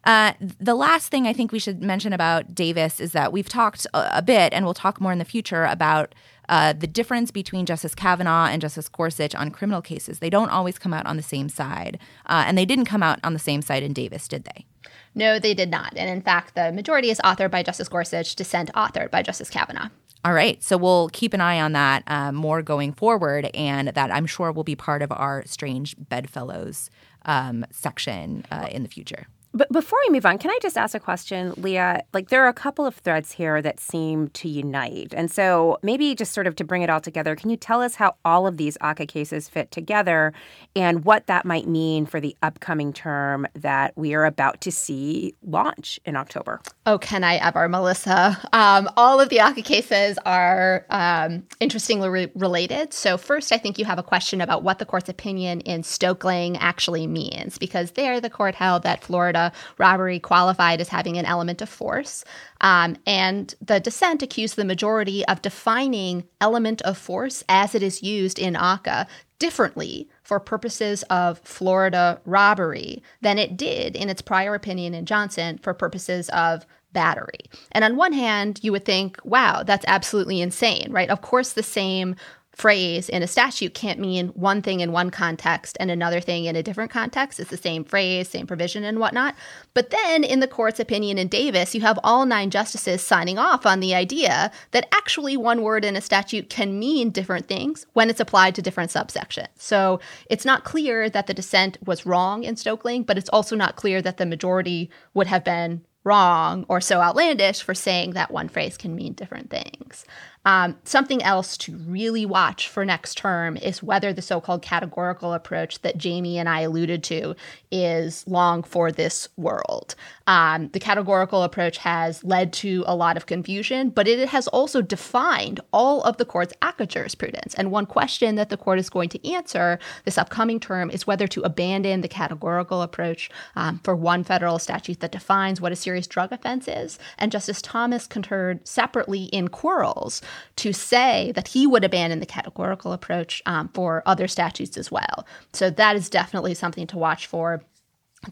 Uh, 0.05 0.33
the 0.61 0.75
last 0.75 1.09
thing 1.09 1.27
I 1.27 1.33
think 1.33 1.51
we 1.51 1.59
should 1.59 1.83
mention 1.83 2.13
about 2.13 2.55
Davis 2.55 3.01
is 3.01 3.13
that 3.13 3.33
we've 3.33 3.49
talked 3.49 3.87
a, 3.93 4.19
a 4.19 4.23
bit, 4.23 4.53
and 4.53 4.65
we'll 4.65 4.75
talk 4.75 5.01
more 5.01 5.13
in 5.13 5.19
the 5.19 5.25
future 5.25 5.65
about 5.65 6.15
uh, 6.49 6.73
the 6.73 6.87
difference 6.87 7.31
between 7.31 7.67
Justice 7.67 7.95
Kavanaugh 7.95 8.47
and 8.47 8.61
Justice 8.63 8.89
Gorsuch 8.89 9.35
on 9.35 9.51
criminal 9.51 9.83
cases. 9.83 10.19
They 10.19 10.31
don't 10.31 10.51
always 10.51 10.79
come 10.79 10.95
out 10.95 11.07
on 11.07 11.17
the 11.17 11.23
same 11.23 11.49
side. 11.49 11.99
Uh, 12.27 12.45
and 12.47 12.57
they 12.57 12.65
didn't 12.65 12.87
come 12.87 13.03
out 13.03 13.19
on 13.23 13.33
the 13.33 13.39
same 13.39 13.63
side 13.63 13.83
in 13.83 13.93
Davis, 13.93 14.29
did 14.29 14.45
they? 14.45 14.67
No, 15.15 15.39
they 15.39 15.55
did 15.55 15.71
not. 15.71 15.97
And 15.97 16.09
in 16.09 16.23
fact, 16.23 16.55
the 16.55 16.73
majority 16.73 17.11
is 17.11 17.21
authored 17.25 17.51
by 17.51 17.63
Justice 17.63 17.89
Gorsuch, 17.89 18.35
dissent 18.35 18.73
authored 18.75 19.11
by 19.11 19.23
Justice 19.23 19.51
Kavanaugh. 19.51 19.89
All 20.25 20.33
right. 20.33 20.63
So 20.63 20.77
we'll 20.77 21.09
keep 21.11 21.33
an 21.33 21.41
eye 21.41 21.61
on 21.61 21.73
that 21.73 22.03
uh, 22.07 22.33
more 22.33 22.63
going 22.63 22.93
forward, 22.93 23.51
and 23.55 23.89
that 23.89 24.11
I'm 24.11 24.27
sure 24.27 24.53
will 24.53 24.65
be 24.65 24.77
part 24.77 25.03
of 25.03 25.13
our 25.13 25.45
Strange 25.47 25.97
Bedfellows 25.99 26.91
um, 27.25 27.65
section 27.71 28.45
uh, 28.51 28.69
in 28.71 28.83
the 28.83 28.89
future. 28.89 29.27
But 29.55 29.73
before 29.73 29.99
we 30.07 30.13
move 30.13 30.27
on, 30.27 30.39
can 30.39 30.51
I 30.51 30.59
just 30.61 30.77
ask 30.77 30.95
a 30.95 31.01
question, 31.01 31.55
Leah? 31.57 32.03
Like, 32.13 32.29
there 32.29 32.45
are 32.45 32.49
a 32.49 32.55
couple 32.55 32.85
of 32.85 32.95
threads 32.97 33.33
here 33.33 33.63
that 33.63 33.81
seem 33.81 34.29
to 34.29 34.49
unite. 34.49 35.15
And 35.17 35.31
so, 35.31 35.79
maybe 35.83 36.15
just 36.15 36.33
sort 36.33 36.47
of 36.47 36.55
to 36.57 36.65
bring 36.65 36.83
it 36.83 36.91
all 36.91 37.01
together, 37.01 37.35
can 37.35 37.49
you 37.49 37.57
tell 37.57 37.81
us 37.81 37.95
how 37.95 38.15
all 38.25 38.47
of 38.47 38.59
these 38.59 38.77
ACCA 38.79 39.09
cases 39.09 39.49
fit 39.49 39.71
together 39.71 40.33
and 40.77 41.05
what 41.05 41.27
that 41.29 41.45
might 41.45 41.67
mean 41.67 42.05
for 42.05 42.21
the 42.21 42.37
upcoming 42.43 42.93
term 42.93 43.47
that 43.55 43.97
we 43.97 44.15
are 44.15 44.27
about 44.27 44.61
to 44.63 44.71
see 44.71 45.35
launch 45.43 45.99
in 46.05 46.15
October? 46.15 46.61
Oh, 46.85 46.99
can 46.99 47.25
I 47.25 47.37
ever, 47.37 47.69
Melissa? 47.69 48.39
Um, 48.53 48.89
all 48.97 49.19
of 49.19 49.31
the 49.31 49.39
ACCA 49.39 49.65
cases 49.65 50.19
are 50.27 50.85
um, 50.91 51.43
interestingly 51.59 52.09
re- 52.09 52.33
related. 52.35 52.93
So, 52.93 53.17
first, 53.17 53.51
I 53.53 53.59
think 53.59 53.79
you 53.79 53.87
have 53.87 53.99
a 53.99 54.03
question 54.03 54.41
about 54.43 54.63
what 54.63 54.79
the 54.79 54.85
court's 54.85 55.09
opinion 55.09 55.61
in 55.63 55.83
Stokeling 55.83 56.59
actually 56.61 57.07
means, 57.07 57.57
because 57.57 57.93
there 57.93 58.21
the 58.21 58.31
court 58.31 58.55
held 58.55 58.83
that 58.83 59.03
Florida 59.03 59.38
Florida, 59.39 59.53
robbery 59.79 60.19
qualified 60.19 60.81
as 60.81 60.89
having 60.89 61.17
an 61.17 61.25
element 61.25 61.63
of 61.63 61.69
force. 61.69 62.25
Um, 62.61 62.97
and 63.07 63.55
the 63.61 63.81
dissent 63.81 64.23
accused 64.23 64.57
the 64.57 64.65
majority 64.65 65.25
of 65.27 65.43
defining 65.43 66.25
element 66.41 66.83
of 66.83 66.99
force 66.99 67.45
as 67.49 67.75
it 67.75 67.83
is 67.83 68.03
used 68.03 68.39
in 68.39 68.55
ACCA 68.55 69.07
differently 69.39 70.09
for 70.25 70.41
purposes 70.41 71.05
of 71.05 71.39
Florida 71.41 72.21
robbery 72.25 73.03
than 73.21 73.39
it 73.39 73.57
did 73.57 73.95
in 73.95 74.09
its 74.09 74.23
prior 74.23 74.55
opinion 74.55 74.95
in 74.95 75.07
Johnson 75.07 75.59
for 75.59 75.73
purposes 75.73 76.29
of 76.31 76.67
battery. 76.93 77.41
And 77.73 77.85
on 77.85 77.97
one 77.97 78.13
hand, 78.13 78.61
you 78.63 78.73
would 78.73 78.85
think, 78.85 79.19
wow, 79.23 79.63
that's 79.63 79.85
absolutely 79.87 80.41
insane, 80.41 80.91
right? 80.91 81.11
Of 81.11 81.21
course, 81.21 81.53
the 81.53 81.63
same 81.63 82.17
phrase 82.59 83.09
in 83.09 83.23
a 83.23 83.27
statute 83.29 83.73
can't 83.73 84.01
mean 84.01 84.29
one 84.29 84.61
thing 84.63 84.81
in 84.81 84.91
one 84.91 85.11
context 85.11 85.77
and 85.79 85.91
another 85.93 86.21
thing 86.21 86.45
in 86.45 86.57
a 86.57 86.63
different 86.63 86.91
context. 86.91 87.39
It's 87.39 87.51
the 87.51 87.57
same 87.57 87.85
phrase, 87.85 88.29
same 88.29 88.49
provision, 88.49 88.83
and 88.83 88.99
whatnot. 88.99 89.37
But 89.75 89.91
then 89.91 90.25
in 90.25 90.41
the 90.41 90.49
court's 90.49 90.81
opinion 90.81 91.19
in 91.19 91.29
Davis, 91.29 91.75
you 91.75 91.81
have 91.83 92.01
all 92.03 92.27
nine 92.27 92.51
justices 92.51 93.01
signing 93.01 93.39
off 93.39 93.65
on 93.65 93.79
the 93.79 93.95
idea 93.95 94.51
that 94.73 94.89
actually 94.93 95.37
one 95.37 95.63
word 95.63 95.85
in 95.85 95.95
a 95.95 96.01
statute 96.01 96.51
can 96.51 96.79
mean 96.79 97.11
different 97.11 97.47
things 97.47 97.87
when 97.93 98.11
it's 98.11 98.21
applied 98.21 98.57
to 98.57 98.63
different 98.63 98.91
subsections. 98.91 99.49
So 99.57 100.01
it's 100.29 100.45
not 100.45 100.65
clear 100.65 101.09
that 101.09 101.29
the 101.29 101.35
dissent 101.35 101.79
was 101.87 102.05
wrong 102.05 102.43
in 102.43 102.57
Stokeling, 102.57 103.07
but 103.07 103.17
it's 103.17 103.31
also 103.31 103.55
not 103.55 103.77
clear 103.77 104.03
that 104.03 104.17
the 104.17 104.27
majority 104.27 104.91
would 105.15 105.29
have 105.29 105.45
been 105.45 105.85
wrong 106.05 106.65
or 106.69 106.81
so 106.81 107.01
outlandish 107.01 107.63
for 107.63 107.75
saying 107.75 108.13
that 108.13 108.31
one 108.31 108.49
phrase 108.49 108.77
can 108.77 108.97
mean 108.97 109.13
different 109.13 109.51
things. 109.51 110.07
Um, 110.49 110.79
something 110.85 111.23
else 111.23 111.59
to 111.59 111.77
really 111.77 112.25
watch 112.25 112.69
for 112.69 112.83
next 112.83 113.19
term 113.19 113.59
is 113.59 113.83
whether 113.83 114.15
the 114.15 114.23
so 114.23 114.41
called 114.41 114.63
categorical 114.63 115.35
approach 115.35 115.83
that 115.83 116.03
Jaime 116.03 116.39
and 116.39 116.49
I 116.49 116.61
alluded 116.61 117.05
to 117.05 117.37
is 117.71 118.27
long 118.27 118.63
for 118.63 118.91
this 118.91 119.29
world. 119.37 119.95
Um, 120.27 120.69
the 120.69 120.81
categorical 120.81 121.43
approach 121.43 121.79
has 121.79 122.23
led 122.25 122.53
to 122.55 122.85
a 122.87 122.95
lot 122.95 123.17
of 123.17 123.27
confusion, 123.27 123.91
but 123.91 124.07
it 124.07 124.29
has 124.29 124.47
also 124.49 124.83
defined 124.83 125.61
all 125.73 126.03
of 126.03 126.17
the 126.19 126.25
court's 126.25 126.53
ACCA 126.61 126.87
jurisprudence. 126.87 127.55
And 127.55 127.71
one 127.71 127.87
question 127.87 128.35
that 128.35 128.51
the 128.51 128.57
court 128.57 128.79
is 128.79 128.91
going 128.91 129.09
to 129.11 129.33
answer 129.33 129.79
this 130.05 130.19
upcoming 130.19 130.61
term 130.61 130.91
is 130.91 131.07
whether 131.07 131.27
to 131.29 131.43
abandon 131.43 132.01
the 132.01 132.09
categorical 132.09 132.83
approach 132.83 133.31
um, 133.57 133.81
for 133.85 133.97
one 133.97 134.25
federal 134.25 134.59
statute 134.59 135.01
that 135.01 135.13
defines 135.13 135.61
what 135.61 135.73
a 135.73 135.77
serious 135.77 136.07
drug 136.07 136.33
offense 136.33 136.69
is. 136.69 136.99
And 137.19 137.33
Justice 137.33 137.63
Thomas 137.63 138.07
concurred 138.07 138.67
separately 138.67 139.25
in 139.25 139.49
Quarles 139.49 140.21
to 140.57 140.73
say 140.73 141.33
that 141.35 141.49
he 141.49 141.67
would 141.67 141.85
abandon 141.85 142.21
the 142.21 142.27
categorical 142.27 142.93
approach 142.93 143.43
um, 143.47 143.69
for 143.75 144.03
other 144.07 144.29
statutes 144.29 144.77
as 144.77 144.91
well. 144.91 145.27
So 145.53 145.71
that 145.71 145.97
is 145.97 146.11
definitely 146.11 146.55
something 146.55 146.87
to 146.89 146.99
watch 146.99 147.27
for 147.27 147.58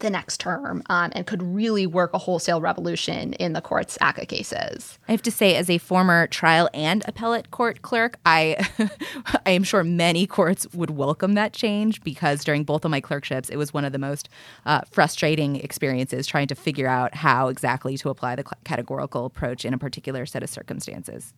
the 0.01 0.11
next 0.11 0.41
term 0.41 0.83
um, 0.87 1.13
and 1.15 1.27
could 1.27 1.43
really 1.43 1.87
work 1.87 2.13
a 2.13 2.19
wholesale 2.19 2.61
revolution 2.61 3.33
in 3.35 3.53
the 3.53 3.61
court's 3.61 3.97
ACCA 3.99 4.27
cases. 4.27 4.99
I 5.09 5.13
have 5.13 5.23
to 5.23 5.31
say, 5.31 5.55
as 5.55 5.71
a 5.71 5.79
former 5.79 6.27
trial 6.27 6.69
and 6.75 7.05
appellate 7.07 7.51
court 7.51 7.83
clerk, 7.83 8.19
I 8.27 8.57
I 9.47 9.51
am 9.51 9.63
sure 9.63 9.85
many 9.85 10.27
courts 10.27 10.67
would 10.75 10.91
welcome 10.91 11.35
that 11.35 11.53
change 11.53 12.03
because 12.03 12.45
during 12.45 12.65
both 12.65 12.85
of 12.85 12.91
my 12.91 13.01
clerkships, 13.01 13.49
it 13.49 13.57
was 13.57 13.73
one 13.73 13.85
of 13.85 13.93
the 13.93 13.99
most 13.99 14.29
uh, 14.65 14.81
frustrating 14.91 15.57
experiences 15.57 16.27
trying 16.27 16.49
to 16.49 16.55
figure 16.55 16.89
out 16.89 17.15
how 17.15 17.49
exactly 17.49 17.97
to 17.99 18.11
apply 18.11 18.37
the 18.37 18.45
categorical 18.65 19.25
approach 19.25 19.65
in 19.65 19.73
a 19.73 19.79
particular 19.79 20.27
set 20.27 20.43
of 20.43 20.51
circumstances. 20.51 21.33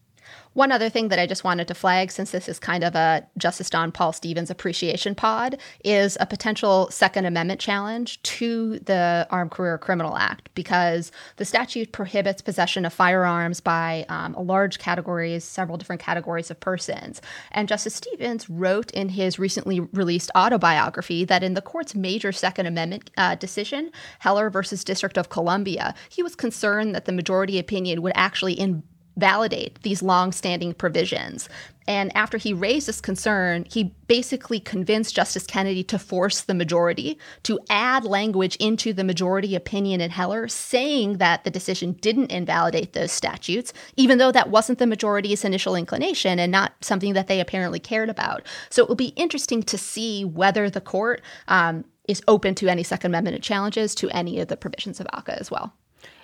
One 0.55 0.73
other 0.73 0.89
thing 0.89 1.09
that 1.09 1.21
I 1.21 1.27
just 1.27 1.45
wanted 1.45 1.69
to 1.69 1.75
flag, 1.75 2.11
since 2.11 2.33
this 2.33 2.49
is 2.49 2.59
kind 2.59 2.83
of 2.83 2.97
a 2.97 3.25
Justice 3.37 3.71
John 3.71 3.93
Paul 3.93 4.13
Stevens 4.13 4.51
appreciation 4.51 5.15
pod, 5.15 5.59
is 5.85 6.17
a 6.21 6.27
potential 6.27 6.91
Second 6.91 7.27
Amendment 7.27 7.61
challenge 7.61 8.21
to 8.23 8.79
the 8.81 9.27
Armed 9.31 9.53
Career 9.53 9.79
Criminal 9.79 10.17
Act 10.17 10.49
because 10.55 11.13
the 11.37 11.45
statute 11.45 11.93
prohibits 11.93 12.43
possession 12.43 12.85
of 12.85 12.93
firearms 12.93 13.61
by 13.61 14.05
um, 14.09 14.35
a 14.35 14.43
large 14.43 14.79
categories, 14.79 15.45
several 15.45 15.79
different 15.79 16.03
categories 16.03 16.51
of 16.51 16.59
persons. 16.59 17.23
And 17.53 17.69
Justice 17.69 17.95
Stevens 17.95 18.51
wrote 18.51 18.91
in 18.91 19.11
his 19.11 19.39
recently 19.39 19.81
released 19.81 20.31
autobiography 20.37 21.25
that 21.27 21.45
in 21.45 21.55
the 21.55 21.63
court's 21.63 21.95
major 21.95 22.33
Second 22.33 22.67
Amendment 22.67 23.11
uh, 23.17 23.37
decision, 23.37 23.93
Heller 24.19 24.51
versus 24.51 24.83
District 24.83 25.17
of 25.17 25.29
Columbia, 25.29 25.95
he 26.09 26.23
was 26.23 26.35
concerned 26.35 26.95
that 26.95 27.05
the 27.05 27.13
majority 27.13 27.59
opinion 27.59 28.03
would 28.03 28.13
actually 28.17 28.55
in 28.55 28.83
validate 29.19 29.83
these 29.83 30.03
long-standing 30.03 30.75
provisions. 30.75 31.49
And 31.89 32.15
after 32.15 32.37
he 32.37 32.53
raised 32.53 32.87
this 32.87 33.01
concern, 33.01 33.65
he 33.71 33.95
basically 34.09 34.61
convinced 34.61 35.17
Justice 35.17 35.47
Kennedy 35.47 35.83
to 35.85 35.99
force 35.99 36.43
the 36.43 36.53
majority 36.53 37.19
to 37.45 37.59
add 37.71 38.05
language 38.05 38.57
into 38.57 38.93
the 38.93 39.05
majority 39.05 39.55
opinion 39.55 40.03
in 40.03 40.11
Heller 40.11 40.49
saying 40.49 41.17
that 41.17 41.45
the 41.45 41.51
decision 41.51 41.93
didn't 41.93 42.31
invalidate 42.31 42.93
those 42.93 43.11
statutes, 43.11 43.73
even 43.97 44.19
though 44.19 44.31
that 44.31 44.51
wasn't 44.51 44.79
the 44.79 44.87
majority's 44.87 45.47
initial 45.47 45.75
inclination 45.75 46.39
and 46.39 46.53
not 46.53 46.75
something 46.83 47.15
that 47.15 47.27
they 47.27 47.41
apparently 47.41 47.81
cared 47.81 48.11
about. 48.11 48.43
So 48.69 48.83
it 48.83 48.89
will 48.89 48.95
be 48.95 49.15
interesting 49.17 49.63
to 49.63 49.79
see 49.79 50.27
whether 50.27 50.69
the 50.69 50.83
court 50.83 51.23
um, 51.49 51.87
is 52.07 52.23
open 52.29 52.55
to 52.57 52.69
any 52.69 52.83
Second 52.83 53.13
Amendment 53.13 53.43
challenges 53.43 53.95
to 53.95 54.11
any 54.11 54.41
of 54.41 54.49
the 54.49 54.59
provisions 54.59 55.01
of 55.01 55.07
ACCA 55.15 55.39
as 55.39 55.51
well. 55.51 55.73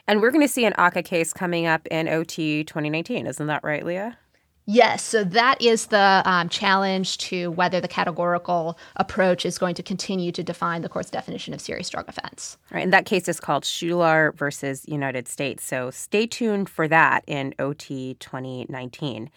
And 0.07 0.21
we're 0.21 0.31
going 0.31 0.47
to 0.47 0.53
see 0.53 0.65
an 0.65 0.75
ACCA 0.75 1.05
case 1.05 1.33
coming 1.33 1.67
up 1.67 1.87
in 1.87 2.09
OT 2.09 2.65
2019. 2.65 3.27
Isn't 3.27 3.47
that 3.47 3.65
right, 3.65 3.85
Leah? 3.85 4.19
Yes, 4.67 5.03
so 5.03 5.25
that 5.25 5.61
is 5.61 5.87
the 5.87 6.23
um, 6.25 6.49
challenge 6.49 7.19
to 7.19 7.51
whether 7.51 7.83
the 7.83 7.89
categorical 7.89 8.79
approach 8.97 9.45
is 9.45 9.59
going 9.59 9.75
to 9.75 9.83
continue 9.83 10.33
to 10.33 10.43
define 10.43 10.81
the 10.81 10.89
court's 10.89 11.11
definition 11.11 11.53
of 11.53 11.61
serious 11.61 11.91
drug 11.91 12.09
offense. 12.09 12.57
Right, 12.71 12.83
and 12.83 12.93
that 12.93 13.05
case 13.05 13.29
is 13.29 13.41
called 13.41 13.65
Shular 13.65 14.35
versus 14.35 14.87
United 14.89 15.29
States. 15.29 15.65
So 15.65 15.91
stay 15.91 16.27
tuned 16.27 16.71
for 16.71 16.89
that 16.89 17.25
in 17.27 17.55
OT 17.59 18.15
2019. 18.21 19.31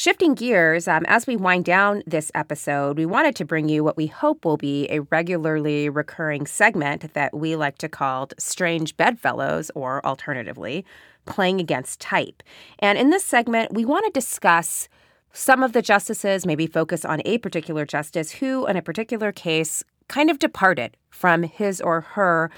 Shifting 0.00 0.32
gears, 0.32 0.88
um, 0.88 1.04
as 1.08 1.26
we 1.26 1.36
wind 1.36 1.66
down 1.66 2.02
this 2.06 2.32
episode, 2.34 2.96
we 2.96 3.04
wanted 3.04 3.36
to 3.36 3.44
bring 3.44 3.68
you 3.68 3.84
what 3.84 3.98
we 3.98 4.06
hope 4.06 4.46
will 4.46 4.56
be 4.56 4.86
a 4.88 5.00
regularly 5.00 5.90
recurring 5.90 6.46
segment 6.46 7.12
that 7.12 7.36
we 7.36 7.54
like 7.54 7.76
to 7.76 7.88
call 7.90 8.30
Strange 8.38 8.96
Bedfellows, 8.96 9.70
or 9.74 10.02
alternatively, 10.06 10.86
Playing 11.26 11.60
Against 11.60 12.00
Type. 12.00 12.42
And 12.78 12.96
in 12.96 13.10
this 13.10 13.26
segment, 13.26 13.74
we 13.74 13.84
want 13.84 14.06
to 14.06 14.18
discuss 14.18 14.88
some 15.34 15.62
of 15.62 15.74
the 15.74 15.82
justices, 15.82 16.46
maybe 16.46 16.66
focus 16.66 17.04
on 17.04 17.20
a 17.26 17.36
particular 17.36 17.84
justice 17.84 18.30
who, 18.30 18.66
in 18.66 18.78
a 18.78 18.82
particular 18.82 19.32
case, 19.32 19.84
kind 20.08 20.30
of 20.30 20.38
departed 20.38 20.96
from 21.10 21.42
his 21.42 21.78
or 21.78 22.00
her 22.00 22.50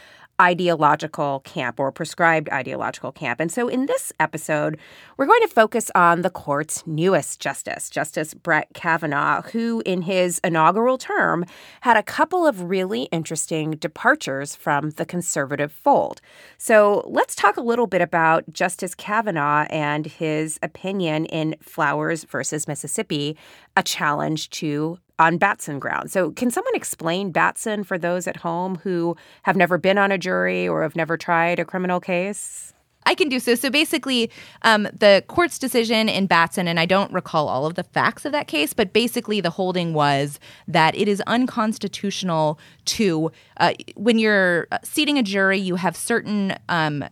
ideological 0.42 1.40
camp 1.40 1.78
or 1.78 1.92
prescribed 1.92 2.50
ideological 2.50 3.12
camp. 3.12 3.38
And 3.38 3.50
so 3.50 3.68
in 3.68 3.86
this 3.86 4.12
episode, 4.18 4.76
we're 5.16 5.26
going 5.26 5.40
to 5.42 5.48
focus 5.48 5.88
on 5.94 6.22
the 6.22 6.30
court's 6.30 6.84
newest 6.84 7.38
justice, 7.38 7.88
Justice 7.88 8.34
Brett 8.34 8.68
Kavanaugh, 8.74 9.42
who 9.42 9.82
in 9.86 10.02
his 10.02 10.40
inaugural 10.42 10.98
term 10.98 11.44
had 11.82 11.96
a 11.96 12.02
couple 12.02 12.44
of 12.44 12.62
really 12.62 13.02
interesting 13.12 13.72
departures 13.72 14.56
from 14.56 14.90
the 14.90 15.06
conservative 15.06 15.70
fold. 15.70 16.20
So 16.58 17.04
let's 17.06 17.36
talk 17.36 17.56
a 17.56 17.62
little 17.62 17.86
bit 17.86 18.02
about 18.02 18.52
Justice 18.52 18.96
Kavanaugh 18.96 19.66
and 19.70 20.06
his 20.06 20.58
opinion 20.60 21.26
in 21.26 21.54
Flowers 21.62 22.24
versus 22.24 22.66
Mississippi, 22.66 23.36
a 23.76 23.82
challenge 23.84 24.50
to 24.50 24.98
on 25.22 25.38
Batson 25.38 25.78
ground. 25.78 26.10
So, 26.10 26.32
can 26.32 26.50
someone 26.50 26.74
explain 26.74 27.30
Batson 27.30 27.84
for 27.84 27.96
those 27.96 28.26
at 28.26 28.36
home 28.36 28.76
who 28.82 29.16
have 29.42 29.56
never 29.56 29.78
been 29.78 29.96
on 29.96 30.10
a 30.10 30.18
jury 30.18 30.68
or 30.68 30.82
have 30.82 30.96
never 30.96 31.16
tried 31.16 31.58
a 31.58 31.64
criminal 31.64 32.00
case? 32.00 32.74
I 33.04 33.14
can 33.14 33.28
do 33.28 33.40
so. 33.40 33.54
So 33.54 33.68
basically, 33.68 34.30
um, 34.62 34.84
the 34.84 35.24
court's 35.26 35.58
decision 35.58 36.08
in 36.08 36.26
Batson, 36.26 36.68
and 36.68 36.78
I 36.78 36.86
don't 36.86 37.12
recall 37.12 37.48
all 37.48 37.66
of 37.66 37.74
the 37.74 37.82
facts 37.82 38.24
of 38.24 38.32
that 38.32 38.46
case, 38.46 38.72
but 38.72 38.92
basically 38.92 39.40
the 39.40 39.50
holding 39.50 39.92
was 39.92 40.38
that 40.68 40.96
it 40.96 41.08
is 41.08 41.20
unconstitutional 41.26 42.60
to, 42.86 43.32
uh, 43.56 43.72
when 43.96 44.18
you're 44.18 44.68
seating 44.84 45.18
a 45.18 45.22
jury, 45.22 45.58
you 45.58 45.76
have 45.76 45.96
certain 45.96 46.54
um, 46.68 47.04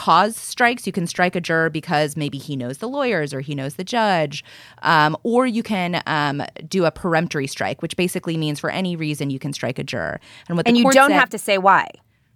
cause 0.00 0.34
strikes. 0.34 0.86
You 0.86 0.94
can 0.94 1.06
strike 1.06 1.36
a 1.36 1.42
juror 1.42 1.68
because 1.68 2.16
maybe 2.16 2.38
he 2.38 2.56
knows 2.56 2.78
the 2.78 2.88
lawyers 2.88 3.34
or 3.34 3.40
he 3.40 3.54
knows 3.54 3.74
the 3.74 3.84
judge, 3.84 4.42
um, 4.80 5.14
or 5.24 5.46
you 5.46 5.62
can 5.62 6.02
um, 6.06 6.42
do 6.66 6.86
a 6.86 6.90
peremptory 6.90 7.46
strike, 7.46 7.82
which 7.82 7.98
basically 7.98 8.38
means 8.38 8.58
for 8.58 8.70
any 8.70 8.96
reason 8.96 9.28
you 9.28 9.38
can 9.38 9.52
strike 9.52 9.78
a 9.78 9.84
juror. 9.84 10.18
And 10.48 10.56
what 10.56 10.66
and 10.66 10.78
you 10.78 10.84
don't 10.84 11.10
said, 11.10 11.18
have 11.18 11.28
to 11.28 11.38
say 11.38 11.58
why. 11.58 11.86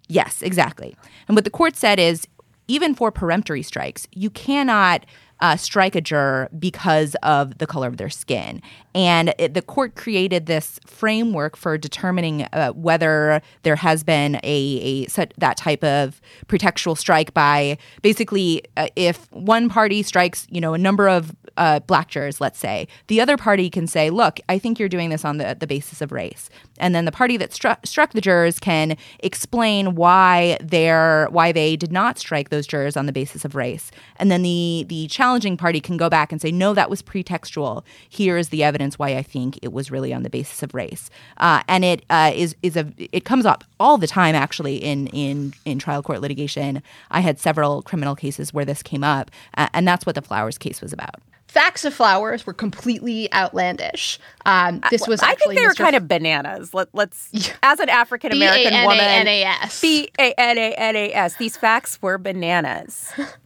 Yes, 0.08 0.42
exactly. 0.42 0.94
And 1.26 1.38
what 1.38 1.44
the 1.44 1.50
court 1.50 1.74
said 1.74 1.98
is, 1.98 2.28
even 2.68 2.94
for 2.94 3.10
peremptory 3.10 3.62
strikes, 3.62 4.06
you 4.12 4.28
cannot 4.28 5.06
uh, 5.44 5.56
strike 5.56 5.94
a 5.94 6.00
juror 6.00 6.48
because 6.58 7.14
of 7.22 7.58
the 7.58 7.66
color 7.66 7.86
of 7.86 7.98
their 7.98 8.08
skin. 8.08 8.62
And 8.94 9.34
it, 9.36 9.52
the 9.52 9.60
court 9.60 9.94
created 9.94 10.46
this 10.46 10.80
framework 10.86 11.54
for 11.54 11.76
determining 11.76 12.44
uh, 12.54 12.70
whether 12.70 13.42
there 13.62 13.76
has 13.76 14.02
been 14.02 14.36
a, 14.36 15.06
a 15.06 15.26
that 15.36 15.58
type 15.58 15.84
of 15.84 16.22
pretextual 16.46 16.96
strike 16.96 17.34
by 17.34 17.76
basically 18.00 18.62
uh, 18.78 18.88
if 18.96 19.30
one 19.32 19.68
party 19.68 20.02
strikes, 20.02 20.46
you 20.48 20.62
know, 20.62 20.72
a 20.72 20.78
number 20.78 21.10
of 21.10 21.36
uh, 21.56 21.80
black 21.80 22.08
jurors, 22.08 22.40
let's 22.40 22.58
say, 22.58 22.88
the 23.08 23.20
other 23.20 23.36
party 23.36 23.70
can 23.70 23.86
say, 23.86 24.10
"Look, 24.10 24.40
I 24.48 24.58
think 24.58 24.78
you're 24.78 24.88
doing 24.88 25.10
this 25.10 25.24
on 25.24 25.36
the 25.38 25.56
the 25.58 25.66
basis 25.66 26.00
of 26.00 26.10
race," 26.10 26.50
and 26.78 26.94
then 26.94 27.04
the 27.04 27.12
party 27.12 27.36
that 27.36 27.52
struck 27.52 27.86
struck 27.86 28.12
the 28.12 28.20
jurors 28.20 28.58
can 28.58 28.96
explain 29.20 29.94
why 29.94 30.58
they're 30.60 31.28
why 31.30 31.52
they 31.52 31.76
did 31.76 31.92
not 31.92 32.18
strike 32.18 32.48
those 32.48 32.66
jurors 32.66 32.96
on 32.96 33.06
the 33.06 33.12
basis 33.12 33.44
of 33.44 33.54
race, 33.54 33.90
and 34.16 34.30
then 34.30 34.42
the 34.42 34.84
the 34.88 35.06
challenging 35.34 35.56
party 35.56 35.80
can 35.80 35.96
go 35.96 36.08
back 36.08 36.30
and 36.30 36.40
say, 36.40 36.52
"No, 36.52 36.74
that 36.74 36.88
was 36.88 37.02
pretextual. 37.02 37.82
Here 38.08 38.36
is 38.36 38.50
the 38.50 38.62
evidence 38.62 39.00
why 39.00 39.16
I 39.16 39.22
think 39.22 39.58
it 39.62 39.72
was 39.72 39.90
really 39.90 40.14
on 40.14 40.22
the 40.22 40.30
basis 40.30 40.62
of 40.62 40.72
race," 40.74 41.10
uh, 41.38 41.62
and 41.66 41.84
it 41.84 42.04
uh, 42.08 42.30
is 42.32 42.54
is 42.62 42.76
a 42.76 42.86
it 42.98 43.24
comes 43.24 43.44
up 43.44 43.64
all 43.80 43.98
the 43.98 44.06
time 44.06 44.36
actually 44.36 44.76
in 44.76 45.08
in 45.08 45.52
in 45.64 45.80
trial 45.80 46.04
court 46.04 46.20
litigation. 46.20 46.82
I 47.10 47.20
had 47.20 47.40
several 47.40 47.82
criminal 47.82 48.14
cases 48.14 48.54
where 48.54 48.64
this 48.64 48.80
came 48.80 49.02
up, 49.02 49.32
uh, 49.56 49.66
and 49.74 49.88
that's 49.88 50.06
what 50.06 50.14
the 50.14 50.22
Flowers 50.22 50.56
case 50.56 50.80
was 50.80 50.92
about 50.92 51.16
facts 51.46 51.84
of 51.84 51.94
flowers 51.94 52.44
were 52.44 52.52
completely 52.52 53.32
outlandish. 53.32 54.18
Um, 54.44 54.80
this 54.90 55.06
was 55.06 55.22
I 55.22 55.36
think 55.36 55.54
they 55.54 55.64
were 55.64 55.72
Mr. 55.72 55.76
kind 55.76 55.94
of 55.94 56.08
bananas. 56.08 56.74
Let, 56.74 56.88
us 56.96 57.30
as 57.62 57.78
an 57.78 57.88
African 57.88 58.32
American 58.32 58.72
woman, 58.82 58.98
B 58.98 59.04
A 59.04 59.08
N 59.08 59.28
A 59.28 59.42
S. 59.44 59.80
B 59.80 60.10
A 60.18 60.34
N 60.36 60.58
A 60.58 60.74
N 60.74 60.96
A 60.96 61.12
S. 61.12 61.36
These 61.36 61.56
facts 61.56 62.02
were 62.02 62.18
bananas. 62.18 63.12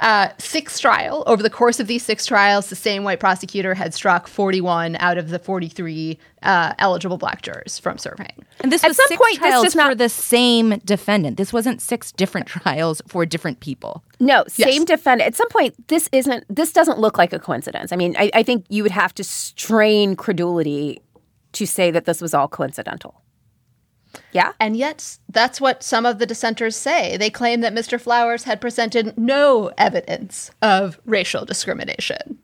Uh, 0.00 0.28
six 0.38 0.78
trial. 0.78 1.24
Over 1.26 1.42
the 1.42 1.50
course 1.50 1.80
of 1.80 1.88
these 1.88 2.04
six 2.04 2.24
trials, 2.24 2.68
the 2.68 2.76
same 2.76 3.02
white 3.02 3.18
prosecutor 3.18 3.74
had 3.74 3.92
struck 3.92 4.28
41 4.28 4.96
out 5.00 5.18
of 5.18 5.30
the 5.30 5.40
43 5.40 6.16
uh, 6.44 6.74
eligible 6.78 7.18
black 7.18 7.42
jurors 7.42 7.80
from 7.80 7.98
serving. 7.98 8.30
And 8.60 8.70
this 8.70 8.84
At 8.84 8.88
was 8.88 8.96
some 8.96 9.06
six 9.08 9.18
point, 9.18 9.32
this 9.32 9.38
trials 9.50 9.64
does 9.64 9.74
not- 9.74 9.88
for 9.90 9.94
the 9.96 10.08
same 10.08 10.78
defendant. 10.84 11.36
This 11.36 11.52
wasn't 11.52 11.82
six 11.82 12.12
different 12.12 12.46
trials 12.54 13.02
for 13.08 13.26
different 13.26 13.58
people. 13.58 14.04
No, 14.20 14.44
same 14.46 14.84
defendant. 14.84 15.26
At 15.26 15.34
some 15.34 15.48
point, 15.48 15.88
this 15.88 16.08
isn't. 16.12 16.44
This 16.48 16.72
doesn't 16.72 16.98
look 16.98 17.18
like 17.18 17.32
a 17.32 17.38
coincidence. 17.38 17.92
I 17.92 17.96
mean, 17.96 18.14
I, 18.18 18.30
I 18.34 18.42
think 18.44 18.66
you 18.68 18.82
would 18.84 18.92
have 18.92 19.12
to 19.14 19.24
strain 19.24 20.14
credulity 20.16 21.00
to 21.52 21.66
say 21.66 21.90
that 21.90 22.04
this 22.04 22.20
was 22.20 22.34
all 22.34 22.46
coincidental. 22.48 23.20
Yeah. 24.32 24.52
And 24.60 24.76
yet, 24.76 25.18
that's 25.28 25.60
what 25.60 25.82
some 25.82 26.06
of 26.06 26.18
the 26.18 26.26
dissenters 26.26 26.76
say. 26.76 27.16
They 27.16 27.30
claim 27.30 27.60
that 27.60 27.74
Mr. 27.74 28.00
Flowers 28.00 28.44
had 28.44 28.60
presented 28.60 29.16
no 29.16 29.72
evidence 29.78 30.50
of 30.62 31.00
racial 31.04 31.44
discrimination, 31.44 32.38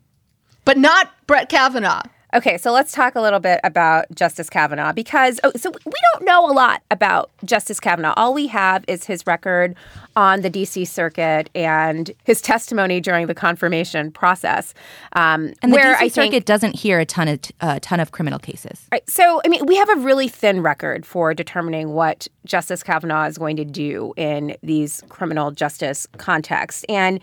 but 0.63 0.77
not 0.77 1.11
Brett 1.27 1.49
Kavanaugh. 1.49 2.03
Okay, 2.35 2.57
so 2.57 2.73
let's 2.73 2.91
talk 2.91 3.15
a 3.15 3.21
little 3.21 3.39
bit 3.39 3.61
about 3.63 4.13
Justice 4.13 4.49
Kavanaugh 4.49 4.91
because 4.91 5.39
oh, 5.45 5.53
so 5.55 5.71
we 5.85 5.93
don't 6.13 6.25
know 6.25 6.45
a 6.45 6.51
lot 6.51 6.83
about 6.91 7.31
Justice 7.45 7.79
Kavanaugh. 7.79 8.13
All 8.17 8.33
we 8.33 8.47
have 8.47 8.83
is 8.89 9.05
his 9.05 9.25
record 9.25 9.73
on 10.17 10.41
the 10.41 10.49
D.C. 10.49 10.83
Circuit 10.83 11.49
and 11.55 12.11
his 12.25 12.41
testimony 12.41 12.99
during 12.99 13.27
the 13.27 13.33
confirmation 13.33 14.11
process. 14.11 14.73
Um, 15.13 15.53
And 15.61 15.71
the 15.71 15.77
DC 15.77 16.11
Circuit 16.11 16.45
doesn't 16.45 16.75
hear 16.75 16.99
a 16.99 17.05
ton 17.05 17.29
of 17.29 17.39
a 17.61 17.79
ton 17.79 18.01
of 18.01 18.11
criminal 18.11 18.39
cases. 18.39 18.85
Right. 18.91 19.09
So, 19.09 19.41
I 19.45 19.47
mean, 19.47 19.65
we 19.65 19.77
have 19.77 19.89
a 19.89 19.95
really 19.95 20.27
thin 20.27 20.61
record 20.61 21.05
for 21.05 21.33
determining 21.33 21.93
what 21.93 22.27
Justice 22.45 22.83
Kavanaugh 22.83 23.27
is 23.27 23.37
going 23.37 23.55
to 23.55 23.65
do 23.65 24.13
in 24.17 24.57
these 24.61 25.01
criminal 25.07 25.51
justice 25.51 26.05
contexts. 26.17 26.83
And 26.89 27.21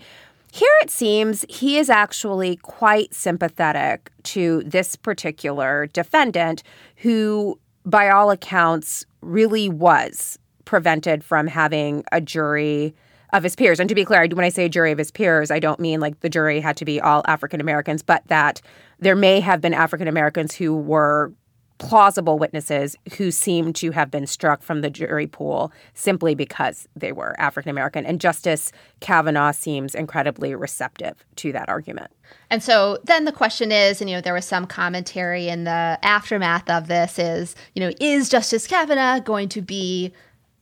here 0.53 0.77
it 0.83 0.91
seems 0.91 1.43
he 1.49 1.79
is 1.79 1.89
actually 1.89 2.57
quite 2.57 3.11
sympathetic 3.11 4.11
to 4.21 4.61
this 4.67 4.95
particular 4.95 5.87
defendant 5.87 6.61
who, 6.97 7.59
by 7.87 8.07
all 8.07 8.29
accounts, 8.29 9.03
really 9.21 9.67
was 9.67 10.37
prevented 10.63 11.23
from 11.23 11.47
having 11.47 12.03
a 12.11 12.21
jury 12.21 12.93
of 13.33 13.41
his 13.41 13.55
peers. 13.55 13.79
And 13.79 13.89
to 13.89 13.95
be 13.95 14.05
clear, 14.05 14.27
when 14.27 14.45
I 14.45 14.49
say 14.49 14.69
jury 14.69 14.91
of 14.91 14.99
his 14.99 15.09
peers, 15.09 15.49
I 15.49 15.57
don't 15.57 15.79
mean 15.79 15.99
like 15.99 16.19
the 16.19 16.29
jury 16.29 16.59
had 16.59 16.77
to 16.77 16.85
be 16.85 17.01
all 17.01 17.23
African 17.25 17.59
Americans, 17.59 18.03
but 18.03 18.21
that 18.27 18.61
there 18.99 19.15
may 19.15 19.39
have 19.39 19.59
been 19.59 19.73
African 19.73 20.07
Americans 20.07 20.53
who 20.53 20.77
were 20.77 21.33
plausible 21.77 22.37
witnesses 22.37 22.95
who 23.17 23.31
seem 23.31 23.73
to 23.73 23.91
have 23.91 24.11
been 24.11 24.27
struck 24.27 24.61
from 24.61 24.81
the 24.81 24.89
jury 24.89 25.27
pool 25.27 25.71
simply 25.93 26.35
because 26.35 26.87
they 26.95 27.11
were 27.11 27.35
African 27.39 27.69
American. 27.69 28.05
And 28.05 28.21
Justice 28.21 28.71
Kavanaugh 28.99 29.51
seems 29.51 29.95
incredibly 29.95 30.55
receptive 30.55 31.25
to 31.37 31.51
that 31.51 31.69
argument. 31.69 32.11
And 32.49 32.63
so 32.63 32.99
then 33.03 33.25
the 33.25 33.31
question 33.31 33.71
is, 33.71 34.01
and 34.01 34.09
you 34.09 34.15
know, 34.15 34.21
there 34.21 34.33
was 34.33 34.45
some 34.45 34.65
commentary 34.65 35.49
in 35.49 35.65
the 35.65 35.99
aftermath 36.01 36.69
of 36.69 36.87
this 36.87 37.19
is, 37.19 37.55
you 37.75 37.79
know, 37.81 37.91
is 37.99 38.29
Justice 38.29 38.67
Kavanaugh 38.67 39.19
going 39.19 39.49
to 39.49 39.61
be 39.61 40.13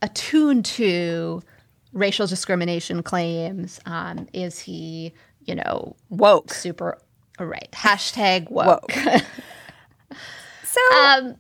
attuned 0.02 0.66
to 0.66 1.42
racial 1.94 2.28
discrimination 2.28 3.04
claims? 3.04 3.80
Um, 3.86 4.28
is 4.34 4.60
he, 4.60 5.14
you 5.46 5.56
know, 5.56 5.96
woke? 6.10 6.54
Super, 6.54 6.98
right. 7.40 7.70
Hashtag 7.74 8.50
woke. 8.50 8.94
so, 10.72 10.98
um, 10.98 11.36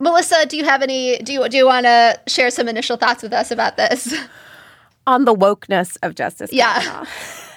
Melissa, 0.00 0.46
do 0.46 0.56
you 0.56 0.64
have 0.64 0.82
any? 0.82 1.18
Do 1.18 1.32
you 1.32 1.48
do 1.48 1.56
you 1.56 1.66
want 1.66 1.84
to 1.86 2.20
share 2.26 2.50
some 2.50 2.68
initial 2.68 2.96
thoughts 2.96 3.22
with 3.22 3.32
us 3.32 3.50
about 3.50 3.76
this? 3.76 4.14
On 5.06 5.24
the 5.24 5.34
wokeness 5.34 5.96
of 6.02 6.14
Justice 6.14 6.52
Yeah. 6.52 7.06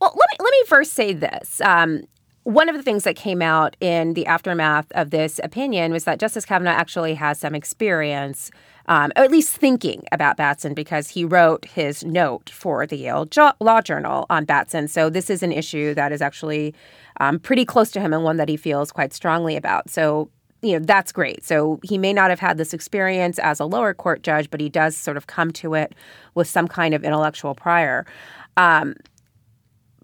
Well, 0.00 0.14
let 0.14 0.28
me 0.30 0.36
let 0.40 0.50
me 0.50 0.62
first 0.66 0.92
say 0.92 1.12
this. 1.12 1.60
Um, 1.62 2.02
one 2.44 2.68
of 2.68 2.76
the 2.76 2.82
things 2.82 3.04
that 3.04 3.16
came 3.16 3.42
out 3.42 3.76
in 3.80 4.14
the 4.14 4.26
aftermath 4.26 4.86
of 4.92 5.10
this 5.10 5.40
opinion 5.42 5.92
was 5.92 6.04
that 6.04 6.18
Justice 6.18 6.44
Kavanaugh 6.44 6.70
actually 6.70 7.14
has 7.14 7.38
some 7.40 7.54
experience, 7.54 8.50
um, 8.86 9.12
or 9.16 9.24
at 9.24 9.30
least 9.30 9.56
thinking 9.56 10.04
about 10.12 10.36
Batson, 10.36 10.72
because 10.74 11.08
he 11.08 11.24
wrote 11.24 11.64
his 11.66 12.04
note 12.04 12.48
for 12.50 12.86
the 12.86 12.96
Yale 12.96 13.24
Jo- 13.26 13.52
Law 13.60 13.80
Journal 13.80 14.24
on 14.30 14.44
Batson. 14.44 14.88
So 14.88 15.10
this 15.10 15.28
is 15.30 15.42
an 15.42 15.52
issue 15.52 15.94
that 15.94 16.12
is 16.12 16.22
actually 16.22 16.74
um, 17.18 17.38
pretty 17.38 17.64
close 17.64 17.90
to 17.92 18.00
him 18.00 18.12
and 18.12 18.24
one 18.24 18.36
that 18.36 18.48
he 18.48 18.56
feels 18.56 18.92
quite 18.92 19.12
strongly 19.12 19.56
about. 19.56 19.90
So 19.90 20.30
you 20.62 20.72
know 20.78 20.84
that's 20.84 21.12
great. 21.12 21.44
So 21.44 21.78
he 21.82 21.98
may 21.98 22.12
not 22.12 22.30
have 22.30 22.40
had 22.40 22.58
this 22.58 22.74
experience 22.74 23.38
as 23.38 23.60
a 23.60 23.64
lower 23.64 23.94
court 23.94 24.22
judge, 24.22 24.50
but 24.50 24.60
he 24.60 24.68
does 24.68 24.96
sort 24.96 25.16
of 25.16 25.26
come 25.26 25.52
to 25.52 25.74
it 25.74 25.94
with 26.34 26.48
some 26.48 26.66
kind 26.66 26.94
of 26.94 27.04
intellectual 27.04 27.54
prior. 27.54 28.06
Um, 28.56 28.96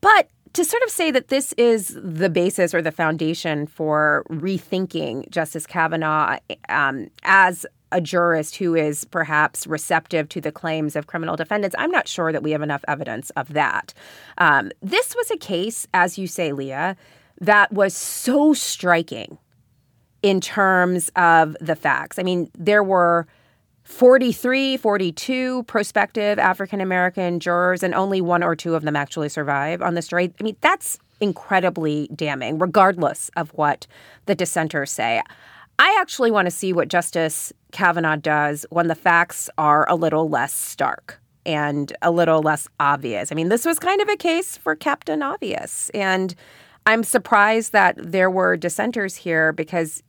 but 0.01 0.29
to 0.53 0.65
sort 0.65 0.83
of 0.85 0.91
say 0.91 1.11
that 1.11 1.29
this 1.29 1.53
is 1.55 1.99
the 2.01 2.31
basis 2.31 2.75
or 2.75 2.81
the 2.81 2.93
foundation 2.93 3.67
for 3.67 4.25
rethinking 4.31 5.29
Justice 5.31 5.67
Kavanaugh 5.67 6.39
um, 6.69 7.11
as 7.25 7.67
a 7.95 8.01
jurist 8.01 8.57
who 8.57 8.75
is 8.75 9.05
perhaps 9.07 9.67
receptive 9.67 10.29
to 10.29 10.41
the 10.41 10.53
claims 10.53 10.97
of 10.97 11.07
criminal 11.07 11.37
defendants, 11.37 11.77
I'm 11.79 11.91
not 11.91 12.09
sure 12.09 12.33
that 12.33 12.43
we 12.43 12.51
have 12.51 12.61
enough 12.61 12.85
evidence 12.89 13.31
of 13.31 13.55
that. 13.55 13.95
Um, 14.37 14.71
this 14.83 15.15
was 15.17 15.31
a 15.31 15.37
case, 15.39 15.87
as 15.95 16.19
you 16.19 16.27
say, 16.27 16.53
Leah, 16.53 16.97
that 17.41 17.73
was 17.73 17.97
so 17.97 18.53
striking 18.53 19.39
in 20.23 20.41
terms 20.41 21.11
of 21.17 21.57
the 21.61 21.77
facts. 21.77 22.19
I 22.19 22.23
mean, 22.23 22.51
there 22.59 22.83
were 22.83 23.27
43, 23.85 24.77
42 24.79 25.63
prospective 25.65 26.39
African 26.39 26.81
American 26.81 27.39
jurors, 27.39 27.83
and 27.83 27.95
only 27.95 28.21
one 28.21 28.43
or 28.43 28.57
two 28.57 28.75
of 28.75 28.83
them 28.83 28.97
actually 28.97 29.29
survive 29.29 29.83
on 29.83 29.95
this 29.95 30.09
jury. 30.09 30.33
I 30.41 30.43
mean, 30.43 30.57
that's 30.63 30.99
incredibly 31.21 32.09
damning, 32.15 32.59
regardless 32.59 33.31
of 33.37 33.51
what 33.51 33.87
the 34.27 34.35
dissenters 34.35 34.91
say. 34.91 35.23
I 35.79 35.97
actually 36.01 36.31
want 36.31 36.47
to 36.47 36.51
see 36.51 36.73
what 36.73 36.89
Justice 36.89 37.53
Kavanaugh 37.73 38.17
does 38.17 38.65
when 38.71 38.87
the 38.87 38.95
facts 38.95 39.51
are 39.59 39.89
a 39.89 39.97
little 39.97 40.29
less 40.29 40.53
stark 40.53 41.21
and 41.45 41.93
a 42.01 42.11
little 42.11 42.41
less 42.41 42.69
obvious. 42.81 43.31
I 43.31 43.35
mean, 43.35 43.49
this 43.49 43.65
was 43.65 43.79
kind 43.79 44.01
of 44.01 44.09
a 44.09 44.17
case 44.17 44.57
for 44.57 44.75
Captain 44.75 45.23
Obvious. 45.23 45.91
And 45.91 46.35
I'm 46.87 47.03
surprised 47.03 47.73
that 47.73 47.97
there 47.99 48.31
were 48.31 48.57
dissenters 48.57 49.17
here 49.17 49.53
because 49.53 50.03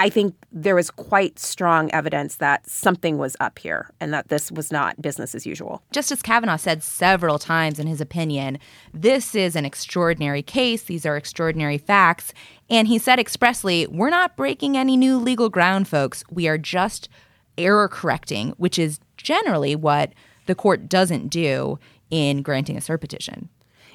I 0.00 0.08
think 0.08 0.36
there 0.52 0.76
was 0.76 0.92
quite 0.92 1.40
strong 1.40 1.90
evidence 1.90 2.36
that 2.36 2.68
something 2.70 3.18
was 3.18 3.36
up 3.40 3.58
here 3.58 3.90
and 4.00 4.14
that 4.14 4.28
this 4.28 4.52
was 4.52 4.70
not 4.70 5.02
business 5.02 5.34
as 5.34 5.44
usual. 5.44 5.82
Justice 5.90 6.22
Kavanaugh 6.22 6.56
said 6.56 6.84
several 6.84 7.38
times 7.40 7.80
in 7.80 7.88
his 7.88 8.00
opinion, 8.00 8.60
this 8.94 9.34
is 9.34 9.56
an 9.56 9.64
extraordinary 9.64 10.42
case. 10.42 10.84
These 10.84 11.04
are 11.04 11.16
extraordinary 11.16 11.78
facts. 11.78 12.32
And 12.70 12.86
he 12.86 12.98
said 12.98 13.18
expressly, 13.18 13.88
we're 13.88 14.10
not 14.10 14.36
breaking 14.36 14.76
any 14.76 14.96
new 14.96 15.18
legal 15.18 15.48
ground, 15.48 15.88
folks. 15.88 16.22
We 16.30 16.46
are 16.46 16.58
just 16.58 17.08
error 17.56 17.88
correcting, 17.88 18.50
which 18.50 18.78
is 18.78 19.00
generally 19.16 19.74
what 19.74 20.12
the 20.46 20.54
court 20.54 20.88
doesn't 20.88 21.28
do 21.28 21.78
in 22.08 22.42
granting 22.42 22.76
a 22.76 22.80
cert 22.80 23.00
petition. 23.00 23.48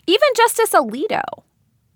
Even 0.06 0.28
Justice 0.36 0.72
Alito 0.72 1.24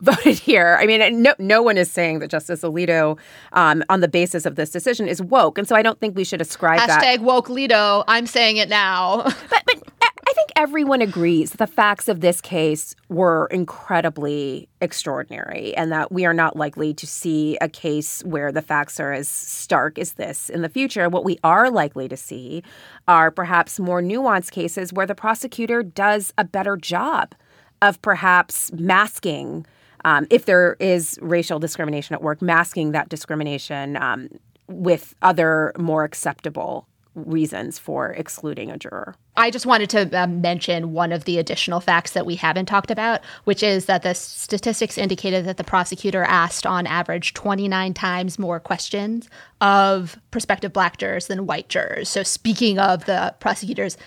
voted 0.01 0.37
here. 0.39 0.77
I 0.79 0.85
mean, 0.85 1.21
no, 1.21 1.33
no 1.39 1.61
one 1.61 1.77
is 1.77 1.91
saying 1.91 2.19
that 2.19 2.29
Justice 2.29 2.61
Alito, 2.61 3.17
um, 3.53 3.83
on 3.89 4.01
the 4.01 4.07
basis 4.07 4.45
of 4.45 4.55
this 4.55 4.69
decision, 4.69 5.07
is 5.07 5.21
woke, 5.21 5.57
and 5.57 5.67
so 5.67 5.75
I 5.75 5.81
don't 5.81 5.99
think 5.99 6.15
we 6.15 6.23
should 6.23 6.41
ascribe 6.41 6.79
Hashtag 6.79 6.87
that. 6.87 7.21
Woke 7.21 7.49
Lido. 7.49 8.03
I'm 8.07 8.27
saying 8.27 8.57
it 8.57 8.69
now. 8.69 9.23
but 9.49 9.63
but 9.65 9.83
I 10.29 10.33
think 10.33 10.49
everyone 10.55 11.01
agrees 11.01 11.51
that 11.51 11.57
the 11.57 11.67
facts 11.67 12.07
of 12.07 12.19
this 12.19 12.41
case 12.41 12.95
were 13.09 13.47
incredibly 13.47 14.67
extraordinary, 14.81 15.75
and 15.75 15.91
that 15.91 16.11
we 16.11 16.25
are 16.25 16.33
not 16.33 16.55
likely 16.55 16.93
to 16.93 17.07
see 17.07 17.57
a 17.61 17.69
case 17.69 18.23
where 18.23 18.51
the 18.51 18.61
facts 18.61 18.99
are 18.99 19.13
as 19.13 19.27
stark 19.27 19.97
as 19.97 20.13
this 20.13 20.49
in 20.49 20.61
the 20.61 20.69
future. 20.69 21.09
What 21.09 21.25
we 21.25 21.39
are 21.43 21.71
likely 21.71 22.07
to 22.09 22.17
see 22.17 22.63
are 23.07 23.31
perhaps 23.31 23.79
more 23.79 24.01
nuanced 24.01 24.51
cases 24.51 24.93
where 24.93 25.05
the 25.05 25.15
prosecutor 25.15 25.81
does 25.81 26.33
a 26.37 26.43
better 26.43 26.77
job 26.77 27.33
of 27.81 28.01
perhaps 28.01 28.71
masking 28.73 29.65
um, 30.07 30.25
if 30.29 30.45
there 30.45 30.77
is 30.79 31.19
racial 31.21 31.59
discrimination 31.59 32.13
at 32.13 32.21
work, 32.21 32.41
masking 32.41 32.93
that 32.93 33.09
discrimination 33.09 33.97
um, 33.97 34.29
with 34.69 35.13
other 35.21 35.73
more 35.77 36.05
acceptable 36.05 36.87
reasons 37.13 37.77
for 37.77 38.11
excluding 38.11 38.71
a 38.71 38.77
juror. 38.77 39.15
I 39.35 39.51
just 39.51 39.65
wanted 39.65 39.89
to 39.89 40.21
uh, 40.23 40.27
mention 40.27 40.93
one 40.93 41.11
of 41.11 41.25
the 41.25 41.39
additional 41.39 41.81
facts 41.81 42.11
that 42.11 42.25
we 42.25 42.35
haven't 42.35 42.67
talked 42.67 42.89
about, 42.89 43.19
which 43.43 43.63
is 43.63 43.85
that 43.87 44.03
the 44.03 44.13
statistics 44.13 44.97
indicated 44.97 45.43
that 45.45 45.57
the 45.57 45.63
prosecutor 45.63 46.23
asked 46.23 46.65
on 46.65 46.87
average 46.87 47.33
29 47.33 47.93
times 47.93 48.39
more 48.39 48.61
questions 48.61 49.27
of 49.59 50.17
prospective 50.31 50.71
black 50.71 50.97
jurors 50.97 51.27
than 51.27 51.47
white 51.47 51.67
jurors. 51.67 52.07
So, 52.07 52.23
speaking 52.23 52.79
of 52.79 53.05
the 53.05 53.35
prosecutor's 53.39 53.97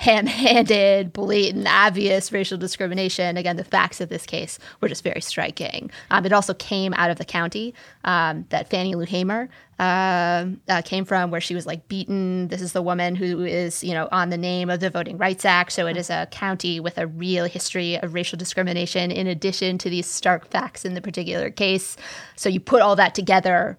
ham 0.00 0.26
handed, 0.26 1.12
blatant, 1.12 1.66
obvious 1.68 2.32
racial 2.32 2.56
discrimination. 2.56 3.36
Again, 3.36 3.56
the 3.56 3.64
facts 3.64 4.00
of 4.00 4.08
this 4.08 4.24
case 4.24 4.58
were 4.80 4.88
just 4.88 5.04
very 5.04 5.20
striking. 5.20 5.90
Um, 6.10 6.24
it 6.24 6.32
also 6.32 6.54
came 6.54 6.94
out 6.94 7.10
of 7.10 7.18
the 7.18 7.24
county 7.26 7.74
um, 8.04 8.46
that 8.48 8.70
Fannie 8.70 8.94
Lou 8.94 9.04
Hamer 9.04 9.50
uh, 9.78 10.46
uh, 10.68 10.80
came 10.82 11.04
from, 11.04 11.30
where 11.30 11.40
she 11.40 11.54
was 11.54 11.66
like 11.66 11.86
beaten. 11.86 12.48
This 12.48 12.62
is 12.62 12.72
the 12.72 12.80
woman 12.80 13.14
who 13.14 13.44
is, 13.44 13.84
you 13.84 13.92
know, 13.92 14.08
on 14.10 14.30
the 14.30 14.38
name 14.38 14.70
of 14.70 14.80
the 14.80 14.88
Voting 14.88 15.18
Rights 15.18 15.44
Act. 15.44 15.70
So 15.70 15.86
it 15.86 15.98
is 15.98 16.08
a 16.08 16.26
county 16.30 16.80
with 16.80 16.96
a 16.96 17.06
real 17.06 17.44
history 17.44 17.96
of 17.96 18.14
racial 18.14 18.38
discrimination 18.38 19.10
in 19.10 19.26
addition 19.26 19.76
to 19.78 19.90
these 19.90 20.06
stark 20.06 20.48
facts 20.48 20.86
in 20.86 20.94
the 20.94 21.02
particular 21.02 21.50
case. 21.50 21.98
So 22.36 22.48
you 22.48 22.58
put 22.58 22.80
all 22.80 22.96
that 22.96 23.14
together 23.14 23.76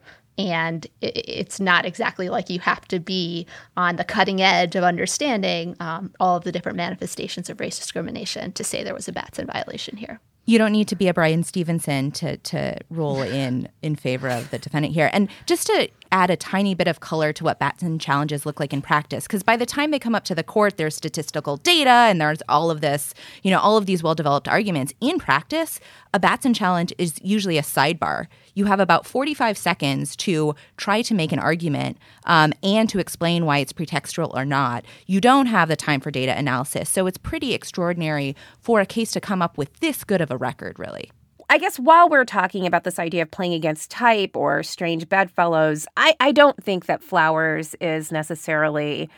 and 0.49 0.87
it's 1.01 1.59
not 1.59 1.85
exactly 1.85 2.29
like 2.29 2.49
you 2.49 2.59
have 2.59 2.87
to 2.87 2.99
be 2.99 3.45
on 3.77 3.95
the 3.95 4.03
cutting 4.03 4.41
edge 4.41 4.75
of 4.75 4.83
understanding 4.83 5.75
um, 5.79 6.13
all 6.19 6.37
of 6.37 6.43
the 6.43 6.51
different 6.51 6.77
manifestations 6.77 7.49
of 7.49 7.59
race 7.59 7.77
discrimination 7.77 8.51
to 8.53 8.63
say 8.63 8.83
there 8.83 8.93
was 8.93 9.07
a 9.07 9.11
Batson 9.11 9.47
violation 9.47 9.97
here. 9.97 10.19
You 10.45 10.57
don't 10.57 10.71
need 10.71 10.87
to 10.87 10.95
be 10.95 11.07
a 11.07 11.13
Bryan 11.13 11.43
Stevenson 11.43 12.11
to 12.11 12.37
to 12.37 12.77
rule 12.89 13.21
in 13.21 13.69
in 13.81 13.95
favor 13.95 14.27
of 14.27 14.49
the 14.49 14.57
defendant 14.57 14.93
here. 14.93 15.09
And 15.13 15.29
just 15.45 15.67
to 15.67 15.89
add 16.11 16.29
a 16.29 16.35
tiny 16.35 16.75
bit 16.75 16.87
of 16.87 16.99
color 16.99 17.31
to 17.33 17.43
what 17.43 17.59
Batson 17.59 17.97
challenges 17.99 18.45
look 18.45 18.59
like 18.59 18.73
in 18.73 18.81
practice. 18.81 19.25
Because 19.25 19.43
by 19.43 19.55
the 19.55 19.65
time 19.65 19.91
they 19.91 19.99
come 19.99 20.15
up 20.15 20.25
to 20.25 20.35
the 20.35 20.43
court, 20.43 20.77
there's 20.77 20.95
statistical 20.95 21.57
data 21.57 21.89
and 21.89 22.19
there's 22.19 22.41
all 22.49 22.69
of 22.69 22.81
this, 22.81 23.13
you 23.43 23.51
know, 23.51 23.59
all 23.59 23.77
of 23.77 23.85
these 23.85 24.03
well 24.03 24.15
developed 24.15 24.47
arguments. 24.47 24.93
In 24.99 25.19
practice, 25.19 25.79
a 26.13 26.19
Batson 26.19 26.53
challenge 26.53 26.93
is 26.97 27.15
usually 27.21 27.57
a 27.57 27.61
sidebar. 27.61 28.27
You 28.53 28.65
have 28.65 28.79
about 28.79 29.05
45 29.05 29.57
seconds 29.57 30.15
to 30.17 30.55
try 30.77 31.01
to 31.03 31.13
make 31.13 31.31
an 31.31 31.39
argument 31.39 31.97
um, 32.25 32.53
and 32.61 32.89
to 32.89 32.99
explain 32.99 33.45
why 33.45 33.59
it's 33.59 33.73
pretextual 33.73 34.35
or 34.35 34.43
not. 34.43 34.85
You 35.07 35.21
don't 35.21 35.45
have 35.45 35.69
the 35.69 35.77
time 35.77 36.01
for 36.01 36.11
data 36.11 36.37
analysis. 36.37 36.89
So 36.89 37.07
it's 37.07 37.17
pretty 37.17 37.53
extraordinary 37.53 38.35
for 38.59 38.81
a 38.81 38.85
case 38.85 39.11
to 39.11 39.21
come 39.21 39.41
up 39.41 39.57
with 39.57 39.79
this 39.79 40.03
good 40.03 40.19
of 40.21 40.31
a 40.31 40.37
record, 40.37 40.77
really. 40.77 41.11
I 41.51 41.57
guess 41.57 41.77
while 41.77 42.07
we're 42.07 42.23
talking 42.23 42.65
about 42.65 42.85
this 42.85 42.97
idea 42.97 43.23
of 43.23 43.31
playing 43.31 43.51
against 43.53 43.91
type 43.91 44.37
or 44.37 44.63
strange 44.63 45.09
bedfellows, 45.09 45.85
I, 45.97 46.15
I 46.21 46.31
don't 46.31 46.63
think 46.63 46.85
that 46.85 47.03
Flowers 47.03 47.75
is 47.81 48.09
necessarily 48.09 49.09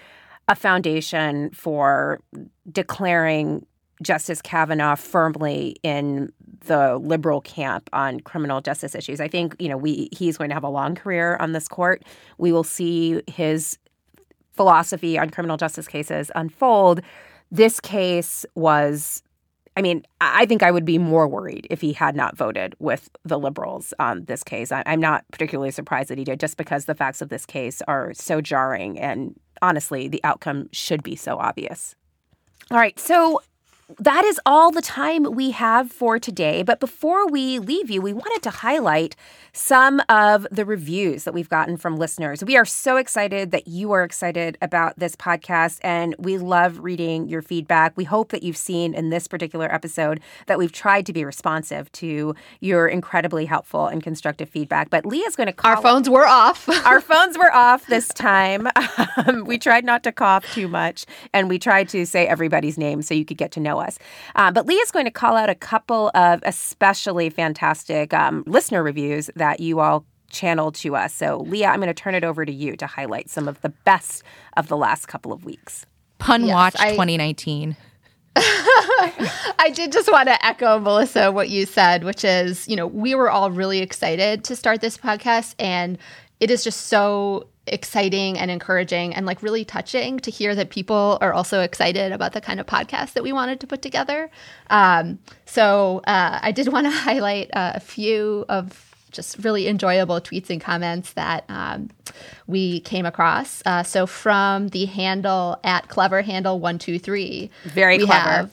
a 0.48 0.56
foundation 0.56 1.52
for 1.52 2.22
declaring 2.72 3.68
Justice 4.02 4.42
Kavanaugh 4.42 4.96
firmly 4.96 5.76
in 5.84 6.34
the 6.66 6.98
liberal 6.98 7.40
camp 7.40 7.88
on 7.94 8.20
criminal 8.22 8.62
justice 8.62 8.96
issues. 8.96 9.22
I 9.22 9.28
think, 9.28 9.56
you 9.60 9.70
know, 9.70 9.78
we 9.78 10.10
he's 10.12 10.36
going 10.36 10.50
to 10.50 10.56
have 10.56 10.64
a 10.64 10.70
long 10.70 10.96
career 10.96 11.38
on 11.40 11.52
this 11.52 11.68
court. 11.68 12.04
We 12.40 12.52
will 12.52 12.64
see 12.64 13.22
his 13.28 13.78
philosophy 14.54 15.20
on 15.20 15.30
criminal 15.30 15.58
justice 15.58 15.88
cases 15.88 16.32
unfold. 16.34 17.02
This 17.52 17.80
case 17.80 18.44
was 18.56 19.22
I 19.76 19.82
mean, 19.82 20.04
I 20.22 20.46
think 20.46 20.62
I 20.62 20.72
would 20.72 20.86
be 20.86 20.98
more 20.98 21.28
worried 21.28 21.68
if 21.70 21.82
he 21.82 21.94
had 21.94 22.16
not 22.16 22.38
voted 22.38 22.76
with 22.80 23.10
the 23.24 23.40
liberals 23.40 23.94
on 24.00 24.26
this 24.26 24.44
case. 24.44 24.72
I, 24.72 24.84
am 24.86 25.00
not 25.00 25.26
particularly 25.32 25.72
surprised 25.72 26.10
that 26.10 26.18
he 26.18 26.24
did, 26.24 26.40
just 26.40 26.58
because 26.58 26.86
the 26.86 26.96
facts 26.96 27.22
of 27.22 27.30
this 27.30 27.46
case 27.46 27.82
are 27.88 28.14
so 28.14 28.40
jarring. 28.40 29.00
And 29.00 29.40
honestly, 29.62 30.08
the 30.08 30.24
outcome 30.24 30.70
should 30.72 31.02
be 31.02 31.16
so 31.16 31.38
obvious. 31.38 31.96
All 32.70 32.78
right. 32.78 32.98
So 33.00 33.42
that 34.00 34.24
is 34.24 34.40
all 34.46 34.72
the 34.72 34.82
time 34.82 35.24
we 35.24 35.52
have 35.52 35.92
for 35.92 36.18
today. 36.18 36.64
But 36.64 36.80
before 36.80 37.28
we 37.28 37.60
leave 37.60 37.90
you, 37.90 38.02
we 38.02 38.14
wanted 38.14 38.42
to 38.44 38.50
highlight 38.50 39.16
some 39.52 40.02
of 40.10 40.48
the 40.52 40.66
reviews 40.66 41.26
that 41.26 41.34
we've 41.34 41.50
gotten 41.50 41.78
from 41.78 41.98
listeners. 41.98 42.44
We 42.44 42.58
are 42.58 42.66
so 42.66 42.98
excited 42.98 43.52
that 43.52 43.68
you 43.68 43.92
are 43.92 44.04
excited 44.04 44.58
about 44.62 44.98
this 44.98 45.16
podcast, 45.16 45.80
and 45.84 46.16
we 46.18 46.38
love 46.40 46.80
reading 46.80 47.28
your 47.28 47.44
feedback. 47.44 47.96
We 47.96 48.04
hope 48.04 48.30
that 48.30 48.42
you've 48.42 48.58
seen 48.58 48.96
in 48.96 49.10
this 49.10 49.28
particular 49.28 49.72
episode 49.72 50.22
that 50.48 50.58
we've 50.58 50.72
tried 50.72 51.06
to 51.06 51.14
be 51.14 51.24
responsive 51.24 51.92
to 51.94 52.34
your 52.62 52.88
incredibly 52.88 53.46
helpful 53.46 53.86
and 53.86 54.02
constructive 54.02 54.50
feedback. 54.50 54.90
But 54.90 55.06
Leah's 55.06 55.36
going 55.36 55.48
to 55.48 55.54
call. 55.54 55.76
Our 55.76 55.82
phones 55.82 56.10
were 56.10 56.26
off. 56.26 56.68
Our 56.86 57.02
phones 57.02 57.38
were 57.38 57.54
off 57.54 57.86
this 57.88 58.08
time. 58.10 58.68
Um, 59.16 59.46
we 59.46 59.58
tried 59.58 59.86
not 59.86 60.04
to 60.04 60.12
cough 60.12 60.46
too 60.54 60.68
much, 60.68 61.06
and 61.34 61.48
we 61.48 61.60
tried 61.60 61.88
to 61.90 62.06
say 62.06 62.26
everybody's 62.26 62.78
name 62.78 63.02
so 63.02 63.14
you 63.14 63.26
could 63.26 63.38
get 63.38 63.52
to 63.52 63.60
know 63.60 63.80
us. 63.84 64.00
Uh, 64.36 64.52
but 64.52 64.66
Leah's 64.66 64.92
going 64.92 65.06
to 65.06 65.12
call 65.12 65.36
out 65.36 65.50
a 65.50 65.56
couple 65.56 66.10
of 66.16 66.42
especially 66.44 67.30
fantastic 67.30 68.14
um, 68.14 68.44
listener 68.48 68.82
reviews 68.82 69.30
that 69.36 69.60
you 69.60 69.80
all 69.80 70.06
channeled 70.30 70.76
to 70.76 70.96
us. 70.96 71.14
So, 71.14 71.42
Leah, 71.48 71.68
I'm 71.68 71.80
going 71.80 71.88
to 71.88 71.94
turn 71.94 72.16
it 72.16 72.24
over 72.24 72.46
to 72.46 72.52
you 72.52 72.76
to 72.78 72.88
highlight 72.88 73.30
some 73.30 73.48
of 73.48 73.62
the 73.62 73.70
best 73.70 74.24
of 74.58 74.68
the 74.68 74.76
last 74.76 75.08
couple 75.08 75.32
of 75.32 75.46
weeks. 75.46 75.86
Pun 76.18 76.46
yes, 76.46 76.54
Watch 76.54 76.76
I, 76.80 76.92
2019. 76.92 77.78
I 78.36 79.72
did 79.74 79.92
just 79.92 80.12
want 80.12 80.28
to 80.28 80.44
echo, 80.46 80.80
Melissa, 80.80 81.32
what 81.32 81.50
you 81.50 81.66
said, 81.66 82.04
which 82.04 82.24
is, 82.26 82.68
you 82.68 82.76
know, 82.76 82.88
we 82.88 83.14
were 83.14 83.30
all 83.30 83.52
really 83.52 83.80
excited 83.80 84.44
to 84.46 84.56
start 84.56 84.82
this 84.82 84.98
podcast. 84.98 85.54
And 85.60 86.00
it 86.44 86.52
is 86.52 86.62
just 86.62 86.88
so 86.88 87.48
exciting 87.68 88.38
and 88.38 88.52
encouraging 88.52 89.16
and 89.16 89.26
like 89.26 89.42
really 89.42 89.64
touching 89.64 90.20
to 90.20 90.30
hear 90.30 90.54
that 90.54 90.70
people 90.70 91.18
are 91.22 91.32
also 91.32 91.62
excited 91.62 92.12
about 92.12 92.34
the 92.34 92.42
kind 92.42 92.60
of 92.60 92.66
podcast 92.66 93.14
that 93.14 93.24
we 93.24 93.32
wanted 93.32 93.62
to 93.62 93.66
put 93.66 93.82
together. 93.82 94.30
Um, 94.70 95.20
so 95.46 96.02
uh, 96.06 96.40
I 96.42 96.52
did 96.52 96.68
want 96.74 96.86
to 96.86 96.92
highlight 96.92 97.50
uh, 97.56 97.72
a 97.76 97.80
few 97.80 98.44
of 98.50 98.94
just 99.12 99.38
really 99.38 99.70
enjoyable 99.70 100.20
tweets 100.20 100.50
and 100.50 100.60
comments 100.60 101.14
that 101.14 101.46
um, 101.48 101.90
we 102.46 102.82
came 102.82 103.06
across. 103.06 103.64
Uh, 103.66 103.84
so 103.84 104.06
from 104.06 104.68
the 104.70 104.84
handle 104.84 105.58
at 105.64 105.88
clever 105.88 106.24
handle 106.24 106.60
one 106.60 106.78
two 106.78 107.00
three, 107.00 107.50
very 107.64 108.00
clever, 108.00 108.50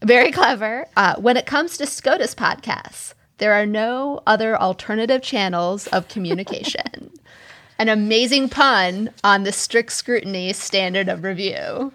very 0.00 0.32
clever. 0.32 0.86
Uh, 0.96 1.16
when 1.16 1.36
it 1.36 1.44
comes 1.44 1.76
to 1.76 1.84
SCOTUS 1.84 2.34
podcasts, 2.34 3.12
there 3.38 3.52
are 3.52 3.66
no 3.66 4.20
other 4.26 4.56
alternative 4.56 5.22
channels 5.22 5.86
of 5.88 6.08
communication. 6.08 7.10
An 7.78 7.88
amazing 7.88 8.48
pun 8.48 9.10
on 9.22 9.42
the 9.42 9.52
strict 9.52 9.92
scrutiny 9.92 10.52
standard 10.54 11.08
of 11.08 11.22
review. 11.22 11.92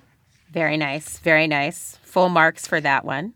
Very 0.51 0.77
nice. 0.77 1.18
Very 1.19 1.47
nice. 1.47 1.97
Full 2.03 2.30
marks 2.30 2.68
for 2.68 2.80
that 2.81 3.03
one. 3.03 3.34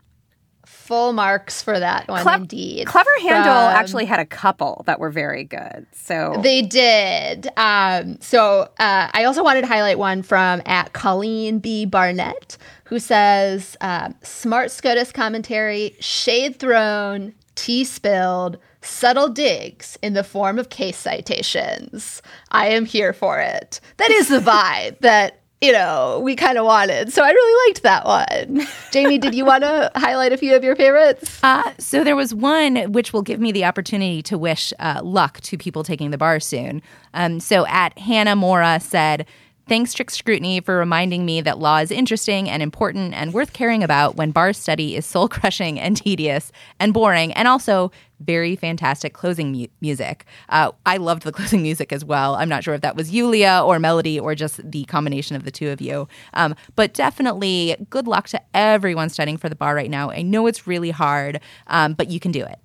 Full 0.64 1.12
marks 1.12 1.62
for 1.62 1.78
that 1.80 2.06
one, 2.06 2.22
Cle- 2.22 2.34
indeed. 2.34 2.86
Clever 2.86 3.10
Handle 3.20 3.42
From, 3.44 3.74
actually 3.74 4.04
had 4.04 4.20
a 4.20 4.26
couple 4.26 4.84
that 4.86 5.00
were 5.00 5.10
very 5.10 5.42
good. 5.42 5.86
So 5.92 6.38
they 6.42 6.62
did. 6.62 7.48
Um, 7.56 8.20
so 8.20 8.70
uh, 8.78 9.10
I 9.12 9.24
also 9.24 9.42
wanted 9.42 9.62
to 9.62 9.66
highlight 9.66 9.98
one 9.98 10.22
from 10.22 10.62
at 10.64 10.92
Colleen 10.92 11.58
B. 11.58 11.86
Barnett, 11.86 12.56
who 12.84 13.00
says, 13.00 13.76
uh, 13.80 14.10
"Smart 14.22 14.70
SCOTUS 14.70 15.10
commentary, 15.10 15.96
shade 15.98 16.60
thrown, 16.60 17.34
tea 17.56 17.84
spilled." 17.84 18.58
subtle 18.86 19.28
digs 19.28 19.98
in 20.02 20.14
the 20.14 20.24
form 20.24 20.58
of 20.58 20.68
case 20.68 20.96
citations. 20.96 22.22
I 22.52 22.68
am 22.68 22.84
here 22.84 23.12
for 23.12 23.40
it. 23.40 23.80
That 23.96 24.10
is 24.10 24.28
the 24.28 24.38
vibe 24.38 24.98
that 25.00 25.40
you 25.62 25.72
know, 25.72 26.20
we 26.22 26.36
kind 26.36 26.58
of 26.58 26.66
wanted. 26.66 27.10
So 27.12 27.24
I 27.24 27.30
really 27.30 27.68
liked 27.68 27.82
that 27.82 28.04
one. 28.04 28.66
Jaime, 28.92 29.16
did 29.16 29.34
you 29.34 29.44
want 29.46 29.62
to 29.62 29.90
highlight 29.96 30.32
a 30.32 30.36
few 30.36 30.54
of 30.54 30.62
your 30.62 30.76
favorites? 30.76 31.40
Uh, 31.42 31.72
so 31.78 32.04
there 32.04 32.14
was 32.14 32.34
one 32.34 32.92
which 32.92 33.14
will 33.14 33.22
give 33.22 33.40
me 33.40 33.52
the 33.52 33.64
opportunity 33.64 34.22
to 34.24 34.36
wish 34.36 34.74
uh, 34.78 35.00
luck 35.02 35.40
to 35.40 35.56
people 35.56 35.82
taking 35.82 36.10
the 36.10 36.18
bar 36.18 36.40
soon. 36.40 36.82
Um, 37.14 37.40
so 37.40 37.66
at 37.68 37.98
Hannah 37.98 38.36
Mora 38.36 38.80
said, 38.80 39.26
Thanks, 39.68 39.90
Strict 39.90 40.12
Scrutiny, 40.12 40.60
for 40.60 40.78
reminding 40.78 41.26
me 41.26 41.40
that 41.40 41.58
law 41.58 41.78
is 41.78 41.90
interesting 41.90 42.48
and 42.48 42.62
important 42.62 43.14
and 43.14 43.34
worth 43.34 43.52
caring 43.52 43.82
about 43.82 44.14
when 44.14 44.30
bar 44.30 44.52
study 44.52 44.94
is 44.94 45.04
soul 45.04 45.28
crushing 45.36 45.80
and 45.80 45.96
tedious 45.96 46.52
and 46.78 46.94
boring, 46.94 47.32
and 47.32 47.48
also 47.48 47.90
very 48.20 48.54
fantastic 48.54 49.12
closing 49.12 49.50
mu- 49.50 49.66
music. 49.80 50.24
Uh, 50.50 50.70
I 50.86 50.98
loved 50.98 51.24
the 51.24 51.32
closing 51.38 51.62
music 51.62 51.92
as 51.92 52.04
well. 52.04 52.36
I'm 52.36 52.48
not 52.48 52.62
sure 52.62 52.74
if 52.74 52.80
that 52.82 52.94
was 52.94 53.10
Yulia 53.10 53.60
or 53.64 53.80
Melody 53.80 54.20
or 54.20 54.36
just 54.36 54.60
the 54.70 54.84
combination 54.84 55.34
of 55.34 55.42
the 55.42 55.50
two 55.50 55.70
of 55.70 55.80
you. 55.80 56.06
Um, 56.34 56.54
but 56.76 56.94
definitely 56.94 57.74
good 57.90 58.06
luck 58.06 58.28
to 58.28 58.40
everyone 58.54 59.08
studying 59.08 59.36
for 59.36 59.48
the 59.48 59.56
bar 59.56 59.74
right 59.74 59.90
now. 59.90 60.12
I 60.12 60.22
know 60.22 60.46
it's 60.46 60.68
really 60.68 60.92
hard, 60.92 61.40
um, 61.66 61.94
but 61.94 62.08
you 62.08 62.20
can 62.20 62.30
do 62.30 62.44
it 62.44 62.60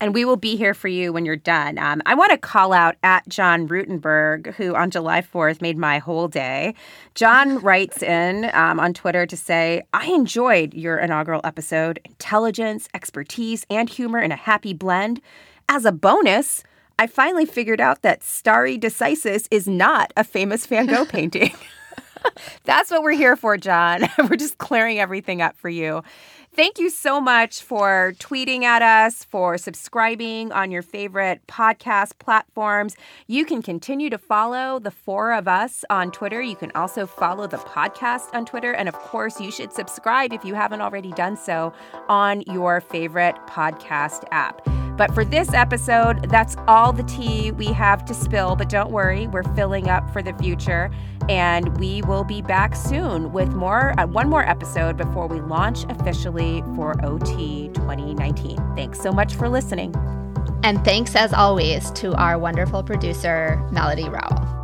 and 0.00 0.14
we 0.14 0.24
will 0.24 0.36
be 0.36 0.56
here 0.56 0.74
for 0.74 0.88
you 0.88 1.12
when 1.12 1.24
you're 1.24 1.36
done. 1.36 1.78
Um, 1.78 2.02
I 2.06 2.14
want 2.14 2.32
to 2.32 2.38
call 2.38 2.72
out 2.72 2.96
at 3.02 3.28
John 3.28 3.68
Rutenberg, 3.68 4.54
who 4.54 4.74
on 4.74 4.90
July 4.90 5.22
4th 5.22 5.60
made 5.60 5.78
my 5.78 5.98
whole 5.98 6.28
day. 6.28 6.74
John 7.14 7.58
writes 7.62 8.02
in 8.02 8.50
um, 8.54 8.80
on 8.80 8.94
Twitter 8.94 9.26
to 9.26 9.36
say, 9.36 9.82
I 9.92 10.06
enjoyed 10.06 10.74
your 10.74 10.98
inaugural 10.98 11.40
episode. 11.44 12.00
Intelligence, 12.04 12.88
expertise, 12.94 13.64
and 13.70 13.88
humor 13.88 14.20
in 14.20 14.32
a 14.32 14.36
happy 14.36 14.74
blend. 14.74 15.20
As 15.68 15.84
a 15.84 15.92
bonus, 15.92 16.62
I 16.98 17.06
finally 17.06 17.46
figured 17.46 17.80
out 17.80 18.02
that 18.02 18.22
Starry 18.22 18.78
Decisis 18.78 19.48
is 19.50 19.66
not 19.66 20.12
a 20.16 20.24
famous 20.24 20.66
Van 20.66 20.86
Gogh 20.86 21.04
painting. 21.08 21.52
That's 22.64 22.90
what 22.90 23.02
we're 23.02 23.12
here 23.12 23.36
for, 23.36 23.56
John. 23.56 24.08
we're 24.18 24.36
just 24.36 24.58
clearing 24.58 24.98
everything 24.98 25.42
up 25.42 25.56
for 25.56 25.68
you. 25.68 26.02
Thank 26.54 26.78
you 26.78 26.88
so 26.88 27.20
much 27.20 27.62
for 27.62 28.14
tweeting 28.20 28.62
at 28.62 28.80
us, 28.80 29.24
for 29.24 29.58
subscribing 29.58 30.52
on 30.52 30.70
your 30.70 30.82
favorite 30.82 31.44
podcast 31.48 32.12
platforms. 32.20 32.94
You 33.26 33.44
can 33.44 33.60
continue 33.60 34.08
to 34.08 34.18
follow 34.18 34.78
the 34.78 34.92
four 34.92 35.32
of 35.32 35.48
us 35.48 35.84
on 35.90 36.12
Twitter. 36.12 36.40
You 36.40 36.54
can 36.54 36.70
also 36.76 37.06
follow 37.06 37.48
the 37.48 37.56
podcast 37.56 38.32
on 38.32 38.46
Twitter. 38.46 38.72
And 38.72 38.88
of 38.88 38.94
course, 38.94 39.40
you 39.40 39.50
should 39.50 39.72
subscribe 39.72 40.32
if 40.32 40.44
you 40.44 40.54
haven't 40.54 40.80
already 40.80 41.10
done 41.10 41.36
so 41.36 41.72
on 42.08 42.42
your 42.42 42.80
favorite 42.80 43.34
podcast 43.48 44.22
app. 44.30 44.64
But 44.96 45.14
for 45.14 45.24
this 45.24 45.52
episode, 45.52 46.30
that's 46.30 46.56
all 46.68 46.92
the 46.92 47.02
tea 47.02 47.52
we 47.52 47.66
have 47.66 48.04
to 48.06 48.14
spill. 48.14 48.56
But 48.56 48.68
don't 48.68 48.90
worry, 48.90 49.26
we're 49.26 49.42
filling 49.54 49.88
up 49.88 50.10
for 50.12 50.22
the 50.22 50.32
future. 50.34 50.90
And 51.28 51.76
we 51.78 52.02
will 52.02 52.24
be 52.24 52.42
back 52.42 52.76
soon 52.76 53.32
with 53.32 53.52
more, 53.54 53.98
uh, 53.98 54.06
one 54.06 54.28
more 54.28 54.46
episode 54.46 54.96
before 54.96 55.26
we 55.26 55.40
launch 55.40 55.84
officially 55.88 56.62
for 56.74 56.94
OT 57.04 57.70
2019. 57.74 58.56
Thanks 58.76 59.00
so 59.00 59.10
much 59.10 59.34
for 59.34 59.48
listening. 59.48 59.94
And 60.62 60.82
thanks, 60.84 61.14
as 61.14 61.32
always, 61.32 61.90
to 61.92 62.14
our 62.14 62.38
wonderful 62.38 62.82
producer, 62.82 63.66
Melody 63.70 64.08
Rowell. 64.08 64.63